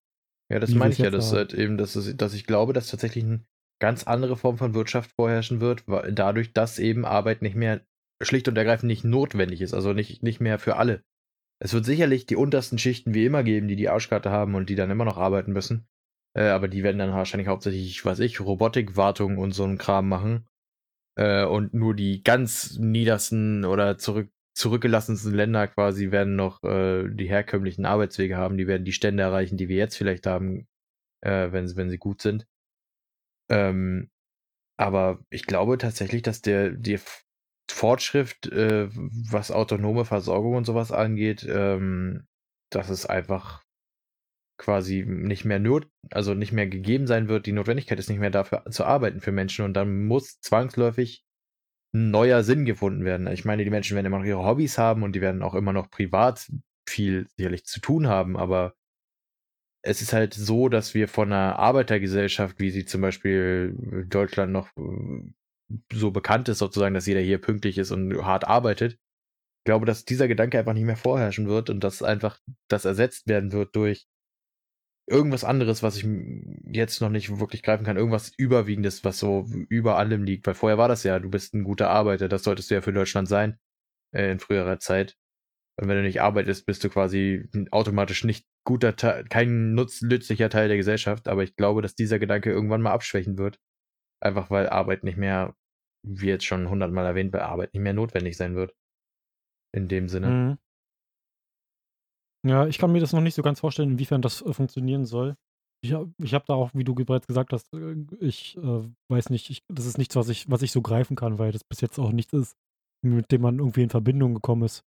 Ja, 0.49 0.59
das 0.59 0.73
meine 0.73 0.93
ich 0.93 0.99
ja, 0.99 1.09
dass 1.09 1.33
halt 1.33 1.53
eben, 1.53 1.77
dass, 1.77 1.95
es, 1.95 2.15
dass 2.15 2.33
ich 2.33 2.45
glaube, 2.45 2.73
dass 2.73 2.87
tatsächlich 2.87 3.25
eine 3.25 3.43
ganz 3.79 4.05
andere 4.05 4.37
Form 4.37 4.57
von 4.57 4.73
Wirtschaft 4.73 5.11
vorherrschen 5.11 5.59
wird, 5.59 5.83
dadurch, 6.11 6.53
dass 6.53 6.79
eben 6.79 7.05
Arbeit 7.05 7.41
nicht 7.41 7.55
mehr 7.55 7.81
schlicht 8.21 8.47
und 8.47 8.57
ergreifend 8.57 8.87
nicht 8.87 9.03
notwendig 9.03 9.61
ist, 9.61 9.73
also 9.73 9.93
nicht, 9.93 10.23
nicht 10.23 10.39
mehr 10.39 10.57
für 10.57 10.77
alle. 10.77 11.03
Es 11.59 11.73
wird 11.73 11.85
sicherlich 11.85 12.25
die 12.25 12.35
untersten 12.35 12.77
Schichten 12.77 13.13
wie 13.13 13.25
immer 13.25 13.43
geben, 13.43 13.67
die 13.67 13.75
die 13.75 13.89
Arschkarte 13.89 14.29
haben 14.29 14.55
und 14.55 14.69
die 14.69 14.75
dann 14.75 14.91
immer 14.91 15.05
noch 15.05 15.17
arbeiten 15.17 15.53
müssen. 15.53 15.87
Äh, 16.35 16.49
aber 16.49 16.67
die 16.67 16.83
werden 16.83 16.99
dann 16.99 17.13
wahrscheinlich 17.13 17.47
hauptsächlich, 17.47 18.03
weiß 18.03 18.19
ich, 18.19 18.39
Robotikwartung 18.39 19.37
und 19.37 19.53
so 19.53 19.63
einen 19.63 19.77
Kram 19.77 20.07
machen. 20.07 20.47
Äh, 21.17 21.45
und 21.45 21.73
nur 21.73 21.95
die 21.95 22.21
ganz 22.23 22.77
niedersten 22.77 23.65
oder 23.65 23.97
zurück, 23.97 24.29
zurückgelassensten 24.53 25.33
Länder 25.33 25.67
quasi 25.67 26.11
werden 26.11 26.35
noch 26.35 26.63
äh, 26.63 27.09
die 27.09 27.27
herkömmlichen 27.27 27.85
Arbeitswege 27.85 28.37
haben. 28.37 28.57
Die 28.57 28.67
werden 28.67 28.85
die 28.85 28.93
Stände 28.93 29.23
erreichen, 29.23 29.57
die 29.57 29.67
wir 29.67 29.77
jetzt 29.77 29.97
vielleicht 29.97 30.27
haben, 30.27 30.67
äh, 31.21 31.51
wenn, 31.51 31.75
wenn 31.75 31.89
sie 31.89 31.97
gut 31.97 32.21
sind. 32.21 32.47
Ähm, 33.49 34.09
aber 34.77 35.19
ich 35.31 35.45
glaube 35.47 35.77
tatsächlich, 35.79 36.21
dass 36.21 36.41
der, 36.41 36.71
der 36.71 36.99
Fortschritt, 37.77 38.51
äh, 38.51 38.89
was 38.91 39.51
autonome 39.51 40.03
Versorgung 40.03 40.55
und 40.55 40.65
sowas 40.65 40.91
angeht, 40.91 41.45
ähm, 41.47 42.25
dass 42.71 42.89
es 42.89 43.05
einfach 43.05 43.63
quasi 44.57 45.05
nicht 45.07 45.45
mehr 45.45 45.59
nur, 45.59 45.85
also 46.09 46.33
nicht 46.33 46.51
mehr 46.51 46.65
gegeben 46.65 47.05
sein 47.05 47.27
wird. 47.27 47.45
Die 47.45 47.51
Notwendigkeit 47.51 47.99
ist 47.99 48.09
nicht 48.09 48.19
mehr 48.19 48.31
dafür 48.31 48.65
zu 48.71 48.83
arbeiten 48.83 49.21
für 49.21 49.31
Menschen 49.31 49.63
und 49.63 49.75
dann 49.75 50.07
muss 50.07 50.41
zwangsläufig 50.41 51.23
ein 51.93 52.09
neuer 52.09 52.43
Sinn 52.43 52.65
gefunden 52.65 53.05
werden. 53.05 53.27
Ich 53.27 53.45
meine, 53.45 53.63
die 53.63 53.69
Menschen 53.69 53.93
werden 53.93 54.07
immer 54.07 54.17
noch 54.17 54.25
ihre 54.25 54.43
Hobbys 54.43 54.79
haben 54.79 55.03
und 55.03 55.13
die 55.13 55.21
werden 55.21 55.43
auch 55.43 55.53
immer 55.53 55.71
noch 55.71 55.91
privat 55.91 56.51
viel 56.89 57.27
sicherlich 57.37 57.65
zu 57.65 57.79
tun 57.79 58.07
haben, 58.07 58.37
aber 58.37 58.73
es 59.83 60.01
ist 60.01 60.13
halt 60.13 60.33
so, 60.33 60.67
dass 60.67 60.95
wir 60.95 61.07
von 61.07 61.31
einer 61.31 61.59
Arbeitergesellschaft, 61.59 62.59
wie 62.59 62.71
sie 62.71 62.85
zum 62.85 63.01
Beispiel 63.01 63.75
Deutschland 64.09 64.51
noch 64.51 64.67
äh, 64.77 65.31
so 65.91 66.11
bekannt 66.11 66.49
ist, 66.49 66.59
sozusagen, 66.59 66.93
dass 66.93 67.07
jeder 67.07 67.21
hier 67.21 67.39
pünktlich 67.39 67.77
ist 67.77 67.91
und 67.91 68.13
hart 68.23 68.47
arbeitet, 68.47 68.93
ich 68.93 69.65
glaube, 69.65 69.85
dass 69.85 70.05
dieser 70.05 70.27
Gedanke 70.27 70.57
einfach 70.59 70.73
nicht 70.73 70.85
mehr 70.85 70.95
vorherrschen 70.95 71.47
wird 71.47 71.69
und 71.69 71.83
dass 71.83 72.01
einfach 72.01 72.39
das 72.69 72.85
ersetzt 72.85 73.27
werden 73.27 73.51
wird 73.51 73.75
durch 73.75 74.07
irgendwas 75.09 75.43
anderes, 75.43 75.83
was 75.83 75.97
ich 75.97 76.07
jetzt 76.65 77.01
noch 77.01 77.09
nicht 77.09 77.39
wirklich 77.39 77.63
greifen 77.63 77.85
kann, 77.85 77.97
irgendwas 77.97 78.31
Überwiegendes, 78.37 79.03
was 79.03 79.19
so 79.19 79.45
über 79.69 79.97
allem 79.97 80.23
liegt. 80.23 80.45
Weil 80.45 80.53
vorher 80.53 80.77
war 80.77 80.89
das 80.89 81.03
ja, 81.03 81.19
du 81.19 81.29
bist 81.29 81.53
ein 81.53 81.63
guter 81.63 81.89
Arbeiter, 81.89 82.27
das 82.27 82.43
solltest 82.43 82.69
du 82.69 82.75
ja 82.75 82.81
für 82.81 82.93
Deutschland 82.93 83.27
sein 83.27 83.57
äh, 84.13 84.31
in 84.31 84.39
früherer 84.39 84.79
Zeit. 84.79 85.15
Und 85.79 85.87
wenn 85.87 85.97
du 85.97 86.03
nicht 86.03 86.21
arbeitest, 86.21 86.65
bist 86.65 86.83
du 86.83 86.89
quasi 86.89 87.49
automatisch 87.71 88.23
nicht 88.23 88.45
guter 88.65 88.95
Teil, 88.95 89.25
kein 89.25 89.73
nutz, 89.73 90.01
nützlicher 90.01 90.49
Teil 90.49 90.67
der 90.67 90.77
Gesellschaft. 90.77 91.27
Aber 91.27 91.43
ich 91.43 91.55
glaube, 91.55 91.81
dass 91.81 91.95
dieser 91.95 92.19
Gedanke 92.19 92.51
irgendwann 92.51 92.81
mal 92.81 92.91
abschwächen 92.93 93.37
wird. 93.37 93.59
Einfach 94.21 94.49
weil 94.49 94.69
Arbeit 94.69 95.03
nicht 95.03 95.17
mehr, 95.17 95.55
wie 96.07 96.27
jetzt 96.27 96.45
schon 96.45 96.69
hundertmal 96.69 97.05
erwähnt, 97.05 97.31
bei 97.31 97.43
Arbeit 97.43 97.73
nicht 97.73 97.83
mehr 97.83 97.93
notwendig 97.93 98.37
sein 98.37 98.55
wird. 98.55 98.75
In 99.73 99.87
dem 99.87 100.07
Sinne. 100.07 100.29
Mhm. 100.29 100.57
Ja, 102.49 102.67
ich 102.67 102.77
kann 102.77 102.91
mir 102.91 103.01
das 103.01 103.13
noch 103.13 103.21
nicht 103.21 103.35
so 103.35 103.41
ganz 103.41 103.59
vorstellen, 103.59 103.91
inwiefern 103.91 104.21
das 104.21 104.41
äh, 104.41 104.53
funktionieren 104.53 105.05
soll. 105.05 105.35
Ich 105.83 105.93
habe 105.93 106.45
da 106.47 106.53
auch, 106.53 106.71
wie 106.73 106.83
du 106.83 106.95
bereits 106.95 107.27
gesagt 107.27 107.53
hast, 107.53 107.71
äh, 107.73 107.95
ich 108.19 108.57
äh, 108.57 108.83
weiß 109.09 109.29
nicht, 109.29 109.49
ich, 109.49 109.63
das 109.67 109.85
ist 109.85 109.97
nichts, 109.97 110.15
was 110.15 110.29
ich, 110.29 110.49
was 110.49 110.61
ich 110.61 110.71
so 110.71 110.81
greifen 110.81 111.15
kann, 111.15 111.39
weil 111.39 111.51
das 111.51 111.63
bis 111.63 111.81
jetzt 111.81 111.99
auch 111.99 112.11
nichts 112.11 112.33
ist, 112.33 112.55
mit 113.03 113.31
dem 113.31 113.41
man 113.41 113.59
irgendwie 113.59 113.83
in 113.83 113.89
Verbindung 113.89 114.33
gekommen 114.33 114.63
ist. 114.63 114.83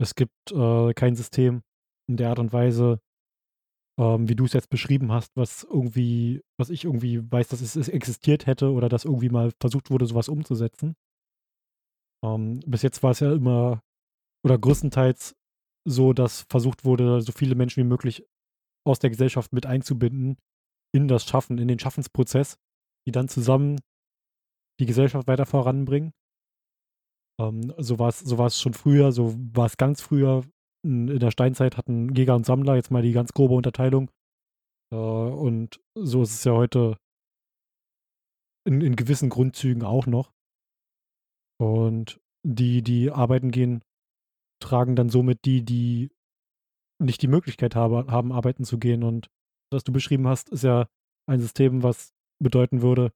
Es 0.00 0.14
gibt 0.14 0.52
äh, 0.52 0.92
kein 0.94 1.16
System 1.16 1.62
in 2.08 2.16
der 2.16 2.30
Art 2.30 2.38
und 2.38 2.52
Weise, 2.52 3.00
ähm, 4.00 4.28
wie 4.28 4.34
du 4.34 4.46
es 4.46 4.54
jetzt 4.54 4.70
beschrieben 4.70 5.12
hast, 5.12 5.36
was 5.36 5.64
irgendwie, 5.64 6.40
was 6.58 6.70
ich 6.70 6.84
irgendwie 6.84 7.20
weiß, 7.30 7.48
dass 7.48 7.60
es, 7.60 7.76
es 7.76 7.88
existiert 7.88 8.46
hätte 8.46 8.72
oder 8.72 8.88
dass 8.88 9.04
irgendwie 9.04 9.28
mal 9.28 9.52
versucht 9.60 9.90
wurde, 9.90 10.06
sowas 10.06 10.28
umzusetzen. 10.28 10.96
Ähm, 12.24 12.60
bis 12.66 12.80
jetzt 12.82 13.02
war 13.02 13.10
es 13.10 13.20
ja 13.20 13.32
immer 13.32 13.82
oder 14.42 14.58
größtenteils 14.58 15.36
so, 15.86 16.14
dass 16.14 16.46
versucht 16.48 16.84
wurde, 16.84 17.20
so 17.20 17.32
viele 17.32 17.54
Menschen 17.54 17.82
wie 17.82 17.88
möglich 17.88 18.24
aus 18.86 18.98
der 18.98 19.10
Gesellschaft 19.10 19.52
mit 19.52 19.66
einzubinden 19.66 20.38
in 20.94 21.06
das 21.06 21.26
Schaffen, 21.26 21.58
in 21.58 21.68
den 21.68 21.78
Schaffensprozess, 21.78 22.56
die 23.06 23.12
dann 23.12 23.28
zusammen 23.28 23.80
die 24.80 24.86
Gesellschaft 24.86 25.28
weiter 25.28 25.44
voranbringen. 25.44 26.12
Ähm, 27.38 27.74
so 27.76 27.98
war 27.98 28.08
es 28.08 28.20
so 28.20 28.48
schon 28.48 28.72
früher, 28.72 29.12
so 29.12 29.34
war 29.36 29.66
es 29.66 29.76
ganz 29.76 30.00
früher. 30.00 30.42
In, 30.82 31.18
der 31.18 31.30
Steinzeit 31.30 31.76
hatten 31.76 32.14
Jäger 32.14 32.34
und 32.34 32.46
Sammler 32.46 32.76
jetzt 32.76 32.90
mal 32.90 33.02
die 33.02 33.12
ganz 33.12 33.32
grobe 33.32 33.54
Unterteilung. 33.54 34.10
Äh, 34.92 34.96
und 34.96 35.80
so 35.94 36.22
ist 36.22 36.34
es 36.34 36.44
ja 36.44 36.52
heute 36.52 36.96
in, 38.66 38.80
in 38.80 38.96
gewissen 38.96 39.28
Grundzügen 39.28 39.82
auch 39.82 40.06
noch. 40.06 40.32
Und 41.60 42.20
die, 42.46 42.82
die 42.82 43.10
arbeiten 43.10 43.50
gehen, 43.50 43.82
tragen 44.62 44.96
dann 44.96 45.10
somit 45.10 45.44
die, 45.44 45.62
die 45.62 46.10
nicht 47.00 47.22
die 47.22 47.28
Möglichkeit 47.28 47.74
habe, 47.74 48.06
haben, 48.10 48.32
arbeiten 48.32 48.64
zu 48.64 48.78
gehen. 48.78 49.02
Und 49.04 49.28
was 49.72 49.84
du 49.84 49.92
beschrieben 49.92 50.26
hast, 50.26 50.48
ist 50.50 50.64
ja 50.64 50.88
ein 51.28 51.40
System, 51.40 51.82
was 51.82 52.12
bedeuten 52.42 52.82
würde, 52.82 53.12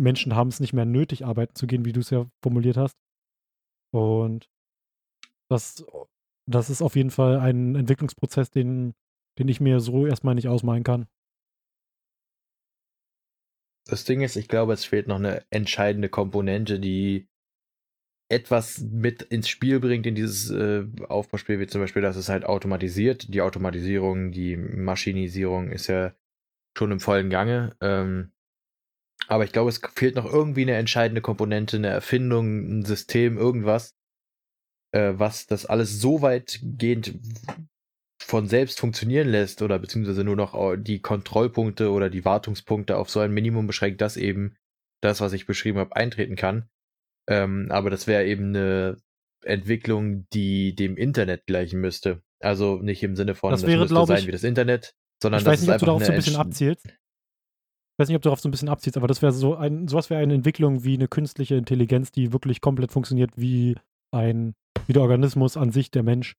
Menschen 0.00 0.34
haben 0.34 0.48
es 0.48 0.60
nicht 0.60 0.72
mehr 0.72 0.84
nötig, 0.84 1.24
arbeiten 1.24 1.54
zu 1.54 1.66
gehen, 1.66 1.84
wie 1.84 1.92
du 1.92 2.00
es 2.00 2.10
ja 2.10 2.28
formuliert 2.42 2.76
hast. 2.76 2.96
Und 3.94 4.50
das, 5.52 5.84
das 6.46 6.70
ist 6.70 6.82
auf 6.82 6.96
jeden 6.96 7.10
Fall 7.10 7.38
ein 7.38 7.74
Entwicklungsprozess, 7.74 8.50
den, 8.50 8.94
den 9.38 9.48
ich 9.48 9.60
mir 9.60 9.80
so 9.80 10.06
erstmal 10.06 10.34
nicht 10.34 10.48
ausmalen 10.48 10.84
kann. 10.84 11.06
Das 13.86 14.04
Ding 14.04 14.20
ist, 14.20 14.36
ich 14.36 14.48
glaube, 14.48 14.72
es 14.72 14.84
fehlt 14.84 15.08
noch 15.08 15.16
eine 15.16 15.44
entscheidende 15.50 16.08
Komponente, 16.08 16.78
die 16.78 17.28
etwas 18.28 18.80
mit 18.80 19.22
ins 19.22 19.48
Spiel 19.48 19.78
bringt 19.78 20.06
in 20.06 20.14
dieses 20.14 20.50
äh, 20.50 20.86
Aufbauspiel, 21.08 21.60
wie 21.60 21.66
zum 21.66 21.82
Beispiel, 21.82 22.00
dass 22.00 22.16
es 22.16 22.28
halt 22.30 22.44
automatisiert. 22.44 23.34
Die 23.34 23.42
Automatisierung, 23.42 24.32
die 24.32 24.56
Maschinisierung 24.56 25.70
ist 25.70 25.88
ja 25.88 26.14
schon 26.76 26.92
im 26.92 27.00
vollen 27.00 27.28
Gange. 27.28 27.76
Ähm, 27.80 28.32
aber 29.28 29.44
ich 29.44 29.52
glaube, 29.52 29.68
es 29.68 29.80
fehlt 29.94 30.16
noch 30.16 30.24
irgendwie 30.24 30.62
eine 30.62 30.76
entscheidende 30.76 31.20
Komponente, 31.20 31.76
eine 31.76 31.88
Erfindung, 31.88 32.80
ein 32.80 32.84
System, 32.84 33.36
irgendwas, 33.36 33.94
äh, 34.92 35.12
was 35.16 35.46
das 35.46 35.66
alles 35.66 36.00
so 36.00 36.22
weitgehend 36.22 37.14
von 38.18 38.46
selbst 38.46 38.78
funktionieren 38.80 39.28
lässt 39.28 39.62
oder 39.62 39.78
beziehungsweise 39.78 40.24
nur 40.24 40.36
noch 40.36 40.76
die 40.76 41.00
Kontrollpunkte 41.00 41.90
oder 41.90 42.08
die 42.08 42.24
Wartungspunkte 42.24 42.96
auf 42.96 43.10
so 43.10 43.20
ein 43.20 43.32
Minimum 43.32 43.66
beschränkt, 43.66 44.00
dass 44.00 44.16
eben 44.16 44.56
das, 45.02 45.20
was 45.20 45.32
ich 45.32 45.46
beschrieben 45.46 45.78
habe, 45.78 45.96
eintreten 45.96 46.36
kann. 46.36 46.68
Ähm, 47.28 47.66
aber 47.70 47.90
das 47.90 48.06
wäre 48.06 48.24
eben 48.24 48.48
eine 48.48 48.96
Entwicklung, 49.44 50.26
die 50.32 50.74
dem 50.74 50.96
Internet 50.96 51.46
gleichen 51.46 51.80
müsste. 51.80 52.22
Also 52.40 52.76
nicht 52.76 53.02
im 53.02 53.16
Sinne 53.16 53.34
von, 53.34 53.50
das, 53.50 53.66
wäre, 53.66 53.82
das 53.82 53.90
müsste 53.90 54.06
sein 54.06 54.18
ich, 54.18 54.26
wie 54.26 54.32
das 54.32 54.44
Internet, 54.44 54.94
sondern 55.22 55.40
ich 55.40 55.46
weiß 55.46 55.60
nicht, 55.62 55.70
ob 55.70 55.78
du 55.78 55.86
darauf 55.86 56.04
so 56.04 56.12
ein 56.12 56.16
bisschen 56.16 56.36
abzielst. 56.36 56.86
Ich 56.86 57.98
weiß 57.98 58.08
nicht, 58.08 58.16
ob 58.16 58.22
du 58.22 58.28
darauf 58.28 58.40
so 58.40 58.48
ein 58.48 58.52
bisschen 58.52 58.68
abziehst, 58.68 58.96
aber 58.96 59.06
das 59.06 59.22
wäre 59.22 59.32
so 59.32 59.54
ein, 59.54 59.86
sowas 59.86 60.10
wäre 60.10 60.22
eine 60.22 60.34
Entwicklung 60.34 60.82
wie 60.82 60.94
eine 60.94 61.08
künstliche 61.08 61.56
Intelligenz, 61.56 62.10
die 62.10 62.32
wirklich 62.32 62.60
komplett 62.60 62.90
funktioniert 62.90 63.32
wie 63.36 63.76
ein, 64.12 64.54
wie 64.86 64.92
der 64.92 65.02
Organismus 65.02 65.56
an 65.56 65.70
sich, 65.70 65.90
der 65.90 66.02
Mensch. 66.02 66.34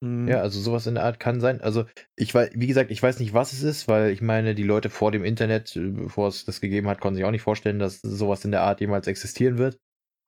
Mhm. 0.00 0.28
Ja, 0.28 0.40
also 0.40 0.60
sowas 0.60 0.86
in 0.86 0.94
der 0.94 1.04
Art 1.04 1.18
kann 1.18 1.40
sein. 1.40 1.60
Also 1.60 1.84
ich 2.16 2.32
weiß, 2.32 2.50
wie 2.54 2.66
gesagt, 2.66 2.90
ich 2.90 3.02
weiß 3.02 3.18
nicht, 3.18 3.34
was 3.34 3.52
es 3.52 3.62
ist, 3.62 3.88
weil 3.88 4.10
ich 4.10 4.22
meine, 4.22 4.54
die 4.54 4.62
Leute 4.62 4.90
vor 4.90 5.10
dem 5.10 5.24
Internet, 5.24 5.74
äh, 5.76 5.90
bevor 5.90 6.28
es 6.28 6.44
das 6.44 6.60
gegeben 6.60 6.88
hat, 6.88 7.00
konnten 7.00 7.16
sich 7.16 7.24
auch 7.24 7.30
nicht 7.30 7.42
vorstellen, 7.42 7.78
dass 7.78 8.00
sowas 8.00 8.44
in 8.44 8.52
der 8.52 8.62
Art 8.62 8.80
jemals 8.80 9.06
existieren 9.06 9.58
wird. 9.58 9.78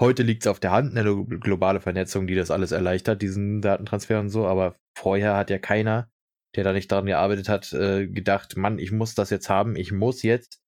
Heute 0.00 0.22
liegt 0.22 0.44
es 0.44 0.46
auf 0.46 0.60
der 0.60 0.72
Hand, 0.72 0.96
eine 0.96 1.24
globale 1.24 1.80
Vernetzung, 1.80 2.26
die 2.26 2.34
das 2.34 2.50
alles 2.50 2.72
erleichtert, 2.72 3.20
diesen 3.20 3.60
Datentransfer 3.60 4.18
und 4.18 4.30
so, 4.30 4.46
aber 4.46 4.76
vorher 4.96 5.36
hat 5.36 5.50
ja 5.50 5.58
keiner, 5.58 6.10
der 6.56 6.64
da 6.64 6.72
nicht 6.72 6.90
daran 6.90 7.06
gearbeitet 7.06 7.48
hat, 7.50 7.72
äh, 7.74 8.08
gedacht, 8.08 8.56
Mann, 8.56 8.78
ich 8.78 8.92
muss 8.92 9.14
das 9.14 9.28
jetzt 9.30 9.50
haben, 9.50 9.76
ich 9.76 9.92
muss 9.92 10.22
jetzt 10.22 10.59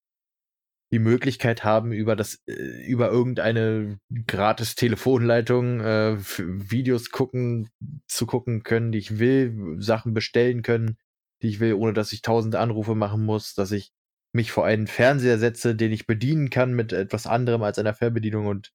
die 0.92 0.98
Möglichkeit 0.98 1.64
haben, 1.64 1.90
über 1.92 2.16
das, 2.16 2.42
äh, 2.46 2.52
über 2.86 3.10
irgendeine 3.10 3.98
gratis 4.26 4.74
Telefonleitung 4.74 5.80
äh, 5.80 6.18
Videos 6.18 7.10
gucken, 7.10 7.70
zu 8.06 8.26
gucken 8.26 8.62
können, 8.62 8.92
die 8.92 8.98
ich 8.98 9.18
will, 9.18 9.76
Sachen 9.78 10.12
bestellen 10.14 10.62
können, 10.62 10.98
die 11.42 11.48
ich 11.48 11.60
will, 11.60 11.74
ohne 11.74 11.94
dass 11.94 12.12
ich 12.12 12.22
tausende 12.22 12.60
Anrufe 12.60 12.94
machen 12.94 13.24
muss, 13.24 13.54
dass 13.54 13.72
ich 13.72 13.90
mich 14.34 14.52
vor 14.52 14.66
einen 14.66 14.86
Fernseher 14.86 15.38
setze, 15.38 15.74
den 15.74 15.92
ich 15.92 16.06
bedienen 16.06 16.50
kann 16.50 16.74
mit 16.74 16.92
etwas 16.92 17.26
anderem 17.26 17.62
als 17.62 17.78
einer 17.78 17.94
Fernbedienung 17.94 18.46
und 18.46 18.72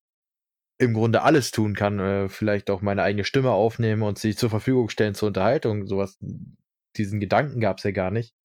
im 0.79 0.93
Grunde 0.93 1.23
alles 1.23 1.51
tun 1.51 1.75
kann, 1.75 1.99
äh, 1.99 2.29
vielleicht 2.29 2.69
auch 2.69 2.81
meine 2.81 3.03
eigene 3.03 3.23
Stimme 3.25 3.51
aufnehmen 3.51 4.03
und 4.03 4.19
sie 4.19 4.35
zur 4.35 4.49
Verfügung 4.49 4.89
stellen 4.89 5.15
zur 5.15 5.27
Unterhaltung, 5.29 5.87
sowas, 5.87 6.17
diesen 6.97 7.19
Gedanken 7.19 7.59
gab 7.59 7.77
es 7.77 7.83
ja 7.83 7.91
gar 7.91 8.11
nicht. 8.11 8.36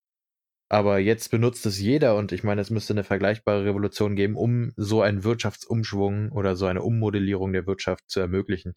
Aber 0.72 0.98
jetzt 0.98 1.30
benutzt 1.30 1.66
es 1.66 1.78
jeder 1.78 2.16
und 2.16 2.32
ich 2.32 2.44
meine, 2.44 2.62
es 2.62 2.70
müsste 2.70 2.94
eine 2.94 3.04
vergleichbare 3.04 3.66
Revolution 3.66 4.16
geben, 4.16 4.36
um 4.36 4.72
so 4.76 5.02
einen 5.02 5.22
Wirtschaftsumschwung 5.22 6.32
oder 6.32 6.56
so 6.56 6.64
eine 6.64 6.80
Ummodellierung 6.80 7.52
der 7.52 7.66
Wirtschaft 7.66 8.08
zu 8.08 8.20
ermöglichen. 8.20 8.72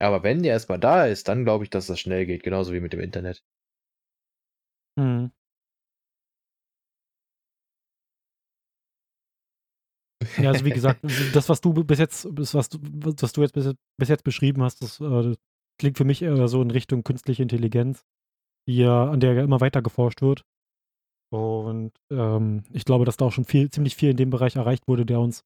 Aber 0.00 0.24
wenn 0.24 0.42
der 0.42 0.54
erstmal 0.54 0.80
da 0.80 1.06
ist, 1.06 1.28
dann 1.28 1.44
glaube 1.44 1.62
ich, 1.62 1.70
dass 1.70 1.86
das 1.86 2.00
schnell 2.00 2.26
geht, 2.26 2.42
genauso 2.42 2.72
wie 2.72 2.80
mit 2.80 2.92
dem 2.92 2.98
Internet. 2.98 3.44
Mhm. 4.96 5.30
Ja, 10.36 10.50
also 10.50 10.64
wie 10.64 10.70
gesagt, 10.70 11.00
das, 11.32 11.48
was 11.48 11.60
du 11.60 11.72
bis 11.72 12.00
jetzt, 12.00 12.26
was 12.28 12.68
du, 12.70 12.78
was 12.82 13.32
du 13.32 13.42
jetzt 13.42 13.52
bis, 13.52 13.72
bis 13.96 14.08
jetzt 14.08 14.24
beschrieben 14.24 14.64
hast, 14.64 14.82
das 14.82 14.98
äh, 15.00 15.36
klingt 15.78 15.96
für 15.96 16.04
mich 16.04 16.22
eher 16.22 16.48
so 16.48 16.60
in 16.60 16.72
Richtung 16.72 17.04
künstliche 17.04 17.42
Intelligenz, 17.44 18.04
die 18.66 18.78
ja, 18.78 19.08
an 19.08 19.20
der 19.20 19.34
ja 19.34 19.44
immer 19.44 19.60
weiter 19.60 19.80
geforscht 19.80 20.22
wird. 20.22 20.44
Und 21.30 21.92
ähm, 22.10 22.64
ich 22.72 22.84
glaube, 22.84 23.04
dass 23.04 23.16
da 23.16 23.26
auch 23.26 23.32
schon 23.32 23.44
viel, 23.44 23.70
ziemlich 23.70 23.96
viel 23.96 24.10
in 24.10 24.16
dem 24.16 24.30
Bereich 24.30 24.56
erreicht 24.56 24.88
wurde, 24.88 25.04
der 25.04 25.20
uns 25.20 25.44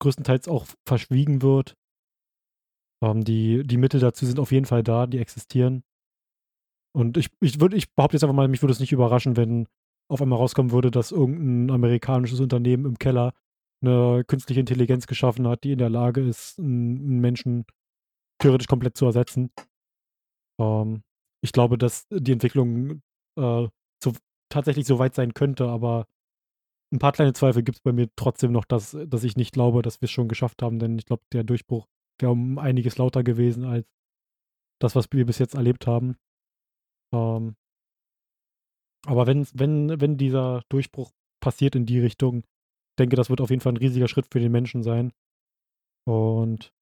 größtenteils 0.00 0.48
auch 0.48 0.66
verschwiegen 0.86 1.42
wird. 1.42 1.76
Ähm, 3.02 3.24
die, 3.24 3.62
die 3.64 3.78
Mittel 3.78 4.00
dazu 4.00 4.26
sind 4.26 4.38
auf 4.38 4.52
jeden 4.52 4.66
Fall 4.66 4.82
da, 4.82 5.06
die 5.06 5.18
existieren. 5.18 5.82
Und 6.94 7.16
ich, 7.16 7.28
ich 7.40 7.60
würde, 7.60 7.76
ich 7.76 7.92
behaupte 7.94 8.16
jetzt 8.16 8.24
einfach 8.24 8.36
mal, 8.36 8.48
mich 8.48 8.62
würde 8.62 8.72
es 8.72 8.80
nicht 8.80 8.92
überraschen, 8.92 9.36
wenn 9.36 9.66
auf 10.10 10.20
einmal 10.20 10.38
rauskommen 10.38 10.72
würde, 10.72 10.90
dass 10.90 11.10
irgendein 11.10 11.74
amerikanisches 11.74 12.40
Unternehmen 12.40 12.84
im 12.84 12.98
Keller 12.98 13.32
eine 13.82 14.24
künstliche 14.24 14.60
Intelligenz 14.60 15.06
geschaffen 15.06 15.48
hat, 15.48 15.64
die 15.64 15.72
in 15.72 15.78
der 15.78 15.90
Lage 15.90 16.20
ist, 16.20 16.58
einen 16.58 17.20
Menschen 17.20 17.64
theoretisch 18.40 18.68
komplett 18.68 18.96
zu 18.96 19.06
ersetzen. 19.06 19.50
Ähm, 20.60 21.02
ich 21.42 21.52
glaube, 21.52 21.78
dass 21.78 22.06
die 22.10 22.32
Entwicklung 22.32 23.02
äh, 23.38 23.68
tatsächlich 24.54 24.86
so 24.86 24.98
weit 24.98 25.14
sein 25.14 25.34
könnte, 25.34 25.68
aber 25.68 26.06
ein 26.92 27.00
paar 27.00 27.12
kleine 27.12 27.32
Zweifel 27.32 27.64
gibt 27.64 27.78
es 27.78 27.82
bei 27.82 27.92
mir 27.92 28.08
trotzdem 28.14 28.52
noch, 28.52 28.64
dass, 28.64 28.96
dass 29.06 29.24
ich 29.24 29.36
nicht 29.36 29.52
glaube, 29.52 29.82
dass 29.82 30.00
wir 30.00 30.06
es 30.06 30.12
schon 30.12 30.28
geschafft 30.28 30.62
haben, 30.62 30.78
denn 30.78 30.96
ich 30.96 31.06
glaube, 31.06 31.24
der 31.32 31.42
Durchbruch 31.42 31.86
wäre 32.20 32.32
um 32.32 32.58
einiges 32.58 32.96
lauter 32.96 33.24
gewesen 33.24 33.64
als 33.64 33.86
das, 34.80 34.94
was 34.94 35.06
wir 35.10 35.26
bis 35.26 35.38
jetzt 35.38 35.54
erlebt 35.54 35.88
haben. 35.88 36.16
Ähm, 37.12 37.56
aber 39.06 39.26
wenn, 39.26 39.46
wenn, 39.54 40.00
wenn 40.00 40.16
dieser 40.16 40.62
Durchbruch 40.70 41.10
passiert 41.42 41.74
in 41.74 41.84
die 41.84 41.98
Richtung, 41.98 42.44
denke, 42.98 43.16
das 43.16 43.30
wird 43.30 43.40
auf 43.40 43.50
jeden 43.50 43.60
Fall 43.60 43.72
ein 43.72 43.78
riesiger 43.78 44.08
Schritt 44.08 44.28
für 44.30 44.40
den 44.40 44.52
Menschen 44.52 44.82
sein. 44.84 45.12
Und 46.06 46.72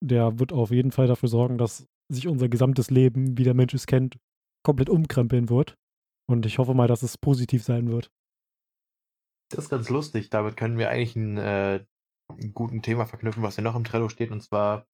der 0.00 0.38
wird 0.38 0.52
auf 0.52 0.70
jeden 0.70 0.92
Fall 0.92 1.08
dafür 1.08 1.28
sorgen, 1.28 1.58
dass 1.58 1.86
sich 2.10 2.28
unser 2.28 2.48
gesamtes 2.48 2.90
Leben, 2.90 3.36
wie 3.36 3.44
der 3.44 3.54
Mensch 3.54 3.74
es 3.74 3.86
kennt, 3.86 4.18
komplett 4.64 4.88
umkrempeln 4.88 5.48
wird. 5.48 5.76
Und 6.28 6.44
ich 6.46 6.58
hoffe 6.58 6.74
mal, 6.74 6.88
dass 6.88 7.02
es 7.02 7.16
positiv 7.16 7.62
sein 7.62 7.88
wird. 7.88 8.10
Das 9.50 9.64
ist 9.64 9.70
ganz 9.70 9.88
lustig. 9.88 10.28
Damit 10.30 10.56
können 10.56 10.78
wir 10.78 10.90
eigentlich 10.90 11.16
ein, 11.16 11.38
äh, 11.38 11.84
einen 12.30 12.52
guten 12.52 12.82
Thema 12.82 13.06
verknüpfen, 13.06 13.42
was 13.42 13.56
ja 13.56 13.62
noch 13.62 13.76
im 13.76 13.84
Trello 13.84 14.08
steht. 14.08 14.30
Und 14.30 14.42
zwar, 14.42 14.86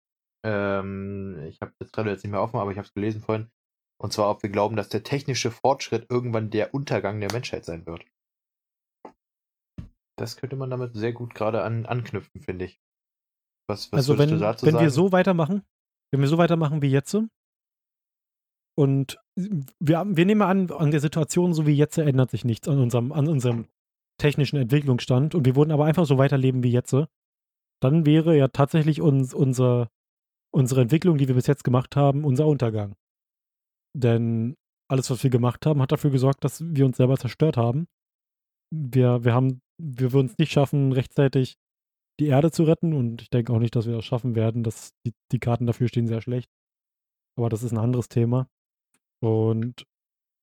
ähm, 0.45 1.43
ich 1.49 1.61
habe 1.61 1.73
das 1.79 1.91
Trello 1.91 2.11
jetzt 2.11 2.23
nicht 2.23 2.31
mehr 2.31 2.43
offen, 2.43 2.59
aber 2.59 2.71
ich 2.71 2.79
habe 2.79 2.87
es 2.87 2.95
gelesen 2.95 3.21
vorhin. 3.21 3.51
Und 4.01 4.13
zwar, 4.13 4.31
ob 4.31 4.43
wir 4.43 4.51
glauben, 4.51 4.77
dass 4.77 4.89
der 4.89 5.03
technische 5.03 5.51
Fortschritt 5.51 6.09
irgendwann 6.09 6.51
der 6.51 6.73
Untergang 6.73 7.21
der 7.21 7.33
Menschheit 7.33 7.65
sein 7.65 7.87
wird. 7.87 8.05
Das 10.17 10.37
könnte 10.37 10.55
man 10.55 10.71
damit 10.71 10.95
sehr 10.95 11.13
gut 11.13 11.35
gerade 11.35 11.63
an, 11.63 11.87
anknüpfen, 11.87 12.41
finde 12.41 12.67
ich. 12.67 12.81
Was, 13.69 13.91
was 13.91 13.99
also 13.99 14.19
wenn, 14.19 14.31
wenn 14.31 14.39
sagen? 14.39 14.79
wir 14.79 14.91
so 14.91 15.11
weitermachen, 15.11 15.65
wenn 16.13 16.21
wir 16.21 16.29
so 16.29 16.39
weitermachen 16.39 16.83
wie 16.83 16.91
jetzt 16.91 17.17
und 18.77 19.24
wir, 19.37 20.05
wir 20.07 20.27
nehmen 20.27 20.43
an, 20.43 20.71
an 20.71 20.91
der 20.91 21.01
Situation 21.01 21.55
so 21.55 21.67
wie 21.67 21.75
jetzt 21.75 21.99
ändert 21.99 22.31
sich 22.31 22.45
nichts 22.45 22.69
an 22.69 22.79
unserem, 22.79 23.13
an 23.13 23.29
unserem 23.29 23.67
technischen 24.19 24.57
Entwicklungsstand 24.57 25.35
und 25.35 25.45
wir 25.45 25.57
würden 25.57 25.73
aber 25.73 25.87
einfach 25.87 26.07
so 26.07 26.19
weiterleben 26.19 26.63
wie 26.63 26.71
jetzt, 26.71 26.95
dann 27.81 28.07
wäre 28.07 28.37
ja 28.37 28.49
tatsächlich 28.49 29.01
uns, 29.01 29.35
unser, 29.35 29.89
unsere 30.53 30.83
Entwicklung, 30.83 31.19
die 31.19 31.27
wir 31.27 31.35
bis 31.35 31.49
jetzt 31.49 31.65
gemacht 31.65 31.97
haben, 31.97 32.25
unser 32.25 32.47
Untergang. 32.47 32.95
Denn 33.97 34.55
alles, 34.89 35.11
was 35.11 35.23
wir 35.23 35.31
gemacht 35.31 35.67
haben, 35.67 35.83
hat 35.83 35.93
dafür 35.93 36.11
gesorgt, 36.11 36.45
dass 36.45 36.63
wir 36.65 36.87
uns 36.87 36.97
selber 36.97 37.17
zerstört 37.17 37.57
haben. 37.57 37.87
Wir, 38.71 39.25
wir 39.25 39.35
haben 39.35 39.61
wir 39.79 40.13
würden 40.13 40.27
es 40.27 40.39
nicht 40.39 40.53
schaffen, 40.53 40.93
rechtzeitig 40.93 41.57
die 42.21 42.27
Erde 42.27 42.51
zu 42.51 42.65
retten 42.65 42.93
und 42.93 43.23
ich 43.23 43.31
denke 43.31 43.53
auch 43.53 43.59
nicht, 43.59 43.75
dass 43.75 43.87
wir 43.87 43.97
das 43.97 44.05
schaffen 44.05 44.35
werden. 44.35 44.63
Das, 44.63 44.91
die, 45.05 45.13
die 45.33 45.41
Karten 45.41 45.67
dafür 45.67 45.89
stehen 45.89 46.07
sehr 46.07 46.21
schlecht. 46.21 46.49
Aber 47.37 47.49
das 47.49 47.63
ist 47.63 47.73
ein 47.73 47.79
anderes 47.79 48.09
Thema. 48.09 48.47
Und 49.25 49.87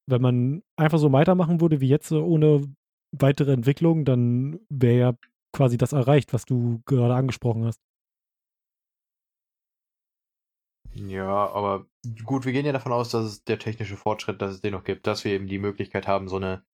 wenn 0.08 0.22
man 0.22 0.64
einfach 0.76 0.98
so 0.98 1.12
weitermachen 1.12 1.62
würde 1.62 1.82
wie 1.82 1.88
jetzt, 1.88 2.12
ohne 2.12 2.74
weitere 3.12 3.54
Entwicklung, 3.54 4.06
dann 4.06 4.60
wäre 4.70 4.98
ja 4.98 5.14
quasi 5.54 5.78
das 5.78 5.94
erreicht, 5.94 6.34
was 6.34 6.46
du 6.46 6.82
gerade 6.86 7.14
angesprochen 7.14 7.66
hast. 7.66 7.80
Ja, 10.94 11.50
aber 11.52 11.86
gut, 12.26 12.46
wir 12.46 12.52
gehen 12.52 12.66
ja 12.66 12.74
davon 12.74 12.92
aus, 12.92 13.10
dass 13.10 13.26
es 13.26 13.44
der 13.44 13.60
technische 13.60 13.96
Fortschritt, 13.96 14.42
dass 14.42 14.52
es 14.52 14.62
den 14.62 14.74
noch 14.74 14.84
gibt, 14.84 15.08
dass 15.08 15.24
wir 15.24 15.32
eben 15.32 15.48
die 15.48 15.60
Möglichkeit 15.60 16.08
haben, 16.08 16.28
so 16.28 16.36
eine 16.36 16.66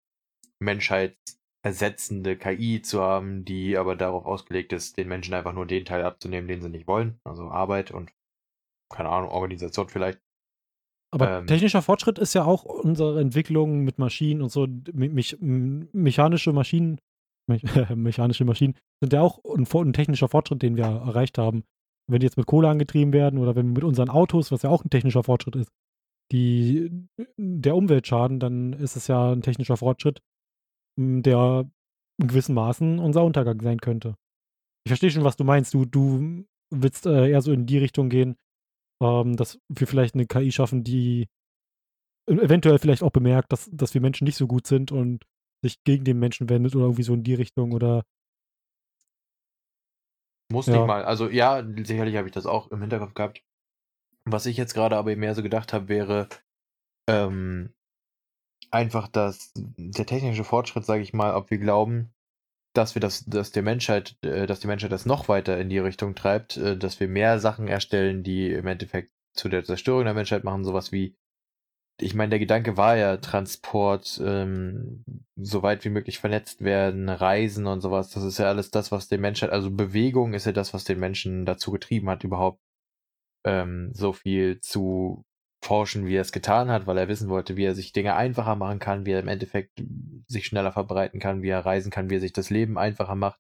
Menschheits- 0.60 1.38
ersetzende 1.68 2.38
KI 2.38 2.82
zu 2.82 3.02
haben, 3.02 3.44
die 3.44 3.78
aber 3.78 3.96
darauf 3.98 4.26
ausgelegt 4.26 4.72
ist, 4.72 4.98
den 4.98 5.10
Menschen 5.10 5.34
einfach 5.34 5.54
nur 5.54 5.66
den 5.66 5.84
Teil 5.84 6.04
abzunehmen, 6.04 6.48
den 6.48 6.62
sie 6.62 6.70
nicht 6.70 6.88
wollen. 6.88 7.20
Also 7.26 7.50
Arbeit 7.50 7.92
und, 7.92 8.14
keine 8.90 9.10
Ahnung, 9.10 9.30
Organisation 9.32 9.90
vielleicht. 9.90 10.22
Aber 11.12 11.40
ähm, 11.40 11.48
technischer 11.48 11.82
Fortschritt 11.82 12.20
ist 12.20 12.34
ja 12.34 12.44
auch 12.44 12.64
unsere 12.64 13.20
Entwicklung 13.22 13.84
mit 13.84 13.98
Maschinen 13.98 14.42
und 14.42 14.52
so. 14.52 14.68
Me 14.94 15.10
mechanische 15.92 16.54
Maschinen, 16.54 17.00
me 17.48 17.60
mechanische 17.96 18.46
Maschinen 18.46 18.76
sind 19.02 19.14
ja 19.14 19.22
auch 19.22 19.40
ein, 19.46 19.66
ein, 19.66 19.94
technischer 19.94 20.28
Fortschritt, 20.28 20.62
den 20.62 20.76
wir 20.76 20.86
erreicht 20.86 21.38
haben. 21.38 21.64
Wenn 22.10 22.20
die 22.20 22.26
jetzt 22.26 22.38
mit 22.38 22.46
Kohle 22.46 22.70
angetrieben 22.70 23.14
werden 23.14 23.40
oder 23.40 23.56
wenn 23.56 23.68
wir 23.68 23.74
mit 23.74 23.84
unseren 23.84 24.10
Autos, 24.10 24.52
was 24.52 24.62
ja 24.62 24.70
auch 24.70 24.84
ein 24.84 24.90
technischer 24.90 25.24
Fortschritt 25.24 25.56
ist, 25.56 25.72
die, 26.32 26.90
der 27.38 27.76
Umweltschaden, 27.76 28.40
dann 28.40 28.74
ist 28.74 28.96
es 28.96 29.08
ja 29.08 29.32
ein 29.32 29.42
technischer 29.42 29.78
Fortschritt 29.78 30.22
der 30.98 31.70
in 32.20 32.28
gewissen 32.28 32.56
Maßen 32.56 33.00
unser 33.00 33.24
Untergang 33.24 33.62
sein 33.62 33.80
könnte. 33.80 34.16
Ich 34.86 34.90
verstehe 34.90 35.12
schon, 35.12 35.24
was 35.24 35.38
du 35.38 35.44
meinst. 35.44 35.74
Du, 35.74 35.86
du 35.86 36.46
willst 36.74 37.06
äh, 37.06 37.30
eher 37.30 37.42
so 37.42 37.52
in 37.52 37.66
die 37.66 37.78
Richtung 37.78 38.10
gehen, 38.10 38.36
ähm, 39.02 39.36
dass 39.36 39.60
wir 39.70 39.88
vielleicht 39.88 40.16
eine 40.16 40.26
KI 40.26 40.52
schaffen, 40.52 40.84
die 40.84 41.28
eventuell 42.28 42.80
vielleicht 42.80 43.04
auch 43.04 43.12
bemerkt, 43.12 43.52
dass, 43.52 43.70
dass 43.72 43.94
wir 43.94 44.02
Menschen 44.02 44.26
nicht 44.26 44.38
so 44.38 44.48
gut 44.48 44.68
sind 44.68 44.92
und 44.92 45.26
sich 45.62 45.84
gegen 45.84 46.04
den 46.04 46.20
Menschen 46.20 46.50
wendet 46.50 46.76
oder 46.76 46.86
irgendwie 46.86 47.04
so 47.04 47.14
in 47.14 47.24
die 47.24 47.34
Richtung 47.34 47.72
oder. 47.72 48.04
Muss 50.52 50.68
ja. 50.68 50.78
nicht 50.78 50.88
mal. 50.88 51.04
Also 51.04 51.30
ja, 51.30 51.64
sicherlich 51.84 52.16
habe 52.16 52.28
ich 52.28 52.34
das 52.34 52.46
auch 52.46 52.72
im 52.72 52.82
Hinterkopf 52.82 53.14
gehabt. 53.14 53.44
Was 54.26 54.46
ich 54.46 54.58
jetzt 54.58 54.74
gerade 54.74 54.98
aber 54.98 55.16
mehr 55.16 55.36
so 55.36 55.44
gedacht 55.44 55.74
habe, 55.74 55.88
wäre, 55.88 56.28
ähm, 57.10 57.74
einfach 58.72 59.08
dass 59.08 59.54
der 59.56 60.06
technische 60.06 60.44
Fortschritt, 60.44 60.86
sage 60.86 61.02
ich 61.02 61.14
mal, 61.14 61.34
ob 61.34 61.50
wir 61.50 61.58
glauben, 61.58 62.14
dass 62.78 62.96
wir 62.96 63.00
das, 63.00 63.26
dass 63.26 63.52
der 63.52 63.64
Menschheit, 63.64 64.16
äh, 64.24 64.46
dass 64.46 64.60
die 64.60 64.68
Menschheit 64.68 64.92
das 64.92 65.06
noch 65.06 65.28
weiter 65.28 65.58
in 65.60 65.70
die 65.70 65.80
Richtung 65.80 66.16
treibt, 66.16 66.58
äh, 66.58 66.78
dass 66.78 67.00
wir 67.00 67.08
mehr 67.08 67.40
Sachen 67.40 67.68
erstellen, 67.68 68.24
die 68.24 68.52
im 68.52 68.68
Endeffekt 68.68 69.12
zu 69.34 69.50
der 69.50 69.64
Zerstörung 69.64 70.06
der 70.06 70.14
Menschheit 70.14 70.44
machen, 70.44 70.64
sowas 70.64 70.92
wie, 70.92 71.16
ich 72.00 72.14
meine, 72.14 72.30
der 72.30 72.40
Gedanke 72.40 72.78
war 72.78 72.96
ja 72.96 73.18
Transport, 73.18 74.22
ähm, 74.24 75.04
so 75.36 75.64
weit 75.64 75.84
wie 75.86 75.90
möglich 75.90 76.20
vernetzt 76.20 76.64
werden, 76.64 77.10
Reisen 77.10 77.66
und 77.68 77.82
sowas. 77.82 78.12
Das 78.12 78.24
ist 78.24 78.38
ja 78.38 78.48
alles 78.48 78.72
das, 78.72 78.92
was 78.92 79.08
den 79.08 79.22
Menschheit, 79.22 79.50
also 79.50 79.72
Bewegung 79.72 80.34
ist 80.34 80.46
ja 80.46 80.52
das, 80.52 80.74
was 80.74 80.84
den 80.84 81.00
Menschen 81.00 81.46
dazu 81.46 81.72
getrieben 81.72 82.10
hat, 82.10 82.24
überhaupt 82.24 82.62
ähm, 83.46 83.92
so 83.94 84.14
viel 84.14 84.60
zu 84.60 85.26
forschen, 85.68 86.08
wie 86.08 86.16
er 86.16 86.22
es 86.22 86.32
getan 86.32 86.72
hat, 86.72 86.88
weil 86.88 86.98
er 86.98 87.10
wissen 87.10 87.28
wollte, 87.28 87.58
wie 87.58 87.66
er 87.66 87.76
sich 87.76 87.92
Dinge 87.92 88.16
einfacher 88.16 88.56
machen 88.56 88.80
kann, 88.80 89.06
wie 89.06 89.12
er 89.12 89.20
im 89.20 89.28
Endeffekt 89.28 89.84
sich 90.28 90.46
schneller 90.46 90.72
verbreiten 90.72 91.20
kann, 91.20 91.42
wie 91.42 91.50
er 91.50 91.66
reisen 91.66 91.92
kann, 91.92 92.10
wie 92.10 92.16
er 92.16 92.22
sich 92.22 92.34
das 92.34 92.50
Leben 92.50 92.78
einfacher 92.78 93.16
macht. 93.16 93.40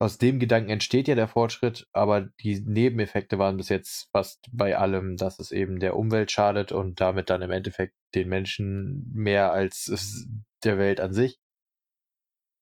Aus 0.00 0.16
dem 0.16 0.38
Gedanken 0.38 0.70
entsteht 0.70 1.08
ja 1.08 1.14
der 1.14 1.28
Fortschritt, 1.28 1.86
aber 1.92 2.28
die 2.40 2.60
Nebeneffekte 2.60 3.38
waren 3.38 3.58
bis 3.58 3.68
jetzt 3.68 4.08
fast 4.12 4.48
bei 4.52 4.78
allem, 4.78 5.16
dass 5.16 5.38
es 5.40 5.50
eben 5.50 5.78
der 5.78 5.96
Umwelt 5.96 6.30
schadet 6.30 6.72
und 6.72 7.00
damit 7.00 7.28
dann 7.28 7.42
im 7.42 7.50
Endeffekt 7.50 7.94
den 8.14 8.28
Menschen 8.28 9.10
mehr 9.12 9.52
als 9.52 10.38
der 10.64 10.78
Welt 10.78 11.00
an 11.00 11.12
sich. 11.12 11.38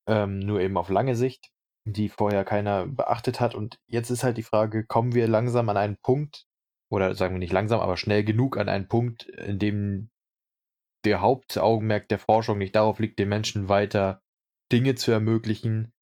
Ähm, 0.08 0.38
nur 0.40 0.60
eben 0.60 0.76
auf 0.78 0.88
lange 0.88 1.14
Sicht, 1.14 1.50
die 1.84 2.08
vorher 2.08 2.44
keiner 2.44 2.86
beachtet 2.86 3.38
hat. 3.38 3.54
Und 3.54 3.78
jetzt 3.86 4.10
ist 4.10 4.24
halt 4.24 4.38
die 4.38 4.42
Frage, 4.42 4.84
kommen 4.84 5.14
wir 5.14 5.28
langsam 5.28 5.68
an 5.68 5.76
einen 5.76 5.98
Punkt, 5.98 6.47
oder 6.90 7.14
sagen 7.14 7.34
wir 7.34 7.38
nicht 7.38 7.52
langsam, 7.52 7.80
aber 7.80 7.96
schnell 7.96 8.24
genug 8.24 8.56
an 8.56 8.68
einen 8.68 8.88
Punkt, 8.88 9.24
in 9.24 9.58
dem 9.58 10.10
der 11.04 11.20
Hauptaugenmerk 11.20 12.08
der 12.08 12.18
Forschung 12.18 12.58
nicht 12.58 12.74
darauf 12.74 12.98
liegt, 12.98 13.18
den 13.18 13.28
Menschen 13.28 13.68
weiter 13.68 14.22
Dinge 14.72 14.94
zu 14.94 15.10
ermöglichen, 15.10 15.92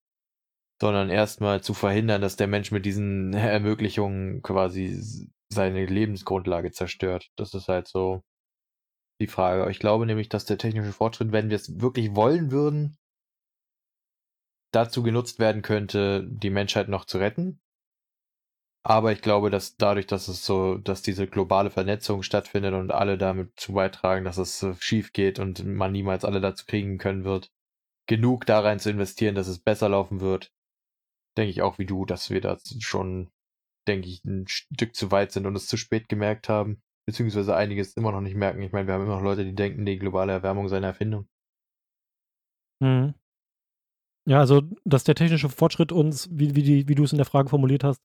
sondern 0.81 1.11
erstmal 1.11 1.63
zu 1.63 1.75
verhindern, 1.75 2.21
dass 2.21 2.37
der 2.37 2.47
Mensch 2.47 2.71
mit 2.71 2.85
diesen 2.87 3.33
Ermöglichungen 3.35 4.43
quasi 4.43 5.31
seine 5.53 5.87
Lebensgrundlage 5.87 6.73
zerstört. 6.73 7.31
Das 7.37 7.55
ist 7.55 7.69
halt 7.69 7.89
so 7.89 8.23
die 9.21 9.29
Frage. 9.29 9.71
Ich 9.71 9.79
glaube 9.79 10.07
nämlich, 10.07 10.29
dass 10.29 10.45
der 10.45 10.59
technische 10.59 10.93
Fortschritt, 10.93 11.33
wenn 11.33 11.51
wir 11.51 11.57
es 11.57 11.81
wirklich 11.81 12.15
wollen 12.15 12.51
würden, 12.51 12.97
dazu 14.73 15.03
genutzt 15.03 15.39
werden 15.39 15.63
könnte, 15.63 16.27
die 16.29 16.51
Menschheit 16.51 16.89
noch 16.89 17.05
zu 17.05 17.19
retten 17.19 17.61
Aber 18.89 19.11
ich 19.11 19.21
glaube, 19.21 19.51
dass 19.51 19.77
dadurch, 19.77 20.07
dass 20.07 20.29
es 20.29 20.47
so, 20.47 20.77
dass 20.77 21.03
diese 21.03 21.27
globale 21.27 21.71
Vernetzung 21.71 22.23
stattfindet 22.23 22.73
und 22.73 22.93
alle 22.93 23.19
damit 23.19 23.59
zu 23.59 23.73
beitragen, 23.73 24.25
dass 24.25 24.39
es 24.39 24.63
äh, 24.63 24.75
schief 24.79 25.13
geht 25.13 25.41
und 25.41 25.65
man 25.65 25.91
niemals 25.91 26.25
alle 26.25 26.41
dazu 26.41 26.67
kriegen 26.67 26.97
können 26.97 27.25
wird, 27.25 27.51
genug 28.07 28.47
da 28.47 28.61
rein 28.61 28.79
zu 28.79 28.89
investieren, 28.89 29.35
dass 29.35 29.49
es 29.49 29.59
besser 29.59 29.89
laufen 29.89 30.21
wird, 30.21 30.53
denke 31.37 31.51
ich 31.51 31.63
auch 31.63 31.81
wie 31.81 31.87
du, 31.87 32.07
dass 32.07 32.31
wir 32.31 32.41
da 32.41 32.59
schon, 32.79 33.29
denke 33.89 34.07
ich, 34.07 34.25
ein 34.25 34.47
Stück 34.47 34.95
zu 34.95 35.11
weit 35.11 35.33
sind 35.33 35.47
und 35.47 35.57
es 35.57 35.67
zu 35.67 35.77
spät 35.77 36.09
gemerkt 36.09 36.49
haben, 36.49 36.81
beziehungsweise 37.07 37.57
einiges 37.57 37.97
immer 37.97 38.13
noch 38.13 38.21
nicht 38.21 38.37
merken. 38.37 38.63
Ich 38.63 38.71
meine, 38.71 38.87
wir 38.87 38.95
haben 38.95 39.03
immer 39.03 39.17
noch 39.17 39.25
Leute, 39.25 39.45
die 39.45 39.57
denken, 39.57 39.85
die 39.85 39.99
globale 39.99 40.31
Erwärmung 40.31 40.69
sei 40.69 40.77
eine 40.77 40.87
Erfindung. 40.87 41.27
Mhm. 42.81 43.15
Ja, 44.29 44.39
also, 44.39 44.63
dass 44.85 45.03
der 45.03 45.17
technische 45.17 45.49
Fortschritt 45.49 45.91
uns, 45.91 46.29
wie, 46.31 46.55
wie, 46.55 46.63
die, 46.63 46.89
wie 46.89 46.95
du 46.95 47.03
es 47.03 47.11
in 47.11 47.19
der 47.19 47.27
Frage 47.27 47.49
formuliert 47.49 47.83
hast, 47.83 48.01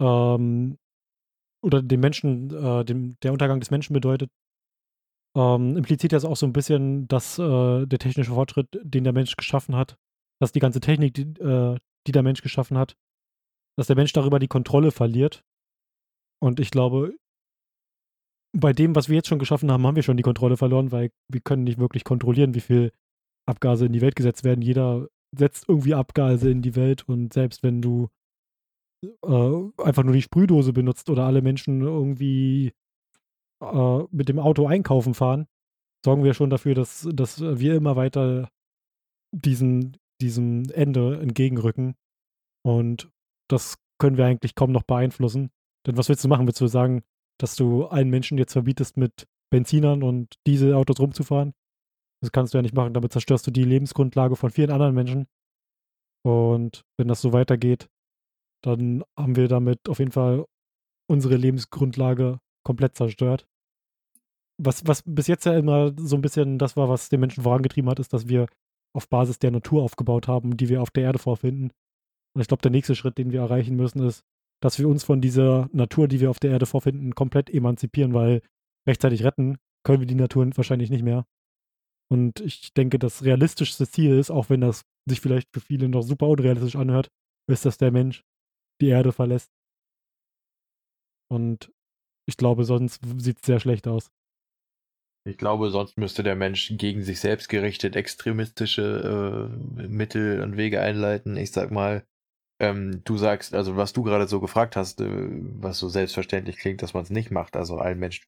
ähm, 0.00 0.78
oder 1.62 1.82
den 1.82 2.00
Menschen, 2.00 2.50
äh, 2.50 2.84
dem, 2.84 3.16
der 3.22 3.32
Untergang 3.32 3.60
des 3.60 3.70
Menschen 3.70 3.94
bedeutet, 3.94 4.30
ähm, 5.36 5.76
impliziert 5.76 6.12
das 6.12 6.24
auch 6.24 6.36
so 6.36 6.46
ein 6.46 6.52
bisschen, 6.52 7.08
dass 7.08 7.38
äh, 7.38 7.86
der 7.86 7.98
technische 7.98 8.32
Fortschritt, 8.32 8.68
den 8.82 9.04
der 9.04 9.12
Mensch 9.12 9.36
geschaffen 9.36 9.76
hat, 9.76 9.96
dass 10.40 10.52
die 10.52 10.60
ganze 10.60 10.80
Technik, 10.80 11.14
die, 11.14 11.22
äh, 11.40 11.78
die 12.06 12.12
der 12.12 12.22
Mensch 12.22 12.42
geschaffen 12.42 12.76
hat, 12.76 12.96
dass 13.78 13.86
der 13.86 13.96
Mensch 13.96 14.12
darüber 14.12 14.38
die 14.38 14.48
Kontrolle 14.48 14.90
verliert. 14.90 15.44
Und 16.40 16.60
ich 16.60 16.70
glaube, 16.70 17.14
bei 18.54 18.72
dem, 18.72 18.94
was 18.94 19.08
wir 19.08 19.16
jetzt 19.16 19.28
schon 19.28 19.38
geschaffen 19.38 19.70
haben, 19.70 19.86
haben 19.86 19.96
wir 19.96 20.02
schon 20.02 20.16
die 20.16 20.22
Kontrolle 20.22 20.56
verloren, 20.56 20.92
weil 20.92 21.10
wir 21.28 21.40
können 21.40 21.64
nicht 21.64 21.78
wirklich 21.78 22.04
kontrollieren, 22.04 22.54
wie 22.54 22.60
viel 22.60 22.92
Abgase 23.46 23.86
in 23.86 23.92
die 23.92 24.02
Welt 24.02 24.16
gesetzt 24.16 24.44
werden. 24.44 24.60
Jeder 24.60 25.08
setzt 25.34 25.68
irgendwie 25.68 25.94
Abgase 25.94 26.50
in 26.50 26.60
die 26.60 26.76
Welt 26.76 27.08
und 27.08 27.32
selbst 27.32 27.62
wenn 27.62 27.80
du 27.80 28.08
äh, 29.02 29.82
einfach 29.82 30.04
nur 30.04 30.14
die 30.14 30.22
Sprühdose 30.22 30.72
benutzt 30.72 31.10
oder 31.10 31.24
alle 31.24 31.42
Menschen 31.42 31.82
irgendwie 31.82 32.72
äh, 33.62 33.98
mit 34.10 34.28
dem 34.28 34.38
Auto 34.38 34.66
einkaufen 34.66 35.14
fahren, 35.14 35.46
sorgen 36.04 36.24
wir 36.24 36.34
schon 36.34 36.50
dafür, 36.50 36.74
dass, 36.74 37.08
dass 37.12 37.40
wir 37.40 37.74
immer 37.74 37.96
weiter 37.96 38.48
diesen, 39.32 39.96
diesem 40.20 40.64
Ende 40.72 41.20
entgegenrücken. 41.20 41.94
Und 42.64 43.10
das 43.48 43.78
können 43.98 44.16
wir 44.16 44.26
eigentlich 44.26 44.54
kaum 44.54 44.72
noch 44.72 44.82
beeinflussen. 44.82 45.50
Denn 45.86 45.96
was 45.96 46.08
willst 46.08 46.24
du 46.24 46.28
machen? 46.28 46.46
Willst 46.46 46.60
du 46.60 46.66
sagen, 46.66 47.02
dass 47.38 47.56
du 47.56 47.86
allen 47.86 48.10
Menschen 48.10 48.38
jetzt 48.38 48.52
verbietest, 48.52 48.96
mit 48.96 49.26
Benzinern 49.50 50.02
und 50.02 50.34
Dieselautos 50.46 51.00
rumzufahren? 51.00 51.54
Das 52.20 52.30
kannst 52.30 52.54
du 52.54 52.58
ja 52.58 52.62
nicht 52.62 52.74
machen. 52.74 52.94
Damit 52.94 53.12
zerstörst 53.12 53.46
du 53.46 53.50
die 53.50 53.64
Lebensgrundlage 53.64 54.36
von 54.36 54.50
vielen 54.50 54.70
anderen 54.70 54.94
Menschen. 54.94 55.26
Und 56.24 56.84
wenn 56.96 57.08
das 57.08 57.20
so 57.20 57.32
weitergeht, 57.32 57.88
dann 58.62 59.04
haben 59.16 59.36
wir 59.36 59.48
damit 59.48 59.88
auf 59.88 59.98
jeden 59.98 60.12
Fall 60.12 60.46
unsere 61.10 61.36
Lebensgrundlage 61.36 62.38
komplett 62.64 62.96
zerstört. 62.96 63.46
Was, 64.58 64.86
was 64.86 65.02
bis 65.04 65.26
jetzt 65.26 65.44
ja 65.44 65.56
immer 65.56 65.92
so 65.96 66.16
ein 66.16 66.22
bisschen 66.22 66.58
das 66.58 66.76
war, 66.76 66.88
was 66.88 67.08
den 67.08 67.20
Menschen 67.20 67.42
vorangetrieben 67.42 67.90
hat, 67.90 67.98
ist, 67.98 68.12
dass 68.12 68.28
wir 68.28 68.46
auf 68.94 69.08
Basis 69.08 69.38
der 69.38 69.50
Natur 69.50 69.82
aufgebaut 69.82 70.28
haben, 70.28 70.56
die 70.56 70.68
wir 70.68 70.82
auf 70.82 70.90
der 70.90 71.04
Erde 71.04 71.18
vorfinden. 71.18 71.72
Und 72.34 72.40
ich 72.40 72.48
glaube, 72.48 72.62
der 72.62 72.70
nächste 72.70 72.94
Schritt, 72.94 73.18
den 73.18 73.32
wir 73.32 73.40
erreichen 73.40 73.76
müssen, 73.76 74.02
ist, 74.02 74.22
dass 74.62 74.78
wir 74.78 74.88
uns 74.88 75.04
von 75.04 75.20
dieser 75.20 75.68
Natur, 75.72 76.08
die 76.08 76.20
wir 76.20 76.30
auf 76.30 76.38
der 76.38 76.52
Erde 76.52 76.66
vorfinden, 76.66 77.14
komplett 77.14 77.50
emanzipieren, 77.50 78.14
weil 78.14 78.42
rechtzeitig 78.86 79.24
retten 79.24 79.58
können 79.84 80.00
wir 80.00 80.06
die 80.06 80.14
Natur 80.14 80.48
wahrscheinlich 80.56 80.90
nicht 80.90 81.02
mehr. 81.02 81.26
Und 82.10 82.40
ich 82.40 82.72
denke, 82.74 82.98
das 82.98 83.24
realistischste 83.24 83.88
Ziel 83.88 84.18
ist, 84.18 84.30
auch 84.30 84.50
wenn 84.50 84.60
das 84.60 84.82
sich 85.08 85.20
vielleicht 85.20 85.48
für 85.52 85.60
viele 85.60 85.88
noch 85.88 86.02
super 86.02 86.28
unrealistisch 86.28 86.76
anhört, 86.76 87.10
ist, 87.48 87.64
dass 87.64 87.78
der 87.78 87.90
Mensch 87.90 88.22
die 88.80 88.88
Erde 88.88 89.12
verlässt. 89.12 89.52
Und 91.30 91.72
ich 92.26 92.36
glaube, 92.36 92.64
sonst 92.64 93.00
sieht 93.18 93.38
es 93.38 93.46
sehr 93.46 93.60
schlecht 93.60 93.88
aus. 93.88 94.10
Ich 95.24 95.38
glaube, 95.38 95.70
sonst 95.70 95.98
müsste 95.98 96.22
der 96.22 96.34
Mensch 96.34 96.72
gegen 96.76 97.02
sich 97.02 97.20
selbst 97.20 97.48
gerichtet 97.48 97.94
extremistische 97.94 99.48
äh, 99.78 99.86
Mittel 99.86 100.42
und 100.42 100.56
Wege 100.56 100.80
einleiten. 100.80 101.36
Ich 101.36 101.52
sag 101.52 101.70
mal, 101.70 102.04
ähm, 102.60 103.02
du 103.04 103.16
sagst, 103.16 103.54
also 103.54 103.76
was 103.76 103.92
du 103.92 104.02
gerade 104.02 104.26
so 104.28 104.40
gefragt 104.40 104.76
hast, 104.76 105.00
äh, 105.00 105.06
was 105.60 105.78
so 105.78 105.88
selbstverständlich 105.88 106.56
klingt, 106.58 106.82
dass 106.82 106.94
man 106.94 107.02
es 107.04 107.10
nicht 107.10 107.30
macht, 107.30 107.56
also 107.56 107.78
allen 107.78 107.98
Menschen 107.98 108.24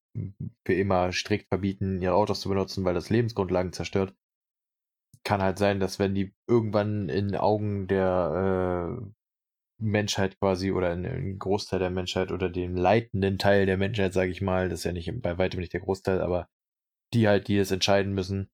für 0.65 0.75
immer 0.75 1.13
strikt 1.13 1.49
verbieten, 1.49 2.01
ihre 2.01 2.15
Autos 2.15 2.41
zu 2.41 2.49
benutzen, 2.49 2.85
weil 2.85 2.95
das 2.95 3.11
Lebensgrundlagen 3.11 3.73
zerstört. 3.73 4.15
Kann 5.25 5.43
halt 5.43 5.59
sein, 5.59 5.81
dass 5.81 5.99
wenn 5.99 6.15
die 6.15 6.35
irgendwann 6.47 7.09
in 7.09 7.35
Augen 7.37 7.87
der 7.87 9.01
äh, 9.01 9.07
Menschheit 9.85 10.39
quasi 10.39 10.73
oder 10.73 10.91
ein 10.93 11.39
Großteil 11.39 11.79
der 11.79 11.91
Menschheit 11.91 12.33
oder 12.33 12.49
dem 12.51 12.77
leitenden 12.77 13.39
Teil 13.39 13.67
der 13.67 13.77
Menschheit, 13.77 14.13
sage 14.13 14.31
ich 14.31 14.41
mal, 14.41 14.69
das 14.69 14.81
ist 14.81 14.85
ja 14.85 14.93
nicht 14.93 15.11
bei 15.23 15.39
weitem 15.39 15.61
nicht 15.61 15.73
der 15.73 15.81
Großteil, 15.81 16.21
aber 16.21 16.49
die 17.13 17.29
halt, 17.29 17.49
die 17.49 17.59
es 17.59 17.71
entscheiden 17.71 18.15
müssen, 18.15 18.51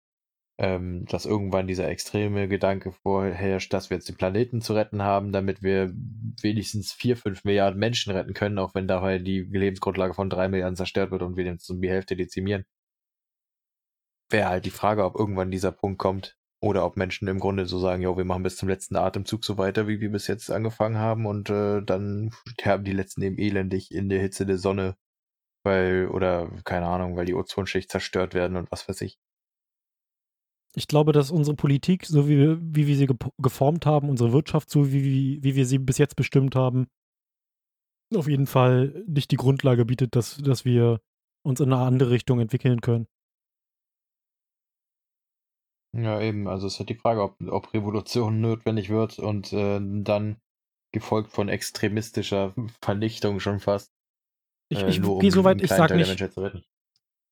ähm, 0.61 1.07
dass 1.07 1.25
irgendwann 1.27 1.67
dieser 1.67 1.89
extreme 1.89 2.49
Gedanke 2.49 2.93
vorherrscht, 2.93 3.73
dass 3.73 3.91
wir 3.91 3.97
jetzt 3.97 4.09
den 4.09 4.17
Planeten 4.17 4.61
zu 4.61 4.75
retten 4.75 5.03
haben, 5.03 5.33
damit 5.33 5.63
wir 5.63 5.93
wenigstens 6.43 6.93
vier, 6.93 7.17
fünf 7.17 7.45
Milliarden 7.45 7.79
Menschen 7.79 8.13
retten 8.13 8.35
können, 8.35 8.59
auch 8.59 8.75
wenn 8.75 8.87
dabei 8.87 9.19
die 9.19 9.41
Lebensgrundlage 9.41 10.15
von 10.15 10.29
drei 10.29 10.49
Milliarden 10.49 10.77
zerstört 10.77 11.13
wird 11.13 11.23
und 11.23 11.37
wir 11.37 11.45
den 11.45 11.59
um 11.69 11.81
die 11.81 11.89
Hälfte 11.91 12.17
dezimieren. 12.17 12.65
Wäre 14.29 14.51
halt 14.51 14.65
die 14.67 14.71
Frage, 14.71 15.05
ob 15.05 15.17
irgendwann 15.19 15.51
dieser 15.51 15.73
Punkt 15.73 15.99
kommt, 15.99 16.37
oder 16.61 16.85
ob 16.85 16.97
Menschen 16.97 17.27
im 17.29 17.39
Grunde 17.41 17.67
so 17.67 17.79
sagen, 17.79 18.03
ja, 18.03 18.17
wir 18.17 18.25
machen 18.25 18.43
bis 18.43 18.57
zum 18.57 18.69
letzten 18.69 18.97
Atemzug 18.97 19.45
so 19.45 19.57
weiter, 19.57 19.89
wie 19.89 20.01
wir 20.01 20.11
bis 20.11 20.27
jetzt 20.27 20.51
angefangen 20.51 20.99
haben 20.99 21.27
und 21.27 21.49
äh, 21.49 21.83
dann 21.83 22.31
sterben 22.47 22.85
die 22.85 22.93
letzten 22.93 23.23
eben 23.23 23.39
elendig 23.39 23.93
in 23.93 24.09
der 24.09 24.21
Hitze 24.21 24.45
der 24.45 24.59
Sonne, 24.59 24.97
weil, 25.65 26.09
oder 26.09 26.51
keine 26.65 26.87
Ahnung, 26.87 27.17
weil 27.17 27.27
die 27.27 27.35
Ozonschicht 27.35 27.91
zerstört 27.91 28.35
werden 28.35 28.57
und 28.57 28.71
was 28.71 28.89
weiß 28.89 29.01
ich. 29.01 29.19
Ich 30.77 30.87
glaube, 30.87 31.13
dass 31.13 31.31
unsere 31.31 31.57
Politik, 31.57 32.07
so 32.07 32.29
wie 32.29 32.39
wir, 32.39 32.59
wie 32.61 32.87
wir 32.87 32.97
sie 32.97 33.09
geformt 33.39 33.87
haben, 33.87 34.09
unsere 34.09 34.33
Wirtschaft, 34.33 34.71
so 34.71 34.93
wie, 34.93 35.03
wie, 35.03 35.43
wie 35.43 35.57
wir 35.57 35.67
sie 35.67 35.79
bis 35.79 35.99
jetzt 35.99 36.15
bestimmt 36.15 36.55
haben, 36.55 36.87
auf 38.15 38.29
jeden 38.29 38.47
Fall 38.47 39.05
nicht 39.07 39.31
die 39.31 39.37
Grundlage 39.37 39.85
bietet, 39.85 40.15
dass, 40.15 40.37
dass 40.37 40.65
wir 40.65 41.01
uns 41.43 41.61
in 41.61 41.73
eine 41.73 41.83
andere 41.83 42.11
Richtung 42.11 42.41
entwickeln 42.41 42.81
können. 42.81 43.07
Ja, 45.93 46.21
eben. 46.21 46.47
Also 46.47 46.67
es 46.67 46.75
ist 46.75 46.79
halt 46.79 46.89
die 46.89 46.95
Frage, 46.95 47.23
ob, 47.23 47.37
ob 47.49 47.73
Revolution 47.75 48.41
notwendig 48.41 48.91
wird 48.91 49.19
und 49.19 49.53
äh, 49.53 49.81
dann 49.81 50.41
gefolgt 50.93 51.31
von 51.31 51.49
extremistischer 51.49 52.55
Vernichtung 52.83 53.41
schon 53.41 53.61
fast. 53.61 53.93
Ich, 54.71 54.81
äh, 54.81 54.89
ich 54.89 55.03
um 55.03 55.19
gehe 55.21 55.31
so 55.31 55.45
weit, 55.45 55.63
ich 55.63 55.71
sage 55.71 55.97
nicht. 55.97 56.21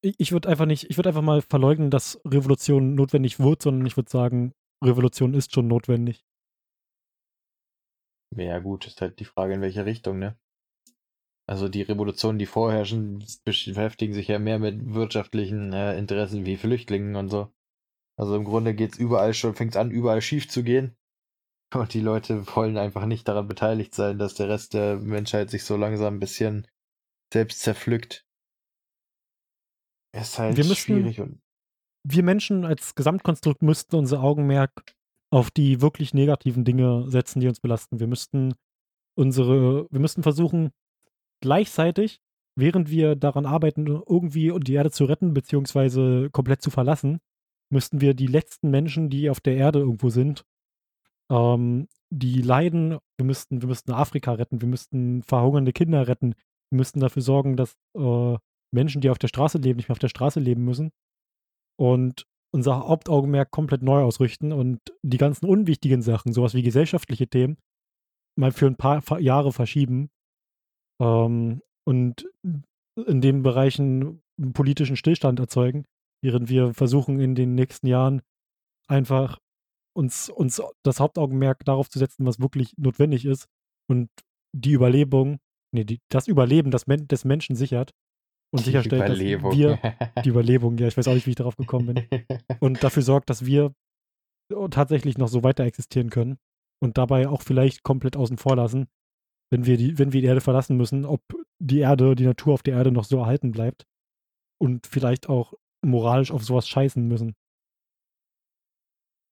Ich, 0.01 0.15
ich 0.19 0.33
würde 0.33 0.49
einfach 0.49 0.67
nicht, 0.67 0.91
ich 0.91 0.97
würde 0.97 1.09
einfach 1.09 1.23
mal 1.23 1.43
verleugnen, 1.43 1.91
dass 1.91 2.21
Revolution 2.25 2.95
notwendig 2.95 3.41
wird, 3.41 3.63
sondern 3.63 3.87
ich 3.87 3.97
würde 3.97 4.11
sagen, 4.11 4.53
Revolution 4.83 5.35
ist 5.35 5.53
schon 5.53 5.67
notwendig. 5.67 6.25
Ja, 8.37 8.59
gut, 8.59 8.87
ist 8.87 9.01
halt 9.01 9.19
die 9.19 9.25
Frage, 9.25 9.55
in 9.55 9.61
welche 9.61 9.87
Richtung, 9.87 10.19
ne? 10.19 10.37
Also 11.49 11.69
die 11.69 11.83
Revolutionen, 11.83 12.39
die 12.39 12.47
vorherrschen, 12.47 13.25
beschäftigen 13.45 14.13
sich 14.13 14.29
ja 14.29 14.39
mehr 14.39 14.59
mit 14.59 14.95
wirtschaftlichen 14.95 15.73
äh, 15.73 15.99
Interessen 15.99 16.45
wie 16.45 16.59
Flüchtlingen 16.59 17.17
und 17.17 17.31
so. 17.31 17.51
Also 18.19 18.35
im 18.35 18.45
Grunde 18.45 18.75
geht's 18.75 18.99
überall 18.99 19.33
schon, 19.33 19.55
fängt's 19.55 19.77
an, 19.77 19.93
überall 19.93 20.21
schief 20.21 20.49
zu 20.49 20.63
gehen. 20.65 20.97
Und 21.75 21.95
die 21.95 22.01
Leute 22.01 22.47
wollen 22.57 22.77
einfach 22.77 23.07
nicht 23.07 23.29
daran 23.29 23.47
beteiligt 23.47 23.95
sein, 23.95 24.19
dass 24.19 24.35
der 24.35 24.49
Rest 24.49 24.75
der 24.75 24.97
Menschheit 24.97 25.51
sich 25.51 25.65
so 25.65 25.77
langsam 25.77 26.15
ein 26.15 26.21
bisschen 26.21 26.67
selbst 27.33 27.61
zerpflückt. 27.61 28.27
ist 30.13 30.39
halt 30.39 30.57
wir 30.57 30.65
schwierig 30.75 31.21
und. 31.21 31.41
Wir 32.05 32.23
Menschen 32.23 32.65
als 32.65 32.95
Gesamtkonstrukt 32.95 33.61
müssten 33.63 33.97
unser 33.97 34.23
Augenmerk 34.23 34.95
auf 35.31 35.51
die 35.51 35.83
wirklich 35.83 36.15
negativen 36.15 36.65
Dinge 36.65 37.05
setzen, 37.11 37.41
die 37.41 37.49
uns 37.49 37.61
belasten. 37.61 38.01
Wir 38.01 38.07
müssten 38.07 38.55
unsere, 39.15 39.91
wir 39.91 40.01
müssten 40.01 40.23
versuchen, 40.23 40.71
gleichzeitig, 41.43 42.21
während 42.57 42.89
wir 42.89 43.15
daran 43.15 43.45
arbeiten, 43.45 43.87
irgendwie 43.87 44.59
die 44.61 44.75
Erde 44.75 44.91
zu 44.91 45.05
retten, 45.05 45.35
beziehungsweise 45.35 46.31
komplett 46.31 46.63
zu 46.63 46.71
verlassen, 46.71 47.21
müssten 47.71 48.01
wir 48.01 48.15
die 48.15 48.27
letzten 48.27 48.71
Menschen, 48.71 49.11
die 49.11 49.31
auf 49.31 49.41
der 49.41 49.57
Erde 49.57 49.81
irgendwo 49.81 50.11
sind, 50.11 50.45
ähm, 51.31 51.89
die 52.11 52.41
leiden, 52.41 52.99
wir 53.19 53.25
müssten, 53.25 53.61
wir 53.61 53.69
müssten 53.69 53.93
Afrika 53.93 54.33
retten, 54.33 54.61
wir 54.61 54.69
müssten 54.69 55.23
verhungernde 55.23 55.73
Kinder 55.73 56.09
retten, 56.09 56.35
wir 56.71 56.77
müssten 56.77 57.01
dafür 57.01 57.23
sorgen, 57.23 57.57
dass 57.57 57.77
äh, 57.97 58.37
Menschen, 58.73 59.01
die 59.01 59.11
auf 59.11 59.19
der 59.19 59.29
Straße 59.29 59.59
leben, 59.59 59.77
nicht 59.77 59.89
mehr 59.89 59.95
auf 59.95 59.99
der 59.99 60.09
Straße 60.09 60.41
leben 60.41 60.65
müssen 60.65 60.91
und 61.79 62.27
unser 62.51 62.89
Hauptaugenmerk 62.89 63.51
komplett 63.51 63.83
neu 63.83 64.03
ausrichten 64.03 64.53
und 64.53 64.81
die 65.03 65.19
ganzen 65.19 65.47
unwichtigen 65.47 66.01
Sachen, 66.01 66.33
sowas 66.33 66.55
wie 66.55 66.63
gesellschaftliche 66.63 67.29
Themen, 67.29 67.59
mal 68.37 68.53
für 68.53 68.67
ein 68.67 68.77
paar 68.77 69.21
Jahre 69.21 69.53
verschieben 69.53 70.11
ähm, 71.01 71.61
und 71.85 72.29
in 73.07 73.21
den 73.21 73.43
Bereichen 73.43 74.23
politischen 74.55 74.97
Stillstand 74.97 75.41
erzeugen 75.41 75.85
während 76.23 76.49
wir 76.49 76.75
versuchen 76.75 77.21
in 77.21 77.35
den 77.35 77.55
nächsten 77.55 77.87
Jahren 77.87 78.23
einfach 78.89 79.39
uns, 79.97 80.29
uns 80.29 80.63
das 80.85 81.01
Hauptaugenmerk 81.01 81.65
darauf 81.65 81.89
zu 81.89 81.99
setzen, 81.99 82.27
was 82.27 82.41
wirklich 82.41 82.75
notwendig 82.77 83.25
ist 83.25 83.47
und 83.91 84.09
die 84.55 84.73
Überlebung 84.73 85.39
nee, 85.73 85.85
die, 85.85 86.01
das 86.11 86.29
Überleben 86.29 86.71
des, 86.71 86.87
Men 86.87 87.09
des 87.09 87.25
Menschen 87.25 87.57
sichert 87.57 87.93
und 88.51 88.61
Die 88.61 88.67
sicherstellt, 88.67 89.09
dass 89.09 89.19
wir 89.19 89.79
die 90.25 90.29
Überlebung, 90.29 90.79
ja, 90.79 90.89
ich 90.89 90.97
weiß 90.97 91.09
auch 91.09 91.15
nicht, 91.15 91.27
wie 91.27 91.31
ich 91.31 91.37
darauf 91.37 91.57
gekommen 91.57 91.95
bin, 91.95 92.27
und 92.61 92.83
dafür 92.83 93.03
sorgt, 93.03 93.31
dass 93.31 93.45
wir 93.45 93.75
tatsächlich 94.71 95.19
noch 95.19 95.29
so 95.29 95.43
weiter 95.43 95.65
existieren 95.65 96.09
können 96.09 96.39
und 96.83 96.97
dabei 96.97 97.29
auch 97.29 97.43
vielleicht 97.43 97.83
komplett 97.83 98.17
außen 98.17 98.39
vor 98.39 98.57
lassen, 98.57 98.87
wenn 99.51 99.67
wir 99.67 99.77
die, 99.77 99.99
wenn 99.99 100.13
wir 100.13 100.23
die 100.23 100.27
Erde 100.27 100.41
verlassen 100.41 100.77
müssen, 100.77 101.05
ob 101.05 101.21
die 101.59 101.81
Erde, 101.81 102.15
die 102.15 102.25
Natur 102.25 102.55
auf 102.55 102.63
der 102.63 102.75
Erde 102.75 102.91
noch 102.91 103.05
so 103.05 103.19
erhalten 103.19 103.51
bleibt 103.51 103.85
und 104.59 104.87
vielleicht 104.87 105.29
auch 105.29 105.55
moralisch 105.85 106.31
auf 106.31 106.45
sowas 106.45 106.69
scheißen 106.69 107.07
müssen. 107.07 107.35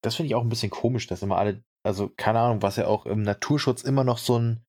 Das 0.02 0.14
finde 0.14 0.28
ich 0.28 0.34
auch 0.34 0.42
ein 0.42 0.48
bisschen 0.48 0.70
komisch, 0.70 1.06
dass 1.06 1.22
immer 1.22 1.38
alle, 1.38 1.64
also 1.84 2.08
keine 2.08 2.40
Ahnung, 2.40 2.62
was 2.62 2.76
ja 2.76 2.86
auch 2.86 3.06
im 3.06 3.22
Naturschutz 3.22 3.82
immer 3.82 4.04
noch 4.04 4.18
so 4.18 4.38
ein 4.38 4.64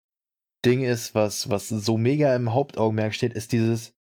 Ding 0.66 0.84
ist, 0.84 1.14
was, 1.14 1.50
was 1.50 1.70
so 1.70 1.98
mega 1.98 2.36
im 2.36 2.54
Hauptaugenmerk 2.54 3.14
steht, 3.14 3.34
ist 3.34 3.52
dieses, 3.52 3.96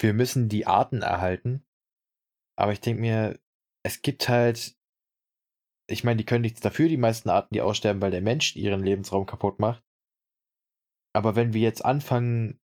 wir 0.00 0.14
müssen 0.14 0.48
die 0.48 0.66
Arten 0.66 1.02
erhalten. 1.02 1.64
Aber 2.56 2.72
ich 2.72 2.80
denke 2.80 3.00
mir, 3.00 3.40
es 3.84 4.02
gibt 4.02 4.28
halt, 4.28 4.76
ich 5.88 6.04
meine, 6.04 6.18
die 6.18 6.24
können 6.24 6.42
nichts 6.42 6.60
dafür, 6.60 6.88
die 6.88 6.96
meisten 6.96 7.28
Arten, 7.28 7.52
die 7.52 7.60
aussterben, 7.60 8.00
weil 8.00 8.10
der 8.10 8.22
Mensch 8.22 8.54
ihren 8.54 8.84
Lebensraum 8.84 9.26
kaputt 9.26 9.58
macht. 9.58 9.82
Aber 11.14 11.34
wenn 11.34 11.52
wir 11.52 11.60
jetzt 11.60 11.84
anfangen, 11.84 12.61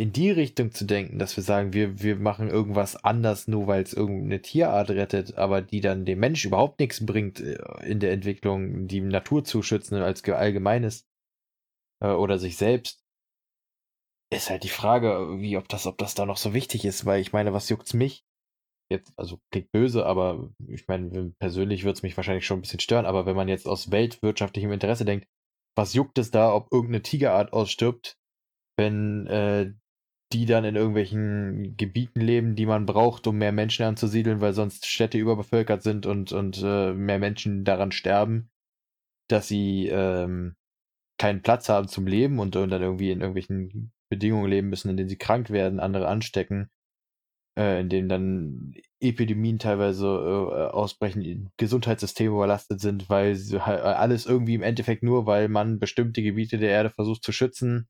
in 0.00 0.12
die 0.14 0.30
Richtung 0.30 0.72
zu 0.72 0.86
denken, 0.86 1.18
dass 1.18 1.36
wir 1.36 1.44
sagen, 1.44 1.74
wir, 1.74 2.00
wir 2.00 2.16
machen 2.16 2.48
irgendwas 2.48 2.96
anders, 2.96 3.48
nur 3.48 3.66
weil 3.66 3.82
es 3.82 3.92
irgendeine 3.92 4.40
Tierart 4.40 4.88
rettet, 4.88 5.34
aber 5.34 5.60
die 5.60 5.82
dann 5.82 6.06
dem 6.06 6.20
Mensch 6.20 6.42
überhaupt 6.46 6.80
nichts 6.80 7.04
bringt 7.04 7.40
äh, 7.40 7.58
in 7.84 8.00
der 8.00 8.12
Entwicklung, 8.12 8.86
die 8.86 9.02
Natur 9.02 9.44
zu 9.44 9.62
schützen 9.62 9.96
als 9.96 10.22
ge- 10.22 10.32
allgemeines 10.32 11.06
äh, 12.02 12.12
oder 12.12 12.38
sich 12.38 12.56
selbst, 12.56 13.04
ist 14.32 14.48
halt 14.48 14.64
die 14.64 14.70
Frage, 14.70 15.36
wie, 15.38 15.58
ob 15.58 15.68
das, 15.68 15.86
ob 15.86 15.98
das 15.98 16.14
da 16.14 16.24
noch 16.24 16.38
so 16.38 16.54
wichtig 16.54 16.86
ist, 16.86 17.04
weil 17.04 17.20
ich 17.20 17.34
meine, 17.34 17.52
was 17.52 17.68
juckt's 17.68 17.92
mich? 17.92 18.24
Jetzt, 18.90 19.12
also 19.18 19.38
klingt 19.52 19.70
böse, 19.70 20.06
aber 20.06 20.50
ich 20.66 20.88
meine, 20.88 21.34
persönlich 21.38 21.84
würde 21.84 21.98
es 21.98 22.02
mich 22.02 22.16
wahrscheinlich 22.16 22.46
schon 22.46 22.60
ein 22.60 22.62
bisschen 22.62 22.80
stören, 22.80 23.04
aber 23.04 23.26
wenn 23.26 23.36
man 23.36 23.48
jetzt 23.48 23.68
aus 23.68 23.90
weltwirtschaftlichem 23.90 24.72
Interesse 24.72 25.04
denkt, 25.04 25.28
was 25.76 25.92
juckt 25.92 26.16
es 26.16 26.30
da, 26.30 26.54
ob 26.54 26.72
irgendeine 26.72 27.02
Tigerart 27.02 27.52
ausstirbt, 27.52 28.16
wenn 28.78 29.26
äh, 29.26 29.74
die 30.32 30.46
dann 30.46 30.64
in 30.64 30.76
irgendwelchen 30.76 31.76
Gebieten 31.76 32.20
leben, 32.20 32.54
die 32.54 32.66
man 32.66 32.86
braucht, 32.86 33.26
um 33.26 33.38
mehr 33.38 33.52
Menschen 33.52 33.84
anzusiedeln, 33.84 34.40
weil 34.40 34.52
sonst 34.52 34.86
Städte 34.86 35.18
überbevölkert 35.18 35.82
sind 35.82 36.06
und, 36.06 36.32
und 36.32 36.62
äh, 36.62 36.92
mehr 36.92 37.18
Menschen 37.18 37.64
daran 37.64 37.90
sterben, 37.90 38.50
dass 39.28 39.48
sie 39.48 39.88
ähm, 39.88 40.54
keinen 41.18 41.42
Platz 41.42 41.68
haben 41.68 41.88
zum 41.88 42.06
Leben 42.06 42.38
und, 42.38 42.54
und 42.56 42.70
dann 42.70 42.82
irgendwie 42.82 43.10
in 43.10 43.20
irgendwelchen 43.20 43.92
Bedingungen 44.08 44.48
leben 44.48 44.68
müssen, 44.68 44.88
in 44.88 44.96
denen 44.96 45.08
sie 45.08 45.18
krank 45.18 45.50
werden, 45.50 45.80
andere 45.80 46.06
anstecken, 46.06 46.70
äh, 47.58 47.80
in 47.80 47.88
denen 47.88 48.08
dann 48.08 48.74
Epidemien 49.00 49.58
teilweise 49.58 50.06
äh, 50.06 50.70
ausbrechen, 50.72 51.50
Gesundheitssysteme 51.56 52.34
überlastet 52.34 52.80
sind, 52.80 53.10
weil 53.10 53.34
sie, 53.34 53.60
alles 53.60 54.26
irgendwie 54.26 54.54
im 54.54 54.62
Endeffekt 54.62 55.02
nur, 55.02 55.26
weil 55.26 55.48
man 55.48 55.80
bestimmte 55.80 56.22
Gebiete 56.22 56.58
der 56.58 56.70
Erde 56.70 56.90
versucht 56.90 57.24
zu 57.24 57.32
schützen, 57.32 57.88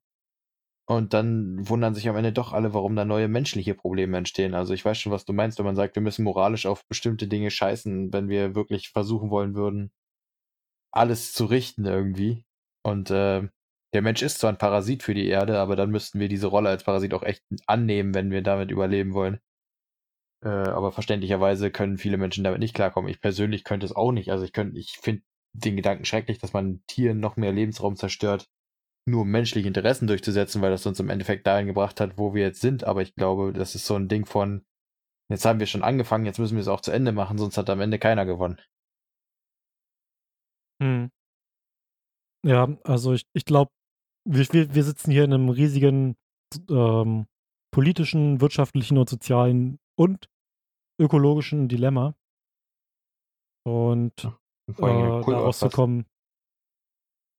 und 0.91 1.15
dann 1.15 1.69
wundern 1.69 1.95
sich 1.95 2.09
am 2.09 2.17
Ende 2.17 2.33
doch 2.33 2.53
alle, 2.53 2.75
warum 2.75 2.97
da 2.97 3.05
neue 3.05 3.29
menschliche 3.29 3.75
Probleme 3.77 4.19
entstehen. 4.19 4.55
Also 4.55 4.75
ich 4.75 4.85
weiß 4.85 4.99
schon, 4.99 5.12
was 5.12 5.25
du 5.25 5.33
meinst, 5.33 5.57
wenn 5.59 5.65
man 5.65 5.77
sagt, 5.77 5.95
wir 5.95 6.03
müssen 6.03 6.25
moralisch 6.25 6.67
auf 6.67 6.85
bestimmte 6.89 7.29
Dinge 7.29 7.53
scheißen, 7.53 8.12
wenn 8.12 8.29
wir 8.29 8.57
wirklich 8.57 8.89
versuchen 8.89 9.31
wollen 9.31 9.55
würden, 9.55 9.93
alles 10.93 11.33
zu 11.33 11.45
richten 11.45 11.85
irgendwie. 11.85 12.45
Und 12.83 13.09
äh, 13.12 13.49
der 13.95 14.03
Mensch 14.03 14.21
ist 14.23 14.41
zwar 14.41 14.51
ein 14.51 14.59
Parasit 14.59 15.05
für 15.05 15.15
die 15.15 15.29
Erde, 15.29 15.61
aber 15.61 15.77
dann 15.77 15.91
müssten 15.93 16.19
wir 16.19 16.29
diese 16.29 16.49
Rolle 16.49 16.71
als 16.71 16.83
Parasit 16.83 17.15
auch 17.15 17.23
echt 17.23 17.45
annehmen, 17.67 18.12
wenn 18.12 18.33
wir 18.33 18.43
damit 18.43 18.73
überleben 18.73 19.15
wollen. 19.15 19.39
Äh, 20.45 20.49
aber 20.49 20.91
verständlicherweise 20.91 21.71
können 21.71 21.99
viele 21.99 22.17
Menschen 22.17 22.43
damit 22.43 22.59
nicht 22.59 22.75
klarkommen. 22.75 23.09
Ich 23.11 23.21
persönlich 23.21 23.62
könnte 23.62 23.87
es 23.87 23.95
auch 23.95 24.11
nicht. 24.11 24.33
Also 24.33 24.45
ich 24.45 24.53
könnte, 24.53 24.77
ich 24.77 24.99
finde 25.01 25.23
den 25.53 25.77
Gedanken 25.77 26.05
schrecklich, 26.05 26.39
dass 26.39 26.53
man 26.53 26.83
Tieren 26.89 27.21
noch 27.21 27.37
mehr 27.37 27.53
Lebensraum 27.53 27.95
zerstört, 27.95 28.49
nur 29.11 29.23
um 29.23 29.31
menschliche 29.31 29.69
Interessen 29.69 30.07
durchzusetzen, 30.07 30.62
weil 30.62 30.70
das 30.70 30.87
uns 30.87 31.01
im 31.01 31.11
Endeffekt 31.11 31.47
dahin 31.47 31.66
gebracht 31.66 32.01
hat, 32.01 32.19
wo 32.19 32.35
wir 32.35 32.43
jetzt 32.43 32.61
sind. 32.61 32.85
Aber 32.85 33.03
ich 33.03 33.15
glaube, 33.15 33.53
das 33.53 33.74
ist 33.74 33.87
so 33.87 33.97
ein 33.97 34.09
Ding 34.09 34.27
von, 34.27 34.65
jetzt 35.28 35.45
haben 35.45 35.61
wir 35.61 35.66
schon 35.66 35.82
angefangen, 35.82 36.27
jetzt 36.27 36.39
müssen 36.39 36.57
wir 36.57 36.62
es 36.62 36.69
auch 36.69 36.81
zu 36.81 36.91
Ende 36.91 37.12
machen, 37.12 37.39
sonst 37.39 37.59
hat 37.59 37.70
am 37.70 37.81
Ende 37.81 37.99
keiner 37.99 38.24
gewonnen. 38.24 38.61
Hm. 40.82 41.11
Ja, 42.47 42.69
also 42.85 43.12
ich, 43.12 43.24
ich 43.35 43.45
glaube, 43.45 43.70
wir, 44.24 44.47
wir, 44.74 44.85
sitzen 44.85 45.11
hier 45.11 45.24
in 45.24 45.35
einem 45.35 45.51
riesigen 45.51 46.16
ähm, 46.70 47.27
politischen, 47.70 48.41
wirtschaftlichen 48.41 48.97
und 48.97 49.09
sozialen 49.09 49.78
und 49.99 50.28
ökologischen 50.99 51.69
Dilemma. 51.69 52.15
Und 53.66 54.24
äh, 54.24 54.73
da 54.78 55.20
rauszukommen. 55.20 56.07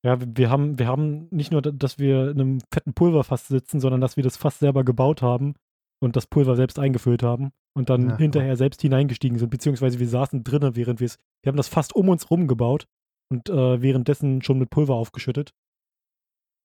Ja, 0.04 0.18
wir, 0.20 0.50
haben, 0.50 0.80
wir 0.80 0.88
haben 0.88 1.28
nicht 1.30 1.52
nur, 1.52 1.62
dass 1.62 2.00
wir 2.00 2.32
in 2.32 2.42
einem 2.42 2.60
fetten 2.74 2.94
Pulverfass 2.94 3.48
sitzen, 3.48 3.80
sondern 3.80 4.02
dass 4.02 4.18
wir 4.18 4.24
das 4.24 4.36
Fass 4.38 4.58
selber 4.58 4.84
gebaut 4.84 5.22
haben 5.22 5.54
und 6.02 6.16
das 6.16 6.26
Pulver 6.26 6.56
selbst 6.56 6.80
eingefüllt 6.80 7.22
haben 7.22 7.52
und 7.78 7.90
dann 7.90 8.10
Ja. 8.10 8.18
hinterher 8.18 8.56
selbst 8.58 8.82
hineingestiegen 8.82 9.38
sind, 9.38 9.50
beziehungsweise 9.50 10.00
wir 10.00 10.08
saßen 10.08 10.44
drinnen, 10.44 10.76
während 10.76 11.00
wir 11.00 11.06
es, 11.06 11.20
wir 11.44 11.52
haben 11.52 11.58
das 11.58 11.68
fast 11.68 11.96
um 11.96 12.10
uns 12.10 12.32
rum 12.32 12.48
gebaut 12.48 12.88
und 13.32 13.50
äh, 13.50 13.82
währenddessen 13.82 14.42
schon 14.42 14.58
mit 14.58 14.72
Pulver 14.72 14.96
aufgeschüttet. 14.96 15.54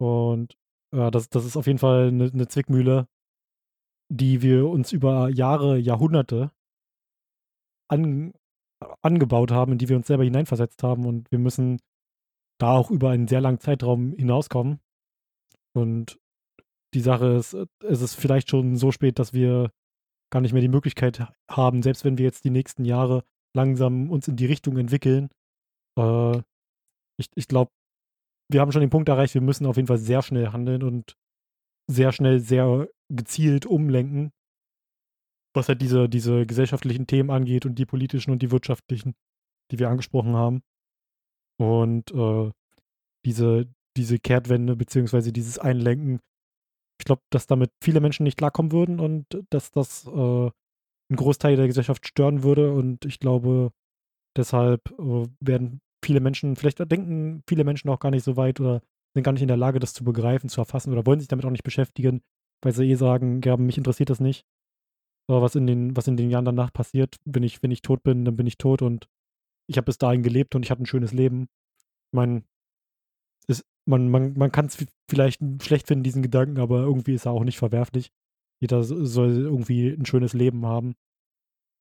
Und 0.01 0.57
ja, 0.95 1.11
das, 1.11 1.29
das 1.29 1.45
ist 1.45 1.57
auf 1.57 1.67
jeden 1.67 1.79
Fall 1.79 2.09
eine, 2.09 2.31
eine 2.33 2.49
Zwickmühle, 2.49 3.07
die 4.09 4.41
wir 4.41 4.67
uns 4.69 4.93
über 4.93 5.29
Jahre, 5.29 5.77
Jahrhunderte 5.79 6.53
an, 7.89 8.33
angebaut 9.03 9.51
haben, 9.51 9.73
in 9.73 9.79
die 9.79 9.89
wir 9.89 9.97
uns 9.97 10.07
selber 10.07 10.25
hineinversetzt 10.25 10.83
haben 10.83 11.07
und 11.07 11.31
wir 11.31 11.39
müssen 11.39 11.81
da 12.59 12.73
auch 12.73 12.91
über 12.91 13.11
einen 13.11 13.29
sehr 13.29 13.41
langen 13.41 13.61
Zeitraum 13.61 14.15
hinauskommen. 14.15 14.81
Und 15.75 16.19
die 16.95 17.01
Sache 17.01 17.27
ist, 17.35 17.55
äh, 17.55 17.67
es 17.85 18.01
ist 18.01 18.15
vielleicht 18.15 18.51
schon 18.51 18.77
so 18.77 18.93
spät, 18.93 19.19
dass 19.19 19.33
wir 19.33 19.71
gar 20.33 20.41
nicht 20.41 20.53
mehr 20.53 20.63
die 20.63 20.69
Möglichkeit 20.69 21.21
ha- 21.21 21.35
haben, 21.51 21.83
selbst 21.83 22.05
wenn 22.05 22.19
wir 22.19 22.25
jetzt 22.25 22.45
die 22.45 22.51
nächsten 22.51 22.85
Jahre 22.85 23.25
langsam 23.55 24.11
uns 24.11 24.29
in 24.29 24.37
die 24.37 24.47
Richtung 24.47 24.77
entwickeln. 24.79 25.29
Äh, 25.99 26.39
ich 27.19 27.29
ich 27.35 27.49
glaube, 27.49 27.71
wir 28.51 28.61
haben 28.61 28.73
schon 28.73 28.81
den 28.81 28.91
Punkt 28.91 29.09
erreicht, 29.09 29.35
wir 29.35 29.41
müssen 29.41 29.67
auf 29.67 29.77
jeden 29.77 29.89
Fall 29.89 29.99
sehr 29.99 30.23
schnell 30.23 30.53
handeln 30.53 30.83
und 30.83 31.17
sehr 31.91 32.13
schnell, 32.13 32.41
sehr 32.41 32.89
gezielt 33.13 33.67
umlenken, 33.67 34.33
was 35.55 35.69
halt 35.69 35.81
diese, 35.81 36.09
diese 36.09 36.47
gesellschaftlichen 36.47 37.07
Themen 37.07 37.31
angeht 37.31 37.67
und 37.67 37.77
die 37.77 37.87
politischen 37.87 38.31
und 38.31 38.43
die 38.43 38.51
wirtschaftlichen, 38.51 39.15
die 39.71 39.79
wir 39.79 39.89
angesprochen 39.89 40.35
haben. 40.37 40.63
Und 41.59 42.13
äh, 42.13 42.51
diese, 43.25 43.67
diese 43.97 44.19
Kehrtwende 44.19 44.77
beziehungsweise 44.77 45.33
dieses 45.33 45.59
Einlenken, 45.59 46.21
ich 47.01 47.05
glaube, 47.05 47.23
dass 47.31 47.47
damit 47.47 47.71
viele 47.83 48.01
Menschen 48.01 48.25
nicht 48.25 48.39
klarkommen 48.39 48.73
würden 48.73 49.01
und 49.01 49.27
dass 49.51 49.71
das 49.71 50.07
äh, 50.07 50.11
einen 50.11 51.17
Großteil 51.17 51.57
der 51.57 51.67
Gesellschaft 51.67 52.07
stören 52.07 52.43
würde. 52.43 52.73
Und 52.73 53.05
ich 53.05 53.19
glaube, 53.19 53.71
deshalb 54.37 54.81
äh, 54.99 55.27
werden 55.41 55.81
viele 56.05 56.21
Menschen, 56.21 56.57
vielleicht 56.57 56.79
denken 56.91 57.43
viele 57.49 57.65
Menschen 57.65 57.91
auch 57.91 58.01
gar 58.01 58.11
nicht 58.11 58.25
so 58.25 58.37
weit 58.37 58.61
oder 58.61 58.83
sind 59.15 59.23
gar 59.23 59.33
nicht 59.33 59.43
in 59.43 59.49
der 59.49 59.57
Lage, 59.57 59.79
das 59.79 59.95
zu 59.95 60.05
begreifen, 60.05 60.49
zu 60.49 60.61
erfassen 60.61 60.93
oder 60.93 61.07
wollen 61.07 61.21
sich 61.21 61.29
damit 61.29 61.45
auch 61.45 61.51
nicht 61.51 61.65
beschäftigen, 61.65 62.23
weil 62.63 62.73
sie 62.73 62.85
eh 62.91 62.95
sagen, 62.95 63.41
ja, 63.45 63.57
mich 63.57 63.79
interessiert 63.79 64.11
das 64.11 64.21
nicht. 64.21 64.45
Aber 65.29 65.43
was 65.43 65.55
in 65.55 65.67
den, 65.67 65.97
was 65.97 66.07
in 66.07 66.17
den 66.17 66.31
Jahren 66.31 66.45
danach 66.45 66.73
passiert, 66.73 67.17
wenn 67.25 67.43
ich, 67.43 67.63
wenn 67.63 67.71
ich 67.71 67.83
tot 67.83 68.03
bin, 68.03 68.25
dann 68.25 68.37
bin 68.37 68.47
ich 68.47 68.59
tot 68.59 68.83
und 68.83 69.09
ich 69.69 69.77
habe 69.77 69.87
bis 69.87 69.99
dahin 69.99 70.23
gelebt 70.23 70.55
und 70.55 70.65
ich 70.65 70.71
hatte 70.71 70.83
ein 70.83 70.87
schönes 70.87 71.13
Leben. 71.13 71.43
Ich 71.43 72.17
meine, 72.17 72.45
es, 73.49 73.65
man, 73.89 74.09
man, 74.09 74.35
man 74.35 74.53
kann 74.53 74.67
es 74.67 74.85
vielleicht 75.11 75.41
schlecht 75.63 75.87
finden, 75.87 76.05
diesen 76.05 76.23
Gedanken, 76.23 76.59
aber 76.59 76.81
irgendwie 76.81 77.15
ist 77.15 77.27
er 77.27 77.33
auch 77.33 77.45
nicht 77.45 77.59
verwerflich. 77.59 78.11
Jeder 78.61 78.83
so- 78.83 79.05
soll 79.05 79.31
irgendwie 79.37 79.89
ein 79.91 80.07
schönes 80.07 80.33
Leben 80.33 80.67
haben. 80.67 80.95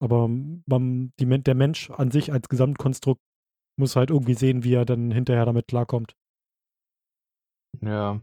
Aber 0.02 0.28
man, 0.28 1.14
die, 1.20 1.26
der 1.26 1.56
Mensch 1.56 1.90
an 1.90 2.12
sich 2.12 2.32
als 2.32 2.50
Gesamtkonstrukt 2.50 3.22
muss 3.80 3.96
halt 3.96 4.10
irgendwie 4.10 4.34
sehen, 4.34 4.64
wie 4.64 4.74
er 4.74 4.86
dann 4.86 5.12
hinterher 5.12 5.46
damit 5.46 5.68
klarkommt. 5.68 6.16
Ja. 7.82 8.22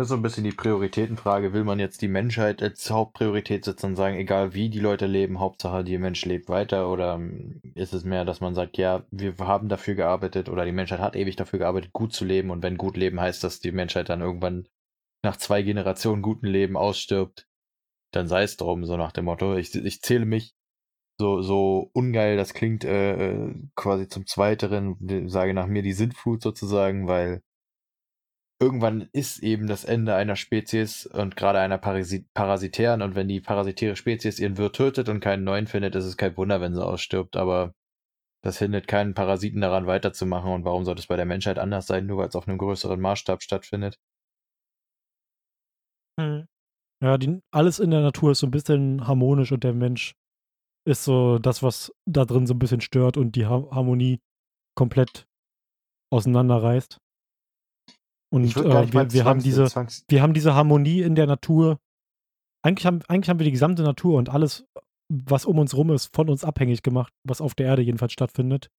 Das 0.00 0.06
ist 0.06 0.12
so 0.12 0.16
ein 0.16 0.22
bisschen 0.22 0.44
die 0.44 0.52
Prioritätenfrage. 0.52 1.52
Will 1.52 1.64
man 1.64 1.78
jetzt 1.78 2.00
die 2.00 2.08
Menschheit 2.08 2.62
als 2.62 2.90
Hauptpriorität 2.90 3.66
setzen 3.66 3.84
und 3.90 3.96
sagen, 3.96 4.16
egal 4.16 4.54
wie 4.54 4.70
die 4.70 4.78
Leute 4.78 5.04
leben, 5.04 5.40
Hauptsache 5.40 5.84
der 5.84 5.98
Mensch 5.98 6.24
lebt 6.24 6.48
weiter? 6.48 6.90
Oder 6.90 7.16
ähm, 7.16 7.60
ist 7.74 7.92
es 7.92 8.02
mehr, 8.02 8.24
dass 8.24 8.40
man 8.40 8.54
sagt, 8.54 8.78
ja, 8.78 9.04
wir 9.10 9.36
haben 9.40 9.68
dafür 9.68 9.94
gearbeitet 9.96 10.48
oder 10.48 10.64
die 10.64 10.72
Menschheit 10.72 11.00
hat 11.00 11.16
ewig 11.16 11.36
dafür 11.36 11.58
gearbeitet, 11.58 11.92
gut 11.92 12.14
zu 12.14 12.24
leben 12.24 12.48
und 12.48 12.62
wenn 12.62 12.78
gut 12.78 12.96
leben 12.96 13.20
heißt, 13.20 13.44
dass 13.44 13.60
die 13.60 13.72
Menschheit 13.72 14.08
dann 14.08 14.22
irgendwann 14.22 14.66
nach 15.22 15.36
zwei 15.36 15.60
Generationen 15.60 16.22
guten 16.22 16.46
Leben 16.46 16.78
ausstirbt, 16.78 17.46
dann 18.10 18.26
sei 18.26 18.44
es 18.44 18.56
drum, 18.56 18.86
so 18.86 18.96
nach 18.96 19.12
dem 19.12 19.26
Motto. 19.26 19.54
Ich, 19.54 19.74
ich 19.74 20.00
zähle 20.00 20.24
mich 20.24 20.54
so, 21.18 21.42
so 21.42 21.90
ungeil, 21.92 22.38
das 22.38 22.54
klingt 22.54 22.86
äh, 22.86 23.32
äh, 23.32 23.54
quasi 23.76 24.08
zum 24.08 24.26
Zweiteren, 24.26 25.28
sage 25.28 25.52
nach 25.52 25.66
mir 25.66 25.82
die 25.82 25.92
Sintflut 25.92 26.40
sozusagen, 26.42 27.06
weil 27.06 27.42
irgendwann 28.60 29.08
ist 29.12 29.40
eben 29.42 29.66
das 29.66 29.84
Ende 29.84 30.14
einer 30.14 30.36
Spezies 30.36 31.06
und 31.06 31.36
gerade 31.36 31.60
einer 31.60 31.78
Parasit 31.78 32.32
parasitären. 32.34 33.02
Und 33.02 33.14
wenn 33.14 33.28
die 33.28 33.40
parasitäre 33.40 33.96
Spezies 33.96 34.38
ihren 34.38 34.58
Wirt 34.58 34.76
tötet 34.76 35.08
und 35.08 35.20
keinen 35.20 35.44
neuen 35.44 35.66
findet, 35.66 35.94
ist 35.96 36.04
es 36.04 36.16
kein 36.16 36.36
Wunder, 36.36 36.60
wenn 36.60 36.74
sie 36.74 36.84
ausstirbt. 36.84 37.36
Aber 37.36 37.74
das 38.42 38.58
hindert 38.58 38.88
keinen 38.88 39.14
Parasiten 39.14 39.60
daran 39.62 39.86
weiterzumachen. 39.86 40.52
Und 40.52 40.64
warum 40.64 40.84
sollte 40.84 41.00
es 41.00 41.08
bei 41.08 41.16
der 41.16 41.26
Menschheit 41.26 41.58
anders 41.58 41.86
sein, 41.86 42.06
nur 42.06 42.18
weil 42.18 42.28
es 42.28 42.36
auf 42.36 42.48
einem 42.48 42.58
größeren 42.58 43.00
Maßstab 43.00 43.42
stattfindet? 43.42 43.98
Mhm. 46.18 46.46
Ja, 47.02 47.18
die, 47.18 47.40
alles 47.52 47.78
in 47.80 47.90
der 47.90 48.02
Natur 48.02 48.32
ist 48.32 48.40
so 48.40 48.46
ein 48.46 48.50
bisschen 48.52 49.06
harmonisch 49.06 49.52
und 49.52 49.64
der 49.64 49.74
Mensch 49.74 50.14
ist 50.86 51.04
so 51.04 51.38
das, 51.38 51.62
was 51.62 51.92
da 52.06 52.24
drin 52.24 52.46
so 52.46 52.54
ein 52.54 52.58
bisschen 52.58 52.80
stört 52.80 53.16
und 53.16 53.36
die 53.36 53.46
ha 53.46 53.68
Harmonie 53.70 54.20
komplett 54.76 55.26
auseinanderreißt. 56.12 56.98
Und 58.32 58.56
äh, 58.56 58.92
wir, 58.92 59.12
wir 59.12 59.24
haben 59.24 59.42
diese, 59.42 59.66
wir 60.08 60.22
haben 60.22 60.34
diese 60.34 60.54
Harmonie 60.54 61.02
in 61.02 61.14
der 61.14 61.26
Natur. 61.26 61.78
Eigentlich 62.62 62.86
haben, 62.86 63.00
eigentlich 63.08 63.28
haben 63.28 63.38
wir 63.38 63.44
die 63.44 63.52
gesamte 63.52 63.82
Natur 63.82 64.18
und 64.18 64.28
alles, 64.28 64.64
was 65.08 65.44
um 65.44 65.58
uns 65.58 65.74
rum 65.74 65.90
ist, 65.90 66.14
von 66.14 66.28
uns 66.28 66.44
abhängig 66.44 66.82
gemacht, 66.82 67.12
was 67.24 67.40
auf 67.40 67.54
der 67.54 67.66
Erde 67.66 67.82
jedenfalls 67.82 68.12
stattfindet. 68.12 68.70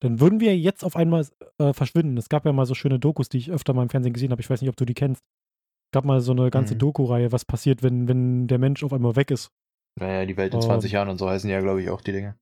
Dann 0.00 0.20
würden 0.20 0.40
wir 0.40 0.56
jetzt 0.56 0.84
auf 0.84 0.96
einmal 0.96 1.26
äh, 1.58 1.72
verschwinden. 1.72 2.18
Es 2.18 2.28
gab 2.28 2.44
ja 2.44 2.52
mal 2.52 2.66
so 2.66 2.74
schöne 2.74 2.98
Dokus, 2.98 3.28
die 3.28 3.38
ich 3.38 3.50
öfter 3.50 3.72
mal 3.72 3.82
im 3.82 3.88
Fernsehen 3.88 4.12
gesehen 4.12 4.30
habe. 4.30 4.42
Ich 4.42 4.50
weiß 4.50 4.60
nicht, 4.60 4.68
ob 4.68 4.76
du 4.76 4.84
die 4.84 4.94
kennst. 4.94 5.22
Es 5.22 5.92
gab 5.92 6.04
mal 6.04 6.20
so 6.20 6.32
eine 6.32 6.50
ganze 6.50 6.74
mhm. 6.74 6.80
Doku-Reihe, 6.80 7.32
was 7.32 7.44
passiert, 7.44 7.82
wenn, 7.82 8.06
wenn 8.06 8.46
der 8.46 8.58
Mensch 8.58 8.84
auf 8.84 8.92
einmal 8.92 9.16
weg 9.16 9.30
ist. 9.30 9.50
Naja, 9.98 10.26
die 10.26 10.36
Welt 10.36 10.54
in 10.54 10.60
20 10.60 10.90
ähm, 10.90 10.94
Jahren 10.94 11.08
und 11.08 11.18
so 11.18 11.28
heißen 11.28 11.48
ja, 11.48 11.60
glaube 11.60 11.82
ich, 11.82 11.88
auch 11.88 12.00
die 12.00 12.12
Dinge. 12.12 12.36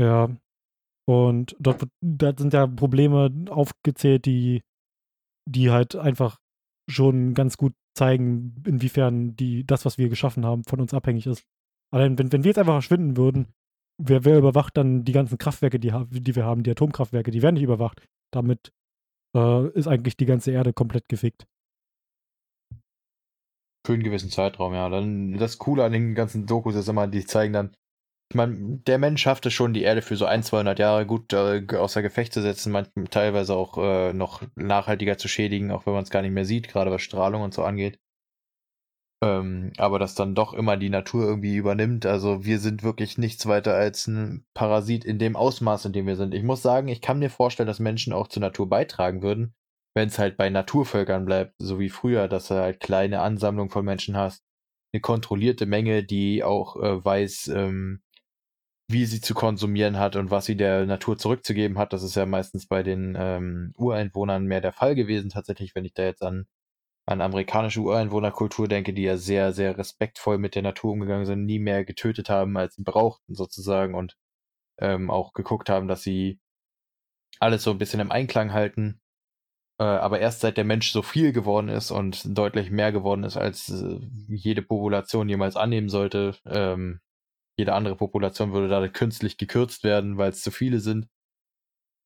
Ja. 0.00 0.30
Und 1.08 1.56
dort 1.60 1.86
da 2.00 2.32
sind 2.36 2.52
ja 2.52 2.66
Probleme 2.66 3.32
aufgezählt, 3.50 4.24
die 4.26 4.62
die 5.48 5.70
halt 5.70 5.96
einfach 5.96 6.38
schon 6.88 7.34
ganz 7.34 7.56
gut 7.56 7.74
zeigen, 7.96 8.62
inwiefern 8.66 9.36
die, 9.36 9.66
das, 9.66 9.84
was 9.84 9.98
wir 9.98 10.08
geschaffen 10.08 10.44
haben, 10.44 10.64
von 10.64 10.80
uns 10.80 10.92
abhängig 10.92 11.26
ist. 11.26 11.44
Allein, 11.92 12.18
wenn, 12.18 12.32
wenn 12.32 12.44
wir 12.44 12.50
jetzt 12.50 12.58
einfach 12.58 12.74
verschwinden 12.74 13.16
würden, 13.16 13.54
wer, 13.98 14.24
wer 14.24 14.38
überwacht 14.38 14.76
dann 14.76 15.04
die 15.04 15.12
ganzen 15.12 15.38
Kraftwerke, 15.38 15.78
die, 15.78 15.92
die 16.10 16.36
wir 16.36 16.44
haben, 16.44 16.62
die 16.62 16.70
Atomkraftwerke, 16.70 17.30
die 17.30 17.42
werden 17.42 17.54
nicht 17.54 17.64
überwacht. 17.64 18.06
Damit 18.32 18.72
äh, 19.36 19.68
ist 19.70 19.86
eigentlich 19.86 20.16
die 20.16 20.26
ganze 20.26 20.50
Erde 20.50 20.72
komplett 20.72 21.08
gefickt. 21.08 21.46
Für 23.86 23.94
einen 23.94 24.02
gewissen 24.02 24.30
Zeitraum, 24.30 24.74
ja. 24.74 24.88
Dann 24.88 25.34
das 25.38 25.58
Coole 25.58 25.84
an 25.84 25.92
den 25.92 26.14
ganzen 26.14 26.46
Dokus 26.46 26.74
ist 26.74 26.88
immer, 26.88 27.06
die 27.06 27.24
zeigen 27.24 27.52
dann, 27.52 27.76
meine, 28.34 28.78
der 28.86 28.98
Mensch 28.98 29.22
schafft 29.22 29.46
es 29.46 29.52
schon, 29.52 29.72
die 29.72 29.82
Erde 29.82 30.02
für 30.02 30.16
so 30.16 30.26
ein, 30.26 30.42
200 30.42 30.78
Jahre 30.78 31.06
gut 31.06 31.32
äh, 31.32 31.64
außer 31.76 32.02
Gefecht 32.02 32.32
zu 32.32 32.42
setzen, 32.42 32.72
manchmal 32.72 33.06
teilweise 33.06 33.54
auch 33.54 33.78
äh, 33.78 34.12
noch 34.12 34.42
nachhaltiger 34.56 35.16
zu 35.16 35.28
schädigen, 35.28 35.70
auch 35.70 35.86
wenn 35.86 35.92
man 35.92 36.02
es 36.02 36.10
gar 36.10 36.22
nicht 36.22 36.32
mehr 36.32 36.44
sieht, 36.44 36.68
gerade 36.68 36.90
was 36.90 37.02
Strahlung 37.02 37.42
und 37.42 37.54
so 37.54 37.62
angeht. 37.62 37.98
Ähm, 39.22 39.72
aber 39.78 39.98
dass 39.98 40.14
dann 40.14 40.34
doch 40.34 40.52
immer 40.52 40.76
die 40.76 40.90
Natur 40.90 41.24
irgendwie 41.24 41.56
übernimmt. 41.56 42.04
Also 42.04 42.44
wir 42.44 42.58
sind 42.58 42.82
wirklich 42.82 43.16
nichts 43.16 43.46
weiter 43.46 43.74
als 43.74 44.06
ein 44.06 44.44
Parasit 44.54 45.04
in 45.04 45.18
dem 45.18 45.36
Ausmaß, 45.36 45.86
in 45.86 45.92
dem 45.92 46.06
wir 46.06 46.16
sind. 46.16 46.34
Ich 46.34 46.42
muss 46.42 46.62
sagen, 46.62 46.88
ich 46.88 47.00
kann 47.00 47.18
mir 47.18 47.30
vorstellen, 47.30 47.66
dass 47.66 47.78
Menschen 47.78 48.12
auch 48.12 48.28
zur 48.28 48.42
Natur 48.42 48.68
beitragen 48.68 49.22
würden, 49.22 49.54
wenn 49.94 50.08
es 50.08 50.18
halt 50.18 50.36
bei 50.36 50.50
Naturvölkern 50.50 51.24
bleibt, 51.24 51.54
so 51.58 51.78
wie 51.78 51.88
früher, 51.88 52.28
dass 52.28 52.48
du 52.48 52.54
halt 52.56 52.80
kleine 52.80 53.20
Ansammlungen 53.20 53.70
von 53.70 53.84
Menschen 53.84 54.16
hast. 54.16 54.42
Eine 54.92 55.00
kontrollierte 55.00 55.66
Menge, 55.66 56.04
die 56.04 56.44
auch 56.44 56.76
äh, 56.76 57.04
weiß, 57.04 57.48
ähm, 57.48 58.02
wie 58.88 59.04
sie 59.04 59.20
zu 59.20 59.34
konsumieren 59.34 59.98
hat 59.98 60.16
und 60.16 60.30
was 60.30 60.46
sie 60.46 60.56
der 60.56 60.86
Natur 60.86 61.18
zurückzugeben 61.18 61.78
hat. 61.78 61.92
Das 61.92 62.02
ist 62.02 62.14
ja 62.14 62.26
meistens 62.26 62.66
bei 62.66 62.82
den 62.82 63.16
ähm, 63.18 63.72
Ureinwohnern 63.76 64.44
mehr 64.46 64.60
der 64.60 64.72
Fall 64.72 64.94
gewesen, 64.94 65.30
tatsächlich, 65.30 65.74
wenn 65.74 65.84
ich 65.84 65.94
da 65.94 66.04
jetzt 66.04 66.22
an, 66.22 66.46
an 67.06 67.20
amerikanische 67.20 67.80
Ureinwohnerkultur 67.80 68.68
denke, 68.68 68.92
die 68.92 69.02
ja 69.02 69.16
sehr, 69.16 69.52
sehr 69.52 69.76
respektvoll 69.76 70.38
mit 70.38 70.54
der 70.54 70.62
Natur 70.62 70.92
umgegangen 70.92 71.26
sind, 71.26 71.44
nie 71.44 71.58
mehr 71.58 71.84
getötet 71.84 72.30
haben, 72.30 72.56
als 72.56 72.76
sie 72.76 72.82
brauchten, 72.84 73.34
sozusagen, 73.34 73.94
und 73.94 74.16
ähm, 74.78 75.10
auch 75.10 75.32
geguckt 75.32 75.68
haben, 75.68 75.88
dass 75.88 76.02
sie 76.02 76.38
alles 77.40 77.62
so 77.64 77.70
ein 77.72 77.78
bisschen 77.78 78.00
im 78.00 78.12
Einklang 78.12 78.52
halten. 78.52 79.00
Äh, 79.78 79.84
aber 79.84 80.20
erst 80.20 80.40
seit 80.40 80.56
der 80.56 80.64
Mensch 80.64 80.92
so 80.92 81.02
viel 81.02 81.32
geworden 81.32 81.68
ist 81.68 81.90
und 81.90 82.38
deutlich 82.38 82.70
mehr 82.70 82.92
geworden 82.92 83.24
ist, 83.24 83.36
als 83.36 83.68
äh, 83.70 83.98
jede 84.28 84.62
Population 84.62 85.28
jemals 85.28 85.56
annehmen 85.56 85.88
sollte, 85.88 86.36
ähm, 86.46 87.00
jede 87.56 87.74
andere 87.74 87.96
Population 87.96 88.52
würde 88.52 88.68
dadurch 88.68 88.92
künstlich 88.92 89.38
gekürzt 89.38 89.84
werden, 89.84 90.18
weil 90.18 90.30
es 90.30 90.42
zu 90.42 90.50
viele 90.50 90.80
sind. 90.80 91.08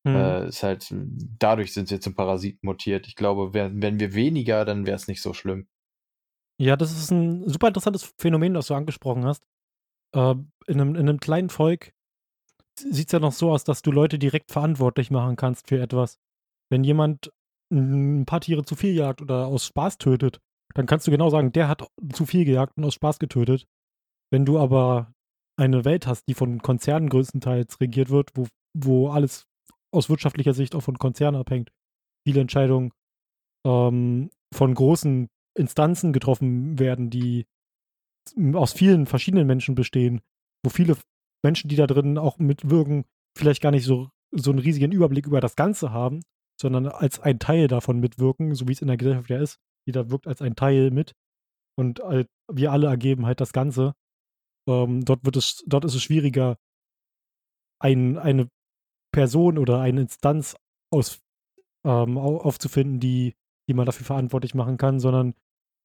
Hm. 0.07 0.17
Äh, 0.17 0.49
ist 0.49 0.63
halt, 0.63 0.95
dadurch 1.39 1.75
sind 1.75 1.89
sie 1.89 2.01
zum 2.01 2.15
Parasiten 2.15 2.67
mutiert. 2.67 3.07
Ich 3.07 3.17
glaube, 3.17 3.53
wär, 3.53 3.71
wenn 3.75 4.01
wir 4.01 4.15
weniger, 4.15 4.65
dann 4.65 4.87
wäre 4.87 4.97
es 4.97 5.09
nicht 5.09 5.21
so 5.21 5.35
schlimm. 5.35 5.69
Ja, 6.59 6.77
das 6.77 6.93
ist 6.93 7.11
ein 7.11 7.49
super 7.49 7.69
interessantes 7.69 8.15
Phänomen, 8.19 8.55
das 8.55 8.69
du 8.69 8.75
angesprochen 8.75 9.25
hast. 9.25 9.45
Äh, 10.15 10.35
in, 10.67 10.81
einem, 10.81 10.95
in 10.95 11.09
einem 11.09 11.21
kleinen 11.21 11.51
Volk 11.51 11.93
sieht 12.79 13.09
es 13.09 13.13
ja 13.13 13.19
noch 13.19 13.33
so 13.33 13.51
aus, 13.51 13.65
dass 13.65 13.83
du 13.83 13.91
Leute 13.91 14.19
direkt 14.19 14.53
verantwortlich 14.53 15.11
machen 15.11 15.37
kannst 15.37 15.69
für 15.69 15.81
etwas. 15.81 16.19
Wenn 16.71 16.85
jemand 16.85 17.33
ein 17.73 18.25
paar 18.27 18.41
Tiere 18.41 18.65
zu 18.65 18.77
viel 18.77 18.95
jagt 18.95 19.21
oder 19.21 19.47
aus 19.47 19.67
Spaß 19.67 19.99
tötet, 19.99 20.41
dann 20.75 20.87
kannst 20.87 21.07
du 21.07 21.11
genau 21.11 21.31
sagen, 21.31 21.53
der 21.53 21.69
hat 21.69 21.87
zu 22.13 22.27
viel 22.27 22.45
gejagt 22.45 22.77
und 22.77 22.85
aus 22.85 22.95
Spaß 22.95 23.19
getötet. 23.19 23.67
Wenn 24.31 24.45
du 24.45 24.59
aber 24.59 25.13
eine 25.61 25.85
Welt 25.85 26.07
hast, 26.07 26.27
die 26.29 26.35
von 26.35 26.63
Konzernen 26.63 27.09
größtenteils 27.09 27.81
regiert 27.81 28.11
wird, 28.11 28.31
wo, 28.35 28.47
wo 28.75 29.09
alles 29.11 29.47
aus 29.93 30.09
wirtschaftlicher 30.09 30.55
Sicht 30.55 30.75
auch 30.75 30.83
von 30.83 30.99
Konzernen 30.99 31.41
abhängt, 31.41 31.71
viele 32.27 32.41
Entscheidungen 32.41 32.93
ähm, 33.67 34.31
von 34.55 34.75
großen 34.75 35.29
Instanzen 35.57 36.13
getroffen 36.13 36.79
werden, 36.79 37.11
die 37.11 37.47
aus 38.55 38.73
vielen 38.73 39.07
verschiedenen 39.07 39.47
Menschen 39.47 39.75
bestehen, 39.75 40.21
wo 40.65 40.71
viele 40.71 40.97
Menschen, 41.43 41.69
die 41.69 41.77
da 41.77 41.87
drin 41.87 42.19
auch 42.19 42.39
mitwirken, 42.39 43.05
vielleicht 43.37 43.63
gar 43.63 43.71
nicht 43.71 43.85
so, 43.85 44.11
so 44.33 44.51
einen 44.51 44.61
riesigen 44.61 44.93
Überblick 44.93 45.27
über 45.27 45.41
das 45.41 45.57
Ganze 45.57 45.91
haben, 45.91 46.23
sondern 46.61 46.87
als 46.87 47.19
ein 47.21 47.39
Teil 47.39 47.67
davon 47.67 47.99
mitwirken, 48.01 48.55
so 48.55 48.69
wie 48.69 48.73
es 48.73 48.83
in 48.83 48.89
der 48.89 48.97
Gesellschaft 48.97 49.31
ja 49.31 49.39
ist. 49.39 49.59
Jeder 49.87 50.11
wirkt 50.11 50.27
als 50.27 50.43
ein 50.43 50.55
Teil 50.55 50.91
mit 50.91 51.13
und 51.77 52.01
wir 52.53 52.73
alle 52.73 52.89
ergeben 52.89 53.27
halt 53.27 53.41
das 53.41 53.53
Ganze. 53.53 53.95
Ähm, 54.69 55.05
dort, 55.05 55.25
wird 55.25 55.37
es, 55.37 55.65
dort 55.67 55.85
ist 55.85 55.95
es 55.95 56.03
schwieriger, 56.03 56.57
ein, 57.81 58.19
eine 58.19 58.49
Person 59.13 59.59
oder 59.59 59.81
eine 59.81 60.03
Instanz 60.03 60.57
aus, 60.93 61.21
ähm, 61.85 62.19
aufzufinden, 62.19 63.01
die, 63.01 63.35
die 63.69 63.75
man 63.75 63.87
dafür 63.87 64.07
verantwortlich 64.07 64.55
machen 64.55 64.77
kann, 64.77 65.01
sondern 65.01 65.35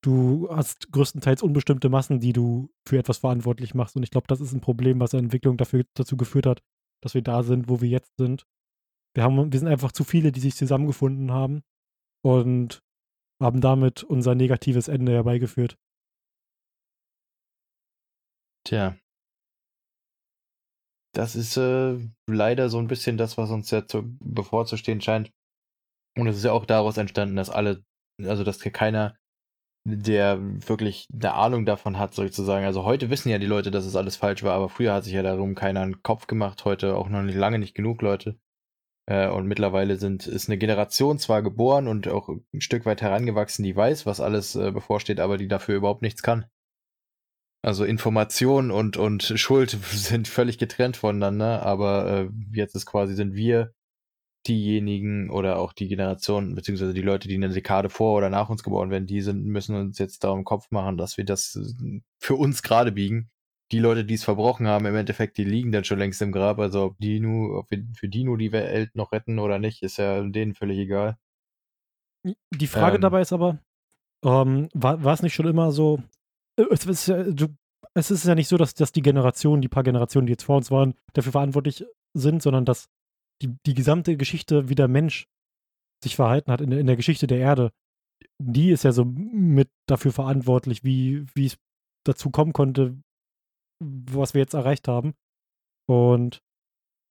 du 0.03 0.47
hast 0.51 0.91
größtenteils 0.91 1.41
unbestimmte 1.41 1.89
Massen, 1.89 2.19
die 2.19 2.33
du 2.33 2.69
für 2.87 2.97
etwas 2.97 3.19
verantwortlich 3.19 3.73
machst. 3.73 3.95
Und 3.95 4.03
ich 4.03 4.11
glaube, 4.11 4.27
das 4.27 4.41
ist 4.41 4.53
ein 4.53 4.61
Problem, 4.61 4.99
was 4.99 5.11
der 5.11 5.19
Entwicklung 5.19 5.57
dafür, 5.57 5.83
dazu 5.95 6.17
geführt 6.17 6.45
hat, 6.45 6.61
dass 7.01 7.13
wir 7.13 7.21
da 7.21 7.43
sind, 7.43 7.69
wo 7.69 7.81
wir 7.81 7.89
jetzt 7.89 8.17
sind. 8.17 8.45
Wir, 9.15 9.23
haben, 9.23 9.51
wir 9.51 9.59
sind 9.59 9.69
einfach 9.69 9.91
zu 9.91 10.03
viele, 10.03 10.31
die 10.31 10.41
sich 10.41 10.55
zusammengefunden 10.55 11.31
haben 11.31 11.63
und 12.23 12.81
haben 13.41 13.61
damit 13.61 14.03
unser 14.03 14.35
negatives 14.35 14.87
Ende 14.87 15.13
herbeigeführt. 15.13 15.77
Tja. 18.65 18.97
Das 21.13 21.35
ist 21.35 21.55
äh, 21.55 21.97
leider 22.27 22.67
so 22.69 22.77
ein 22.79 22.87
bisschen 22.87 23.17
das, 23.17 23.37
was 23.37 23.49
uns 23.51 23.71
jetzt 23.71 23.91
so 23.91 24.03
bevorzustehen 24.19 24.99
scheint. 24.99 25.31
Und 26.17 26.27
es 26.27 26.37
ist 26.37 26.43
ja 26.43 26.51
auch 26.51 26.65
daraus 26.65 26.97
entstanden, 26.97 27.35
dass 27.35 27.49
alle, 27.49 27.83
also 28.21 28.43
dass 28.43 28.59
keiner, 28.59 29.15
der 29.87 30.39
wirklich 30.67 31.07
eine 31.13 31.33
Ahnung 31.33 31.65
davon 31.65 31.99
hat, 31.99 32.13
sozusagen. 32.13 32.65
Also 32.65 32.83
heute 32.83 33.09
wissen 33.09 33.29
ja 33.29 33.37
die 33.37 33.45
Leute, 33.45 33.71
dass 33.71 33.85
es 33.85 33.95
alles 33.95 34.17
falsch 34.17 34.43
war, 34.43 34.53
aber 34.53 34.67
früher 34.67 34.93
hat 34.93 35.03
sich 35.03 35.13
ja 35.13 35.23
darum 35.23 35.55
keiner 35.55 35.81
einen 35.81 36.01
Kopf 36.01 36.27
gemacht, 36.27 36.65
heute 36.65 36.97
auch 36.97 37.07
noch 37.07 37.21
nicht 37.21 37.35
lange 37.35 37.59
nicht 37.59 37.75
genug 37.75 38.01
Leute. 38.01 38.37
Äh, 39.07 39.29
und 39.29 39.45
mittlerweile 39.45 39.97
sind, 39.97 40.25
ist 40.27 40.49
eine 40.49 40.57
Generation 40.57 41.19
zwar 41.19 41.43
geboren 41.43 41.87
und 41.87 42.07
auch 42.07 42.29
ein 42.29 42.61
Stück 42.61 42.85
weit 42.85 43.01
herangewachsen, 43.01 43.63
die 43.63 43.75
weiß, 43.75 44.05
was 44.05 44.19
alles 44.19 44.55
äh, 44.55 44.71
bevorsteht, 44.71 45.19
aber 45.19 45.37
die 45.37 45.47
dafür 45.47 45.75
überhaupt 45.75 46.01
nichts 46.01 46.23
kann. 46.23 46.45
Also 47.65 47.83
Information 47.83 48.69
und, 48.69 48.95
und 48.95 49.23
Schuld 49.23 49.71
sind 49.71 50.27
völlig 50.27 50.59
getrennt 50.59 50.97
voneinander, 50.97 51.63
aber 51.63 52.07
äh, 52.07 52.29
jetzt 52.53 52.75
ist 52.75 52.85
quasi, 52.85 53.15
sind 53.15 53.33
wir 53.33 53.73
diejenigen 54.47 55.31
oder 55.31 55.57
auch 55.57 55.73
die 55.73 55.87
Generation, 55.87 56.53
beziehungsweise 56.53 56.93
die 56.93 57.01
Leute, 57.01 57.27
die 57.27 57.33
in 57.33 57.41
der 57.41 57.49
Dekade 57.49 57.89
vor 57.89 58.17
oder 58.17 58.29
nach 58.29 58.49
uns 58.49 58.61
geboren 58.61 58.91
werden, 58.91 59.07
die 59.07 59.19
sind, 59.21 59.45
müssen 59.45 59.75
uns 59.75 59.97
jetzt 59.97 60.23
darum 60.23 60.43
Kopf 60.43 60.69
machen, 60.69 60.95
dass 60.95 61.17
wir 61.17 61.25
das 61.25 61.55
äh, 61.55 62.01
für 62.19 62.35
uns 62.35 62.61
gerade 62.61 62.91
biegen. 62.91 63.31
Die 63.71 63.79
Leute, 63.79 64.05
die 64.05 64.13
es 64.13 64.23
verbrochen 64.23 64.67
haben, 64.67 64.85
im 64.85 64.95
Endeffekt, 64.95 65.39
die 65.39 65.43
liegen 65.43 65.71
dann 65.71 65.85
schon 65.85 65.97
längst 65.97 66.21
im 66.21 66.31
Grab. 66.31 66.59
Also 66.59 66.83
ob 66.83 66.99
die 66.99 67.19
nur, 67.19 67.57
ob 67.57 67.71
wir 67.71 67.83
für 67.97 68.07
die 68.07 68.25
nur 68.25 68.37
die 68.37 68.51
Welt 68.51 68.95
noch 68.95 69.11
retten 69.11 69.39
oder 69.39 69.57
nicht, 69.57 69.81
ist 69.81 69.97
ja 69.97 70.21
denen 70.21 70.53
völlig 70.53 70.77
egal. 70.77 71.17
Die 72.51 72.67
Frage 72.67 72.97
ähm, 72.97 73.01
dabei 73.01 73.21
ist 73.21 73.33
aber, 73.33 73.57
ähm, 74.23 74.69
war, 74.75 75.03
war 75.03 75.15
es 75.15 75.23
nicht 75.23 75.33
schon 75.33 75.47
immer 75.47 75.71
so, 75.71 76.03
es 76.55 76.85
ist, 76.85 77.07
ja, 77.07 77.23
du, 77.23 77.47
es 77.93 78.11
ist 78.11 78.25
ja 78.25 78.35
nicht 78.35 78.47
so, 78.47 78.57
dass, 78.57 78.73
dass 78.73 78.91
die 78.91 79.01
Generationen, 79.01 79.61
die 79.61 79.67
paar 79.67 79.83
Generationen, 79.83 80.27
die 80.27 80.31
jetzt 80.31 80.43
vor 80.43 80.57
uns 80.57 80.71
waren, 80.71 80.95
dafür 81.13 81.31
verantwortlich 81.31 81.85
sind, 82.13 82.41
sondern 82.41 82.65
dass 82.65 82.89
die, 83.41 83.55
die 83.65 83.73
gesamte 83.73 84.17
Geschichte, 84.17 84.69
wie 84.69 84.75
der 84.75 84.87
Mensch 84.87 85.27
sich 86.03 86.15
verhalten 86.15 86.51
hat 86.51 86.61
in, 86.61 86.71
in 86.71 86.87
der 86.87 86.95
Geschichte 86.95 87.27
der 87.27 87.39
Erde, 87.39 87.71
die 88.37 88.71
ist 88.71 88.83
ja 88.83 88.91
so 88.91 89.05
mit 89.05 89.69
dafür 89.87 90.11
verantwortlich, 90.11 90.83
wie 90.83 91.25
wie 91.35 91.47
es 91.47 91.57
dazu 92.05 92.29
kommen 92.29 92.53
konnte, 92.53 92.97
was 93.79 94.33
wir 94.33 94.41
jetzt 94.41 94.53
erreicht 94.53 94.87
haben. 94.87 95.13
Und 95.87 96.41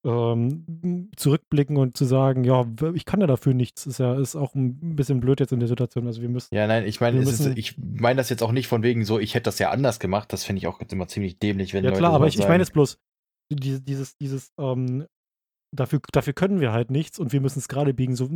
ähm, 0.04 1.10
zurückblicken 1.16 1.76
und 1.76 1.96
zu 1.96 2.04
sagen, 2.04 2.44
ja, 2.44 2.66
ich 2.94 3.04
kann 3.04 3.20
ja 3.20 3.26
dafür 3.26 3.54
nichts, 3.54 3.86
ist 3.86 3.98
ja 3.98 4.18
ist 4.18 4.36
auch 4.36 4.54
ein 4.54 4.96
bisschen 4.96 5.20
blöd 5.20 5.40
jetzt 5.40 5.52
in 5.52 5.60
der 5.60 5.68
Situation. 5.68 6.06
Also 6.06 6.20
wir 6.20 6.28
müssen. 6.28 6.54
Ja, 6.54 6.66
nein, 6.66 6.86
ich 6.86 7.00
meine, 7.00 7.22
ich 7.56 7.76
meine 7.78 8.18
das 8.18 8.28
jetzt 8.28 8.42
auch 8.42 8.52
nicht 8.52 8.68
von 8.68 8.82
wegen 8.82 9.04
so, 9.04 9.18
ich 9.18 9.34
hätte 9.34 9.44
das 9.44 9.58
ja 9.58 9.70
anders 9.70 9.98
gemacht. 10.00 10.32
Das 10.32 10.44
finde 10.44 10.58
ich 10.58 10.66
auch 10.66 10.80
immer 10.80 11.08
ziemlich 11.08 11.38
dämlich, 11.38 11.72
wenn 11.74 11.84
ja, 11.84 11.90
Leute 11.90 12.00
klar, 12.00 12.12
aber 12.12 12.26
ich, 12.26 12.38
ich 12.38 12.46
meine 12.46 12.62
es 12.62 12.70
bloß, 12.70 12.98
dieses, 13.50 13.82
dieses, 13.84 14.16
dieses 14.18 14.52
ähm, 14.58 15.06
dafür, 15.74 16.00
dafür 16.12 16.32
können 16.32 16.60
wir 16.60 16.72
halt 16.72 16.90
nichts 16.90 17.18
und 17.18 17.32
wir 17.32 17.40
müssen 17.40 17.58
es 17.58 17.68
gerade 17.68 17.94
biegen. 17.94 18.16
So, 18.16 18.28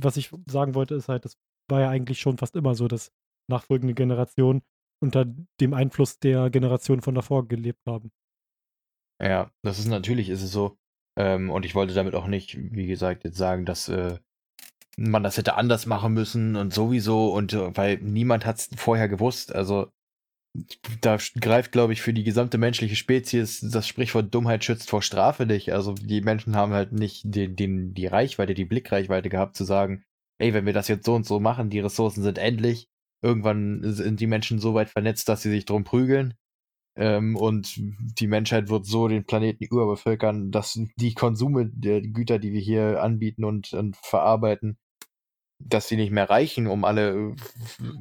was 0.00 0.16
ich 0.16 0.30
sagen 0.46 0.74
wollte, 0.74 0.94
ist 0.94 1.08
halt, 1.08 1.24
das 1.24 1.36
war 1.70 1.80
ja 1.80 1.90
eigentlich 1.90 2.20
schon 2.20 2.38
fast 2.38 2.56
immer 2.56 2.74
so, 2.74 2.88
dass 2.88 3.12
nachfolgende 3.50 3.94
Generationen 3.94 4.62
unter 5.02 5.26
dem 5.60 5.74
Einfluss 5.74 6.18
der 6.18 6.50
Generation 6.50 7.02
von 7.02 7.14
davor 7.14 7.46
gelebt 7.46 7.82
haben. 7.86 8.10
Ja, 9.22 9.50
das 9.62 9.78
ist 9.78 9.88
natürlich, 9.88 10.28
ist 10.28 10.42
es 10.42 10.52
so. 10.52 10.78
Ähm, 11.16 11.50
und 11.50 11.64
ich 11.64 11.74
wollte 11.74 11.94
damit 11.94 12.14
auch 12.14 12.26
nicht, 12.26 12.56
wie 12.58 12.86
gesagt, 12.86 13.24
jetzt 13.24 13.38
sagen, 13.38 13.64
dass 13.64 13.88
äh, 13.88 14.18
man 14.96 15.22
das 15.22 15.36
hätte 15.36 15.56
anders 15.56 15.86
machen 15.86 16.14
müssen 16.14 16.56
und 16.56 16.72
sowieso 16.72 17.32
und 17.32 17.52
äh, 17.52 17.76
weil 17.76 17.98
niemand 17.98 18.46
hat 18.46 18.58
es 18.58 18.70
vorher 18.76 19.08
gewusst. 19.08 19.54
Also 19.54 19.88
da 21.00 21.18
greift, 21.40 21.72
glaube 21.72 21.92
ich, 21.92 22.00
für 22.00 22.12
die 22.12 22.24
gesamte 22.24 22.58
menschliche 22.58 22.96
Spezies 22.96 23.60
das 23.60 23.86
Sprichwort 23.86 24.34
Dummheit 24.34 24.64
schützt 24.64 24.88
vor 24.88 25.02
Strafe 25.02 25.46
nicht. 25.46 25.72
Also 25.72 25.92
die 25.94 26.20
Menschen 26.22 26.56
haben 26.56 26.72
halt 26.72 26.92
nicht 26.92 27.22
den, 27.24 27.56
den, 27.56 27.94
die 27.94 28.06
Reichweite, 28.06 28.54
die 28.54 28.64
Blickreichweite 28.64 29.28
gehabt, 29.28 29.56
zu 29.56 29.64
sagen, 29.64 30.04
ey, 30.38 30.54
wenn 30.54 30.66
wir 30.66 30.72
das 30.72 30.88
jetzt 30.88 31.04
so 31.04 31.14
und 31.14 31.26
so 31.26 31.40
machen, 31.40 31.70
die 31.70 31.80
Ressourcen 31.80 32.22
sind 32.22 32.38
endlich. 32.38 32.88
Irgendwann 33.22 33.80
sind 33.92 34.20
die 34.20 34.26
Menschen 34.26 34.58
so 34.58 34.74
weit 34.74 34.90
vernetzt, 34.90 35.28
dass 35.28 35.42
sie 35.42 35.50
sich 35.50 35.64
drum 35.64 35.84
prügeln. 35.84 36.34
Ähm, 36.96 37.36
und 37.36 37.74
die 37.76 38.26
Menschheit 38.26 38.68
wird 38.70 38.86
so 38.86 39.06
den 39.06 39.26
Planeten 39.26 39.64
überbevölkern, 39.64 40.50
dass 40.50 40.78
die 40.96 41.14
Konsume 41.14 41.66
der 41.66 42.00
Güter, 42.00 42.38
die 42.38 42.52
wir 42.52 42.60
hier 42.60 43.02
anbieten 43.02 43.44
und, 43.44 43.72
und 43.74 43.96
verarbeiten, 43.96 44.78
dass 45.58 45.88
sie 45.88 45.96
nicht 45.96 46.10
mehr 46.10 46.28
reichen, 46.30 46.66
um 46.66 46.84
alle 46.84 47.34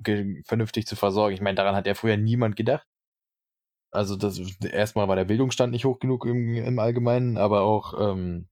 äh, 0.06 0.44
vernünftig 0.46 0.88
zu 0.88 0.96
versorgen. 0.96 1.34
Ich 1.34 1.42
meine, 1.42 1.56
daran 1.56 1.76
hat 1.76 1.88
ja 1.88 1.94
früher 1.94 2.18
niemand 2.18 2.56
gedacht. 2.56 2.88
Also 3.92 4.16
das 4.16 4.40
erstmal 4.62 5.08
war 5.08 5.16
der 5.16 5.26
Bildungsstand 5.26 5.72
nicht 5.72 5.86
hoch 5.86 6.00
genug 6.00 6.26
im, 6.26 6.54
im 6.54 6.80
Allgemeinen, 6.80 7.38
aber 7.38 7.62
auch 7.62 7.94
ähm, 8.00 8.48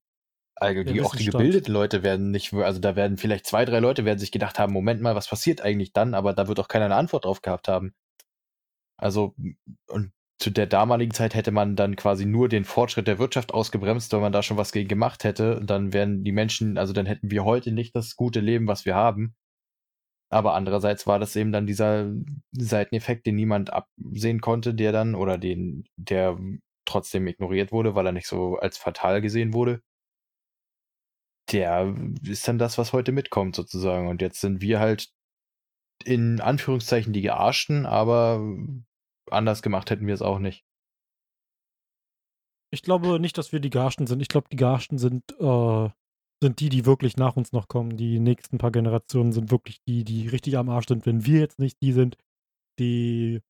die, 0.61 1.02
auch 1.02 1.15
die 1.15 1.26
gebildeten 1.26 1.74
Leute 1.74 2.03
werden 2.03 2.32
nicht, 2.32 2.53
also 2.53 2.80
da 2.80 2.95
werden 2.95 3.18
vielleicht 3.18 3.45
zwei, 3.45 3.65
drei 3.65 3.80
Leute 3.80 4.06
werden 4.06 4.20
sich 4.20 4.32
gedacht 4.32 4.60
haben, 4.60 4.72
Moment 4.72 5.02
mal, 5.02 5.15
was 5.15 5.28
passiert 5.28 5.61
eigentlich 5.61 5.91
dann? 5.94 6.14
Aber 6.14 6.34
da 6.34 6.48
wird 6.48 6.60
auch 6.60 6.68
keiner 6.68 6.86
eine 6.86 6.95
Antwort 6.95 7.26
drauf 7.26 7.41
gehabt 7.41 7.68
haben. 7.68 7.94
Also, 8.98 9.36
und 9.88 10.14
zu 10.39 10.49
der 10.49 10.68
damaligen 10.68 11.14
Zeit 11.14 11.35
hätte 11.35 11.51
man 11.51 11.76
dann 11.76 11.95
quasi 11.95 12.26
nur 12.26 12.49
den 12.49 12.65
Fortschritt 12.65 13.07
der 13.07 13.19
Wirtschaft 13.19 13.53
ausgebremst, 13.53 14.11
wenn 14.11 14.22
man 14.22 14.34
da 14.34 14.43
schon 14.43 14.57
was 14.57 14.72
gegen 14.72 14.89
gemacht 14.89 15.23
hätte. 15.23 15.61
Dann 15.64 15.93
wären 15.93 16.23
die 16.23 16.31
Menschen, 16.31 16.77
also 16.77 16.93
dann 16.93 17.05
hätten 17.05 17.31
wir 17.31 17.45
heute 17.45 17.72
nicht 17.72 17.95
das 17.95 18.15
gute 18.15 18.39
Leben, 18.39 18.68
was 18.68 18.85
wir 18.85 18.95
haben. 18.95 19.35
Aber 20.30 20.55
andererseits 20.55 21.05
war 21.05 21.19
das 21.19 21.35
eben 21.35 21.51
dann 21.51 21.68
dieser 21.68 22.11
Seiteneffekt, 22.51 23.27
den 23.27 23.35
niemand 23.35 23.72
absehen 23.72 24.41
konnte, 24.41 24.73
der 24.73 24.91
dann, 24.91 25.14
oder 25.15 25.38
den, 25.38 25.85
der 25.95 26.38
trotzdem 26.85 27.27
ignoriert 27.27 27.72
wurde, 27.72 27.95
weil 27.95 28.07
er 28.07 28.11
nicht 28.11 28.27
so 28.27 28.57
als 28.57 28.77
fatal 28.77 29.22
gesehen 29.22 29.53
wurde. 29.53 29.81
Der 31.51 31.95
ist 32.23 32.47
dann 32.47 32.57
das, 32.57 32.77
was 32.77 32.93
heute 32.93 33.11
mitkommt, 33.11 33.55
sozusagen. 33.55 34.07
Und 34.07 34.22
jetzt 34.22 34.41
sind 34.41 34.61
wir 34.61 34.80
halt 34.80 35.10
in 36.03 36.41
Anführungszeichen 36.41 37.14
die 37.14 37.22
Gearschten, 37.22 37.85
aber 37.85 38.41
anders 39.30 39.62
gemacht 39.62 39.90
hätten 39.90 40.08
wir 40.08 40.14
es 40.14 40.22
auch 40.22 40.40
nicht. 40.40 40.66
Ich 42.72 42.82
glaube 42.82 43.20
nicht, 43.20 43.38
dass 43.38 43.52
wir 43.52 43.60
die 43.60 43.70
Garsten 43.70 44.08
sind. 44.08 44.22
Ich 44.22 44.30
glaube, 44.30 44.48
die 44.52 44.58
Garsten 44.58 44.98
sind, 44.98 45.32
äh, 45.40 45.90
sind 46.41 46.60
die, 46.60 46.70
die 46.70 46.86
wirklich 46.86 47.18
nach 47.18 47.36
uns 47.36 47.52
noch 47.52 47.68
kommen. 47.68 47.98
Die 47.98 48.20
nächsten 48.20 48.58
paar 48.58 48.72
Generationen 48.72 49.32
sind 49.32 49.52
wirklich 49.52 49.82
die, 49.88 50.04
die 50.04 50.28
richtig 50.28 50.58
am 50.58 50.70
Arsch 50.70 50.88
sind. 50.88 51.06
Wenn 51.06 51.26
wir 51.26 51.40
jetzt 51.40 51.60
nicht 51.60 51.78
die 51.82 51.91
sind, 51.91 52.18
die 52.80 53.41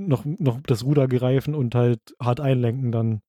noch, 0.00 0.24
noch 0.24 0.60
das 0.62 0.84
Ruder 0.84 1.06
greifen 1.06 1.54
und 1.54 1.74
halt 1.74 2.16
hart 2.20 2.40
einlenken, 2.40 2.90
dann 2.90 3.22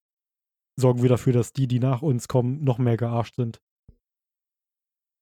sorgen 0.79 1.01
wir 1.01 1.09
dafür, 1.09 1.33
dass 1.33 1.53
die, 1.53 1.67
die 1.67 1.79
nach 1.79 2.01
uns 2.01 2.27
kommen, 2.27 2.63
noch 2.63 2.77
mehr 2.77 2.97
gearscht 2.97 3.35
sind. 3.35 3.61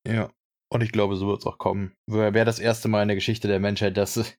Ja, 0.08 0.32
und 0.72 0.84
ich 0.84 0.92
glaube, 0.92 1.16
so 1.16 1.28
wird 1.28 1.40
es 1.40 1.46
auch 1.46 1.58
kommen. 1.58 1.94
Wäre 2.08 2.46
das 2.46 2.60
erste 2.60 2.88
Mal 2.88 3.02
in 3.02 3.10
der 3.10 3.16
Geschichte 3.16 3.48
der 3.48 3.60
Menschheit, 3.60 3.98
dass 3.98 4.38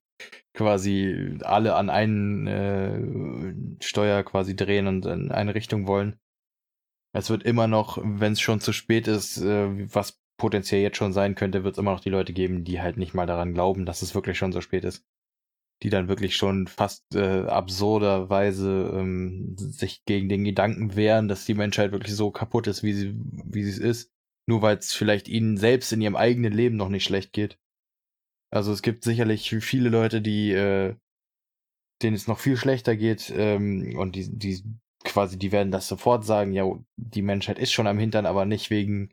quasi 0.53 1.37
alle 1.41 1.75
an 1.75 1.89
einen 1.89 2.47
äh, 2.47 3.83
Steuer 3.83 4.23
quasi 4.23 4.55
drehen 4.55 4.87
und 4.87 5.05
in 5.05 5.31
eine 5.31 5.55
Richtung 5.55 5.87
wollen. 5.87 6.19
Es 7.13 7.29
wird 7.29 7.43
immer 7.43 7.67
noch, 7.67 7.97
wenn 8.03 8.33
es 8.33 8.41
schon 8.41 8.59
zu 8.59 8.73
spät 8.73 9.07
ist, 9.07 9.37
äh, 9.37 9.93
was 9.93 10.19
potenziell 10.37 10.81
jetzt 10.81 10.97
schon 10.97 11.13
sein 11.13 11.35
könnte, 11.35 11.63
wird 11.63 11.75
es 11.75 11.77
immer 11.79 11.91
noch 11.91 11.99
die 11.99 12.09
Leute 12.09 12.33
geben, 12.33 12.63
die 12.63 12.81
halt 12.81 12.97
nicht 12.97 13.13
mal 13.13 13.25
daran 13.25 13.53
glauben, 13.53 13.85
dass 13.85 14.01
es 14.01 14.15
wirklich 14.15 14.37
schon 14.37 14.51
so 14.51 14.61
spät 14.61 14.83
ist. 14.83 15.05
Die 15.83 15.89
dann 15.89 16.07
wirklich 16.07 16.35
schon 16.35 16.67
fast 16.67 17.15
äh, 17.15 17.45
absurderweise 17.45 18.91
ähm, 18.93 19.55
sich 19.57 20.03
gegen 20.05 20.27
den 20.27 20.43
Gedanken 20.43 20.95
wehren, 20.95 21.27
dass 21.27 21.45
die 21.45 21.53
Menschheit 21.53 21.91
wirklich 21.91 22.15
so 22.15 22.31
kaputt 22.31 22.67
ist, 22.67 22.83
wie 22.83 22.93
sie, 22.93 23.15
wie 23.45 23.63
sie 23.63 23.71
es 23.71 23.77
ist. 23.77 24.11
Nur 24.45 24.61
weil 24.61 24.77
es 24.77 24.93
vielleicht 24.93 25.29
ihnen 25.29 25.57
selbst 25.57 25.93
in 25.93 26.01
ihrem 26.01 26.15
eigenen 26.15 26.51
Leben 26.51 26.75
noch 26.75 26.89
nicht 26.89 27.03
schlecht 27.03 27.33
geht. 27.33 27.57
Also 28.51 28.71
es 28.71 28.81
gibt 28.81 29.03
sicherlich 29.03 29.49
viele 29.61 29.89
Leute, 29.89 30.21
die, 30.21 30.51
äh, 30.51 30.95
denen 32.01 32.15
es 32.15 32.27
noch 32.27 32.39
viel 32.39 32.57
schlechter 32.57 32.95
geht 32.95 33.31
ähm, 33.35 33.95
und 33.97 34.15
die, 34.15 34.29
die 34.37 34.63
quasi, 35.03 35.37
die 35.37 35.51
werden 35.51 35.71
das 35.71 35.87
sofort 35.87 36.25
sagen, 36.25 36.53
ja, 36.53 36.65
die 36.97 37.21
Menschheit 37.21 37.59
ist 37.59 37.71
schon 37.71 37.87
am 37.87 37.99
Hintern, 37.99 38.25
aber 38.25 38.45
nicht 38.45 38.69
wegen 38.69 39.11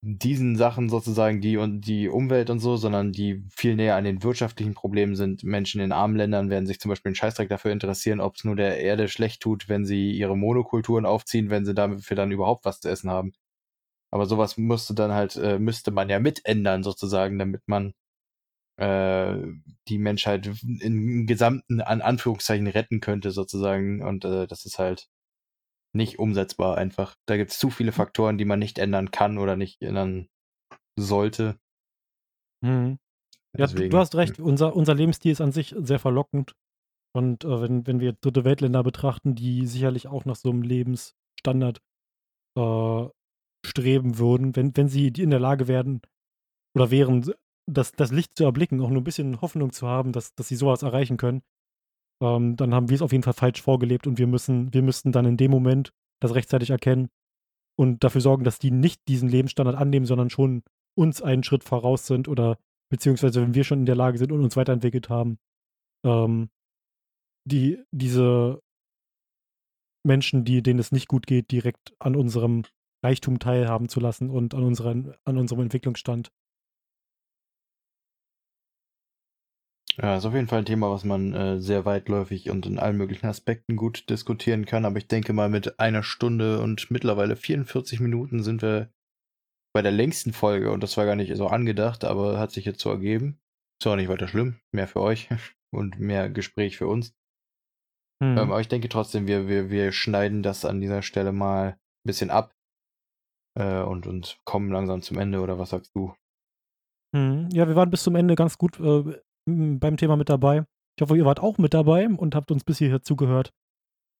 diesen 0.00 0.56
Sachen 0.56 0.88
sozusagen, 0.88 1.40
die 1.40 1.56
und 1.56 1.80
die 1.82 2.08
Umwelt 2.08 2.50
und 2.50 2.60
so, 2.60 2.76
sondern 2.76 3.10
die 3.12 3.44
viel 3.50 3.74
näher 3.74 3.96
an 3.96 4.04
den 4.04 4.22
wirtschaftlichen 4.22 4.74
Problemen 4.74 5.16
sind. 5.16 5.42
Menschen 5.42 5.80
in 5.80 5.90
armen 5.90 6.16
Ländern 6.16 6.50
werden 6.50 6.66
sich 6.66 6.78
zum 6.78 6.88
Beispiel 6.90 7.10
einen 7.10 7.16
Scheißdreck 7.16 7.48
dafür 7.48 7.72
interessieren, 7.72 8.20
ob 8.20 8.36
es 8.36 8.44
nur 8.44 8.54
der 8.54 8.78
Erde 8.80 9.08
schlecht 9.08 9.42
tut, 9.42 9.68
wenn 9.68 9.84
sie 9.84 10.12
ihre 10.12 10.36
Monokulturen 10.36 11.04
aufziehen, 11.04 11.50
wenn 11.50 11.64
sie 11.64 11.74
dafür 11.74 12.16
dann 12.16 12.30
überhaupt 12.30 12.64
was 12.64 12.80
zu 12.80 12.88
essen 12.88 13.10
haben. 13.10 13.32
Aber 14.12 14.26
sowas 14.26 14.56
müsste 14.56 14.94
dann 14.94 15.12
halt, 15.12 15.36
äh, 15.36 15.58
müsste 15.58 15.90
man 15.90 16.08
ja 16.08 16.20
mitändern 16.20 16.82
sozusagen, 16.84 17.38
damit 17.38 17.62
man 17.66 17.92
äh, 18.78 19.36
die 19.88 19.98
Menschheit 19.98 20.48
im 20.80 21.26
Gesamten 21.26 21.80
an 21.80 22.00
Anführungszeichen 22.00 22.68
retten 22.68 23.00
könnte, 23.00 23.32
sozusagen. 23.32 24.02
Und 24.02 24.24
äh, 24.24 24.46
das 24.46 24.64
ist 24.64 24.78
halt 24.78 25.08
nicht 25.92 26.18
umsetzbar 26.18 26.78
einfach. 26.78 27.16
Da 27.26 27.36
gibt 27.36 27.50
es 27.50 27.58
zu 27.58 27.70
viele 27.70 27.92
Faktoren, 27.92 28.38
die 28.38 28.44
man 28.44 28.58
nicht 28.58 28.78
ändern 28.78 29.10
kann 29.10 29.38
oder 29.38 29.56
nicht 29.56 29.82
ändern 29.82 30.28
sollte. 30.96 31.58
Mhm. 32.62 32.98
Ja, 33.56 33.66
du, 33.66 33.88
du, 33.88 33.98
hast 33.98 34.14
recht. 34.14 34.38
Unser, 34.38 34.76
unser 34.76 34.94
Lebensstil 34.94 35.32
ist 35.32 35.40
an 35.40 35.52
sich 35.52 35.74
sehr 35.76 35.98
verlockend. 35.98 36.54
Und 37.12 37.44
äh, 37.44 37.60
wenn, 37.62 37.86
wenn 37.86 38.00
wir 38.00 38.12
dritte 38.12 38.44
Weltländer 38.44 38.84
betrachten, 38.84 39.34
die 39.34 39.66
sicherlich 39.66 40.06
auch 40.06 40.24
nach 40.24 40.36
so 40.36 40.50
einem 40.50 40.62
Lebensstandard 40.62 41.80
äh, 42.56 43.08
streben 43.66 44.18
würden, 44.18 44.54
wenn, 44.54 44.76
wenn 44.76 44.88
sie 44.88 45.08
in 45.08 45.30
der 45.30 45.40
Lage 45.40 45.66
werden 45.66 46.02
oder 46.76 46.90
wären, 46.90 47.32
das, 47.68 47.92
das 47.92 48.10
Licht 48.10 48.36
zu 48.36 48.44
erblicken, 48.44 48.80
auch 48.80 48.90
nur 48.90 49.00
ein 49.00 49.04
bisschen 49.04 49.40
Hoffnung 49.40 49.72
zu 49.72 49.86
haben, 49.86 50.12
dass, 50.12 50.34
dass 50.34 50.48
sie 50.48 50.56
sowas 50.56 50.82
erreichen 50.82 51.16
können, 51.16 51.42
ähm, 52.22 52.56
dann 52.56 52.74
haben 52.74 52.88
wir 52.88 52.96
es 52.96 53.02
auf 53.02 53.12
jeden 53.12 53.24
Fall 53.24 53.34
falsch 53.34 53.62
vorgelebt 53.62 54.06
und 54.06 54.18
wir 54.18 54.26
müssen, 54.26 54.72
wir 54.72 54.82
müssten 54.82 55.12
dann 55.12 55.26
in 55.26 55.36
dem 55.36 55.50
Moment 55.50 55.92
das 56.20 56.34
rechtzeitig 56.34 56.70
erkennen 56.70 57.10
und 57.78 58.02
dafür 58.02 58.20
sorgen, 58.20 58.44
dass 58.44 58.58
die 58.58 58.70
nicht 58.70 59.06
diesen 59.06 59.28
Lebensstandard 59.28 59.76
annehmen, 59.76 60.06
sondern 60.06 60.30
schon 60.30 60.62
uns 60.96 61.22
einen 61.22 61.44
Schritt 61.44 61.62
voraus 61.62 62.06
sind 62.06 62.26
oder 62.26 62.58
beziehungsweise 62.90 63.42
wenn 63.42 63.54
wir 63.54 63.64
schon 63.64 63.80
in 63.80 63.86
der 63.86 63.94
Lage 63.94 64.18
sind 64.18 64.32
und 64.32 64.42
uns 64.42 64.56
weiterentwickelt 64.56 65.08
haben, 65.10 65.38
ähm, 66.04 66.48
die, 67.44 67.82
diese 67.92 68.60
Menschen, 70.04 70.44
die, 70.44 70.62
denen 70.62 70.80
es 70.80 70.90
nicht 70.90 71.08
gut 71.08 71.26
geht, 71.26 71.50
direkt 71.50 71.94
an 71.98 72.16
unserem 72.16 72.64
Reichtum 73.04 73.38
teilhaben 73.38 73.88
zu 73.88 74.00
lassen 74.00 74.30
und 74.30 74.54
an, 74.54 74.64
unseren, 74.64 75.14
an 75.24 75.38
unserem 75.38 75.62
Entwicklungsstand. 75.62 76.30
Ja, 80.00 80.16
ist 80.16 80.24
auf 80.24 80.34
jeden 80.34 80.46
Fall 80.46 80.60
ein 80.60 80.64
Thema, 80.64 80.90
was 80.90 81.04
man 81.04 81.34
äh, 81.34 81.60
sehr 81.60 81.84
weitläufig 81.84 82.50
und 82.50 82.66
in 82.66 82.78
allen 82.78 82.96
möglichen 82.96 83.26
Aspekten 83.26 83.74
gut 83.74 84.08
diskutieren 84.08 84.64
kann. 84.64 84.84
Aber 84.84 84.96
ich 84.98 85.08
denke 85.08 85.32
mal, 85.32 85.48
mit 85.48 85.80
einer 85.80 86.04
Stunde 86.04 86.60
und 86.60 86.90
mittlerweile 86.90 87.34
44 87.34 87.98
Minuten 87.98 88.44
sind 88.44 88.62
wir 88.62 88.92
bei 89.74 89.82
der 89.82 89.90
längsten 89.90 90.32
Folge 90.32 90.70
und 90.70 90.82
das 90.82 90.96
war 90.96 91.04
gar 91.04 91.16
nicht 91.16 91.34
so 91.36 91.48
angedacht, 91.48 92.04
aber 92.04 92.38
hat 92.38 92.52
sich 92.52 92.64
jetzt 92.64 92.80
so 92.80 92.90
ergeben. 92.90 93.40
Ist 93.80 93.86
auch 93.88 93.96
nicht 93.96 94.08
weiter 94.08 94.28
schlimm. 94.28 94.60
Mehr 94.72 94.86
für 94.86 95.00
euch 95.00 95.28
und 95.74 95.98
mehr 95.98 96.30
Gespräch 96.30 96.76
für 96.76 96.86
uns. 96.86 97.12
Hm. 98.22 98.38
Ähm, 98.38 98.38
aber 98.38 98.60
ich 98.60 98.68
denke 98.68 98.88
trotzdem, 98.88 99.26
wir, 99.26 99.48
wir, 99.48 99.70
wir 99.70 99.90
schneiden 99.90 100.44
das 100.44 100.64
an 100.64 100.80
dieser 100.80 101.02
Stelle 101.02 101.32
mal 101.32 101.72
ein 101.72 102.06
bisschen 102.06 102.30
ab. 102.30 102.54
äh, 103.58 103.82
und, 103.82 104.06
und 104.06 104.38
kommen 104.44 104.70
langsam 104.70 105.02
zum 105.02 105.18
Ende, 105.18 105.40
oder 105.40 105.58
was 105.58 105.70
sagst 105.70 105.90
du? 105.96 106.14
Mhm. 107.14 107.48
Ja, 107.52 107.66
wir 107.66 107.74
waren 107.74 107.90
bis 107.90 108.02
zum 108.02 108.14
Ende 108.14 108.34
ganz 108.34 108.58
gut 108.58 108.78
äh, 108.80 109.20
beim 109.78 109.96
Thema 109.96 110.16
mit 110.16 110.28
dabei. 110.28 110.64
Ich 110.96 111.02
hoffe, 111.02 111.16
ihr 111.16 111.24
wart 111.24 111.40
auch 111.40 111.58
mit 111.58 111.74
dabei 111.74 112.08
und 112.08 112.34
habt 112.34 112.50
uns 112.50 112.64
bis 112.64 112.78
hierher 112.78 113.02
zugehört. 113.02 113.52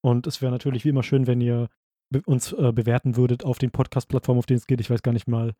Und 0.01 0.27
es 0.27 0.41
wäre 0.41 0.51
natürlich 0.51 0.85
wie 0.85 0.89
immer 0.89 1.03
schön, 1.03 1.27
wenn 1.27 1.41
ihr 1.41 1.67
uns 2.25 2.53
äh, 2.53 2.71
bewerten 2.71 3.15
würdet 3.15 3.43
auf 3.43 3.59
den 3.59 3.71
Podcast-Plattformen, 3.71 4.39
auf 4.39 4.45
denen 4.45 4.59
es 4.59 4.67
geht. 4.67 4.81
Ich 4.81 4.89
weiß 4.89 5.03
gar 5.03 5.11
nicht 5.11 5.27
mal 5.27 5.53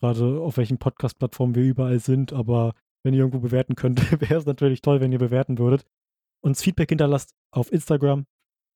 gerade, 0.00 0.40
auf 0.40 0.56
welchen 0.56 0.78
Podcast-Plattformen 0.78 1.54
wir 1.54 1.62
überall 1.62 1.98
sind, 2.00 2.32
aber 2.32 2.72
wenn 3.04 3.14
ihr 3.14 3.20
irgendwo 3.20 3.40
bewerten 3.40 3.74
könnt, 3.74 4.00
wäre 4.20 4.36
es 4.36 4.46
natürlich 4.46 4.80
toll, 4.80 5.00
wenn 5.00 5.12
ihr 5.12 5.18
bewerten 5.18 5.58
würdet. 5.58 5.84
Uns 6.42 6.62
Feedback 6.62 6.88
hinterlasst 6.88 7.34
auf 7.52 7.72
Instagram. 7.72 8.26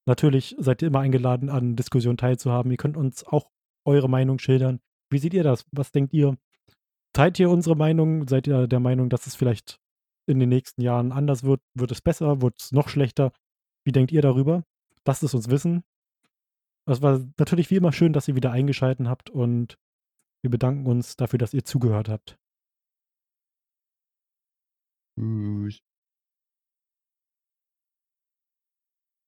Natürlich 0.06 0.54
seid 0.58 0.82
ihr 0.82 0.88
immer 0.88 1.00
eingeladen, 1.00 1.48
an 1.48 1.74
Diskussionen 1.74 2.16
teilzuhaben. 2.16 2.70
Ihr 2.70 2.76
könnt 2.76 2.96
uns 2.96 3.24
auch 3.24 3.50
eure 3.84 4.08
Meinung 4.08 4.38
schildern. 4.38 4.80
Wie 5.10 5.18
seht 5.18 5.34
ihr 5.34 5.42
das? 5.42 5.64
Was 5.72 5.90
denkt 5.90 6.12
ihr? 6.12 6.36
Teilt 7.12 7.40
ihr 7.40 7.50
unsere 7.50 7.76
Meinung? 7.76 8.28
Seid 8.28 8.46
ihr 8.46 8.68
der 8.68 8.80
Meinung, 8.80 9.08
dass 9.08 9.26
es 9.26 9.34
vielleicht 9.34 9.80
in 10.26 10.38
den 10.38 10.48
nächsten 10.48 10.82
Jahren 10.82 11.12
anders 11.12 11.44
wird? 11.44 11.60
Wird 11.74 11.92
es 11.92 12.00
besser? 12.00 12.42
Wird 12.42 12.60
es 12.60 12.72
noch 12.72 12.88
schlechter? 12.88 13.32
Wie 13.84 13.92
denkt 13.92 14.12
ihr 14.12 14.22
darüber? 14.22 14.64
Lasst 15.06 15.22
es 15.22 15.34
uns 15.34 15.48
wissen. 15.48 15.84
Es 16.86 17.02
war 17.02 17.20
natürlich 17.38 17.70
wie 17.70 17.76
immer 17.76 17.92
schön, 17.92 18.12
dass 18.12 18.28
ihr 18.28 18.36
wieder 18.36 18.52
eingeschaltet 18.52 19.06
habt 19.08 19.30
und 19.30 19.76
wir 20.42 20.50
bedanken 20.50 20.86
uns 20.86 21.16
dafür, 21.16 21.38
dass 21.38 21.54
ihr 21.54 21.64
zugehört 21.64 22.08
habt. 22.08 22.38